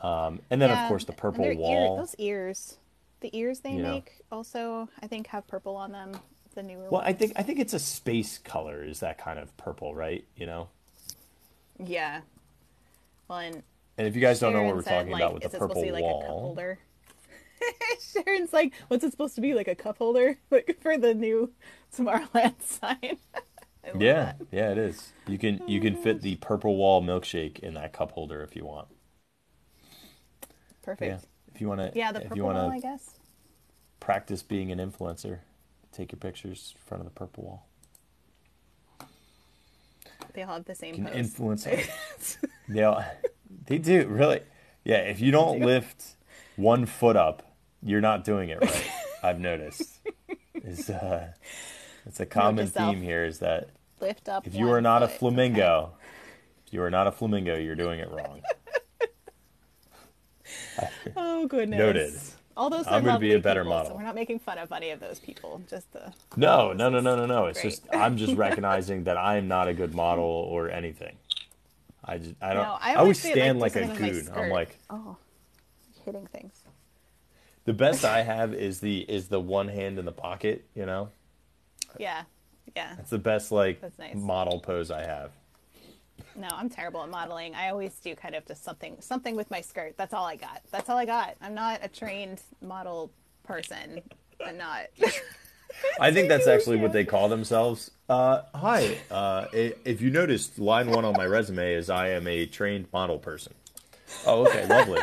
Um, 0.00 0.40
and 0.50 0.60
then, 0.60 0.70
of 0.70 0.88
course, 0.88 1.04
the 1.04 1.12
purple 1.12 1.44
their 1.44 1.52
ear- 1.52 1.58
wall. 1.58 1.96
those 1.98 2.14
ears, 2.18 2.78
the 3.20 3.36
ears 3.36 3.60
they 3.60 3.72
You 3.72 3.82
know. 3.82 3.92
make 3.94 4.20
also, 4.32 4.88
I 5.02 5.06
think, 5.06 5.26
have 5.28 5.46
purple 5.46 5.76
on 5.76 5.92
them. 5.92 6.12
The 6.54 6.62
newer 6.62 6.88
Well, 6.90 7.02
I 7.04 7.12
think 7.12 7.32
I 7.36 7.42
think 7.42 7.58
it's 7.58 7.74
a 7.74 7.78
space 7.78 8.38
color. 8.38 8.82
Is 8.82 9.00
that 9.00 9.18
kind 9.18 9.38
of 9.38 9.54
purple, 9.58 9.94
right? 9.94 10.24
You 10.36 10.46
know. 10.46 10.68
Yeah. 11.78 12.22
Well, 13.28 13.38
and 13.40 14.06
if 14.06 14.14
you 14.14 14.20
guys 14.20 14.40
don't 14.40 14.52
know 14.52 14.62
what 14.64 14.74
we're 14.76 14.82
said, 14.82 14.94
talking 14.96 15.10
like, 15.12 15.22
about 15.22 15.34
with 15.34 15.42
the 15.42 15.50
purple 15.50 15.74
to 15.74 15.80
be 15.80 15.92
like 15.92 16.06
a 16.06 16.14
cup 16.14 16.38
wall, 16.38 16.40
holder? 16.40 16.78
Sharon's 18.00 18.52
like, 18.52 18.72
what's 18.88 19.04
it 19.04 19.10
supposed 19.10 19.34
to 19.36 19.40
be? 19.40 19.54
Like 19.54 19.68
a 19.68 19.74
cup 19.74 19.98
holder? 19.98 20.38
Like 20.50 20.78
for 20.80 20.96
the 20.98 21.14
new 21.14 21.52
Tomorrowland 21.94 22.62
sign. 22.62 23.18
Yeah, 23.94 24.34
that. 24.38 24.46
yeah, 24.50 24.70
it 24.72 24.78
is. 24.78 25.14
You 25.26 25.38
can 25.38 25.62
you 25.66 25.80
can 25.80 25.96
fit 25.96 26.22
the 26.22 26.36
purple 26.36 26.76
wall 26.76 27.02
milkshake 27.02 27.58
in 27.60 27.74
that 27.74 27.92
cup 27.92 28.12
holder 28.12 28.42
if 28.42 28.54
you 28.56 28.64
want. 28.66 28.88
Perfect. 30.82 31.22
Yeah, 31.22 31.54
if 31.54 31.60
you 31.60 31.68
want 31.68 31.80
to. 31.80 31.92
Yeah, 31.94 32.12
the 32.12 32.22
if 32.22 32.28
purple 32.28 32.36
you 32.36 32.44
want 32.44 32.58
wall, 32.58 32.70
I 32.70 32.80
guess. 32.80 33.18
practice 34.00 34.42
being 34.42 34.72
an 34.72 34.78
influencer, 34.78 35.40
take 35.92 36.12
your 36.12 36.18
pictures 36.18 36.74
in 36.76 36.82
front 36.82 37.02
of 37.02 37.04
the 37.06 37.12
purple 37.14 37.44
wall. 37.44 37.67
They 40.38 40.44
all 40.44 40.54
have 40.54 40.66
the 40.66 40.74
same 40.76 40.94
Can 40.94 41.06
pose. 41.06 41.16
influence. 41.16 41.66
they 42.68 42.84
all, 42.84 43.04
they 43.66 43.76
do 43.76 44.06
really. 44.06 44.38
Yeah, 44.84 44.98
if 44.98 45.18
you 45.20 45.32
don't 45.32 45.58
lift 45.62 46.14
one 46.54 46.86
foot 46.86 47.16
up, 47.16 47.42
you're 47.82 48.00
not 48.00 48.22
doing 48.22 48.50
it 48.50 48.60
right. 48.60 48.90
I've 49.24 49.40
noticed. 49.40 49.98
It's 50.54 50.88
uh, 50.88 51.32
it's 52.06 52.20
a 52.20 52.26
common 52.26 52.68
theme 52.68 53.02
here 53.02 53.24
is 53.24 53.40
that 53.40 53.70
Lift 54.00 54.28
up. 54.28 54.46
if 54.46 54.54
you 54.54 54.70
are 54.70 54.80
not 54.80 55.02
a 55.02 55.08
foot. 55.08 55.18
flamingo, 55.18 55.94
if 56.64 56.72
you 56.72 56.84
are 56.84 56.90
not 56.90 57.08
a 57.08 57.10
flamingo, 57.10 57.56
you're 57.56 57.74
doing 57.74 57.98
it 57.98 58.08
wrong. 58.08 58.42
Oh 61.16 61.48
goodness. 61.48 61.78
Noted. 61.78 62.14
All 62.58 62.68
those 62.70 62.88
I'm 62.88 63.04
gonna 63.04 63.20
be 63.20 63.34
a 63.34 63.38
better 63.38 63.62
people, 63.62 63.76
model. 63.76 63.90
So 63.92 63.96
we're 63.96 64.02
not 64.02 64.16
making 64.16 64.40
fun 64.40 64.58
of 64.58 64.72
any 64.72 64.90
of 64.90 64.98
those 64.98 65.20
people. 65.20 65.62
Just 65.70 65.92
the 65.92 66.12
No, 66.36 66.72
no, 66.72 66.88
no, 66.90 66.98
no, 66.98 67.14
no, 67.14 67.24
no. 67.24 67.46
It's 67.46 67.60
Great. 67.60 67.70
just 67.70 67.86
I'm 67.92 68.16
just 68.16 68.34
recognizing 68.34 69.04
that 69.04 69.16
I 69.16 69.36
am 69.36 69.46
not 69.46 69.68
a 69.68 69.72
good 69.74 69.94
model 69.94 70.24
or 70.24 70.68
anything. 70.68 71.16
I 72.04 72.18
just 72.18 72.34
I 72.42 72.54
don't. 72.54 72.64
No, 72.64 72.76
I, 72.80 72.92
I 72.92 72.94
always 72.96 73.24
always 73.24 73.36
stand 73.36 73.60
like, 73.60 73.76
like, 73.76 73.84
a 73.84 73.96
goon. 73.96 74.28
I'm 74.34 74.50
like 74.50 74.76
oh, 74.90 75.16
hitting 76.04 76.26
things. 76.26 76.64
the 77.64 77.72
best 77.74 78.04
I 78.04 78.22
have 78.22 78.52
is 78.52 78.80
the 78.80 79.00
is 79.08 79.28
the 79.28 79.40
one 79.40 79.68
hand 79.68 80.00
in 80.00 80.04
the 80.04 80.12
pocket. 80.12 80.66
You 80.74 80.84
know, 80.84 81.10
Yeah, 81.96 82.22
yeah. 82.74 82.96
it's 82.98 83.10
the 83.10 83.18
best 83.18 83.52
like 83.52 83.80
nice. 84.00 84.16
model 84.16 84.58
pose 84.58 84.90
I 84.90 85.02
have. 85.02 85.30
No, 86.36 86.48
I'm 86.52 86.68
terrible 86.68 87.02
at 87.02 87.10
modeling. 87.10 87.54
I 87.54 87.70
always 87.70 87.98
do 88.00 88.14
kind 88.14 88.34
of 88.34 88.46
just 88.46 88.64
something 88.64 88.96
something 89.00 89.34
with 89.36 89.50
my 89.50 89.60
skirt. 89.60 89.94
That's 89.96 90.14
all 90.14 90.24
I 90.24 90.36
got. 90.36 90.62
That's 90.70 90.88
all 90.88 90.96
I 90.96 91.04
got. 91.04 91.36
I'm 91.40 91.54
not 91.54 91.80
a 91.82 91.88
trained 91.88 92.40
model 92.60 93.10
person. 93.44 94.02
I'm 94.44 94.56
not. 94.56 94.86
I 96.00 96.12
think 96.12 96.28
that's 96.28 96.46
actually 96.46 96.76
what 96.78 96.92
they 96.92 97.04
call 97.04 97.28
themselves. 97.28 97.90
Uh, 98.08 98.42
hi, 98.54 98.98
uh, 99.10 99.46
if 99.52 100.00
you 100.00 100.10
noticed, 100.10 100.58
line 100.58 100.90
one 100.90 101.04
on 101.04 101.12
my 101.14 101.26
resume 101.26 101.74
is 101.74 101.90
I 101.90 102.08
am 102.08 102.26
a 102.26 102.46
trained 102.46 102.86
model 102.92 103.18
person. 103.18 103.52
Oh, 104.26 104.46
okay, 104.46 104.66
lovely. 104.66 105.00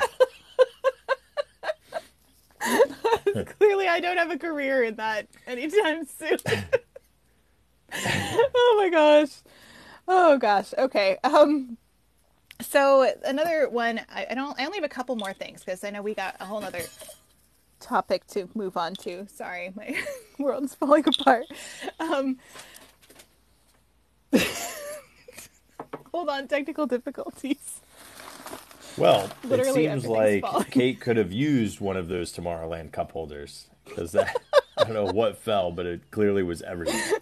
Clearly, 3.58 3.88
I 3.88 4.00
don't 4.00 4.18
have 4.18 4.32
a 4.32 4.38
career 4.38 4.84
in 4.84 4.96
that 4.96 5.28
anytime 5.46 6.06
soon. 6.06 6.38
oh 7.94 8.76
my 8.78 8.90
gosh. 8.90 9.30
Oh 10.07 10.38
gosh. 10.38 10.73
Okay. 10.77 11.18
Um. 11.23 11.77
So 12.61 13.11
another 13.26 13.68
one. 13.69 14.02
I, 14.14 14.27
I 14.30 14.36
don't. 14.36 14.60
I 14.60 14.65
only 14.65 14.77
have 14.77 14.86
a 14.86 14.90
couple 14.90 15.15
more 15.15 15.34
things 15.34 15.64
because 15.64 15.84
I 15.84 15.90
know 15.90 16.02
we 16.02 16.14
got 16.14 16.36
a 16.40 16.45
whole 16.45 16.64
other 16.64 16.82
topic 17.80 18.26
to 18.27 18.49
move 18.56 18.77
on 18.77 18.94
to. 18.95 19.27
Sorry, 19.27 19.72
my 19.76 19.95
world's 20.40 20.76
falling 20.76 21.06
apart. 21.07 21.45
Um. 21.99 22.38
Hold 26.14 26.30
on, 26.30 26.48
technical 26.48 26.86
difficulties. 26.86 27.82
Well, 28.98 29.30
Literally 29.44 29.88
it 29.88 29.91
seems 29.91 30.06
like 30.07 30.41
falling. 30.41 30.65
Kate 30.65 30.99
could 30.99 31.18
have 31.18 31.32
used 31.34 31.80
one 31.82 31.98
of 31.98 32.07
those 32.07 32.32
Tomorrowland 32.32 32.91
cup 32.91 33.11
holders 33.11 33.68
because 33.84 34.14
that 34.14 34.36
I 34.77 34.84
don't 34.84 34.94
know 34.94 35.11
what 35.11 35.38
fell, 35.38 35.72
but 35.72 35.86
it 35.86 36.11
clearly 36.11 36.44
was 36.44 36.61
everything. 36.61 37.19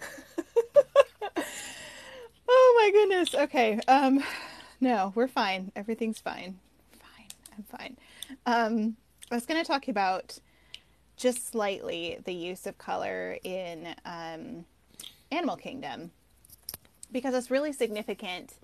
Oh 2.76 2.76
my 2.76 2.90
goodness. 2.90 3.34
Okay. 3.36 3.78
Um 3.86 4.24
no, 4.80 5.12
we're 5.14 5.28
fine. 5.28 5.70
Everything's 5.76 6.18
fine. 6.18 6.58
Fine. 6.98 7.28
I'm 7.56 7.62
fine. 7.62 7.96
Um 8.46 8.96
I 9.30 9.36
was 9.36 9.46
going 9.46 9.62
to 9.62 9.66
talk 9.66 9.86
about 9.86 10.40
just 11.16 11.48
slightly 11.48 12.18
the 12.24 12.34
use 12.34 12.66
of 12.66 12.76
color 12.76 13.38
in 13.44 13.94
um 14.04 14.64
Animal 15.30 15.56
Kingdom 15.56 16.10
because 17.12 17.32
it's 17.32 17.48
really 17.48 17.72
significant 17.72 18.54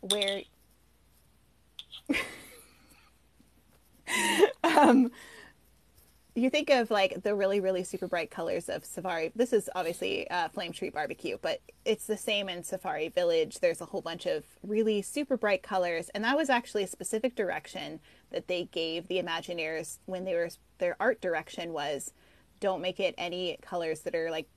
where 0.00 0.40
um 4.64 5.10
you 6.34 6.48
think 6.48 6.70
of 6.70 6.90
like 6.90 7.22
the 7.22 7.34
really 7.34 7.60
really 7.60 7.84
super 7.84 8.06
bright 8.08 8.30
colors 8.30 8.68
of 8.68 8.84
safari. 8.84 9.32
This 9.36 9.52
is 9.52 9.68
obviously 9.74 10.28
uh, 10.30 10.48
flame 10.48 10.72
tree 10.72 10.90
barbecue 10.90 11.36
but 11.40 11.60
it's 11.84 12.06
the 12.06 12.16
same 12.16 12.48
in 12.48 12.62
safari 12.62 13.08
village. 13.08 13.58
There's 13.60 13.80
a 13.80 13.86
whole 13.86 14.00
bunch 14.00 14.26
of 14.26 14.44
really 14.62 15.02
super 15.02 15.36
bright 15.36 15.62
colors 15.62 16.08
and 16.14 16.24
that 16.24 16.36
was 16.36 16.48
actually 16.48 16.84
a 16.84 16.88
specific 16.88 17.34
direction 17.34 18.00
that 18.30 18.48
they 18.48 18.64
gave 18.64 19.08
the 19.08 19.22
imagineers 19.22 19.98
when 20.06 20.24
they 20.24 20.34
were 20.34 20.48
their 20.78 20.96
art 20.98 21.20
direction 21.20 21.72
was 21.72 22.12
don't 22.60 22.80
make 22.80 22.98
it 22.98 23.14
any 23.18 23.58
colors 23.60 24.00
that 24.00 24.14
are 24.14 24.30
like 24.30 24.48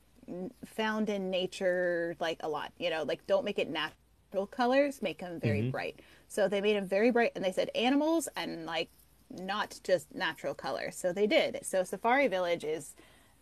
found 0.66 1.10
in 1.10 1.30
nature 1.30 2.16
like 2.20 2.40
a 2.42 2.50
lot 2.50 2.72
you 2.78 2.90
know 2.90 3.04
like 3.04 3.26
don't 3.28 3.46
make 3.46 3.60
it 3.60 3.70
natural 3.70 4.48
colors 4.48 5.02
make 5.02 5.20
them 5.20 5.40
very 5.40 5.70
bright. 5.70 6.00
So 6.28 6.48
they 6.48 6.62
made 6.62 6.76
them 6.76 6.88
very 6.88 7.12
bright 7.12 7.32
and 7.36 7.44
they 7.44 7.52
said 7.52 7.70
animals 7.76 8.28
and 8.36 8.66
like 8.66 8.90
not 9.30 9.80
just 9.84 10.14
natural 10.14 10.54
color. 10.54 10.92
So 10.92 11.12
they 11.12 11.28
did. 11.28 11.60
So 11.64 11.84
Safari 11.84 12.28
Village 12.28 12.64
is 12.64 12.96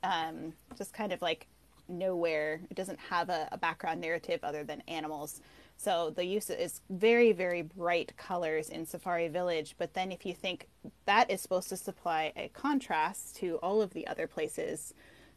um, 0.03 0.53
just 0.77 0.93
kind 0.93 1.11
of 1.11 1.21
like 1.21 1.47
nowhere. 1.87 2.61
It 2.69 2.75
doesn't 2.75 2.99
have 2.99 3.29
a, 3.29 3.47
a 3.51 3.57
background 3.57 4.01
narrative 4.01 4.39
other 4.43 4.63
than 4.63 4.81
animals. 4.87 5.41
So 5.77 6.11
the 6.15 6.25
use 6.25 6.49
is 6.49 6.81
very, 6.89 7.31
very 7.31 7.61
bright 7.61 8.13
colors 8.15 8.69
in 8.69 8.85
Safari 8.85 9.27
Village. 9.27 9.75
But 9.77 9.93
then 9.93 10.11
if 10.11 10.25
you 10.25 10.33
think 10.33 10.67
that 11.05 11.29
is 11.29 11.41
supposed 11.41 11.69
to 11.69 11.77
supply 11.77 12.31
a 12.35 12.49
contrast 12.49 13.35
to 13.37 13.55
all 13.57 13.81
of 13.81 13.93
the 13.93 14.07
other 14.07 14.27
places 14.27 14.93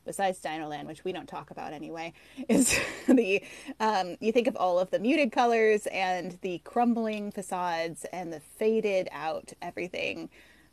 besides 0.06 0.40
Dinoland, 0.40 0.86
which 0.86 1.04
we 1.04 1.12
don't 1.12 1.28
talk 1.28 1.50
about 1.50 1.72
anyway, 1.72 2.14
is 2.48 2.78
the 3.06 3.42
um, 3.80 4.16
you 4.20 4.32
think 4.32 4.46
of 4.46 4.56
all 4.56 4.78
of 4.78 4.90
the 4.90 4.98
muted 4.98 5.32
colors 5.32 5.86
and 5.88 6.38
the 6.40 6.58
crumbling 6.64 7.30
facades 7.30 8.06
and 8.12 8.32
the 8.32 8.40
faded 8.40 9.08
out 9.12 9.52
everything 9.60 10.30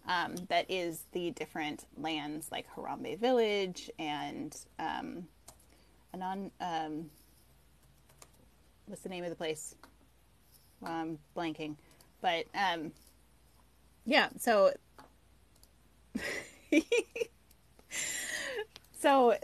um, 0.07 0.35
that 0.49 0.69
is 0.69 1.03
the 1.11 1.31
different 1.31 1.85
lands 1.97 2.49
like 2.51 2.67
Harambe 2.75 3.19
Village 3.19 3.89
and 3.99 4.55
um, 4.79 5.27
Anon. 6.13 6.51
Um, 6.61 7.09
what's 8.85 9.01
the 9.01 9.09
name 9.09 9.23
of 9.23 9.29
the 9.29 9.35
place? 9.35 9.75
Well, 10.81 10.91
I'm 10.91 11.19
blanking, 11.35 11.75
but 12.21 12.45
um, 12.53 12.91
yeah. 14.05 14.29
So 14.37 14.73
so 19.03 19.35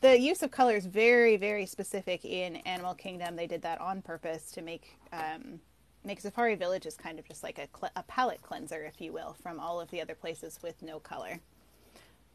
the 0.00 0.18
use 0.18 0.42
of 0.42 0.50
color 0.50 0.74
is 0.74 0.86
very, 0.86 1.36
very 1.36 1.66
specific 1.66 2.24
in 2.24 2.56
Animal 2.66 2.94
Kingdom. 2.94 3.36
They 3.36 3.46
did 3.46 3.62
that 3.62 3.80
on 3.80 4.02
purpose 4.02 4.50
to 4.50 4.60
make 4.60 4.98
um, 5.12 5.60
make 6.04 6.20
Safari 6.20 6.56
Village 6.56 6.84
is 6.84 6.96
kind 6.96 7.20
of 7.20 7.24
just 7.24 7.44
like 7.44 7.58
a, 7.58 7.68
cl- 7.78 7.92
a 7.94 8.02
palette 8.02 8.42
cleanser, 8.42 8.82
if 8.82 9.00
you 9.00 9.12
will, 9.12 9.36
from 9.40 9.60
all 9.60 9.80
of 9.80 9.88
the 9.92 10.02
other 10.02 10.16
places 10.16 10.58
with 10.64 10.82
no 10.82 10.98
color. 10.98 11.38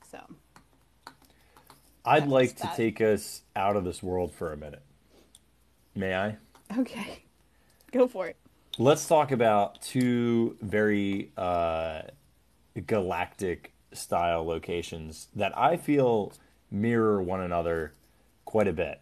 So 0.09 0.19
I'd 2.05 2.27
like 2.27 2.55
to 2.55 2.63
that. 2.63 2.77
take 2.77 3.01
us 3.01 3.41
out 3.57 3.75
of 3.75 3.83
this 3.83 4.01
world 4.01 4.33
for 4.33 4.53
a 4.53 4.57
minute. 4.57 4.81
May 5.95 6.15
I? 6.15 6.37
okay, 6.77 7.23
go 7.91 8.07
for 8.07 8.27
it. 8.29 8.37
Let's 8.77 9.05
talk 9.05 9.33
about 9.33 9.81
two 9.81 10.55
very 10.61 11.31
uh, 11.35 12.03
galactic 12.87 13.73
style 13.91 14.45
locations 14.45 15.27
that 15.35 15.57
I 15.57 15.75
feel 15.75 16.31
mirror 16.71 17.21
one 17.21 17.41
another 17.41 17.93
quite 18.45 18.67
a 18.67 18.73
bit. 18.73 19.01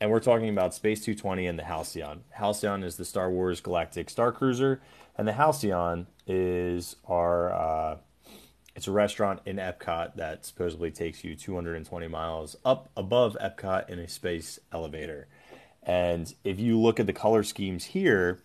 And 0.00 0.10
we're 0.10 0.20
talking 0.20 0.48
about 0.48 0.74
Space 0.74 1.00
220 1.00 1.46
and 1.46 1.58
the 1.58 1.64
Halcyon. 1.64 2.22
Halcyon 2.30 2.84
is 2.84 2.96
the 2.96 3.04
Star 3.04 3.30
Wars 3.30 3.60
Galactic 3.60 4.08
Star 4.08 4.30
Cruiser, 4.30 4.80
and 5.16 5.26
the 5.26 5.32
Halcyon 5.32 6.06
is 6.26 6.96
our 7.06 7.52
uh, 7.52 7.96
it's 8.76 8.86
a 8.86 8.92
restaurant 8.92 9.40
in 9.44 9.56
Epcot 9.56 10.14
that 10.14 10.46
supposedly 10.46 10.92
takes 10.92 11.24
you 11.24 11.34
220 11.34 12.06
miles 12.06 12.54
up 12.64 12.88
above 12.96 13.36
Epcot 13.40 13.90
in 13.90 13.98
a 13.98 14.06
space 14.06 14.60
elevator. 14.70 15.26
And 15.82 16.32
if 16.44 16.60
you 16.60 16.78
look 16.78 17.00
at 17.00 17.06
the 17.06 17.12
color 17.12 17.42
schemes 17.42 17.86
here, 17.86 18.38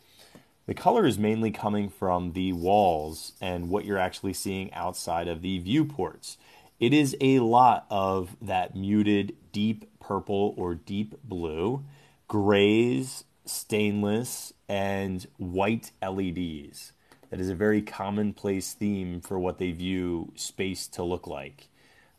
the 0.66 0.74
color 0.74 1.06
is 1.06 1.20
mainly 1.20 1.52
coming 1.52 1.88
from 1.88 2.32
the 2.32 2.52
walls 2.54 3.34
and 3.42 3.70
what 3.70 3.86
you're 3.86 4.00
actually 4.00 4.34
seeing 4.34 4.74
outside 4.74 5.28
of 5.28 5.44
the 5.44 5.60
viewports. 5.60 6.38
It 6.80 6.94
is 6.94 7.16
a 7.22 7.40
lot 7.40 7.86
of 7.90 8.36
that 8.42 8.76
muted 8.76 9.36
deep 9.52 10.00
purple 10.00 10.54
or 10.58 10.76
deep 10.76 11.16
blue, 11.24 11.84
grays, 12.28 13.24
stainless, 13.46 14.54
and 14.68 15.26
white 15.38 15.92
LEDs. 16.02 16.94
That 17.30 17.40
is 17.40 17.50
a 17.50 17.56
very 17.56 17.82
commonplace 17.82 18.74
theme 18.74 19.22
for 19.22 19.40
what 19.40 19.58
they 19.58 19.72
view 19.72 20.32
space 20.36 20.88
to 20.90 21.04
look 21.04 21.26
like. 21.26 21.70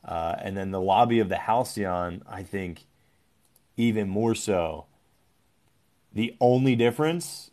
Uh, 0.05 0.37
and 0.41 0.57
then 0.57 0.71
the 0.71 0.81
lobby 0.81 1.19
of 1.19 1.29
the 1.29 1.37
Halcyon, 1.37 2.23
I 2.29 2.43
think, 2.43 2.87
even 3.77 4.09
more 4.09 4.35
so. 4.35 4.87
The 6.13 6.37
only 6.41 6.77
difference 6.77 7.51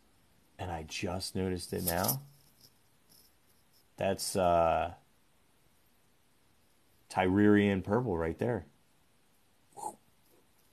and 0.62 0.70
I 0.70 0.84
just 0.88 1.36
noticed 1.36 1.74
it 1.74 1.84
now. 1.84 2.22
That's 3.98 4.36
uh, 4.36 4.94
Tyrian 7.12 7.82
purple 7.84 8.18
right 8.18 8.38
there, 8.40 8.66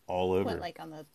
all 0.06 0.32
over 0.32 0.44
What, 0.44 0.60
like 0.60 0.78
on 0.81 0.90
the 0.90 1.06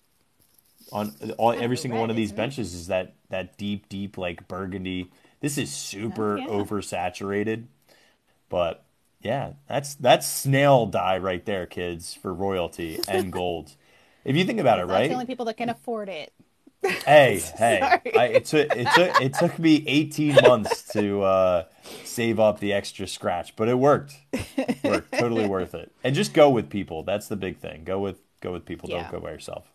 on 0.92 1.14
all 1.38 1.52
every 1.52 1.78
single 1.78 2.00
one 2.00 2.10
of 2.10 2.16
these 2.16 2.32
benches 2.32 2.74
is 2.74 2.88
that 2.88 3.16
that 3.30 3.58
deep, 3.58 3.90
deep 3.90 4.18
like 4.18 4.48
burgundy. 4.48 5.10
This 5.40 5.58
is 5.58 5.72
super 5.72 6.38
Oh, 6.38 6.40
yeah. 6.40 6.64
oversaturated, 6.64 7.66
but 8.50 8.84
yeah, 9.22 9.54
that's 9.68 9.96
that's 9.96 10.28
snail 10.28 10.86
dye 10.86 11.18
right 11.18 11.46
there, 11.46 11.66
kids, 11.66 12.14
for 12.14 12.34
royalty 12.34 13.00
and 13.08 13.32
gold. 13.32 13.72
If 14.26 14.36
you 14.36 14.46
think 14.46 14.60
about 14.60 14.80
it, 14.80 14.86
right? 14.86 15.08
the 15.08 15.14
only 15.14 15.26
people 15.26 15.46
that 15.46 15.58
can 15.58 15.70
afford 15.70 16.10
it. 16.10 16.34
Hey, 17.06 17.42
hey! 17.58 18.02
I, 18.16 18.26
it 18.26 18.46
took 18.46 18.70
it 18.72 18.92
took 18.92 19.20
it 19.20 19.34
took 19.34 19.58
me 19.60 19.84
eighteen 19.88 20.40
months 20.42 20.92
to 20.94 21.22
uh, 21.24 21.64
save 22.04 22.40
up 22.40 22.60
the 22.60 22.74
extra 22.74 23.08
scratch, 23.08 23.56
but 23.56 23.68
it 23.70 23.76
worked. 23.80 24.16
worked 24.84 25.12
totally 25.14 25.48
worth 25.48 25.74
it. 25.76 25.92
And 26.04 26.14
just 26.16 26.34
go 26.34 26.50
with 26.50 26.70
people. 26.70 27.04
That's 27.04 27.28
the 27.28 27.36
big 27.36 27.58
thing. 27.58 27.84
Go 27.84 28.00
with 28.00 28.20
go 28.42 28.52
with 28.52 28.66
people. 28.66 28.90
Yeah. 28.90 29.04
Don't 29.04 29.12
go 29.12 29.20
by 29.20 29.32
yourself, 29.32 29.72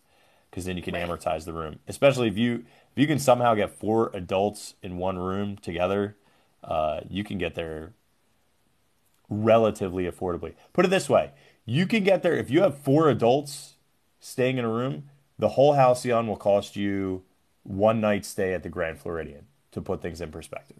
because 0.49 0.65
then 0.65 0.77
you 0.77 0.83
can 0.83 0.93
Right. 0.93 1.07
amortize 1.07 1.45
the 1.45 1.53
room. 1.53 1.79
Especially 1.87 2.27
if 2.27 2.37
you 2.37 2.65
if 2.91 2.97
you 2.97 3.07
can 3.07 3.19
somehow 3.19 3.55
get 3.55 3.71
four 3.71 4.11
adults 4.13 4.75
in 4.83 4.97
one 4.97 5.17
room 5.17 5.57
together, 5.57 6.15
uh, 6.63 7.01
you 7.09 7.23
can 7.23 7.37
get 7.37 7.55
there 7.55 7.93
relatively 9.29 10.05
affordably. 10.09 10.53
Put 10.73 10.85
it 10.85 10.89
this 10.89 11.09
way: 11.09 11.31
you 11.65 11.85
can 11.85 12.03
get 12.03 12.23
there 12.23 12.33
if 12.35 12.49
you 12.49 12.61
have 12.61 12.77
four 12.77 13.09
adults 13.09 13.73
staying 14.19 14.57
in 14.57 14.65
a 14.65 14.69
room. 14.69 15.09
The 15.39 15.49
whole 15.49 15.73
Halcyon 15.73 16.27
will 16.27 16.35
cost 16.37 16.75
you 16.75 17.23
one 17.63 18.01
night 18.01 18.25
stay 18.25 18.53
at 18.53 18.61
the 18.61 18.69
Grand 18.69 18.99
Floridian 18.99 19.47
to 19.71 19.81
put 19.81 20.01
things 20.01 20.19
in 20.21 20.31
perspective, 20.31 20.77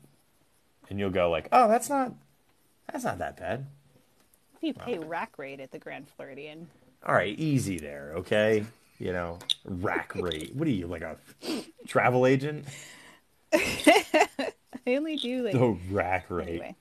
and 0.89 0.99
you'll 0.99 1.09
go 1.09 1.29
like, 1.31 1.47
"Oh, 1.51 1.67
that's 1.67 1.89
not 1.89 2.13
that's 2.91 3.03
not 3.05 3.17
that 3.19 3.37
bad." 3.37 3.65
If 4.57 4.63
you 4.63 4.73
pay 4.73 4.97
rack 4.99 5.37
rate 5.37 5.59
at 5.61 5.71
the 5.71 5.79
Grand 5.79 6.07
Floridian, 6.09 6.67
All 7.05 7.15
right, 7.15 7.37
easy 7.39 7.77
there, 7.77 8.11
okay? 8.17 8.65
You 8.97 9.13
know, 9.13 9.39
rack 9.63 10.13
rate. 10.15 10.53
What 10.53 10.67
are 10.67 10.71
you 10.71 10.87
like 10.87 11.01
a 11.01 11.15
travel 11.87 12.25
agent? 12.25 12.65
I 13.53 14.51
only 14.87 15.15
do 15.15 15.43
like 15.43 15.53
The 15.53 15.77
rack 15.89 16.25
rate. 16.29 16.49
anyway. 16.49 16.75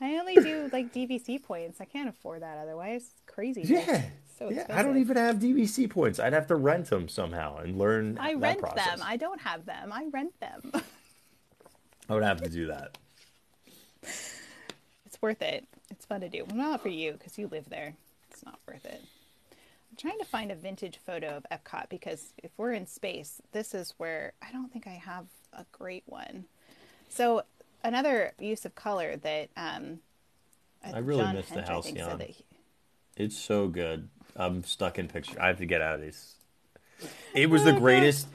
I 0.00 0.16
only 0.18 0.34
do 0.34 0.68
like 0.72 0.92
DVC 0.92 1.42
points. 1.42 1.80
I 1.80 1.84
can't 1.84 2.08
afford 2.08 2.42
that 2.42 2.58
otherwise. 2.58 3.02
It's 3.02 3.22
crazy. 3.26 3.62
Yeah. 3.62 4.02
so 4.38 4.50
yeah, 4.50 4.60
expensive. 4.60 4.76
I 4.76 4.82
don't 4.82 4.98
even 4.98 5.16
have 5.16 5.36
DVC 5.36 5.88
points. 5.88 6.20
I'd 6.20 6.32
have 6.32 6.46
to 6.48 6.56
rent 6.56 6.90
them 6.90 7.08
somehow 7.08 7.58
and 7.58 7.78
learn 7.78 8.18
I 8.18 8.34
rent 8.34 8.60
process. 8.60 8.84
them. 8.84 9.00
I 9.02 9.16
don't 9.16 9.40
have 9.40 9.64
them. 9.64 9.92
I 9.92 10.06
rent 10.12 10.38
them. 10.40 10.72
I 12.08 12.14
would 12.14 12.22
have 12.22 12.42
to 12.42 12.48
do 12.50 12.66
that. 12.66 12.98
it's 14.02 15.20
worth 15.20 15.42
it. 15.42 15.66
It's 15.90 16.04
fun 16.04 16.20
to 16.20 16.28
do. 16.28 16.44
Well, 16.46 16.56
not 16.56 16.82
for 16.82 16.88
you 16.88 17.12
because 17.12 17.38
you 17.38 17.48
live 17.48 17.68
there. 17.68 17.94
It's 18.30 18.44
not 18.44 18.58
worth 18.68 18.84
it. 18.84 19.02
I'm 19.90 19.96
trying 19.96 20.18
to 20.18 20.24
find 20.24 20.52
a 20.52 20.54
vintage 20.54 20.98
photo 21.04 21.38
of 21.38 21.46
Epcot 21.50 21.88
because 21.88 22.32
if 22.42 22.50
we're 22.58 22.72
in 22.72 22.86
space, 22.86 23.40
this 23.52 23.74
is 23.74 23.94
where 23.96 24.34
I 24.42 24.52
don't 24.52 24.70
think 24.70 24.86
I 24.86 24.90
have 25.04 25.26
a 25.52 25.64
great 25.72 26.02
one. 26.06 26.44
So 27.08 27.42
another 27.86 28.32
use 28.38 28.64
of 28.64 28.74
color 28.74 29.16
that 29.16 29.48
um, 29.56 30.00
I 30.84 30.98
really 30.98 31.22
John 31.22 31.34
miss 31.34 31.48
the 31.48 31.62
house 31.62 31.86
I 31.86 31.94
said 31.94 32.20
he- 32.22 32.44
It's 33.16 33.36
so 33.36 33.68
good. 33.68 34.08
I'm 34.34 34.64
stuck 34.64 34.98
in 34.98 35.08
picture. 35.08 35.40
I 35.40 35.46
have 35.46 35.58
to 35.58 35.66
get 35.66 35.80
out 35.80 35.94
of 35.94 36.00
these. 36.02 36.34
It 37.34 37.48
was 37.48 37.64
the 37.64 37.72
greatest. 37.72 38.26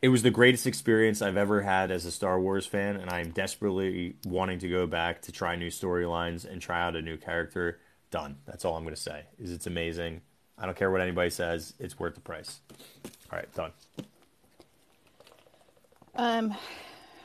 It 0.00 0.08
was 0.08 0.22
the 0.22 0.30
greatest 0.30 0.66
experience 0.66 1.22
I've 1.22 1.36
ever 1.36 1.62
had 1.62 1.90
as 1.92 2.04
a 2.06 2.10
Star 2.10 2.40
Wars 2.40 2.66
fan, 2.66 2.96
and 2.96 3.08
I'm 3.08 3.30
desperately 3.30 4.16
wanting 4.26 4.58
to 4.60 4.68
go 4.68 4.86
back 4.86 5.22
to 5.22 5.32
try 5.32 5.54
new 5.54 5.68
storylines 5.68 6.44
and 6.50 6.60
try 6.60 6.82
out 6.82 6.96
a 6.96 7.02
new 7.02 7.16
character. 7.16 7.78
Done. 8.10 8.36
That's 8.44 8.64
all 8.64 8.76
I'm 8.76 8.82
going 8.82 8.94
to 8.96 9.00
say. 9.00 9.24
Is 9.38 9.52
it's 9.52 9.66
amazing. 9.66 10.22
I 10.58 10.66
don't 10.66 10.76
care 10.76 10.90
what 10.90 11.00
anybody 11.00 11.30
says. 11.30 11.74
It's 11.78 11.98
worth 11.98 12.14
the 12.14 12.20
price. 12.20 12.60
All 13.30 13.38
right, 13.38 13.54
done. 13.54 13.72
Um, 16.14 16.54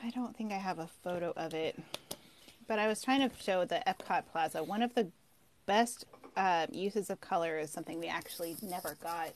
I 0.03 0.09
don't 0.11 0.35
think 0.35 0.51
I 0.51 0.57
have 0.57 0.79
a 0.79 0.87
photo 1.03 1.33
of 1.35 1.53
it, 1.53 1.77
but 2.67 2.79
I 2.79 2.87
was 2.87 3.01
trying 3.01 3.27
to 3.27 3.35
show 3.41 3.65
the 3.65 3.81
Epcot 3.87 4.23
Plaza. 4.31 4.63
One 4.63 4.81
of 4.81 4.93
the 4.93 5.07
best 5.65 6.05
uh, 6.35 6.67
uses 6.71 7.09
of 7.09 7.19
color 7.19 7.57
is 7.57 7.71
something 7.71 7.99
we 7.99 8.07
actually 8.07 8.55
never 8.61 8.95
got 9.01 9.31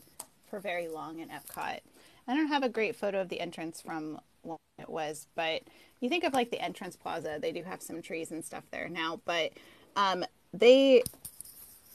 for 0.50 0.60
very 0.60 0.88
long 0.88 1.20
in 1.20 1.30
Epcot. 1.30 1.80
I 2.28 2.36
don't 2.36 2.48
have 2.48 2.64
a 2.64 2.70
great 2.70 2.96
photo 2.96 3.22
of 3.22 3.30
the 3.30 3.40
entrance 3.40 3.82
from 3.82 4.20
when 4.44 4.58
it 4.80 4.90
was, 4.90 5.28
but 5.36 5.64
you 6.00 6.10
think 6.10 6.24
of 6.24 6.34
like 6.34 6.52
the 6.52 6.62
entrance 6.62 6.96
plaza, 6.96 7.40
they 7.42 7.52
do 7.52 7.64
have 7.64 7.82
some 7.82 8.02
trees 8.02 8.32
and 8.32 8.46
stuff 8.46 8.64
there 8.72 8.88
now, 8.88 9.20
but 9.26 9.52
um, 9.96 10.24
they 10.54 11.04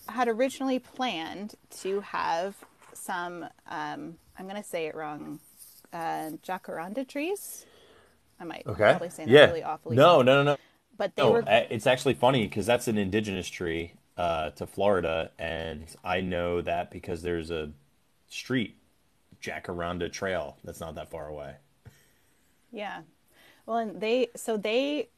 had 0.09 0.29
originally 0.29 0.79
planned 0.79 1.55
to 1.71 2.01
have 2.01 2.57
some, 2.93 3.45
um, 3.69 4.17
I'm 4.39 4.49
going 4.49 4.61
to 4.61 4.69
say 4.69 4.87
it 4.87 4.95
wrong, 4.95 5.39
uh, 5.93 6.31
jacaranda 6.45 7.07
trees. 7.07 7.65
I 8.41 8.45
might 8.45 8.67
okay. 8.67 8.99
probably 8.99 9.11
say 9.11 9.27
that 9.27 9.33
Yeah. 9.33 9.47
really 9.47 9.63
awfully. 9.63 9.97
no, 9.97 10.23
no, 10.23 10.43
no, 10.43 10.55
no. 10.55 10.57
But 10.97 11.17
they 11.17 11.29
No, 11.29 11.31
were 11.31 11.47
uh, 11.47 11.65
it's 11.71 11.87
actually 11.87 12.15
funny 12.15 12.47
because 12.47 12.67
that's 12.67 12.89
an 12.89 12.99
indigenous 12.99 13.49
tree 13.49 13.95
uh, 14.17 14.51
to 14.51 14.67
Florida, 14.67 15.31
and 15.39 15.87
I 16.05 16.21
know 16.21 16.63
that 16.63 16.91
because 16.91 17.23
there's 17.23 17.51
a 17.51 17.73
street, 18.29 18.77
Jacaranda 19.43 20.13
Trail, 20.13 20.59
that's 20.65 20.81
not 20.81 20.95
that 20.97 21.11
far 21.11 21.29
away. 21.29 21.57
Yeah. 22.71 23.03
Well, 23.67 23.79
and 23.79 24.01
they 24.01 24.29
so 24.37 24.57
they 24.57 25.11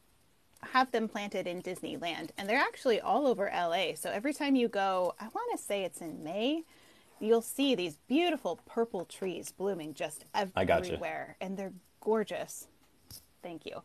have 0.63 0.91
them 0.91 1.07
planted 1.09 1.47
in 1.47 1.61
Disneyland, 1.63 2.31
and 2.37 2.49
they're 2.49 2.59
actually 2.59 3.01
all 3.01 3.27
over 3.27 3.47
LA. 3.47 3.95
So 3.95 4.11
every 4.11 4.33
time 4.33 4.55
you 4.55 4.67
go, 4.69 5.15
I 5.19 5.25
want 5.29 5.51
to 5.57 5.63
say 5.63 5.83
it's 5.83 6.01
in 6.01 6.23
May, 6.23 6.63
you'll 7.19 7.41
see 7.43 7.75
these 7.75 7.97
beautiful 8.07 8.61
purple 8.65 9.05
trees 9.05 9.51
blooming 9.51 9.93
just 9.93 10.25
I 10.55 10.65
gotcha. 10.65 11.03
everywhere, 11.03 11.37
and 11.41 11.57
they're 11.57 11.73
gorgeous. 12.01 12.67
Thank 13.41 13.65
you. 13.65 13.81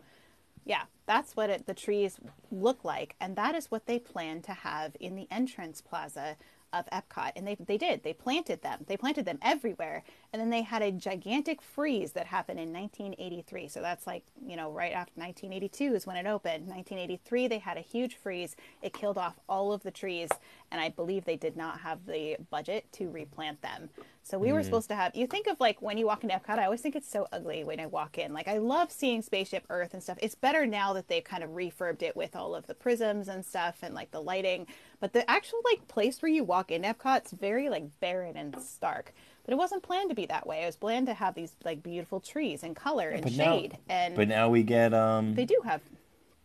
Yeah, 0.65 0.85
that's 1.07 1.37
what 1.37 1.51
it, 1.51 1.67
the 1.67 1.75
trees 1.75 2.19
look 2.51 2.85
like, 2.85 3.17
and 3.21 3.37
that 3.37 3.55
is 3.55 3.71
what 3.71 3.87
they 3.87 3.99
plan 3.99 4.41
to 4.43 4.53
have 4.53 4.97
in 4.99 5.15
the 5.15 5.29
entrance 5.31 5.83
plaza 5.83 6.37
of 6.75 6.87
Epcot, 6.87 7.33
and 7.37 7.47
they 7.47 7.55
they 7.55 7.79
did. 7.79 8.03
They 8.03 8.13
planted 8.13 8.63
them. 8.63 8.85
They 8.89 8.97
planted 8.97 9.25
them 9.25 9.39
everywhere, 9.43 10.03
and 10.33 10.41
then 10.41 10.51
they 10.51 10.63
had 10.63 10.83
a 10.83 10.91
gigantic 10.91 11.63
freeze 11.63 12.13
that 12.13 12.27
happened 12.27 12.59
in 12.59 12.73
1983. 12.73 13.69
So 13.69 13.81
that's 13.81 14.07
like 14.07 14.25
you 14.45 14.57
know 14.57 14.71
right 14.71 14.93
after 14.93 15.13
1982 15.15 15.95
is 15.95 16.07
when 16.07 16.17
it 16.17 16.27
opened. 16.27 16.67
1983 16.67 17.47
they 17.47 17.59
had 17.59 17.77
a 17.77 17.81
huge 17.81 18.17
freeze. 18.17 18.57
It 18.83 18.93
killed 18.93 19.19
off 19.19 19.39
all 19.49 19.73
of 19.73 19.83
the 19.83 19.91
trees, 19.91 20.31
and 20.73 20.81
I 20.81 20.89
believe 20.89 21.25
they 21.25 21.37
did 21.37 21.57
not 21.57 21.81
have 21.81 22.07
the 22.07 22.37
budget 22.51 22.91
to 22.95 23.09
replant 23.09 23.63
them. 23.63 23.91
So 24.27 24.39
we 24.39 24.53
were 24.53 24.61
Mm. 24.61 24.65
supposed 24.65 24.89
to 24.89 24.95
have. 24.95 25.15
You 25.15 25.27
think 25.27 25.47
of 25.49 25.61
like 25.61 25.83
when 25.83 25.99
you 25.99 26.07
walk 26.07 26.25
into 26.25 26.35
Epcot, 26.35 26.59
I 26.59 26.65
always 26.65 26.81
think 26.81 26.97
it's 26.97 27.09
so 27.11 27.29
ugly 27.31 27.63
when 27.63 27.79
I 27.79 27.85
walk 27.85 28.17
in. 28.17 28.33
Like 28.33 28.49
I 28.49 28.57
love 28.57 28.91
seeing 28.91 29.21
Spaceship 29.21 29.65
Earth 29.69 29.93
and 29.93 30.03
stuff. 30.03 30.17
It's 30.23 30.35
better 30.35 30.67
now 30.67 30.95
that 30.95 31.09
they've 31.09 31.23
kind 31.23 31.45
of 31.45 31.51
refurbed 31.51 32.03
it 32.03 32.17
with 32.17 32.35
all 32.35 32.55
of 32.55 32.67
the 32.67 32.75
prisms 32.75 33.29
and 33.29 33.45
stuff 33.45 33.81
and 33.83 33.95
like 33.95 34.13
the 34.13 34.23
lighting. 34.23 34.67
But 34.99 35.13
the 35.13 35.31
actual 35.31 35.61
like 35.71 35.87
place 35.89 36.23
where 36.23 36.33
you 36.33 36.43
walk 36.43 36.71
in 36.71 36.83
Epcot's 36.85 37.33
very 37.33 37.69
like 37.69 38.01
barren 38.01 38.35
and 38.39 38.59
stark. 38.63 39.13
But 39.45 39.53
it 39.53 39.57
wasn't 39.59 39.83
planned 39.83 40.09
to 40.09 40.15
be 40.17 40.25
that 40.25 40.47
way. 40.47 40.63
It 40.63 40.67
was 40.67 40.77
planned 40.77 41.07
to 41.09 41.15
have 41.15 41.35
these 41.35 41.53
like 41.63 41.83
beautiful 41.83 42.19
trees 42.19 42.63
and 42.63 42.75
color 42.75 43.11
and 43.11 43.23
But 43.23 43.33
now- 43.33 43.59
shade. 43.59 43.77
and 43.91 44.17
But 44.17 44.29
now 44.29 44.49
we 44.49 44.63
get 44.63 44.95
um 44.95 45.35
they 45.35 45.45
do 45.45 45.61
have 45.67 45.83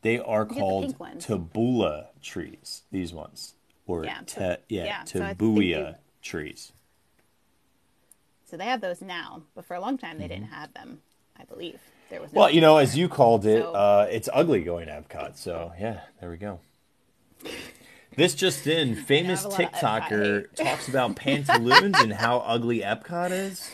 they 0.01 0.19
are 0.19 0.45
called 0.45 0.99
ones. 0.99 1.25
tabebuia 1.25 2.07
trees. 2.21 2.83
These 2.91 3.13
ones 3.13 3.55
or 3.87 4.03
Yeah, 4.03 4.19
so- 4.25 4.57
yeah, 4.67 4.83
yeah, 4.85 5.03
so 5.05 5.95
trees. 6.21 6.73
So 8.49 8.57
they 8.57 8.65
have 8.65 8.81
those 8.81 9.01
now. 9.01 9.43
But 9.55 9.65
for 9.65 9.75
a 9.75 9.79
long 9.79 9.97
time 9.97 10.17
they 10.19 10.27
didn't 10.27 10.47
have 10.47 10.73
them. 10.73 10.99
I 11.39 11.45
believe 11.45 11.79
there 12.09 12.21
was. 12.21 12.31
No 12.33 12.39
Mm-hmm. 12.39 12.39
Well, 12.39 12.49
you 12.51 12.61
know, 12.61 12.77
as 12.77 12.97
you 12.97 13.07
called 13.07 13.45
it, 13.45 13.61
So- 13.63 13.73
uh, 13.73 14.07
it's 14.11 14.29
ugly 14.33 14.61
going 14.63 14.87
to 14.87 14.91
Epcot. 15.01 15.37
So 15.37 15.71
yeah, 15.79 16.01
there 16.19 16.29
we 16.29 16.37
go. 16.37 16.59
This 18.15 18.35
just 18.35 18.67
in: 18.67 18.95
famous 19.05 19.45
TikToker 19.45 20.53
talks 20.55 20.87
about 20.89 21.15
pantaloons 21.15 21.97
and 21.99 22.11
how 22.13 22.39
ugly 22.39 22.79
Epcot 22.81 23.31
is. 23.31 23.71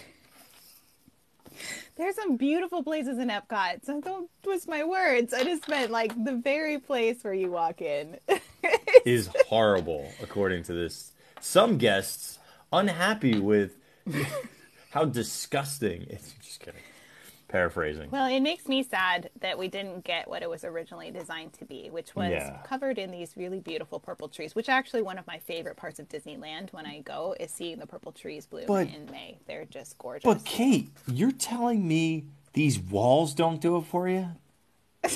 There's 1.95 2.15
some 2.15 2.35
beautiful 2.35 2.83
places 2.83 3.17
in 3.19 3.29
Epcot. 3.29 3.85
So 3.85 4.01
don't 4.01 4.29
twist 4.43 4.67
my 4.67 4.83
words. 4.83 5.33
I 5.33 5.43
just 5.45 5.67
meant 5.69 5.91
like 5.91 6.11
the 6.25 6.33
very 6.35 6.77
place 6.77 7.23
where 7.23 7.33
you 7.33 7.49
walk 7.49 7.81
in. 7.81 8.17
Is 9.05 9.29
horrible, 9.47 10.11
according 10.21 10.63
to 10.63 10.73
this. 10.73 11.13
Some 11.39 11.77
guests 11.77 12.37
unhappy 12.73 13.39
with 13.39 13.77
how 14.95 15.05
disgusting. 15.05 16.07
It's 16.09 16.31
just 16.43 16.59
kidding. 16.61 16.81
Paraphrasing. 17.47 18.09
well, 18.09 18.25
it 18.25 18.39
makes 18.39 18.67
me 18.67 18.81
sad 18.81 19.29
that 19.39 19.57
we 19.57 19.67
didn't 19.67 20.03
get 20.03 20.27
what 20.27 20.41
it 20.41 20.49
was 20.49 20.63
originally 20.63 21.11
designed 21.11 21.53
to 21.53 21.63
be, 21.63 21.89
which 21.91 22.15
was 22.15 22.31
Yeah. 22.31 22.57
covered 22.65 22.97
in 22.97 23.11
these 23.11 23.37
really 23.37 23.59
beautiful 23.59 23.99
purple 23.99 24.27
trees, 24.27 24.55
which 24.55 24.67
actually 24.67 25.03
one 25.03 25.19
of 25.19 25.27
my 25.27 25.37
favorite 25.37 25.77
parts 25.77 25.99
of 25.99 26.09
Disneyland 26.09 26.73
when 26.73 26.87
I 26.87 26.99
go 27.01 27.35
is 27.39 27.51
seeing 27.51 27.77
the 27.77 27.85
purple 27.85 28.11
trees 28.11 28.47
bloom 28.47 28.65
But- 28.65 28.87
in 28.87 29.05
May. 29.11 29.37
They're 29.45 29.65
just 29.65 29.97
gorgeous. 29.99 30.23
But 30.25 30.43
Kate, 30.43 30.89
you're 31.07 31.31
telling 31.31 31.87
me 31.87 32.25
these 32.53 32.79
walls 32.79 33.33
don't 33.35 33.61
do 33.61 33.77
it 33.77 33.85
for 33.85 34.09
you? 34.09 34.27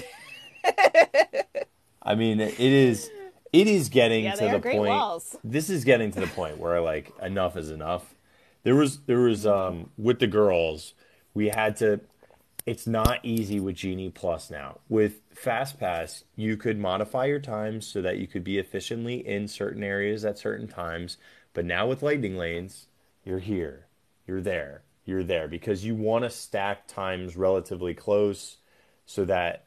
I 2.02 2.16
mean, 2.16 2.40
it 2.40 2.60
is 2.60 3.10
it 3.52 3.68
is 3.68 3.90
getting 3.90 4.26
Yeah, 4.26 4.36
to 4.36 4.40
they 4.46 4.52
the 4.52 4.60
point. 4.60 4.90
walls. 4.90 5.36
This 5.44 5.70
is 5.72 5.84
getting 5.84 6.12
to 6.12 6.20
the 6.20 6.28
point 6.28 6.58
where 6.60 6.80
like 6.80 7.12
enough 7.22 7.58
is 7.58 7.72
enough. 7.72 8.14
There 8.64 8.76
was 8.76 9.00
there 9.02 9.20
was 9.20 9.46
um 9.46 9.90
with 9.98 10.20
the 10.20 10.28
girls, 10.28 10.94
we 11.34 11.50
had 11.50 11.76
to 11.78 12.02
it's 12.66 12.86
not 12.86 13.20
easy 13.24 13.60
with 13.60 13.76
Genie 13.76 14.10
Plus 14.10 14.52
now. 14.52 14.80
With 14.90 15.22
fast 15.34 15.80
pass 15.80 16.24
you 16.36 16.58
could 16.58 16.78
modify 16.78 17.26
your 17.26 17.40
times 17.40 17.88
so 17.88 18.02
that 18.02 18.18
you 18.18 18.28
could 18.28 18.44
be 18.44 18.58
efficiently 18.58 19.26
in 19.26 19.48
certain 19.48 19.84
areas 19.84 20.26
at 20.26 20.38
certain 20.38 20.68
times. 20.68 21.18
But 21.54 21.66
now 21.66 21.88
with 21.88 22.04
Lightning 22.04 22.38
Lanes, 22.38 22.88
you're 23.24 23.40
here, 23.40 23.88
you're 24.28 24.42
there, 24.42 24.84
you're 25.06 25.24
there 25.24 25.48
because 25.48 25.84
you 25.86 25.96
want 25.96 26.24
to 26.26 26.30
stack 26.30 26.88
times 26.88 27.36
relatively 27.36 27.94
close 27.94 28.58
so 29.06 29.26
that 29.26 29.66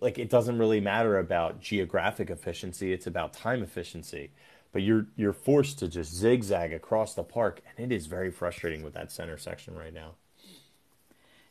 like 0.00 0.18
it 0.18 0.30
doesn't 0.30 0.58
really 0.58 0.80
matter 0.80 1.18
about 1.18 1.60
geographic 1.60 2.30
efficiency, 2.30 2.92
it's 2.92 3.06
about 3.06 3.32
time 3.32 3.62
efficiency. 3.62 4.30
But 4.72 4.82
you're 4.82 5.06
you're 5.16 5.32
forced 5.34 5.78
to 5.80 5.88
just 5.88 6.14
zigzag 6.14 6.72
across 6.72 7.14
the 7.14 7.22
park 7.22 7.60
and 7.76 7.92
it 7.92 7.94
is 7.94 8.06
very 8.06 8.30
frustrating 8.30 8.82
with 8.82 8.94
that 8.94 9.12
center 9.12 9.36
section 9.36 9.76
right 9.76 9.92
now. 9.92 10.12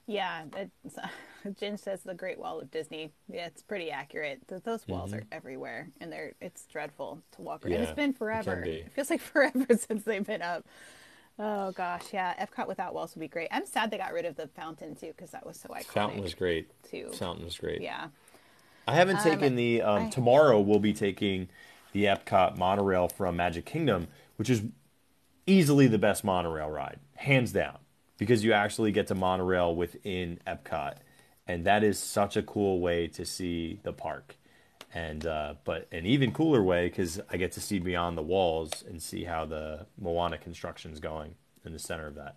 Yeah, 0.07 0.43
it's, 0.57 0.97
Jen 1.59 1.77
says 1.77 2.01
the 2.03 2.13
Great 2.13 2.39
Wall 2.39 2.59
of 2.59 2.69
Disney. 2.71 3.11
Yeah, 3.31 3.45
it's 3.45 3.61
pretty 3.61 3.91
accurate. 3.91 4.41
Those 4.63 4.87
walls 4.87 5.13
are 5.13 5.23
everywhere, 5.31 5.89
and 6.01 6.11
they're 6.11 6.33
it's 6.41 6.65
dreadful 6.65 7.21
to 7.33 7.41
walk 7.41 7.63
around. 7.65 7.73
Mm-hmm. 7.73 7.81
Yeah, 7.83 7.89
it's 7.89 7.95
been 7.95 8.09
it 8.09 8.17
forever. 8.17 8.61
be. 8.63 8.71
It 8.71 8.91
feels 8.93 9.09
like 9.09 9.21
forever 9.33 9.65
since 9.77 10.03
they've 10.03 10.25
been 10.25 10.41
up. 10.41 10.65
Oh 11.39 11.71
gosh, 11.71 12.05
yeah. 12.13 12.33
Epcot 12.45 12.67
without 12.67 12.93
walls 12.93 13.15
would 13.15 13.21
be 13.21 13.27
great. 13.27 13.47
I'm 13.51 13.65
sad 13.65 13.89
they 13.89 13.97
got 13.97 14.13
rid 14.13 14.25
of 14.25 14.35
the 14.35 14.47
fountain 14.47 14.95
too 14.95 15.07
because 15.15 15.31
that 15.31 15.45
was 15.45 15.57
so 15.57 15.69
iconic. 15.69 15.85
Fountain 15.85 16.21
was 16.21 16.33
great. 16.33 16.69
Too. 16.83 17.09
Fountain 17.13 17.45
was 17.45 17.57
great. 17.57 17.81
Yeah. 17.81 18.07
I 18.87 18.95
haven't 18.95 19.21
taken 19.21 19.55
the 19.55 19.81
um, 19.81 20.03
I- 20.07 20.09
tomorrow 20.09 20.59
we'll 20.59 20.79
be 20.79 20.93
taking 20.93 21.47
the 21.93 22.05
Epcot 22.05 22.57
monorail 22.57 23.07
from 23.07 23.35
Magic 23.35 23.65
Kingdom, 23.65 24.07
which 24.37 24.49
is 24.49 24.63
easily 25.45 25.87
the 25.87 25.97
best 25.97 26.23
monorail 26.23 26.69
ride, 26.69 26.99
hands 27.15 27.51
down, 27.51 27.77
because 28.17 28.43
you 28.43 28.53
actually 28.53 28.91
get 28.91 29.07
to 29.07 29.15
monorail 29.15 29.75
within 29.75 30.39
Epcot, 30.47 30.95
and 31.47 31.65
that 31.65 31.83
is 31.83 31.99
such 31.99 32.37
a 32.37 32.43
cool 32.43 32.79
way 32.79 33.07
to 33.07 33.25
see 33.25 33.79
the 33.83 33.93
park. 33.93 34.35
And 34.93 35.25
uh, 35.25 35.55
but 35.63 35.87
an 35.93 36.05
even 36.05 36.33
cooler 36.33 36.61
way 36.61 36.89
because 36.89 37.21
I 37.29 37.37
get 37.37 37.53
to 37.53 37.61
see 37.61 37.79
beyond 37.79 38.17
the 38.17 38.21
walls 38.21 38.83
and 38.85 39.01
see 39.01 39.23
how 39.23 39.45
the 39.45 39.85
Moana 39.97 40.37
construction 40.37 40.91
is 40.91 40.99
going 40.99 41.35
in 41.65 41.71
the 41.71 41.79
center 41.79 42.07
of 42.07 42.15
that. 42.15 42.35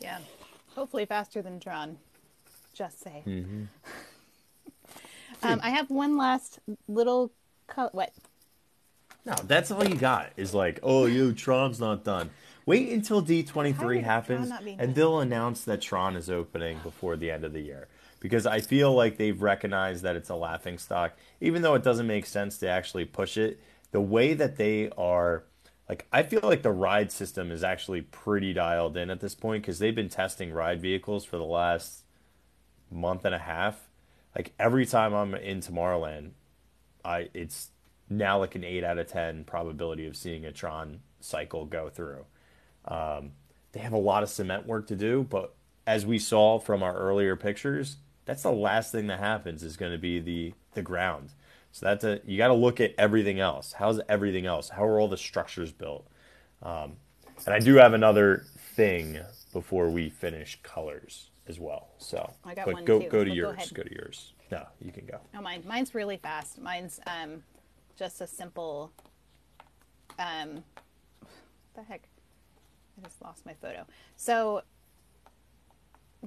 Yeah. 0.00 0.18
Hopefully 0.76 1.06
faster 1.06 1.42
than 1.42 1.58
Tron. 1.58 1.98
Just 2.72 3.02
say. 3.02 3.22
Mm-hmm. 3.26 3.64
um, 5.42 5.60
I 5.62 5.70
have 5.70 5.90
one 5.90 6.16
last 6.16 6.60
little 6.86 7.32
co- 7.66 7.90
what? 7.92 8.12
No, 9.24 9.34
that's 9.44 9.70
all 9.70 9.84
you 9.84 9.96
got 9.96 10.30
is 10.36 10.54
like, 10.54 10.78
oh, 10.82 11.06
you 11.06 11.32
Tron's 11.32 11.80
not 11.80 12.04
done. 12.04 12.30
Wait 12.64 12.90
until 12.90 13.22
D23 13.22 14.02
happens 14.02 14.48
Tron 14.48 14.48
not 14.48 14.64
be 14.64 14.76
and 14.78 14.94
they'll 14.94 15.20
announce 15.20 15.62
that 15.64 15.80
Tron 15.80 16.16
is 16.16 16.28
opening 16.30 16.78
before 16.82 17.16
the 17.16 17.30
end 17.30 17.44
of 17.44 17.52
the 17.52 17.60
year. 17.60 17.88
Because 18.18 18.46
I 18.46 18.60
feel 18.60 18.92
like 18.92 19.18
they've 19.18 19.40
recognized 19.40 20.02
that 20.02 20.16
it's 20.16 20.30
a 20.30 20.34
laughing 20.34 20.78
stock. 20.78 21.12
Even 21.40 21.62
though 21.62 21.74
it 21.74 21.82
doesn't 21.84 22.06
make 22.06 22.26
sense 22.26 22.58
to 22.58 22.68
actually 22.68 23.04
push 23.04 23.36
it, 23.36 23.60
the 23.92 24.00
way 24.00 24.34
that 24.34 24.56
they 24.56 24.90
are 24.96 25.44
like 25.88 26.06
I 26.12 26.22
feel 26.22 26.40
like 26.42 26.62
the 26.62 26.72
ride 26.72 27.12
system 27.12 27.50
is 27.52 27.62
actually 27.62 28.02
pretty 28.02 28.52
dialed 28.52 28.96
in 28.96 29.10
at 29.10 29.20
this 29.20 29.34
point 29.34 29.62
because 29.62 29.78
they've 29.78 29.94
been 29.94 30.08
testing 30.08 30.52
ride 30.52 30.80
vehicles 30.80 31.24
for 31.24 31.36
the 31.36 31.44
last 31.44 32.02
month 32.90 33.24
and 33.24 33.34
a 33.34 33.38
half. 33.38 33.88
Like 34.34 34.52
every 34.58 34.86
time 34.86 35.14
I'm 35.14 35.34
in 35.34 35.60
Tomorrowland, 35.60 36.30
I 37.06 37.28
it's 37.32 37.70
now 38.10 38.38
like 38.38 38.54
an 38.54 38.64
eight 38.64 38.84
out 38.84 38.98
of 38.98 39.06
ten 39.06 39.44
probability 39.44 40.06
of 40.06 40.16
seeing 40.16 40.44
a 40.44 40.52
Tron 40.52 41.00
cycle 41.20 41.64
go 41.64 41.88
through. 41.88 42.26
Um, 42.84 43.32
they 43.72 43.80
have 43.80 43.92
a 43.92 43.98
lot 43.98 44.22
of 44.22 44.28
cement 44.28 44.66
work 44.66 44.86
to 44.88 44.96
do, 44.96 45.26
but 45.28 45.54
as 45.86 46.04
we 46.04 46.18
saw 46.18 46.58
from 46.58 46.82
our 46.82 46.96
earlier 46.96 47.36
pictures, 47.36 47.96
that's 48.24 48.42
the 48.42 48.52
last 48.52 48.90
thing 48.92 49.06
that 49.06 49.20
happens 49.20 49.62
is 49.62 49.76
going 49.76 49.92
to 49.92 49.98
be 49.98 50.18
the 50.18 50.54
the 50.74 50.82
ground. 50.82 51.30
So 51.72 51.86
that's 51.86 52.04
a 52.04 52.20
you 52.24 52.36
got 52.36 52.48
to 52.48 52.54
look 52.54 52.80
at 52.80 52.94
everything 52.98 53.38
else. 53.38 53.72
How's 53.72 54.00
everything 54.08 54.46
else? 54.46 54.70
How 54.70 54.84
are 54.84 54.98
all 54.98 55.08
the 55.08 55.16
structures 55.16 55.72
built? 55.72 56.06
Um, 56.62 56.94
and 57.44 57.54
I 57.54 57.60
do 57.60 57.74
have 57.76 57.92
another 57.92 58.46
thing 58.74 59.18
before 59.52 59.88
we 59.90 60.08
finish 60.08 60.58
colors 60.62 61.30
as 61.46 61.60
well. 61.60 61.88
So, 61.98 62.32
I 62.44 62.54
got 62.54 62.64
but 62.66 62.74
one 62.74 62.84
go 62.84 63.00
too, 63.00 63.08
go 63.08 63.24
to 63.24 63.30
but 63.30 63.36
yours. 63.36 63.56
ahead. 63.56 63.74
Go 63.74 63.82
to 63.82 63.94
yours. 63.94 64.32
No, 64.50 64.64
you 64.80 64.92
can 64.92 65.06
go. 65.06 65.18
Oh, 65.36 65.42
mine. 65.42 65.62
Mine's 65.66 65.94
really 65.94 66.16
fast. 66.16 66.60
Mine's 66.60 67.00
um, 67.06 67.42
just 67.96 68.20
a 68.20 68.26
simple. 68.26 68.92
Um, 70.18 70.62
the 71.74 71.82
heck? 71.82 72.08
I 72.98 73.04
just 73.04 73.20
lost 73.20 73.44
my 73.44 73.54
photo. 73.54 73.86
So 74.16 74.62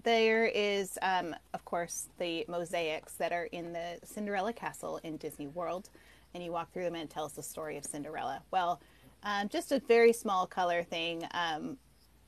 there 0.03 0.45
is, 0.45 0.97
um, 1.01 1.35
of 1.53 1.65
course, 1.65 2.07
the 2.19 2.45
mosaics 2.47 3.13
that 3.13 3.31
are 3.31 3.45
in 3.45 3.73
the 3.73 3.99
Cinderella 4.03 4.53
Castle 4.53 4.99
in 5.03 5.17
Disney 5.17 5.47
World, 5.47 5.89
and 6.33 6.43
you 6.43 6.51
walk 6.51 6.71
through 6.71 6.83
them 6.83 6.95
and 6.95 7.05
it 7.05 7.09
tells 7.09 7.33
the 7.33 7.43
story 7.43 7.77
of 7.77 7.85
Cinderella. 7.85 8.41
Well, 8.51 8.81
um, 9.23 9.49
just 9.49 9.71
a 9.71 9.79
very 9.79 10.13
small 10.13 10.45
color 10.45 10.83
thing. 10.83 11.25
Um, 11.31 11.77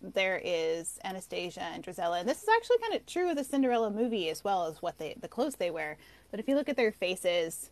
there 0.01 0.41
is 0.43 0.99
Anastasia 1.03 1.63
and 1.63 1.83
Drizella, 1.83 2.19
and 2.19 2.29
this 2.29 2.41
is 2.41 2.49
actually 2.49 2.77
kind 2.79 2.95
of 2.95 3.05
true 3.05 3.29
of 3.29 3.35
the 3.35 3.43
Cinderella 3.43 3.91
movie 3.91 4.29
as 4.29 4.43
well 4.43 4.65
as 4.65 4.81
what 4.81 4.97
they 4.97 5.15
the 5.19 5.27
clothes 5.27 5.55
they 5.55 5.71
wear. 5.71 5.97
But 6.31 6.39
if 6.39 6.47
you 6.47 6.55
look 6.55 6.69
at 6.69 6.77
their 6.77 6.91
faces, 6.91 7.71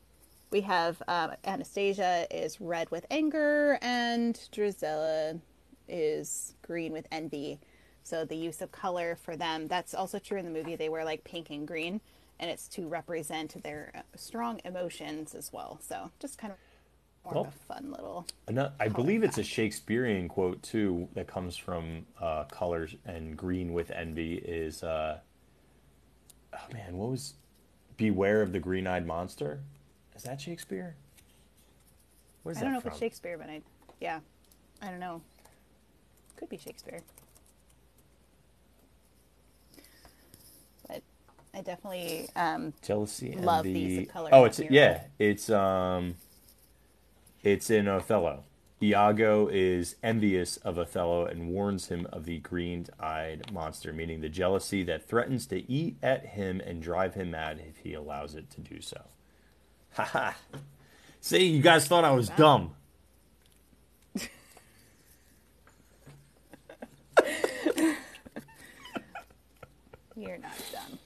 we 0.51 0.61
have 0.61 1.01
um, 1.07 1.31
Anastasia 1.45 2.27
is 2.31 2.59
red 2.59 2.89
with 2.91 3.05
anger, 3.11 3.79
and 3.81 4.35
Drizella 4.51 5.39
is 5.87 6.55
green 6.61 6.91
with 6.91 7.07
envy. 7.11 7.59
So 8.03 8.25
the 8.25 8.35
use 8.35 8.61
of 8.61 8.71
color 8.71 9.17
for 9.21 9.35
them, 9.35 9.67
that's 9.67 9.93
also 9.93 10.19
true 10.19 10.39
in 10.39 10.45
the 10.45 10.51
movie. 10.51 10.75
They 10.75 10.89
wear 10.89 11.05
like 11.05 11.23
pink 11.23 11.49
and 11.49 11.67
green, 11.67 12.01
and 12.39 12.49
it's 12.49 12.67
to 12.69 12.87
represent 12.87 13.61
their 13.63 13.91
uh, 13.95 14.01
strong 14.15 14.61
emotions 14.65 15.35
as 15.35 15.51
well. 15.53 15.79
So 15.81 16.09
just 16.19 16.37
kind 16.37 16.51
of 16.53 16.59
more 17.25 17.33
Well, 17.33 17.43
a 17.45 17.73
fun 17.73 17.91
little. 17.91 18.25
Ano- 18.47 18.71
I 18.79 18.87
believe 18.87 19.23
it's 19.23 19.37
a 19.37 19.43
Shakespearean 19.43 20.27
quote 20.27 20.61
too 20.63 21.07
that 21.13 21.27
comes 21.27 21.57
from 21.57 22.05
uh, 22.19 22.45
Colors 22.45 22.95
and 23.05 23.35
Green 23.37 23.73
with 23.73 23.91
Envy 23.91 24.35
is, 24.35 24.83
uh, 24.83 25.19
oh 26.53 26.73
man, 26.73 26.97
what 26.97 27.11
was, 27.11 27.33
beware 27.97 28.41
of 28.41 28.53
the 28.53 28.59
green-eyed 28.59 29.05
monster? 29.05 29.59
Is 30.15 30.23
that 30.23 30.39
Shakespeare? 30.39 30.95
Where's 32.43 32.57
I 32.57 32.61
don't 32.61 32.73
know 32.73 32.79
from? 32.79 32.89
if 32.89 32.93
it's 32.93 32.99
Shakespeare, 32.99 33.37
but 33.37 33.49
I, 33.49 33.61
yeah, 33.99 34.19
I 34.81 34.89
don't 34.89 34.99
know. 34.99 35.21
Could 36.37 36.49
be 36.49 36.57
Shakespeare. 36.57 37.01
But 40.87 41.03
I 41.53 41.61
definitely, 41.61 42.29
um, 42.35 42.73
Jealousy 42.81 43.33
and 43.33 43.45
Love 43.45 43.65
the 43.65 43.73
these 43.73 44.09
color 44.09 44.29
oh, 44.31 44.45
it's 44.45 44.61
yeah, 44.69 45.01
it's 45.19 45.49
um, 45.49 46.15
it's 47.43 47.69
in 47.69 47.87
Othello. 47.87 48.43
Iago 48.81 49.47
is 49.47 49.97
envious 50.01 50.55
of 50.57 50.77
Othello 50.77 51.25
and 51.25 51.49
warns 51.49 51.87
him 51.87 52.07
of 52.13 52.23
the 52.25 52.39
green-eyed 52.39 53.51
monster, 53.51 53.91
meaning 53.91 54.21
the 54.21 54.29
jealousy 54.29 54.83
that 54.83 55.05
threatens 55.07 55.45
to 55.47 55.69
eat 55.69 55.97
at 56.01 56.27
him 56.27 56.61
and 56.61 56.81
drive 56.81 57.13
him 57.15 57.31
mad 57.31 57.61
if 57.67 57.77
he 57.77 57.93
allows 57.93 58.35
it 58.35 58.49
to 58.51 58.61
do 58.61 58.79
so. 58.79 59.01
Ha 59.95 60.03
ha! 60.05 60.35
See, 61.19 61.45
you 61.45 61.61
guys 61.61 61.87
thought 61.87 62.05
I 62.05 62.11
was 62.11 62.29
dumb. 62.29 62.75
you're 70.15 70.37
not 70.37 70.53
done. 70.71 70.99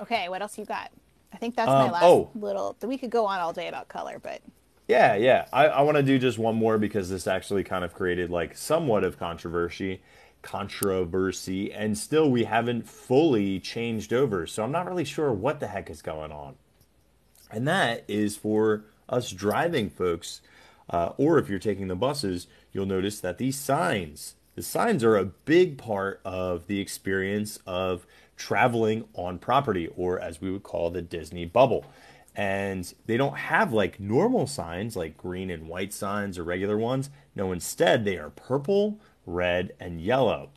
Okay, 0.00 0.28
what 0.30 0.40
else 0.40 0.56
you 0.56 0.64
got? 0.64 0.90
I 1.32 1.36
think 1.36 1.56
that's 1.56 1.68
Um, 1.68 1.86
my 1.86 1.90
last 1.90 2.02
oh. 2.04 2.30
little. 2.34 2.76
We 2.82 2.98
could 2.98 3.10
go 3.10 3.26
on 3.26 3.40
all 3.40 3.52
day 3.52 3.68
about 3.68 3.88
color, 3.88 4.18
but 4.22 4.40
Yeah, 4.86 5.14
yeah. 5.16 5.46
I, 5.52 5.66
I 5.66 5.82
want 5.82 5.96
to 5.96 6.02
do 6.02 6.18
just 6.18 6.38
one 6.38 6.56
more 6.56 6.78
because 6.78 7.10
this 7.10 7.26
actually 7.26 7.64
kind 7.64 7.84
of 7.84 7.92
created 7.92 8.30
like 8.30 8.56
somewhat 8.56 9.04
of 9.04 9.18
controversy, 9.18 10.00
controversy, 10.40 11.72
and 11.72 11.96
still 11.98 12.30
we 12.30 12.44
haven't 12.44 12.88
fully 12.88 13.60
changed 13.60 14.12
over. 14.12 14.46
So 14.46 14.62
I'm 14.64 14.72
not 14.72 14.86
really 14.86 15.04
sure 15.04 15.32
what 15.32 15.60
the 15.60 15.66
heck 15.68 15.90
is 15.90 16.00
going 16.02 16.32
on. 16.32 16.54
And 17.50 17.66
that 17.68 18.04
is 18.08 18.36
for 18.36 18.84
us 19.08 19.30
driving 19.30 19.90
folks, 19.90 20.40
uh, 20.90 21.12
or 21.16 21.38
if 21.38 21.48
you're 21.48 21.58
taking 21.58 21.88
the 21.88 21.96
buses, 21.96 22.46
you'll 22.72 22.86
notice 22.86 23.20
that 23.20 23.38
these 23.38 23.56
signs, 23.56 24.34
the 24.54 24.62
signs 24.62 25.04
are 25.04 25.16
a 25.16 25.24
big 25.24 25.78
part 25.78 26.20
of 26.24 26.66
the 26.66 26.80
experience 26.80 27.58
of 27.66 28.06
traveling 28.38 29.04
on 29.14 29.38
property, 29.38 29.88
or 29.96 30.18
as 30.18 30.40
we 30.40 30.50
would 30.50 30.62
call 30.62 30.90
the 30.90 31.02
Disney 31.02 31.44
bubble. 31.44 31.84
And 32.34 32.92
they 33.06 33.16
don't 33.16 33.36
have 33.36 33.72
like 33.72 33.98
normal 33.98 34.46
signs, 34.46 34.96
like 34.96 35.18
green 35.18 35.50
and 35.50 35.68
white 35.68 35.92
signs 35.92 36.38
or 36.38 36.44
regular 36.44 36.78
ones. 36.78 37.10
No, 37.34 37.52
instead, 37.52 38.04
they 38.04 38.16
are 38.16 38.30
purple, 38.30 39.00
red, 39.26 39.72
and 39.80 40.00
yellow. 40.00 40.50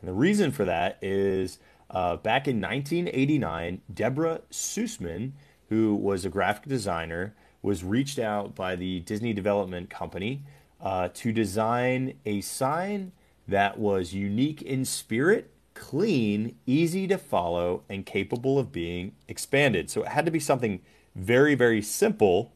And 0.00 0.08
the 0.08 0.12
reason 0.12 0.50
for 0.50 0.64
that 0.64 0.98
is 1.00 1.58
uh, 1.88 2.16
back 2.16 2.48
in 2.48 2.60
1989, 2.60 3.80
Deborah 3.92 4.40
Sussman, 4.50 5.32
who 5.68 5.94
was 5.94 6.24
a 6.24 6.28
graphic 6.28 6.68
designer, 6.68 7.34
was 7.62 7.84
reached 7.84 8.18
out 8.18 8.54
by 8.54 8.76
the 8.76 9.00
Disney 9.00 9.32
Development 9.32 9.88
Company 9.88 10.42
uh, 10.80 11.08
to 11.14 11.32
design 11.32 12.14
a 12.24 12.40
sign 12.40 13.12
that 13.48 13.78
was 13.78 14.12
unique 14.12 14.62
in 14.62 14.84
spirit, 14.84 15.50
clean, 15.76 16.56
easy 16.66 17.06
to 17.06 17.18
follow, 17.18 17.82
and 17.88 18.04
capable 18.04 18.58
of 18.58 18.72
being 18.72 19.12
expanded. 19.28 19.88
So 19.88 20.02
it 20.02 20.08
had 20.08 20.24
to 20.24 20.32
be 20.32 20.40
something 20.40 20.80
very, 21.14 21.54
very 21.54 21.82
simple, 21.82 22.52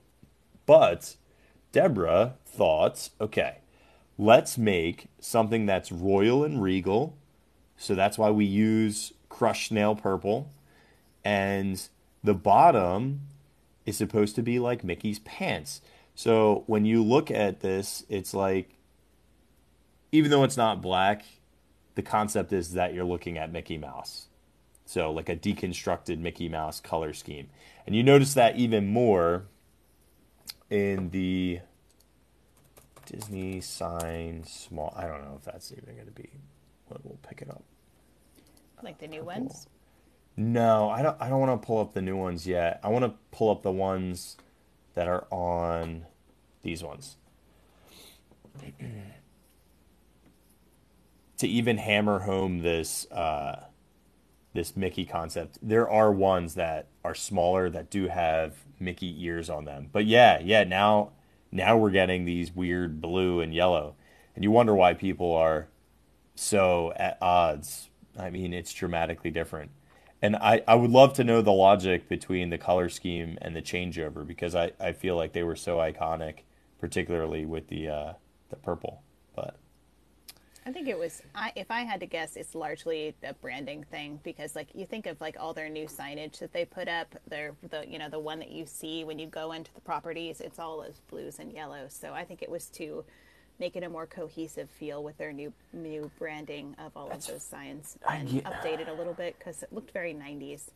but 0.67 1.15
Deborah 1.71 2.35
thought, 2.45 3.11
okay, 3.21 3.59
let's 4.19 4.59
make 4.59 5.07
something 5.21 5.67
that's 5.67 5.93
royal 5.93 6.43
and 6.43 6.61
regal. 6.61 7.17
So 7.77 7.95
that's 7.95 8.19
why 8.19 8.31
we 8.31 8.45
use 8.45 9.13
crushed 9.29 9.71
nail 9.71 9.95
purple. 9.95 10.51
And 11.25 11.81
the 12.25 12.35
bottom 12.35 13.21
is 13.87 13.97
supposed 13.97 14.35
to 14.37 14.43
be 14.43 14.59
like 14.59 14.83
Mickey's 14.83 15.21
pants. 15.21 15.81
So 16.15 16.65
when 16.67 16.85
you 16.85 17.03
look 17.03 17.31
at 17.31 17.61
this, 17.61 18.05
it's 18.09 18.35
like, 18.35 18.71
even 20.13 20.31
though 20.31 20.45
it's 20.45 20.57
not 20.57 20.83
black, 20.83 21.25
the 22.01 22.11
concept 22.11 22.51
is 22.51 22.73
that 22.73 22.95
you're 22.95 23.05
looking 23.05 23.37
at 23.37 23.53
Mickey 23.53 23.77
Mouse. 23.77 24.29
So 24.87 25.13
like 25.13 25.29
a 25.29 25.37
deconstructed 25.37 26.19
Mickey 26.19 26.49
Mouse 26.49 26.81
color 26.81 27.13
scheme. 27.13 27.49
And 27.87 27.95
you 27.95 28.03
notice 28.03 28.33
that 28.35 28.57
even 28.57 28.89
more 28.89 29.45
in 30.71 31.11
the 31.11 31.61
Disney 33.05 33.61
sign 33.61 34.45
small. 34.45 34.95
I 34.97 35.07
don't 35.07 35.23
know 35.23 35.35
if 35.37 35.45
that's 35.45 35.73
even 35.73 35.95
going 35.95 36.07
to 36.07 36.13
be. 36.13 36.31
We'll 36.89 37.01
we'll 37.05 37.19
pick 37.29 37.43
it 37.43 37.51
up. 37.51 37.63
like 38.83 38.99
the 38.99 39.09
new 39.09 39.25
ones. 39.25 39.67
No, 40.39 40.89
I 40.89 41.03
don't. 41.03 41.17
I 41.21 41.29
don't 41.29 41.41
want 41.41 41.61
to 41.61 41.67
pull 41.67 41.81
up 41.81 41.93
the 41.93 42.01
new 42.01 42.17
ones 42.17 42.47
yet. 42.47 42.81
I 42.83 42.89
want 42.89 43.05
to 43.05 43.13
pull 43.31 43.51
up 43.51 43.63
the 43.63 43.73
ones 43.73 44.39
that 44.95 45.07
are 45.07 45.27
on 45.31 46.07
these 46.63 46.83
ones. 46.83 47.17
To 51.41 51.49
even 51.49 51.79
hammer 51.79 52.21
home 52.21 52.61
this 52.61 53.11
uh, 53.11 53.65
this 54.53 54.77
Mickey 54.77 55.07
concept, 55.07 55.59
there 55.63 55.89
are 55.89 56.13
ones 56.13 56.55
that 56.55 56.89
are 57.05 57.15
smaller 57.15 57.71
that 57.71 57.91
do 57.91 58.09
have 58.09 58.55
Mickey 58.79 59.25
ears 59.25 59.49
on 59.49 59.65
them. 59.65 59.89
But 59.91 60.07
yeah, 60.07 60.41
yeah. 60.41 60.65
Now, 60.65 61.13
now 61.51 61.79
we're 61.79 61.91
getting 61.91 62.27
these 62.27 62.55
weird 62.55 63.01
blue 63.01 63.41
and 63.41 63.55
yellow, 63.55 63.95
and 64.35 64.45
you 64.45 64.51
wonder 64.51 64.75
why 64.75 64.93
people 64.95 65.33
are 65.35 65.69
so 66.35 66.93
at 66.97 67.17
odds. 67.23 67.89
I 68.19 68.29
mean, 68.29 68.53
it's 68.53 68.73
dramatically 68.75 69.31
different. 69.31 69.71
And 70.21 70.37
I, 70.37 70.63
I 70.69 70.75
would 70.75 70.91
love 70.91 71.15
to 71.15 71.25
know 71.25 71.41
the 71.41 71.53
logic 71.53 72.07
between 72.07 72.51
the 72.51 72.59
color 72.59 72.91
scheme 72.91 73.39
and 73.41 73.57
the 73.57 73.63
changeover 73.63 74.27
because 74.27 74.55
I, 74.55 74.73
I 74.79 74.93
feel 74.93 75.17
like 75.17 75.33
they 75.33 75.43
were 75.43 75.57
so 75.57 75.79
iconic, 75.79 76.41
particularly 76.79 77.47
with 77.47 77.69
the 77.69 77.89
uh, 77.89 78.13
the 78.51 78.57
purple. 78.57 79.03
But 79.35 79.57
I 80.67 80.73
think 80.73 80.89
it 80.89 80.99
was. 80.99 81.23
I, 81.35 81.53
if 81.57 81.71
I 81.71 81.83
had 81.83 82.01
to 82.01 82.07
guess, 82.07 82.37
it's 82.37 82.55
largely 82.55 83.15
a 83.23 83.33
branding 83.35 83.85
thing 83.85 84.21
because, 84.23 84.55
like, 84.55 84.69
you 84.75 84.85
think 84.87 85.07
of 85.07 85.21
like 85.21 85.37
all 85.41 85.55
their 85.55 85.69
new 85.69 85.87
signage 85.87 86.39
that 86.41 86.53
they 86.53 86.65
put 86.65 86.87
up. 86.87 87.15
They're 87.29 87.55
the 87.71 87.85
you 87.89 87.99
know 87.99 88.09
the 88.09 88.19
one 88.19 88.39
that 88.41 88.51
you 88.51 88.67
see 88.67 89.05
when 89.05 89.19
you 89.19 89.27
go 89.27 89.53
into 89.53 89.73
the 89.75 89.81
properties. 89.81 90.41
It's 90.41 90.59
all 90.59 90.83
those 90.83 91.01
blues 91.09 91.39
and 91.39 91.53
yellows. 91.53 91.97
So 91.99 92.13
I 92.13 92.25
think 92.25 92.43
it 92.43 92.51
was 92.51 92.67
to 92.73 93.05
make 93.59 93.77
it 93.77 93.83
a 93.83 93.89
more 93.89 94.07
cohesive 94.07 94.71
feel 94.71 95.03
with 95.03 95.17
their 95.19 95.33
new 95.33 95.53
new 95.73 96.11
branding 96.19 96.75
of 96.79 96.93
all 96.97 97.11
of 97.11 97.27
those 97.27 97.43
signs 97.43 97.97
I 98.07 98.17
and 98.17 98.31
get- 98.31 98.45
update 98.45 98.81
it 98.81 98.89
a 98.89 98.93
little 98.93 99.13
bit 99.15 99.37
because 99.39 99.63
it 99.63 99.73
looked 99.73 99.93
very 99.93 100.15
90s. 100.15 100.71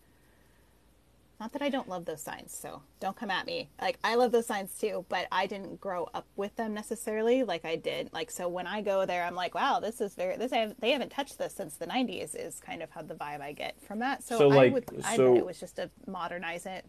Not 1.44 1.52
that 1.52 1.60
I 1.60 1.68
don't 1.68 1.90
love 1.90 2.06
those 2.06 2.22
signs, 2.22 2.56
so 2.56 2.80
don't 3.00 3.14
come 3.14 3.30
at 3.30 3.44
me. 3.44 3.68
Like 3.78 3.98
I 4.02 4.14
love 4.14 4.32
those 4.32 4.46
signs 4.46 4.78
too, 4.78 5.04
but 5.10 5.26
I 5.30 5.46
didn't 5.46 5.78
grow 5.78 6.08
up 6.14 6.24
with 6.36 6.56
them 6.56 6.72
necessarily 6.72 7.42
like 7.42 7.66
I 7.66 7.76
did. 7.76 8.08
Like 8.14 8.30
so 8.30 8.48
when 8.48 8.66
I 8.66 8.80
go 8.80 9.04
there 9.04 9.24
I'm 9.24 9.34
like, 9.34 9.54
wow, 9.54 9.78
this 9.78 10.00
is 10.00 10.14
very 10.14 10.38
this 10.38 10.54
I 10.54 10.56
have, 10.60 10.74
they 10.80 10.92
haven't 10.92 11.10
touched 11.10 11.36
this 11.36 11.52
since 11.52 11.76
the 11.76 11.84
90s 11.86 12.34
is 12.34 12.60
kind 12.60 12.82
of 12.82 12.90
how 12.92 13.02
the 13.02 13.14
vibe 13.14 13.42
I 13.42 13.52
get 13.52 13.78
from 13.86 13.98
that. 13.98 14.22
So, 14.22 14.38
So, 14.38 14.50
I 14.52 14.54
like, 14.54 14.72
would 14.72 14.86
I 15.04 15.16
so- 15.16 15.34
bet 15.34 15.42
it 15.42 15.44
was 15.44 15.60
just 15.60 15.76
to 15.76 15.90
modernize 16.06 16.64
it. 16.64 16.86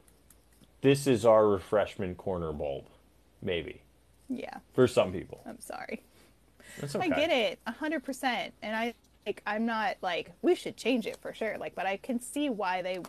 this 0.80 1.06
is 1.06 1.26
our 1.26 1.46
refreshment 1.50 2.16
corner 2.18 2.54
bulb, 2.54 2.86
maybe 3.42 3.82
Yeah. 4.30 4.60
for 4.72 4.88
some 4.88 5.12
people. 5.12 5.42
I'm 5.46 5.60
sorry. 5.60 6.02
That's 6.80 6.96
okay. 6.96 7.08
I 7.08 7.10
get 7.10 7.30
it, 7.30 7.60
a 7.68 7.74
hundred 7.74 8.06
percent, 8.06 8.54
and 8.62 8.74
I 8.74 8.94
like. 9.28 9.42
I'm 9.46 9.66
not 9.66 9.98
like 10.02 10.32
we 10.42 10.56
should 10.56 10.78
change 10.78 11.06
it 11.08 11.18
for 11.18 11.34
sure. 11.34 11.58
Like, 11.58 11.76
but 11.76 11.86
I 11.86 11.98
can 11.98 12.22
see 12.22 12.50
why 12.50 12.82
they, 12.82 13.00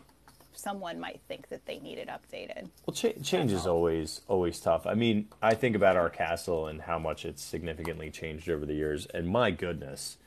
someone 0.57 0.99
might 0.99 1.21
think 1.29 1.49
that 1.49 1.67
they 1.67 1.79
need 1.79 1.99
it 1.99 2.09
updated. 2.09 2.69
Well, 2.87 2.95
cha- 2.95 3.21
change 3.23 3.53
is 3.53 3.67
always 3.67 4.23
always 4.29 4.59
tough. 4.61 4.87
I 4.87 4.95
mean, 4.95 5.29
I 5.43 5.55
think 5.55 5.77
about 5.77 5.97
our 5.97 6.11
castle 6.11 6.67
and 6.67 6.83
how 6.83 6.99
much 6.99 7.25
it's 7.25 7.43
significantly 7.43 8.11
changed 8.11 8.49
over 8.49 8.67
the 8.67 8.75
years, 8.75 9.07
and 9.07 9.29
my 9.29 9.51
goodness, 9.51 10.19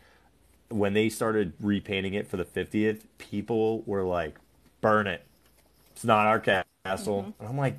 when 0.70 0.94
they 0.94 1.10
started 1.10 1.54
repainting 1.60 2.14
it 2.14 2.28
for 2.28 2.38
the 2.38 2.46
fiftieth, 2.46 3.06
people 3.18 3.84
were 3.86 4.04
like, 4.04 4.38
"Burn 4.82 5.08
it! 5.08 5.24
It's 5.94 6.06
not 6.06 6.28
our 6.28 6.40
ca- 6.40 6.64
castle." 6.86 7.34
And 7.40 7.50
I'm 7.50 7.58
like, 7.58 7.78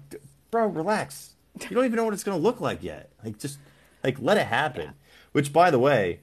"Bro, 0.50 0.68
relax. 0.68 1.34
You 1.60 1.74
don't 1.74 1.84
even 1.84 1.96
know 1.96 2.04
what 2.04 2.14
it's 2.14 2.24
gonna 2.24 2.38
look 2.38 2.60
like 2.60 2.82
yet. 2.82 3.10
Like, 3.24 3.38
just 3.38 3.58
like 4.04 4.20
let 4.20 4.36
it 4.36 4.46
happen." 4.46 4.94
Which, 5.32 5.52
by 5.52 5.70
the 5.70 5.78
way, 5.78 6.20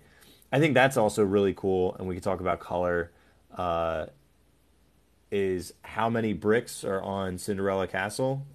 I 0.51 0.59
think 0.59 0.73
that's 0.73 0.97
also 0.97 1.23
really 1.23 1.53
cool, 1.53 1.95
and 1.95 2.07
we 2.07 2.15
can 2.15 2.23
talk 2.23 2.39
about 2.39 2.59
color. 2.59 3.11
Uh, 3.55 4.07
is 5.31 5.73
how 5.83 6.09
many 6.09 6.33
bricks 6.33 6.83
are 6.83 7.01
on 7.01 7.37
Cinderella 7.37 7.87
Castle? 7.87 8.45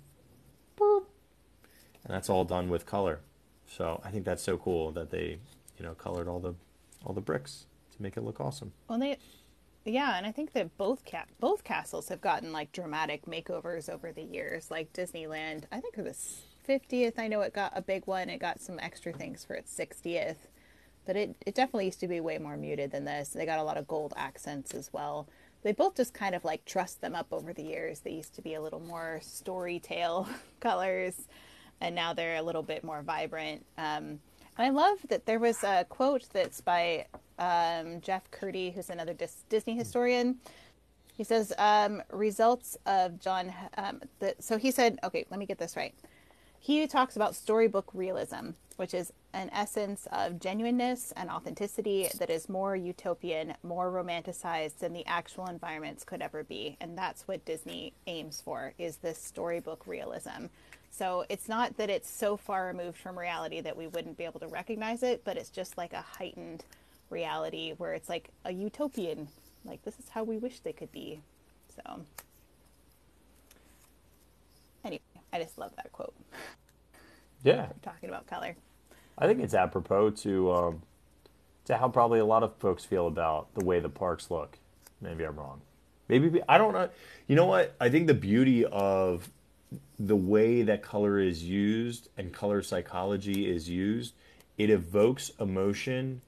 Boop. 0.78 1.04
And 2.04 2.14
that's 2.14 2.30
all 2.30 2.44
done 2.44 2.68
with 2.68 2.86
color. 2.86 3.20
So 3.66 4.00
I 4.04 4.10
think 4.10 4.24
that's 4.24 4.42
so 4.42 4.56
cool 4.56 4.90
that 4.92 5.10
they, 5.10 5.38
you 5.78 5.84
know, 5.84 5.94
colored 5.94 6.28
all 6.28 6.40
the 6.40 6.54
all 7.04 7.14
the 7.14 7.20
bricks 7.20 7.66
to 7.96 8.02
make 8.02 8.16
it 8.16 8.22
look 8.22 8.40
awesome. 8.40 8.72
Well, 8.88 8.98
they 8.98 9.18
yeah, 9.84 10.16
and 10.16 10.26
I 10.26 10.32
think 10.32 10.52
that 10.52 10.76
both 10.76 11.04
ca- 11.04 11.24
both 11.40 11.64
castles 11.64 12.08
have 12.08 12.20
gotten 12.20 12.52
like 12.52 12.72
dramatic 12.72 13.26
makeovers 13.26 13.88
over 13.88 14.12
the 14.12 14.22
years. 14.22 14.70
Like 14.70 14.92
Disneyland, 14.92 15.64
I 15.72 15.80
think 15.80 15.98
it 15.98 16.04
was 16.04 16.42
fiftieth, 16.62 17.18
I 17.18 17.28
know 17.28 17.40
it 17.40 17.52
got 17.52 17.72
a 17.74 17.82
big 17.82 18.06
one. 18.06 18.28
It 18.28 18.38
got 18.38 18.60
some 18.60 18.78
extra 18.78 19.12
things 19.12 19.44
for 19.44 19.54
its 19.54 19.72
sixtieth, 19.72 20.48
but 21.06 21.16
it 21.16 21.36
it 21.46 21.54
definitely 21.54 21.86
used 21.86 22.00
to 22.00 22.08
be 22.08 22.20
way 22.20 22.38
more 22.38 22.56
muted 22.56 22.92
than 22.92 23.04
this. 23.04 23.30
They 23.30 23.46
got 23.46 23.58
a 23.58 23.64
lot 23.64 23.76
of 23.76 23.88
gold 23.88 24.12
accents 24.16 24.74
as 24.74 24.92
well. 24.92 25.28
They 25.62 25.72
both 25.72 25.96
just 25.96 26.12
kind 26.12 26.34
of 26.34 26.44
like 26.44 26.64
dressed 26.64 27.00
them 27.00 27.14
up 27.14 27.28
over 27.32 27.52
the 27.52 27.62
years. 27.62 28.00
They 28.00 28.10
used 28.12 28.34
to 28.34 28.42
be 28.42 28.54
a 28.54 28.60
little 28.60 28.80
more 28.80 29.20
story 29.22 29.78
tale 29.78 30.28
colors, 30.60 31.28
and 31.80 31.94
now 31.94 32.12
they're 32.12 32.36
a 32.36 32.42
little 32.42 32.62
bit 32.62 32.84
more 32.84 33.02
vibrant. 33.02 33.64
Um, 33.78 34.20
and 34.58 34.66
I 34.66 34.70
love 34.70 34.98
that 35.08 35.24
there 35.24 35.38
was 35.38 35.62
a 35.64 35.86
quote 35.88 36.28
that's 36.32 36.60
by 36.60 37.06
um, 37.38 38.00
Jeff 38.00 38.30
Kurtti, 38.30 38.74
who's 38.74 38.90
another 38.90 39.14
Dis- 39.14 39.44
Disney 39.48 39.76
historian. 39.76 40.36
He 41.14 41.24
says, 41.24 41.52
um, 41.58 42.02
results 42.10 42.76
of 42.86 43.20
John. 43.20 43.52
Um, 43.76 44.00
the, 44.18 44.34
so 44.40 44.58
he 44.58 44.70
said, 44.70 44.98
okay, 45.04 45.24
let 45.30 45.38
me 45.38 45.46
get 45.46 45.58
this 45.58 45.76
right. 45.76 45.94
He 46.64 46.86
talks 46.86 47.16
about 47.16 47.34
storybook 47.34 47.90
realism, 47.92 48.50
which 48.76 48.94
is 48.94 49.12
an 49.32 49.50
essence 49.52 50.06
of 50.12 50.38
genuineness 50.38 51.12
and 51.16 51.28
authenticity 51.28 52.08
that 52.20 52.30
is 52.30 52.48
more 52.48 52.76
utopian, 52.76 53.54
more 53.64 53.90
romanticized 53.90 54.78
than 54.78 54.92
the 54.92 55.04
actual 55.06 55.48
environments 55.48 56.04
could 56.04 56.22
ever 56.22 56.44
be. 56.44 56.76
And 56.80 56.96
that's 56.96 57.26
what 57.26 57.44
Disney 57.44 57.94
aims 58.06 58.40
for, 58.40 58.74
is 58.78 58.98
this 58.98 59.18
storybook 59.18 59.88
realism. 59.88 60.46
So 60.92 61.24
it's 61.28 61.48
not 61.48 61.76
that 61.78 61.90
it's 61.90 62.08
so 62.08 62.36
far 62.36 62.68
removed 62.68 62.96
from 62.96 63.18
reality 63.18 63.60
that 63.60 63.76
we 63.76 63.88
wouldn't 63.88 64.16
be 64.16 64.24
able 64.24 64.38
to 64.38 64.46
recognize 64.46 65.02
it, 65.02 65.24
but 65.24 65.36
it's 65.36 65.50
just 65.50 65.76
like 65.76 65.92
a 65.92 66.04
heightened 66.16 66.64
reality 67.10 67.72
where 67.76 67.92
it's 67.92 68.08
like 68.08 68.28
a 68.44 68.52
utopian, 68.52 69.26
like 69.64 69.82
this 69.82 69.98
is 69.98 70.08
how 70.10 70.22
we 70.22 70.38
wish 70.38 70.60
they 70.60 70.72
could 70.72 70.92
be. 70.92 71.22
So 71.74 72.02
anyway, 74.84 75.00
I 75.32 75.38
just 75.38 75.58
love 75.58 75.74
that 75.76 75.92
quote. 75.92 76.14
Yeah, 77.42 77.68
talking 77.82 78.08
about 78.08 78.26
color. 78.26 78.54
I 79.18 79.26
think 79.26 79.40
it's 79.40 79.54
apropos 79.54 80.10
to 80.10 80.52
um, 80.52 80.82
to 81.64 81.76
how 81.76 81.88
probably 81.88 82.20
a 82.20 82.24
lot 82.24 82.42
of 82.42 82.56
folks 82.56 82.84
feel 82.84 83.06
about 83.06 83.54
the 83.54 83.64
way 83.64 83.80
the 83.80 83.88
parks 83.88 84.30
look. 84.30 84.58
Maybe 85.00 85.24
I'm 85.24 85.36
wrong. 85.36 85.60
Maybe 86.08 86.40
I 86.48 86.58
don't 86.58 86.72
know. 86.72 86.88
You 87.26 87.36
know 87.36 87.46
what? 87.46 87.74
I 87.80 87.88
think 87.88 88.06
the 88.06 88.14
beauty 88.14 88.64
of 88.64 89.30
the 89.98 90.16
way 90.16 90.62
that 90.62 90.82
color 90.82 91.18
is 91.18 91.42
used 91.42 92.08
and 92.16 92.32
color 92.32 92.62
psychology 92.62 93.50
is 93.50 93.68
used, 93.68 94.14
it 94.58 94.70
evokes 94.70 95.30
emotion 95.40 96.20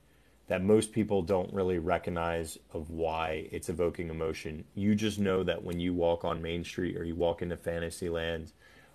that 0.47 0.63
most 0.63 0.93
people 0.93 1.23
don't 1.23 1.53
really 1.53 1.79
recognize 1.79 2.59
of 2.73 2.91
why 2.91 3.49
it's 3.51 3.69
evoking 3.69 4.11
emotion. 4.11 4.65
You 4.75 4.95
just 4.95 5.19
know 5.19 5.43
that 5.43 5.63
when 5.63 5.81
you 5.81 5.95
walk 5.95 6.25
on 6.25 6.43
Main 6.43 6.65
Street 6.65 6.97
or 6.97 7.05
you 7.05 7.15
walk 7.15 7.43
into 7.43 7.57
Fantasyland 7.57 8.53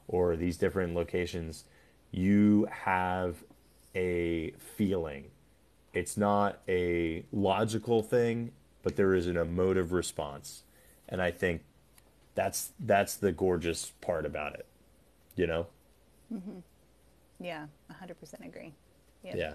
or 0.09 0.35
these 0.35 0.57
different 0.57 0.95
locations, 0.95 1.63
you 2.11 2.67
have 2.71 3.43
a 3.95 4.51
feeling. 4.57 5.25
It's 5.93 6.17
not 6.17 6.59
a 6.67 7.23
logical 7.31 8.01
thing, 8.03 8.51
but 8.83 8.95
there 8.95 9.13
is 9.13 9.27
an 9.27 9.37
emotive 9.37 9.91
response. 9.91 10.63
And 11.07 11.21
I 11.21 11.31
think 11.31 11.61
that's 12.35 12.71
that's 12.79 13.15
the 13.15 13.31
gorgeous 13.31 13.91
part 14.01 14.25
about 14.25 14.55
it. 14.55 14.65
You 15.35 15.47
know? 15.47 15.67
Mm-hmm. 16.33 16.59
Yeah, 17.39 17.67
100% 17.91 18.45
agree. 18.45 18.73
Yep. 19.23 19.35
Yeah. 19.35 19.53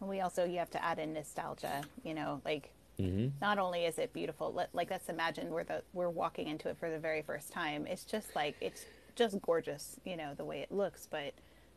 And 0.00 0.08
we 0.08 0.20
also, 0.20 0.44
you 0.44 0.58
have 0.58 0.70
to 0.70 0.84
add 0.84 0.98
in 0.98 1.12
nostalgia, 1.12 1.82
you 2.02 2.14
know, 2.14 2.40
like 2.44 2.70
mm-hmm. 2.98 3.28
not 3.40 3.58
only 3.58 3.84
is 3.84 3.98
it 3.98 4.12
beautiful, 4.12 4.66
like 4.72 4.90
let's 4.90 5.08
imagine 5.08 5.50
we're 5.50 5.64
the, 5.64 5.82
we're 5.92 6.10
walking 6.10 6.48
into 6.48 6.68
it 6.68 6.76
for 6.78 6.90
the 6.90 6.98
very 6.98 7.22
first 7.22 7.52
time. 7.52 7.86
It's 7.86 8.04
just 8.04 8.34
like, 8.34 8.56
it's 8.60 8.84
just 9.16 9.40
gorgeous, 9.42 9.98
you 10.04 10.16
know, 10.16 10.34
the 10.34 10.44
way 10.44 10.60
it 10.60 10.70
looks, 10.70 11.08
but 11.10 11.32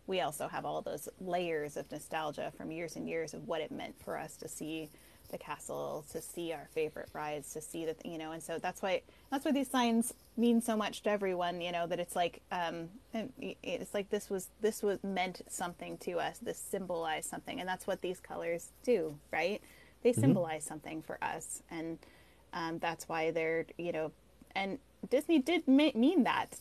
we 0.05 0.21
also 0.21 0.47
have 0.47 0.65
all 0.65 0.81
those 0.81 1.07
layers 1.21 1.77
of 1.77 1.91
nostalgia 1.91 2.51
from 2.57 2.71
years 2.71 2.95
and 2.95 3.07
years 3.07 3.33
of 3.33 3.47
what 3.47 3.61
it 3.61 3.71
meant 3.71 3.95
for 4.03 4.17
us 4.17 4.35
to 4.37 4.47
see 4.47 4.89
the 5.31 5.37
castle, 5.37 6.03
to 6.11 6.21
see 6.21 6.51
our 6.51 6.67
favorite 6.73 7.09
rides, 7.13 7.53
to 7.53 7.61
see 7.61 7.85
the 7.85 7.95
you 8.03 8.17
know, 8.17 8.31
and 8.31 8.41
so 8.41 8.57
that's 8.57 8.81
why 8.81 9.01
that's 9.29 9.45
why 9.45 9.51
these 9.51 9.69
signs 9.69 10.13
mean 10.37 10.61
so 10.61 10.75
much 10.75 11.03
to 11.03 11.09
everyone. 11.11 11.61
You 11.61 11.71
know 11.71 11.85
that 11.87 11.99
it's 11.99 12.15
like 12.15 12.41
um, 12.51 12.89
it's 13.13 13.93
like 13.93 14.09
this 14.09 14.29
was 14.29 14.47
this 14.61 14.81
was 14.81 15.03
meant 15.03 15.41
something 15.47 15.97
to 15.99 16.19
us. 16.19 16.39
This 16.39 16.57
symbolized 16.57 17.29
something, 17.29 17.59
and 17.59 17.69
that's 17.69 17.85
what 17.85 18.01
these 18.01 18.19
colors 18.19 18.69
do, 18.83 19.15
right? 19.31 19.61
They 20.01 20.11
mm-hmm. 20.11 20.21
symbolize 20.21 20.63
something 20.63 21.01
for 21.01 21.17
us, 21.23 21.61
and 21.69 21.99
um, 22.53 22.79
that's 22.79 23.07
why 23.07 23.31
they're 23.31 23.65
you 23.77 23.91
know, 23.91 24.11
and 24.55 24.79
Disney 25.09 25.39
did 25.39 25.67
ma- 25.67 25.91
mean 25.93 26.23
that 26.23 26.57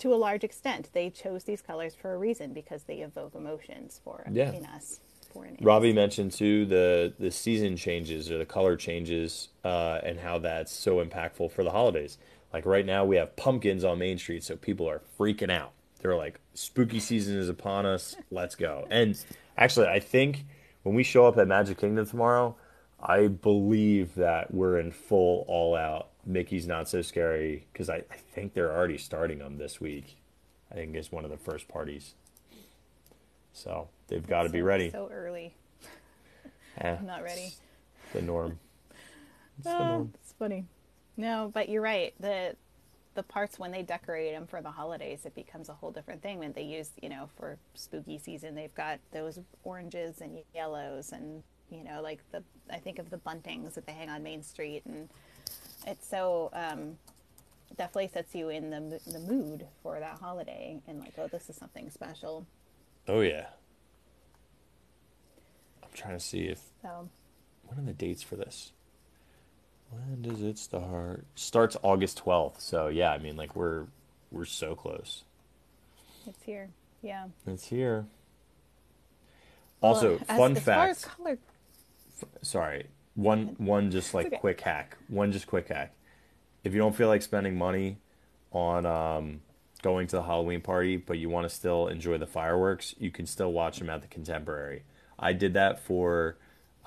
to 0.00 0.14
a 0.14 0.16
large 0.16 0.44
extent. 0.44 0.90
They 0.92 1.10
chose 1.10 1.44
these 1.44 1.62
colors 1.62 1.94
for 1.94 2.14
a 2.14 2.18
reason 2.18 2.52
because 2.52 2.84
they 2.84 2.98
evoke 2.98 3.34
emotions 3.34 4.00
for 4.02 4.24
yeah. 4.30 4.52
in 4.52 4.66
us. 4.66 5.00
Robbie 5.60 5.92
mentioned 5.92 6.32
too 6.32 6.66
the 6.66 7.12
the 7.18 7.30
season 7.30 7.76
changes 7.76 8.30
or 8.30 8.38
the 8.38 8.46
color 8.46 8.76
changes 8.76 9.48
uh, 9.64 10.00
and 10.02 10.18
how 10.18 10.38
that's 10.38 10.72
so 10.72 11.04
impactful 11.04 11.52
for 11.52 11.62
the 11.62 11.70
holidays. 11.70 12.18
Like 12.52 12.66
right 12.66 12.84
now, 12.84 13.04
we 13.04 13.16
have 13.16 13.36
pumpkins 13.36 13.84
on 13.84 13.98
Main 14.00 14.18
Street, 14.18 14.42
so 14.42 14.56
people 14.56 14.88
are 14.88 15.02
freaking 15.18 15.50
out. 15.50 15.72
They're 16.02 16.16
like, 16.16 16.40
"Spooky 16.54 16.98
season 16.98 17.36
is 17.36 17.48
upon 17.48 17.86
us. 17.86 18.16
Let's 18.32 18.56
go!" 18.56 18.88
And 18.90 19.22
actually, 19.56 19.86
I 19.86 20.00
think 20.00 20.46
when 20.82 20.96
we 20.96 21.04
show 21.04 21.26
up 21.26 21.38
at 21.38 21.46
Magic 21.46 21.78
Kingdom 21.78 22.06
tomorrow, 22.06 22.56
I 23.00 23.28
believe 23.28 24.16
that 24.16 24.52
we're 24.52 24.80
in 24.80 24.90
full 24.90 25.44
all 25.46 25.76
out 25.76 26.08
Mickey's 26.30 26.66
Not 26.66 26.88
So 26.88 27.02
Scary 27.02 27.66
because 27.72 27.90
I, 27.90 27.96
I 28.10 28.16
think 28.34 28.54
they're 28.54 28.72
already 28.72 28.98
starting 28.98 29.38
them 29.38 29.58
this 29.58 29.80
week. 29.80 30.16
I 30.70 30.74
think 30.76 30.94
it's 30.94 31.10
one 31.10 31.24
of 31.24 31.30
the 31.30 31.36
first 31.36 31.68
parties. 31.68 32.14
So 33.52 33.88
they've 34.06 34.26
got 34.26 34.42
to 34.44 34.48
so, 34.48 34.52
be 34.52 34.62
ready. 34.62 34.90
So 34.90 35.08
early. 35.12 35.54
Eh, 36.80 36.96
I'm 36.98 37.04
not 37.04 37.24
ready. 37.24 37.52
The 38.12 38.22
norm. 38.22 38.58
It's, 39.58 39.66
oh, 39.66 39.72
the 39.72 39.84
norm. 39.84 40.14
it's 40.14 40.32
funny. 40.38 40.64
No, 41.16 41.50
but 41.52 41.68
you're 41.68 41.82
right. 41.82 42.14
The 42.20 42.54
the 43.14 43.24
parts 43.24 43.58
when 43.58 43.72
they 43.72 43.82
decorate 43.82 44.32
them 44.32 44.46
for 44.46 44.62
the 44.62 44.70
holidays, 44.70 45.26
it 45.26 45.34
becomes 45.34 45.68
a 45.68 45.74
whole 45.74 45.90
different 45.90 46.22
thing. 46.22 46.38
When 46.38 46.52
they 46.52 46.62
use, 46.62 46.90
you 47.02 47.08
know, 47.08 47.28
for 47.36 47.58
spooky 47.74 48.18
season, 48.18 48.54
they've 48.54 48.74
got 48.74 49.00
those 49.12 49.40
oranges 49.64 50.20
and 50.20 50.38
yellows, 50.54 51.10
and 51.10 51.42
you 51.70 51.82
know, 51.82 52.00
like 52.00 52.20
the 52.30 52.42
I 52.70 52.78
think 52.78 53.00
of 53.00 53.10
the 53.10 53.18
buntings 53.18 53.74
that 53.74 53.84
they 53.84 53.92
hang 53.92 54.08
on 54.08 54.22
Main 54.22 54.44
Street, 54.44 54.82
and 54.86 55.08
it's 55.86 56.08
so 56.08 56.50
um, 56.52 56.98
definitely 57.76 58.10
sets 58.12 58.34
you 58.34 58.48
in 58.48 58.70
the 58.70 59.00
the 59.10 59.20
mood 59.20 59.66
for 59.82 59.98
that 59.98 60.18
holiday, 60.20 60.80
and 60.86 61.00
like, 61.00 61.14
oh, 61.18 61.28
this 61.28 61.48
is 61.48 61.56
something 61.56 61.90
special. 61.90 62.46
Oh 63.08 63.20
yeah. 63.20 63.46
I'm 65.82 65.88
trying 65.94 66.16
to 66.16 66.24
see 66.24 66.44
if 66.44 66.60
so. 66.82 67.08
What 67.66 67.78
are 67.78 67.82
the 67.82 67.92
dates 67.92 68.22
for 68.22 68.36
this? 68.36 68.72
When 69.90 70.22
does 70.22 70.42
it 70.42 70.58
start? 70.58 71.24
Starts 71.34 71.76
August 71.82 72.24
12th. 72.24 72.60
So 72.60 72.88
yeah, 72.88 73.10
I 73.12 73.18
mean 73.18 73.36
like 73.36 73.56
we're 73.56 73.86
we're 74.30 74.44
so 74.44 74.74
close. 74.74 75.24
It's 76.26 76.42
here. 76.44 76.68
Yeah. 77.02 77.26
It's 77.46 77.66
here. 77.66 78.06
Also, 79.82 80.20
well, 80.28 80.38
fun 80.38 80.56
as, 80.56 80.62
fact. 80.62 80.90
As 80.90 81.04
color... 81.06 81.38
F- 82.22 82.28
sorry, 82.42 82.86
one 83.14 83.54
one 83.58 83.90
just 83.90 84.14
like 84.14 84.26
okay. 84.26 84.36
quick 84.36 84.60
hack. 84.60 84.96
One 85.08 85.32
just 85.32 85.46
quick 85.46 85.68
hack. 85.68 85.92
If 86.64 86.72
you 86.72 86.78
don't 86.78 86.94
feel 86.94 87.08
like 87.08 87.22
spending 87.22 87.56
money 87.56 87.98
on 88.52 88.86
um, 88.86 89.40
going 89.82 90.06
to 90.08 90.16
the 90.16 90.22
Halloween 90.22 90.60
party, 90.60 90.96
but 90.96 91.18
you 91.18 91.28
want 91.28 91.48
to 91.48 91.54
still 91.54 91.88
enjoy 91.88 92.18
the 92.18 92.26
fireworks, 92.26 92.94
you 92.98 93.10
can 93.10 93.26
still 93.26 93.52
watch 93.52 93.78
them 93.78 93.88
at 93.88 94.02
the 94.02 94.08
Contemporary. 94.08 94.82
I 95.18 95.32
did 95.32 95.54
that 95.54 95.80
for 95.80 96.36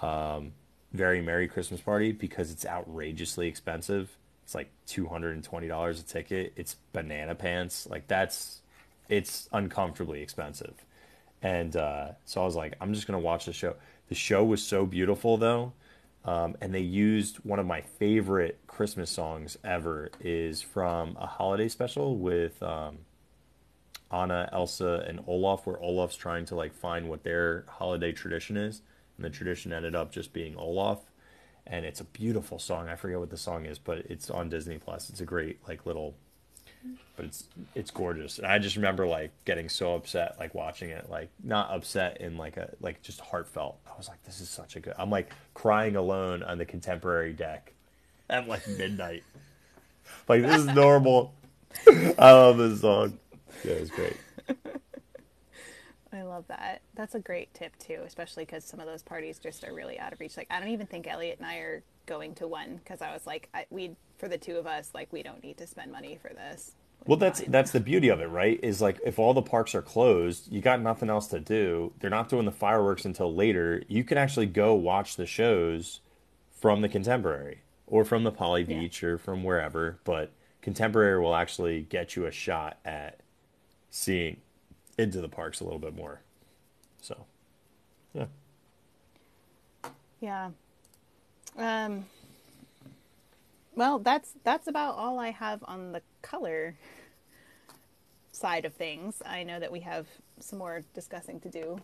um, 0.01 0.53
Very 0.91 1.21
Merry 1.21 1.47
Christmas 1.47 1.81
Party 1.81 2.11
because 2.11 2.51
it's 2.51 2.65
outrageously 2.65 3.47
expensive. 3.47 4.17
It's 4.43 4.55
like 4.55 4.69
two 4.85 5.07
hundred 5.07 5.35
and 5.35 5.43
twenty 5.43 5.67
dollars 5.67 5.99
a 5.99 6.03
ticket. 6.03 6.53
It's 6.55 6.75
banana 6.91 7.35
pants. 7.35 7.87
Like 7.89 8.07
that's 8.07 8.61
it's 9.09 9.49
uncomfortably 9.51 10.21
expensive. 10.21 10.73
And 11.41 11.75
uh, 11.75 12.11
so 12.25 12.41
I 12.41 12.45
was 12.45 12.55
like, 12.55 12.73
I'm 12.79 12.93
just 12.93 13.07
gonna 13.07 13.19
watch 13.19 13.45
the 13.45 13.53
show. 13.53 13.75
The 14.09 14.15
show 14.15 14.43
was 14.43 14.61
so 14.61 14.85
beautiful 14.85 15.37
though 15.37 15.73
um, 16.25 16.55
and 16.61 16.73
they 16.73 16.79
used 16.79 17.37
one 17.37 17.59
of 17.59 17.65
my 17.65 17.81
favorite 17.81 18.59
Christmas 18.67 19.09
songs 19.09 19.57
ever 19.63 20.09
is 20.21 20.61
from 20.61 21.17
a 21.19 21.27
holiday 21.27 21.67
special 21.67 22.17
with 22.17 22.61
um, 22.63 22.99
Anna, 24.11 24.49
Elsa, 24.53 25.03
and 25.07 25.21
Olaf, 25.27 25.65
where 25.65 25.79
Olaf's 25.81 26.15
trying 26.15 26.45
to 26.45 26.55
like 26.55 26.73
find 26.73 27.09
what 27.09 27.23
their 27.23 27.65
holiday 27.67 28.13
tradition 28.13 28.55
is, 28.55 28.81
and 29.17 29.25
the 29.25 29.29
tradition 29.29 29.73
ended 29.73 29.95
up 29.95 30.11
just 30.11 30.31
being 30.31 30.55
Olaf. 30.55 30.99
And 31.65 31.85
it's 31.85 32.01
a 32.01 32.05
beautiful 32.05 32.59
song. 32.59 32.89
I 32.89 32.95
forget 32.95 33.19
what 33.19 33.29
the 33.29 33.37
song 33.37 33.65
is, 33.65 33.79
but 33.79 33.99
it's 33.99 34.29
on 34.29 34.49
Disney 34.49 34.77
Plus. 34.77 35.09
It's 35.09 35.21
a 35.21 35.25
great 35.25 35.59
like 35.67 35.85
little 35.85 36.15
but 37.15 37.25
it's 37.25 37.47
it's 37.75 37.91
gorgeous. 37.91 38.37
And 38.37 38.47
I 38.47 38.59
just 38.59 38.75
remember 38.75 39.05
like 39.07 39.31
getting 39.45 39.69
so 39.69 39.95
upset 39.95 40.37
like 40.39 40.53
watching 40.55 40.89
it, 40.89 41.09
like 41.09 41.29
not 41.43 41.71
upset 41.71 42.21
in 42.21 42.37
like 42.37 42.57
a 42.57 42.73
like 42.81 43.01
just 43.01 43.21
heartfelt. 43.21 43.77
I 43.87 43.97
was 43.97 44.07
like, 44.07 44.23
this 44.23 44.41
is 44.41 44.49
such 44.49 44.75
a 44.75 44.79
good. 44.79 44.93
I'm 44.97 45.09
like 45.09 45.31
crying 45.53 45.95
alone 45.95 46.43
on 46.43 46.57
the 46.57 46.65
contemporary 46.65 47.33
deck, 47.33 47.73
at 48.29 48.47
like 48.47 48.67
midnight. 48.67 49.23
Like 50.27 50.41
this 50.41 50.57
is 50.57 50.67
normal. 50.67 51.33
I 51.87 52.31
love 52.31 52.57
this 52.57 52.81
song. 52.81 53.17
Yeah, 53.63 53.73
it's 53.73 53.91
great. 53.91 54.17
I 56.11 56.21
love 56.21 56.45
that. 56.47 56.81
That's 56.93 57.15
a 57.15 57.19
great 57.19 57.53
tip 57.53 57.77
too, 57.79 58.01
especially 58.05 58.45
because 58.45 58.63
some 58.63 58.79
of 58.79 58.85
those 58.85 59.01
parties 59.01 59.39
just 59.39 59.63
are 59.63 59.73
really 59.73 59.99
out 59.99 60.13
of 60.13 60.19
reach. 60.19 60.37
Like 60.37 60.47
I 60.51 60.59
don't 60.59 60.69
even 60.69 60.85
think 60.85 61.07
Elliot 61.07 61.39
and 61.39 61.47
I 61.47 61.57
are 61.57 61.83
going 62.05 62.35
to 62.35 62.47
one 62.47 62.77
because 62.77 63.01
I 63.01 63.13
was 63.13 63.25
like, 63.25 63.49
I, 63.53 63.65
we 63.69 63.95
for 64.17 64.27
the 64.27 64.37
two 64.37 64.57
of 64.57 64.67
us, 64.67 64.91
like 64.93 65.11
we 65.11 65.23
don't 65.23 65.43
need 65.43 65.57
to 65.57 65.67
spend 65.67 65.91
money 65.91 66.17
for 66.21 66.29
this. 66.33 66.75
Well, 67.05 67.17
that's 67.17 67.41
that's 67.47 67.71
the 67.71 67.79
beauty 67.81 68.07
of 68.09 68.21
it, 68.21 68.27
right? 68.27 68.59
Is 68.63 68.81
like 68.81 68.99
if 69.05 69.19
all 69.19 69.33
the 69.33 69.41
parks 69.41 69.75
are 69.75 69.81
closed, 69.81 70.51
you 70.51 70.61
got 70.61 70.81
nothing 70.81 71.09
else 71.09 71.27
to 71.27 71.39
do. 71.39 71.91
They're 71.99 72.09
not 72.09 72.29
doing 72.29 72.45
the 72.45 72.51
fireworks 72.51 73.03
until 73.05 73.33
later. 73.33 73.83
You 73.87 74.03
can 74.03 74.17
actually 74.17 74.45
go 74.45 74.73
watch 74.73 75.15
the 75.17 75.25
shows 75.25 75.99
from 76.61 76.81
the 76.81 76.87
Contemporary 76.87 77.61
or 77.87 78.05
from 78.05 78.23
the 78.23 78.31
Poly 78.31 78.61
Yeah. 78.61 78.79
Beach 78.79 79.03
or 79.03 79.17
from 79.17 79.43
wherever. 79.43 79.99
But 80.05 80.31
Contemporary 80.61 81.21
will 81.21 81.35
actually 81.35 81.81
get 81.81 82.15
you 82.15 82.25
a 82.25 82.31
shot 82.31 82.77
at 82.85 83.19
seeing 83.89 84.37
into 84.97 85.19
the 85.19 85.27
parks 85.27 85.59
a 85.59 85.65
little 85.65 85.79
bit 85.79 85.93
more. 85.93 86.21
So, 87.01 87.25
yeah. 88.13 88.27
Yeah. 90.21 90.51
Um. 91.57 92.05
Well, 93.75 93.99
that's 93.99 94.33
that's 94.43 94.67
about 94.67 94.95
all 94.95 95.19
I 95.19 95.31
have 95.31 95.63
on 95.67 95.93
the 95.93 96.01
color 96.21 96.75
side 98.31 98.65
of 98.65 98.73
things. 98.73 99.21
I 99.25 99.43
know 99.43 99.59
that 99.59 99.71
we 99.71 99.79
have 99.81 100.07
some 100.39 100.59
more 100.59 100.81
discussing 100.93 101.39
to 101.41 101.49
do. 101.49 101.79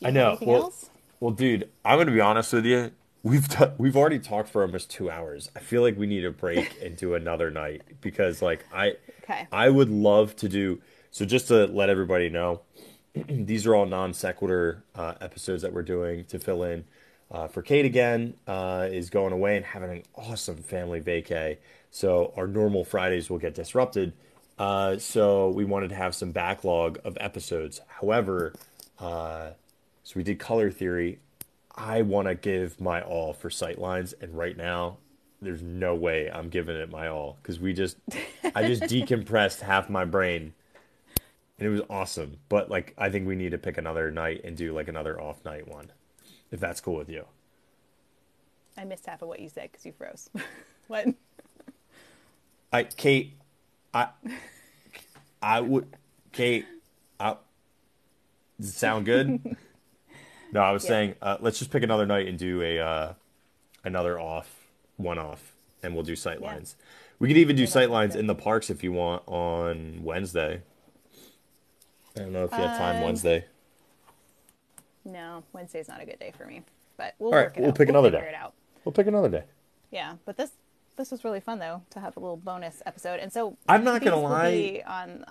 Do 0.00 0.06
I 0.06 0.10
know. 0.10 0.38
Well, 0.40 0.62
else? 0.64 0.90
well, 1.20 1.30
dude, 1.32 1.68
I'm 1.84 1.98
gonna 1.98 2.10
be 2.10 2.20
honest 2.20 2.52
with 2.52 2.66
you. 2.66 2.90
We've 3.22 3.48
t- 3.48 3.64
we've 3.78 3.96
already 3.96 4.18
talked 4.18 4.48
for 4.48 4.62
almost 4.62 4.90
two 4.90 5.08
hours. 5.10 5.48
I 5.54 5.60
feel 5.60 5.82
like 5.82 5.96
we 5.96 6.06
need 6.08 6.24
a 6.24 6.32
break 6.32 6.76
into 6.82 7.14
another 7.14 7.50
night 7.50 7.82
because, 8.00 8.42
like, 8.42 8.64
I 8.72 8.96
Okay. 9.22 9.46
I 9.52 9.68
would 9.70 9.88
love 9.90 10.34
to 10.36 10.48
do. 10.48 10.80
So 11.12 11.24
just 11.24 11.46
to 11.48 11.66
let 11.66 11.88
everybody 11.90 12.28
know, 12.28 12.62
these 13.14 13.66
are 13.66 13.74
all 13.76 13.86
non 13.86 14.12
sequitur 14.14 14.82
uh, 14.96 15.14
episodes 15.20 15.62
that 15.62 15.72
we're 15.72 15.82
doing 15.82 16.24
to 16.26 16.38
fill 16.40 16.64
in. 16.64 16.84
Uh, 17.32 17.48
for 17.48 17.62
Kate 17.62 17.86
again 17.86 18.34
uh, 18.46 18.86
is 18.92 19.08
going 19.08 19.32
away 19.32 19.56
and 19.56 19.64
having 19.64 19.90
an 19.90 20.02
awesome 20.14 20.58
family 20.58 21.00
vacay, 21.00 21.56
so 21.90 22.34
our 22.36 22.46
normal 22.46 22.84
Fridays 22.84 23.30
will 23.30 23.38
get 23.38 23.54
disrupted. 23.54 24.12
Uh, 24.58 24.98
so 24.98 25.48
we 25.48 25.64
wanted 25.64 25.88
to 25.88 25.94
have 25.94 26.14
some 26.14 26.30
backlog 26.30 26.98
of 27.04 27.16
episodes. 27.18 27.80
However, 27.86 28.52
uh, 28.98 29.50
so 30.04 30.12
we 30.16 30.22
did 30.22 30.38
color 30.38 30.70
theory. 30.70 31.20
I 31.74 32.02
want 32.02 32.28
to 32.28 32.34
give 32.34 32.78
my 32.78 33.00
all 33.00 33.32
for 33.32 33.48
sightlines, 33.48 34.12
and 34.20 34.36
right 34.36 34.56
now, 34.56 34.98
there's 35.40 35.62
no 35.62 35.94
way 35.94 36.30
I'm 36.30 36.50
giving 36.50 36.76
it 36.76 36.90
my 36.90 37.08
all 37.08 37.38
because 37.42 37.58
we 37.58 37.72
just, 37.72 37.96
I 38.54 38.66
just 38.66 38.82
decompressed 38.92 39.60
half 39.60 39.88
my 39.88 40.04
brain, 40.04 40.52
and 41.58 41.66
it 41.66 41.70
was 41.70 41.80
awesome. 41.88 42.36
But 42.50 42.70
like, 42.70 42.94
I 42.98 43.08
think 43.08 43.26
we 43.26 43.36
need 43.36 43.52
to 43.52 43.58
pick 43.58 43.78
another 43.78 44.10
night 44.10 44.42
and 44.44 44.54
do 44.54 44.74
like 44.74 44.88
another 44.88 45.18
off 45.18 45.42
night 45.46 45.66
one, 45.66 45.90
if 46.52 46.60
that's 46.60 46.80
cool 46.80 46.94
with 46.96 47.08
you. 47.08 47.24
I 48.78 48.84
missed 48.84 49.06
half 49.06 49.22
of 49.22 49.28
what 49.28 49.40
you 49.40 49.48
said 49.48 49.70
because 49.72 49.84
you 49.84 49.92
froze. 49.92 50.30
what? 50.86 51.08
I 52.72 52.84
Kate, 52.84 53.34
I, 53.92 54.08
I 55.42 55.60
would 55.60 55.94
Kate, 56.32 56.64
I. 57.18 57.36
Does 58.58 58.70
it 58.70 58.74
sound 58.74 59.04
good? 59.04 59.56
no, 60.52 60.60
I 60.60 60.70
was 60.72 60.84
Yeah. 60.84 60.88
saying 60.88 61.14
uh, 61.20 61.36
let's 61.40 61.58
just 61.58 61.70
pick 61.70 61.82
another 61.82 62.06
night 62.06 62.28
and 62.28 62.38
do 62.38 62.62
a 62.62 62.78
uh, 62.78 63.12
another 63.84 64.18
off, 64.18 64.68
one 64.96 65.18
off, 65.18 65.52
and 65.82 65.94
we'll 65.94 66.04
do 66.04 66.16
sight 66.16 66.40
Yeah. 66.40 66.54
lines. 66.54 66.76
We 67.18 67.28
could 67.28 67.36
even 67.36 67.56
do 67.56 67.62
Yeah, 67.62 67.68
sight 67.68 67.90
lines 67.90 68.14
good. 68.14 68.20
in 68.20 68.26
the 68.26 68.34
parks 68.34 68.70
if 68.70 68.82
you 68.82 68.92
want 68.92 69.22
on 69.26 70.00
Wednesday. 70.02 70.62
I 72.16 72.20
don't 72.20 72.32
know 72.32 72.44
if 72.44 72.52
you 72.52 72.62
have 72.62 72.76
time 72.76 72.96
Um, 72.96 73.02
Wednesday. 73.02 73.44
No, 75.04 75.42
Wednesday's 75.52 75.88
not 75.88 76.00
a 76.00 76.06
good 76.06 76.18
day 76.18 76.32
for 76.36 76.46
me. 76.46 76.62
But 76.96 77.14
we'll 77.18 77.30
All 77.30 77.36
right, 77.36 77.46
work 77.46 77.56
it 77.56 77.60
we'll 77.60 77.70
out. 77.70 77.76
pick 77.78 77.88
another 77.88 78.08
figure 78.10 78.20
day. 78.26 78.28
It 78.28 78.34
out. 78.34 78.54
We'll 78.84 78.92
pick 78.92 79.06
another 79.06 79.28
day. 79.28 79.44
Yeah, 79.90 80.14
but 80.24 80.36
this 80.36 80.50
this 80.96 81.10
was 81.10 81.24
really 81.24 81.40
fun 81.40 81.58
though 81.58 81.82
to 81.90 82.00
have 82.00 82.16
a 82.16 82.20
little 82.20 82.36
bonus 82.36 82.82
episode. 82.86 83.20
And 83.20 83.32
so 83.32 83.56
I'm 83.68 83.84
not 83.84 84.02
gonna 84.02 84.20
lie. 84.20 84.82
on 84.86 85.24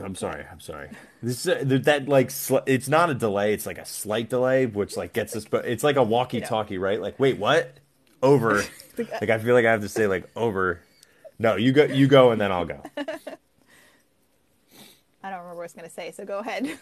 I'm 0.00 0.14
sorry. 0.14 0.44
I'm 0.50 0.60
sorry. 0.60 0.88
This 1.22 1.46
uh, 1.46 1.62
that 1.66 2.08
like 2.08 2.30
sl- 2.30 2.58
it's 2.66 2.88
not 2.88 3.10
a 3.10 3.14
delay. 3.14 3.52
It's 3.52 3.66
like 3.66 3.78
a 3.78 3.84
slight 3.84 4.30
delay, 4.30 4.66
which 4.66 4.96
like 4.96 5.12
gets 5.12 5.36
us. 5.36 5.44
But 5.44 5.66
it's 5.66 5.84
like 5.84 5.96
a 5.96 6.02
walkie-talkie, 6.02 6.78
right? 6.78 7.00
Like, 7.00 7.18
wait, 7.20 7.38
what? 7.38 7.74
Over. 8.22 8.62
like 8.98 9.30
I 9.30 9.38
feel 9.38 9.54
like 9.54 9.66
I 9.66 9.70
have 9.72 9.82
to 9.82 9.88
say 9.88 10.06
like 10.06 10.30
over. 10.34 10.80
No, 11.38 11.56
you 11.56 11.72
go. 11.72 11.84
You 11.84 12.06
go, 12.06 12.30
and 12.30 12.40
then 12.40 12.52
I'll 12.52 12.64
go. 12.64 12.82
I 15.24 15.30
don't 15.30 15.38
remember 15.40 15.54
what 15.54 15.60
I 15.60 15.64
was 15.64 15.72
going 15.72 15.88
to 15.88 15.94
say, 15.94 16.10
so 16.10 16.24
go 16.24 16.38
ahead. 16.38 16.66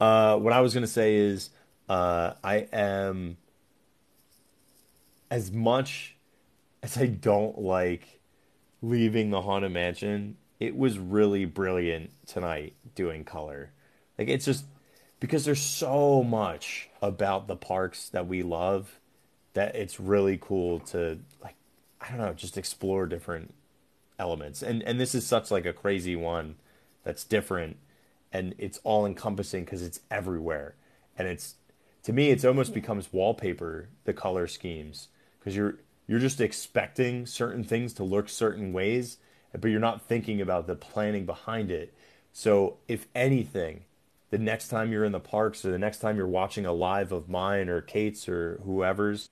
Uh, 0.00 0.36
what 0.36 0.52
I 0.52 0.60
was 0.60 0.74
gonna 0.74 0.86
say 0.86 1.16
is, 1.16 1.50
uh, 1.88 2.34
I 2.42 2.68
am 2.72 3.36
as 5.30 5.50
much 5.50 6.16
as 6.82 6.96
I 6.96 7.06
don't 7.06 7.58
like 7.58 8.20
leaving 8.82 9.30
the 9.30 9.42
haunted 9.42 9.72
mansion. 9.72 10.36
It 10.60 10.76
was 10.76 10.98
really 10.98 11.44
brilliant 11.44 12.10
tonight 12.26 12.74
doing 12.94 13.24
color. 13.24 13.72
Like 14.18 14.28
it's 14.28 14.44
just 14.44 14.64
because 15.20 15.44
there's 15.44 15.60
so 15.62 16.22
much 16.22 16.88
about 17.02 17.46
the 17.46 17.56
parks 17.56 18.08
that 18.10 18.26
we 18.26 18.42
love 18.42 19.00
that 19.54 19.74
it's 19.74 19.98
really 19.98 20.38
cool 20.40 20.80
to 20.80 21.18
like 21.42 21.56
I 22.00 22.08
don't 22.08 22.18
know, 22.18 22.32
just 22.34 22.58
explore 22.58 23.06
different 23.06 23.54
elements. 24.18 24.62
And 24.62 24.82
and 24.82 25.00
this 25.00 25.14
is 25.14 25.26
such 25.26 25.50
like 25.50 25.66
a 25.66 25.72
crazy 25.72 26.16
one 26.16 26.56
that's 27.04 27.24
different 27.24 27.76
and 28.32 28.54
it's 28.58 28.78
all 28.84 29.06
encompassing 29.06 29.64
because 29.64 29.82
it's 29.82 30.00
everywhere. 30.10 30.74
And 31.18 31.28
it's 31.28 31.56
to 32.02 32.12
me 32.12 32.30
it's 32.30 32.44
almost 32.44 32.74
becomes 32.74 33.12
wallpaper 33.12 33.88
the 34.04 34.12
color 34.12 34.46
schemes 34.46 35.08
because 35.38 35.56
you're 35.56 35.78
you're 36.06 36.20
just 36.20 36.40
expecting 36.40 37.26
certain 37.26 37.64
things 37.64 37.92
to 37.94 38.04
look 38.04 38.28
certain 38.28 38.72
ways 38.72 39.18
but 39.60 39.70
you're 39.70 39.80
not 39.80 40.02
thinking 40.02 40.40
about 40.40 40.66
the 40.66 40.74
planning 40.74 41.24
behind 41.26 41.70
it. 41.70 41.94
So 42.32 42.76
if 42.88 43.06
anything, 43.14 43.84
the 44.30 44.38
next 44.38 44.68
time 44.68 44.92
you're 44.92 45.04
in 45.04 45.12
the 45.12 45.20
parks 45.20 45.64
or 45.64 45.70
the 45.70 45.78
next 45.78 45.98
time 45.98 46.16
you're 46.16 46.26
watching 46.26 46.66
a 46.66 46.72
live 46.72 47.12
of 47.12 47.28
mine 47.28 47.68
or 47.68 47.80
Kate's 47.80 48.28
or 48.28 48.60
whoever's, 48.64 49.28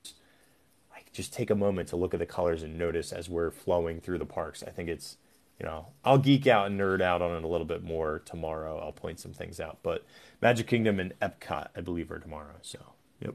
like 0.93 1.13
just 1.13 1.33
take 1.33 1.51
a 1.51 1.55
moment 1.55 1.89
to 1.89 1.97
look 1.97 2.15
at 2.15 2.21
the 2.21 2.27
colors 2.27 2.63
and 2.63 2.79
notice 2.79 3.13
as 3.13 3.29
we're 3.29 3.51
flowing 3.51 4.01
through 4.01 4.19
the 4.19 4.27
parks. 4.27 4.63
I 4.67 4.71
think 4.71 4.89
it's, 4.89 5.17
you 5.61 5.67
know, 5.67 5.87
I'll 6.05 6.19
geek 6.19 6.47
out 6.47 6.67
and 6.67 6.79
nerd 6.79 7.01
out 7.01 7.23
on 7.23 7.37
it 7.37 7.45
a 7.45 7.49
little 7.49 7.67
bit 7.67 7.83
more 7.83 8.23
tomorrow. 8.25 8.79
I'll 8.79 8.93
point 8.93 9.21
some 9.21 9.33
things 9.33 9.61
out, 9.61 9.79
but 9.83 10.05
Magic 10.43 10.67
Kingdom 10.67 10.99
and 10.99 11.19
Epcot, 11.21 11.69
I 11.77 11.81
believe, 11.81 12.11
are 12.11 12.19
tomorrow. 12.19 12.57
So, 12.63 12.81
yep. 13.21 13.35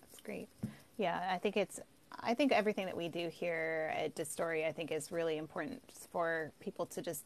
That's 0.00 0.20
great. 0.22 0.48
Yeah, 0.96 1.28
I 1.30 1.38
think 1.38 1.56
it's. 1.56 1.80
I 2.20 2.34
think 2.34 2.50
everything 2.52 2.86
that 2.86 2.96
we 2.96 3.08
do 3.08 3.28
here 3.28 3.92
at 3.94 4.14
Distory, 4.14 4.66
I 4.66 4.72
think, 4.72 4.90
is 4.90 5.12
really 5.12 5.36
important 5.36 5.82
for 6.10 6.50
people 6.60 6.86
to 6.86 7.02
just 7.02 7.24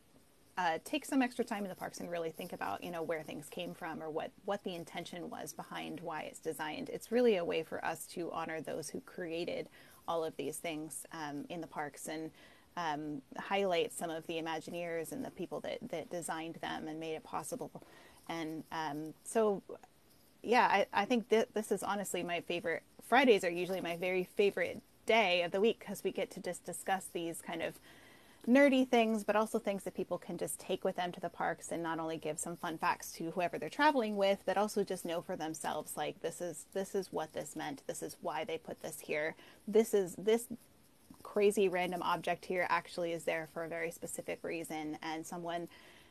uh, 0.58 0.78
take 0.84 1.04
some 1.04 1.22
extra 1.22 1.44
time 1.44 1.64
in 1.64 1.68
the 1.68 1.76
parks 1.76 2.00
and 2.00 2.10
really 2.10 2.30
think 2.30 2.52
about, 2.52 2.82
you 2.82 2.90
know, 2.90 3.02
where 3.02 3.22
things 3.22 3.48
came 3.48 3.72
from 3.72 4.02
or 4.02 4.10
what 4.10 4.30
what 4.44 4.62
the 4.64 4.74
intention 4.74 5.30
was 5.30 5.52
behind 5.52 6.00
why 6.00 6.22
it's 6.22 6.40
designed. 6.40 6.88
It's 6.90 7.12
really 7.12 7.36
a 7.36 7.44
way 7.44 7.62
for 7.62 7.82
us 7.84 8.04
to 8.08 8.30
honor 8.32 8.60
those 8.60 8.90
who 8.90 9.00
created 9.00 9.68
all 10.08 10.24
of 10.24 10.36
these 10.36 10.56
things 10.56 11.06
um, 11.12 11.44
in 11.48 11.60
the 11.60 11.66
parks 11.66 12.08
and 12.08 12.30
um, 12.76 13.22
highlight 13.38 13.92
some 13.92 14.10
of 14.10 14.26
the 14.26 14.34
Imagineers 14.34 15.12
and 15.12 15.24
the 15.24 15.30
people 15.30 15.60
that 15.60 15.78
that 15.90 16.10
designed 16.10 16.56
them 16.56 16.88
and 16.88 16.98
made 17.00 17.14
it 17.14 17.24
possible. 17.24 17.82
And 18.28 18.64
um, 18.70 19.14
so 19.24 19.62
yeah, 20.42 20.66
I, 20.70 20.86
I 20.92 21.04
think 21.04 21.28
th- 21.28 21.48
this 21.54 21.70
is 21.72 21.82
honestly 21.82 22.22
my 22.22 22.40
favorite. 22.40 22.82
Fridays 23.06 23.44
are 23.44 23.50
usually 23.50 23.80
my 23.80 23.96
very 23.96 24.24
favorite 24.24 24.80
day 25.06 25.42
of 25.42 25.52
the 25.52 25.60
week 25.60 25.80
because 25.80 26.04
we 26.04 26.12
get 26.12 26.30
to 26.30 26.40
just 26.40 26.64
discuss 26.64 27.06
these 27.12 27.42
kind 27.42 27.62
of 27.62 27.74
nerdy 28.48 28.88
things, 28.88 29.22
but 29.24 29.36
also 29.36 29.58
things 29.58 29.84
that 29.84 29.94
people 29.94 30.16
can 30.16 30.38
just 30.38 30.58
take 30.58 30.84
with 30.84 30.96
them 30.96 31.12
to 31.12 31.20
the 31.20 31.28
parks 31.28 31.70
and 31.72 31.82
not 31.82 31.98
only 31.98 32.16
give 32.16 32.38
some 32.38 32.56
fun 32.56 32.78
facts 32.78 33.12
to 33.12 33.30
whoever 33.32 33.58
they're 33.58 33.68
traveling 33.68 34.16
with, 34.16 34.42
but 34.46 34.56
also 34.56 34.82
just 34.82 35.04
know 35.04 35.20
for 35.20 35.36
themselves 35.36 35.96
like 35.96 36.20
this 36.22 36.40
is 36.40 36.64
this 36.72 36.94
is 36.94 37.12
what 37.12 37.32
this 37.32 37.54
meant. 37.54 37.82
This 37.86 38.02
is 38.02 38.16
why 38.22 38.44
they 38.44 38.56
put 38.56 38.82
this 38.82 39.00
here. 39.00 39.34
This 39.68 39.92
is 39.92 40.14
this 40.16 40.46
crazy 41.22 41.68
random 41.68 42.02
object 42.02 42.44
here 42.44 42.66
actually 42.68 43.12
is 43.12 43.24
there 43.24 43.48
for 43.52 43.64
a 43.64 43.68
very 43.68 43.90
specific 43.90 44.38
reason 44.42 44.98
and 45.02 45.26
someone 45.26 45.68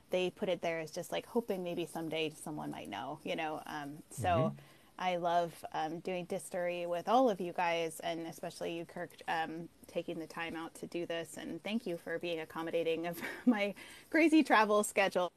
they 0.09 0.29
put 0.29 0.49
it 0.49 0.61
there 0.61 0.79
as 0.79 0.91
just 0.91 1.11
like 1.11 1.25
hoping 1.27 1.63
maybe 1.63 1.85
someday 1.85 2.31
someone 2.43 2.71
might 2.71 2.89
know 2.89 3.19
you 3.23 3.35
know 3.35 3.61
um, 3.67 3.93
so 4.09 4.53
i 4.97 5.15
love 5.15 5.53
um, 5.73 5.99
doing 5.99 6.25
distory 6.25 6.87
with 6.87 7.07
all 7.07 7.29
of 7.29 7.39
you 7.39 7.53
guys 7.53 7.99
and 8.03 8.27
especially 8.27 8.75
you 8.75 8.85
kirk 8.85 9.11
um, 9.27 9.67
taking 9.87 10.19
the 10.19 10.27
time 10.27 10.55
out 10.55 10.73
to 10.73 10.85
do 10.87 11.05
this 11.05 11.37
and 11.37 11.63
thank 11.63 11.85
you 11.85 11.97
for 11.97 12.19
being 12.19 12.39
accommodating 12.39 13.07
of 13.07 13.19
my 13.45 13.73
crazy 14.09 14.43
travel 14.43 14.83
schedule 14.83 15.31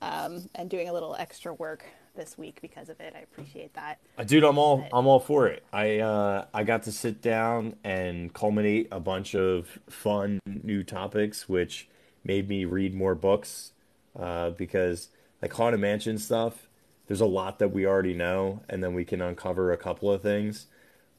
um, 0.00 0.48
and 0.54 0.70
doing 0.70 0.88
a 0.88 0.92
little 0.92 1.16
extra 1.16 1.52
work 1.54 1.84
this 2.14 2.36
week 2.36 2.58
because 2.60 2.88
of 2.88 3.00
it. 3.00 3.14
I 3.16 3.20
appreciate 3.20 3.74
that. 3.74 3.98
Uh, 4.18 4.24
Dude, 4.24 4.44
I'm 4.44 4.58
all 4.58 4.86
I'm 4.92 5.06
all 5.06 5.20
for 5.20 5.46
it. 5.46 5.64
I 5.72 5.98
uh, 5.98 6.46
I 6.52 6.64
got 6.64 6.84
to 6.84 6.92
sit 6.92 7.22
down 7.22 7.76
and 7.84 8.32
culminate 8.32 8.88
a 8.90 9.00
bunch 9.00 9.34
of 9.34 9.78
fun 9.88 10.40
new 10.46 10.82
topics, 10.82 11.48
which 11.48 11.88
made 12.24 12.48
me 12.48 12.64
read 12.64 12.94
more 12.94 13.14
books. 13.14 13.72
Uh, 14.18 14.50
because 14.50 15.08
like 15.40 15.52
Haunted 15.54 15.80
Mansion 15.80 16.18
stuff, 16.18 16.68
there's 17.06 17.20
a 17.20 17.26
lot 17.26 17.58
that 17.58 17.72
we 17.72 17.86
already 17.86 18.14
know, 18.14 18.62
and 18.68 18.82
then 18.84 18.94
we 18.94 19.04
can 19.04 19.22
uncover 19.22 19.72
a 19.72 19.76
couple 19.76 20.12
of 20.12 20.22
things. 20.22 20.66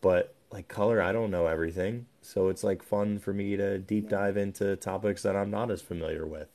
But 0.02 0.36
like 0.52 0.68
color, 0.68 1.02
I 1.02 1.12
don't 1.12 1.32
know 1.32 1.48
everything, 1.48 2.06
so 2.22 2.50
it's 2.50 2.64
like 2.64 2.84
fun 2.84 3.18
for 3.20 3.34
me 3.34 3.58
to 3.58 3.80
deep 3.80 4.10
dive 4.10 4.38
into 4.38 4.76
topics 4.76 5.24
that 5.24 5.36
I'm 5.36 5.50
not 5.50 5.72
as 5.72 5.82
familiar 5.82 6.26
with. 6.26 6.50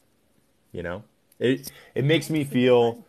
You 0.70 0.82
know, 0.82 1.02
it 1.40 1.72
it 1.94 2.04
makes 2.04 2.30
me 2.30 2.44
feel 2.44 3.04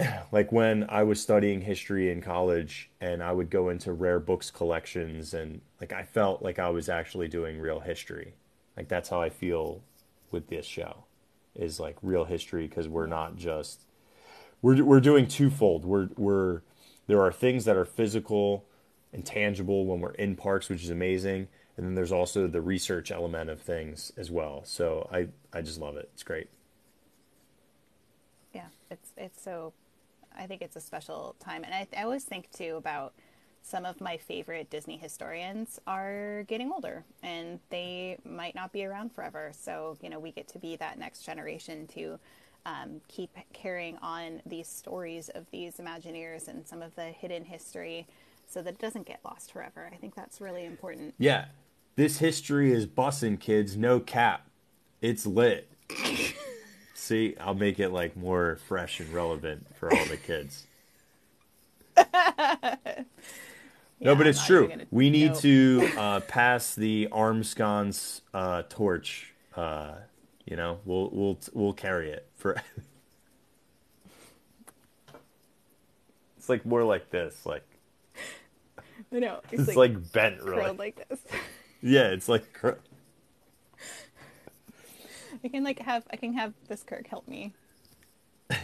like 0.32 0.52
when 0.52 0.86
I 0.88 1.02
was 1.02 1.20
studying 1.20 1.60
history 1.60 2.10
in 2.10 2.20
college 2.20 2.90
and 3.00 3.22
I 3.22 3.32
would 3.32 3.50
go 3.50 3.68
into 3.68 3.92
rare 3.92 4.20
books 4.20 4.50
collections 4.50 5.34
and 5.34 5.60
like 5.80 5.92
I 5.92 6.04
felt 6.04 6.42
like 6.42 6.58
I 6.58 6.70
was 6.70 6.88
actually 6.88 7.28
doing 7.28 7.58
real 7.58 7.80
history. 7.80 8.34
Like 8.76 8.88
that's 8.88 9.08
how 9.08 9.20
I 9.20 9.30
feel 9.30 9.82
with 10.30 10.48
this 10.48 10.66
show 10.66 11.04
is 11.54 11.78
like 11.78 11.96
real 12.02 12.24
history 12.24 12.66
because 12.66 12.88
we're 12.88 13.06
not 13.06 13.36
just 13.36 13.84
we're 14.62 14.82
we're 14.82 15.00
doing 15.00 15.26
twofold. 15.26 15.84
We're 15.84 16.08
we're 16.16 16.62
there 17.06 17.20
are 17.20 17.32
things 17.32 17.64
that 17.64 17.76
are 17.76 17.84
physical 17.84 18.64
and 19.12 19.24
tangible 19.24 19.84
when 19.84 20.00
we're 20.00 20.12
in 20.12 20.36
parks, 20.36 20.68
which 20.68 20.82
is 20.82 20.90
amazing, 20.90 21.48
and 21.76 21.84
then 21.84 21.94
there's 21.94 22.12
also 22.12 22.46
the 22.46 22.60
research 22.60 23.10
element 23.10 23.50
of 23.50 23.60
things 23.60 24.12
as 24.16 24.30
well. 24.30 24.62
So 24.64 25.08
I 25.12 25.28
I 25.52 25.62
just 25.62 25.80
love 25.80 25.96
it. 25.96 26.08
It's 26.14 26.22
great. 26.22 26.48
Yeah, 28.54 28.68
it's 28.90 29.12
it's 29.16 29.42
so. 29.42 29.72
I 30.38 30.46
think 30.46 30.62
it's 30.62 30.76
a 30.76 30.80
special 30.80 31.36
time, 31.38 31.64
and 31.64 31.74
I, 31.74 31.86
I 31.96 32.04
always 32.04 32.24
think 32.24 32.50
too 32.50 32.76
about 32.76 33.14
some 33.62 33.84
of 33.84 34.00
my 34.00 34.16
favorite 34.16 34.70
Disney 34.70 34.96
historians 34.96 35.78
are 35.86 36.44
getting 36.48 36.72
older, 36.72 37.04
and 37.22 37.60
they 37.70 38.18
might 38.24 38.54
not 38.54 38.72
be 38.72 38.84
around 38.84 39.12
forever. 39.12 39.52
So 39.58 39.96
you 40.00 40.10
know, 40.10 40.18
we 40.18 40.32
get 40.32 40.48
to 40.48 40.58
be 40.58 40.76
that 40.76 40.98
next 40.98 41.22
generation 41.22 41.86
to 41.88 42.18
um, 42.66 43.00
keep 43.08 43.36
carrying 43.52 43.96
on 43.98 44.40
these 44.46 44.68
stories 44.68 45.28
of 45.30 45.46
these 45.50 45.76
Imagineers 45.76 46.48
and 46.48 46.66
some 46.66 46.82
of 46.82 46.94
the 46.94 47.04
hidden 47.04 47.44
history, 47.44 48.06
so 48.46 48.62
that 48.62 48.74
it 48.74 48.78
doesn't 48.78 49.06
get 49.06 49.20
lost 49.24 49.52
forever. 49.52 49.90
I 49.92 49.96
think 49.96 50.14
that's 50.14 50.40
really 50.40 50.64
important. 50.64 51.14
Yeah. 51.18 51.46
This 51.94 52.18
history 52.18 52.72
is 52.72 52.86
bussin', 52.86 53.38
kids. 53.38 53.76
No 53.76 54.00
cap. 54.00 54.48
It's 55.02 55.26
lit. 55.26 55.70
See, 57.02 57.34
I'll 57.40 57.54
make 57.54 57.80
it 57.80 57.88
like 57.88 58.16
more 58.16 58.60
fresh 58.68 59.00
and 59.00 59.12
relevant 59.12 59.66
for 59.74 59.92
all 59.92 60.04
the 60.04 60.16
kids. 60.16 60.68
no, 61.96 62.04
but 64.14 64.20
I'm 64.20 64.26
it's 64.28 64.46
true. 64.46 64.68
gonna- 64.68 64.86
We 64.92 65.10
need 65.10 65.32
nope. 65.32 65.40
to 65.40 65.88
uh, 65.98 66.20
pass 66.20 66.76
the 66.76 67.08
Armscon's 67.10 68.22
uh, 68.32 68.62
torch. 68.68 69.32
Uh, 69.56 69.94
you 70.46 70.54
know, 70.54 70.78
we'll 70.84 71.10
we'll 71.12 71.40
we'll 71.52 71.72
carry 71.72 72.10
it 72.12 72.28
for. 72.36 72.52
it's 76.36 76.48
like 76.48 76.64
more 76.64 76.84
like 76.84 77.10
this, 77.10 77.44
like 77.44 77.66
I 79.12 79.18
know 79.18 79.40
it's 79.50 79.74
like, 79.74 80.12
bent 80.12 80.40
really. 80.40 80.76
like 80.76 81.04
this. 81.08 81.18
Yeah, 81.82 82.10
it's 82.10 82.28
like 82.28 82.44
I 85.44 85.48
can 85.48 85.64
like 85.64 85.78
have 85.80 86.04
I 86.12 86.16
can 86.16 86.34
have 86.34 86.52
this 86.68 86.82
Kirk 86.82 87.06
help 87.08 87.26
me. 87.28 87.52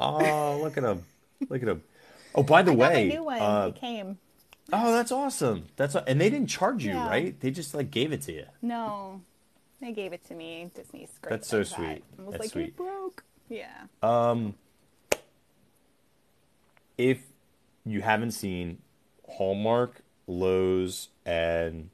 Oh, 0.00 0.60
look 0.62 0.76
at 0.76 0.84
him! 0.84 1.02
Look 1.48 1.60
at 1.60 1.68
him! 1.68 1.82
Oh, 2.34 2.44
by 2.44 2.62
the 2.62 2.70
I 2.70 2.74
way, 2.76 3.08
new 3.08 3.24
one. 3.24 3.40
uh, 3.42 3.72
came. 3.74 4.18
oh, 4.72 4.92
that's 4.92 5.10
awesome! 5.10 5.66
That's 5.74 5.96
and 5.96 6.20
they 6.20 6.30
didn't 6.30 6.48
charge 6.48 6.84
you, 6.84 6.92
Yeah. 6.92 7.08
right? 7.08 7.40
They 7.40 7.50
just 7.50 7.74
like 7.74 7.90
gave 7.90 8.12
it 8.12 8.22
to 8.22 8.32
you. 8.32 8.44
No, 8.62 9.22
they 9.80 9.90
gave 9.90 10.12
it 10.12 10.24
to 10.28 10.34
me. 10.34 10.70
Disney's 10.72 11.10
great. 11.20 11.30
That's 11.30 11.48
so 11.48 11.58
like 11.58 11.66
that. 11.68 11.74
sweet. 11.74 12.04
I 12.16 12.22
was 12.22 12.30
That's 12.32 12.40
like, 12.44 12.50
sweet. 12.50 12.76
broke. 12.76 13.24
Yeah. 13.48 14.44
If 16.96 17.22
you 17.84 18.00
haven't 18.02 18.32
seen 18.32 18.78
Hallmark, 19.28 20.02
Lowe's, 20.28 21.08
and 21.24 21.90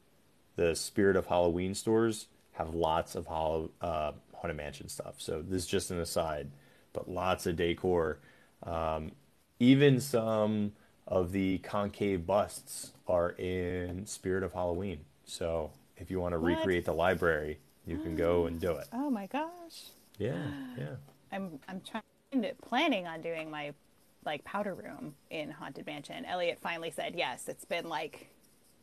the 0.57 0.75
Spirit 0.75 1.16
of 1.16 1.27
Halloween 1.27 1.75
stores 1.75 2.27
have 2.55 2.74
lots 2.74 3.14
of 3.14 3.26
Hollow, 3.26 3.70
uh, 3.81 4.12
Haunted 4.35 4.56
Mansion 4.56 4.89
stuff. 4.89 5.16
So 5.18 5.43
this 5.43 5.62
is 5.62 5.68
just 5.68 5.90
an 5.90 6.01
aside, 6.01 6.51
but 6.93 7.09
lots 7.09 7.47
of 7.47 7.56
decor. 7.56 8.18
Um, 8.62 9.12
even 9.60 10.01
some 10.01 10.72
of 11.06 11.32
the 11.32 11.59
concave 11.59 12.26
busts 12.26 12.93
are 13.06 13.31
in 13.32 14.06
Spirit 14.06 14.43
of 14.43 14.52
Halloween. 14.52 15.01
So 15.24 15.70
if 15.97 16.10
you 16.10 16.20
want 16.20 16.32
to 16.32 16.39
What? 16.39 16.48
recreate 16.59 16.85
the 16.85 16.94
library, 16.94 17.59
you 17.86 17.98
can 17.98 18.16
go 18.16 18.47
and 18.47 18.60
do 18.60 18.72
it. 18.72 18.89
Oh 18.93 19.10
my 19.10 19.26
gosh. 19.26 19.90
Yeah, 20.18 20.36
yeah. 20.78 20.94
I'm 21.32 21.59
I'm 21.68 21.81
trying 21.81 22.43
to 22.43 22.55
planning 22.62 23.06
on 23.06 23.20
doing 23.20 23.51
my 23.51 23.72
like 24.24 24.44
powder 24.44 24.74
room 24.74 25.14
in 25.31 25.51
Haunted 25.51 25.86
Mansion. 25.86 26.24
Elliot 26.24 26.59
finally 26.62 26.90
said 26.90 27.14
yes. 27.16 27.48
It's 27.48 27.64
been 27.64 27.89
like 27.89 28.28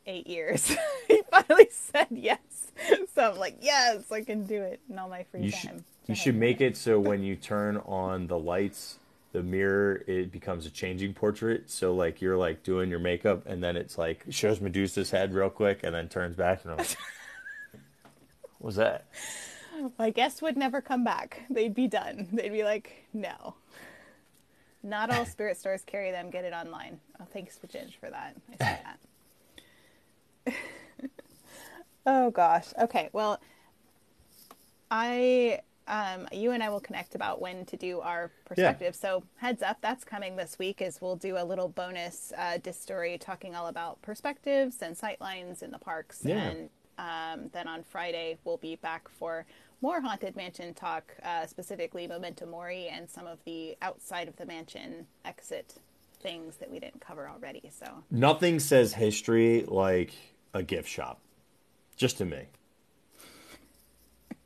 eight 0.05 0.27
years. 0.27 0.75
he 1.07 1.21
finally 1.29 1.67
said 1.71 2.07
yes. 2.11 2.39
So 3.13 3.31
I'm 3.31 3.37
like, 3.37 3.57
yes, 3.61 4.11
I 4.11 4.21
can 4.21 4.45
do 4.45 4.61
it 4.61 4.79
in 4.89 4.97
all 4.97 5.09
my 5.09 5.23
free 5.23 5.43
You 5.43 5.51
time. 5.51 5.59
should 5.61 5.83
you 6.07 6.15
should 6.15 6.35
make 6.35 6.61
it 6.61 6.75
so 6.75 6.99
when 6.99 7.21
you 7.21 7.35
turn 7.35 7.77
on 7.85 8.27
the 8.27 8.39
lights, 8.39 8.97
the 9.33 9.43
mirror 9.43 10.03
it 10.07 10.31
becomes 10.31 10.65
a 10.65 10.69
changing 10.71 11.13
portrait. 11.13 11.69
So 11.69 11.93
like 11.93 12.21
you're 12.21 12.37
like 12.37 12.63
doing 12.63 12.89
your 12.89 12.99
makeup, 12.99 13.45
and 13.45 13.61
then 13.63 13.75
it's 13.75 13.97
like 13.97 14.25
shows 14.29 14.59
Medusa's 14.61 15.11
head 15.11 15.33
real 15.33 15.49
quick, 15.49 15.81
and 15.83 15.93
then 15.93 16.07
turns 16.07 16.35
back 16.35 16.63
and 16.63 16.71
I'm 16.71 16.77
like, 16.79 16.97
what 18.57 18.65
was 18.65 18.75
that? 18.77 19.05
My 19.99 20.09
guests 20.09 20.41
would 20.41 20.57
never 20.57 20.81
come 20.81 21.03
back. 21.03 21.43
They'd 21.49 21.75
be 21.75 21.87
done. 21.87 22.29
They'd 22.31 22.49
be 22.49 22.63
like, 22.63 23.05
no. 23.13 23.55
Not 24.83 25.11
all 25.11 25.25
spirit 25.25 25.57
stores 25.57 25.83
carry 25.85 26.11
them. 26.11 26.29
Get 26.29 26.45
it 26.45 26.53
online. 26.53 26.99
Oh, 27.19 27.25
thanks 27.31 27.57
to 27.57 27.67
for 27.99 28.09
that. 28.09 28.35
I 28.49 28.51
see 28.51 28.57
that. 28.59 28.99
oh 32.05 32.31
gosh. 32.31 32.67
Okay. 32.79 33.09
Well, 33.13 33.39
I, 34.89 35.61
um, 35.87 36.27
you 36.31 36.51
and 36.51 36.61
I 36.61 36.69
will 36.69 36.79
connect 36.79 37.15
about 37.15 37.41
when 37.41 37.65
to 37.65 37.77
do 37.77 38.01
our 38.01 38.31
perspective. 38.45 38.95
So 38.95 39.23
heads 39.37 39.61
up, 39.63 39.77
that's 39.81 40.03
coming 40.03 40.35
this 40.35 40.59
week. 40.59 40.81
Is 40.81 41.01
we'll 41.01 41.15
do 41.15 41.37
a 41.37 41.43
little 41.45 41.69
bonus 41.69 42.33
uh, 42.37 42.57
Distory 42.61 43.19
talking 43.19 43.55
all 43.55 43.67
about 43.67 44.01
perspectives 44.01 44.81
and 44.81 44.95
sightlines 44.97 45.63
in 45.63 45.71
the 45.71 45.79
parks 45.79 46.21
Yeah. 46.23 46.37
and 46.49 46.69
um, 46.97 47.49
then 47.51 47.67
on 47.67 47.83
Friday, 47.83 48.37
we'll 48.43 48.57
be 48.57 48.75
back 48.75 49.09
for 49.09 49.45
more 49.81 50.01
Haunted 50.01 50.35
Mansion 50.35 50.73
talk, 50.75 51.15
uh, 51.23 51.47
specifically 51.47 52.05
Memento 52.05 52.45
Mori 52.45 52.87
and 52.89 53.09
some 53.09 53.25
of 53.25 53.39
the 53.43 53.75
outside 53.81 54.27
of 54.27 54.35
the 54.35 54.45
mansion 54.45 55.07
exit 55.25 55.73
things 56.21 56.57
that 56.57 56.69
we 56.69 56.79
didn't 56.79 57.01
cover 57.01 57.27
already. 57.27 57.71
So, 57.75 57.87
Nothing 58.11 58.59
says 58.59 58.93
history 58.93 59.65
like 59.67 60.13
a 60.53 60.63
gift 60.63 60.89
shop, 60.89 61.19
just 61.95 62.17
to 62.19 62.25
me. 62.25 62.45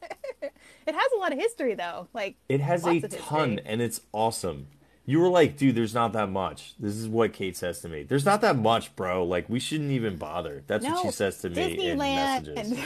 it 0.41 0.51
has 0.95 1.11
a 1.15 1.19
lot 1.19 1.31
of 1.33 1.39
history, 1.39 1.75
though. 1.75 2.07
Like, 2.13 2.35
It 2.49 2.61
has 2.61 2.85
a 2.85 2.99
ton, 3.01 3.51
history. 3.51 3.61
and 3.65 3.81
it's 3.81 4.01
awesome. 4.11 4.67
You 5.07 5.19
were 5.19 5.29
like, 5.29 5.55
dude, 5.57 5.75
there's 5.75 5.93
not 5.93 6.13
that 6.13 6.29
much. 6.29 6.73
This 6.79 6.95
is 6.95 7.07
what 7.07 7.31
Kate 7.33 7.55
says 7.55 7.79
to 7.81 7.89
me. 7.89 8.03
There's 8.03 8.25
not 8.25 8.41
that 8.41 8.57
much, 8.57 8.95
bro. 8.95 9.23
Like, 9.23 9.47
we 9.47 9.59
shouldn't 9.59 9.91
even 9.91 10.17
bother. 10.17 10.63
That's 10.65 10.83
what 10.85 11.03
she 11.03 11.11
says 11.11 11.37
to 11.41 11.49
me 11.49 11.89
in 11.91 11.97
messages. 11.99 12.79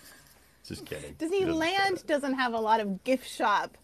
Just 0.68 0.84
kidding. 0.84 1.14
Disneyland 1.14 2.04
doesn't 2.06 2.34
have 2.34 2.52
a 2.52 2.58
lot 2.60 2.80
of 2.80 3.04
gift 3.04 3.28
shop 3.30 3.78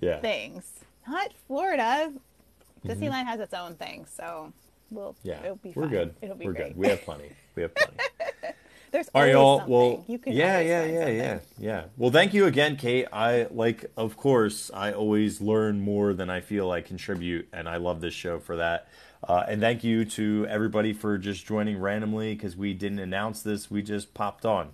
Yeah. 0.00 0.20
things. 0.20 0.64
Not 1.06 1.32
Florida. 1.46 2.12
Mm-hmm. 2.12 2.88
Disneyland 2.90 3.24
has 3.26 3.40
its 3.40 3.52
own 3.52 3.74
thing, 3.74 4.06
so 4.08 4.52
we'll. 4.90 5.16
Yeah. 5.22 5.40
it'll 5.42 5.56
be 5.56 5.72
We're 5.74 5.82
fine. 5.84 5.90
good. 5.90 6.14
It'll 6.22 6.36
be 6.36 6.46
We're 6.46 6.52
great. 6.52 6.68
good. 6.68 6.76
We 6.76 6.88
have 6.88 7.02
plenty. 7.02 7.32
We 7.54 7.62
have 7.62 7.74
plenty. 7.74 7.96
There's 8.90 9.08
All 9.14 9.20
right, 9.22 9.32
y'all. 9.32 9.64
Well, 9.66 10.02
you 10.08 10.18
can 10.18 10.32
yeah, 10.32 10.60
yeah, 10.60 10.84
yeah, 10.86 10.98
something. 11.00 11.16
yeah, 11.18 11.38
yeah. 11.58 11.84
Well, 11.98 12.10
thank 12.10 12.32
you 12.32 12.46
again, 12.46 12.76
Kate. 12.76 13.06
I 13.12 13.46
like, 13.50 13.84
of 13.98 14.16
course, 14.16 14.70
I 14.72 14.92
always 14.92 15.42
learn 15.42 15.82
more 15.82 16.14
than 16.14 16.30
I 16.30 16.40
feel 16.40 16.70
I 16.70 16.80
contribute, 16.80 17.48
and 17.52 17.68
I 17.68 17.76
love 17.76 18.00
this 18.00 18.14
show 18.14 18.38
for 18.38 18.56
that. 18.56 18.88
Uh, 19.22 19.44
and 19.46 19.60
thank 19.60 19.84
you 19.84 20.06
to 20.06 20.46
everybody 20.48 20.94
for 20.94 21.18
just 21.18 21.44
joining 21.44 21.78
randomly 21.78 22.34
because 22.34 22.56
we 22.56 22.72
didn't 22.72 23.00
announce 23.00 23.42
this. 23.42 23.70
We 23.70 23.82
just 23.82 24.14
popped 24.14 24.46
on. 24.46 24.70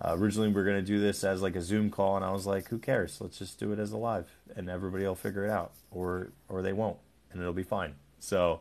Uh, 0.00 0.14
originally, 0.16 0.48
we 0.48 0.54
were 0.54 0.64
going 0.64 0.76
to 0.76 0.82
do 0.86 0.98
this 0.98 1.22
as 1.22 1.42
like 1.42 1.54
a 1.56 1.60
Zoom 1.60 1.90
call, 1.90 2.16
and 2.16 2.24
I 2.24 2.30
was 2.30 2.46
like, 2.46 2.68
"Who 2.68 2.78
cares? 2.78 3.20
Let's 3.20 3.38
just 3.38 3.58
do 3.60 3.72
it 3.72 3.78
as 3.78 3.92
a 3.92 3.98
live, 3.98 4.30
and 4.56 4.70
everybody 4.70 5.04
will 5.04 5.14
figure 5.14 5.44
it 5.44 5.50
out, 5.50 5.72
or 5.90 6.28
or 6.48 6.62
they 6.62 6.72
won't, 6.72 6.96
and 7.32 7.40
it'll 7.40 7.52
be 7.52 7.64
fine." 7.64 7.96
So, 8.18 8.60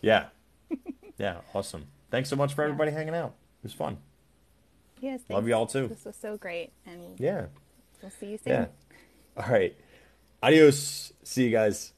yeah, 0.00 0.26
yeah, 1.18 1.38
awesome. 1.54 1.86
Thanks 2.10 2.28
so 2.30 2.36
much 2.36 2.54
for 2.54 2.62
everybody 2.64 2.90
hanging 2.90 3.14
out. 3.14 3.34
It 3.62 3.64
was 3.64 3.72
fun. 3.72 3.98
Yes, 5.00 5.20
Love 5.28 5.46
y'all 5.46 5.66
too. 5.66 5.88
This 5.88 6.04
was 6.04 6.16
so 6.16 6.36
great, 6.36 6.70
and 6.86 7.18
Yeah. 7.20 7.46
we'll 8.02 8.10
see 8.10 8.26
you 8.26 8.38
soon. 8.38 8.52
Yeah. 8.52 8.66
All 9.36 9.48
right. 9.48 9.76
Adios. 10.42 11.12
See 11.22 11.44
you 11.44 11.50
guys. 11.50 11.92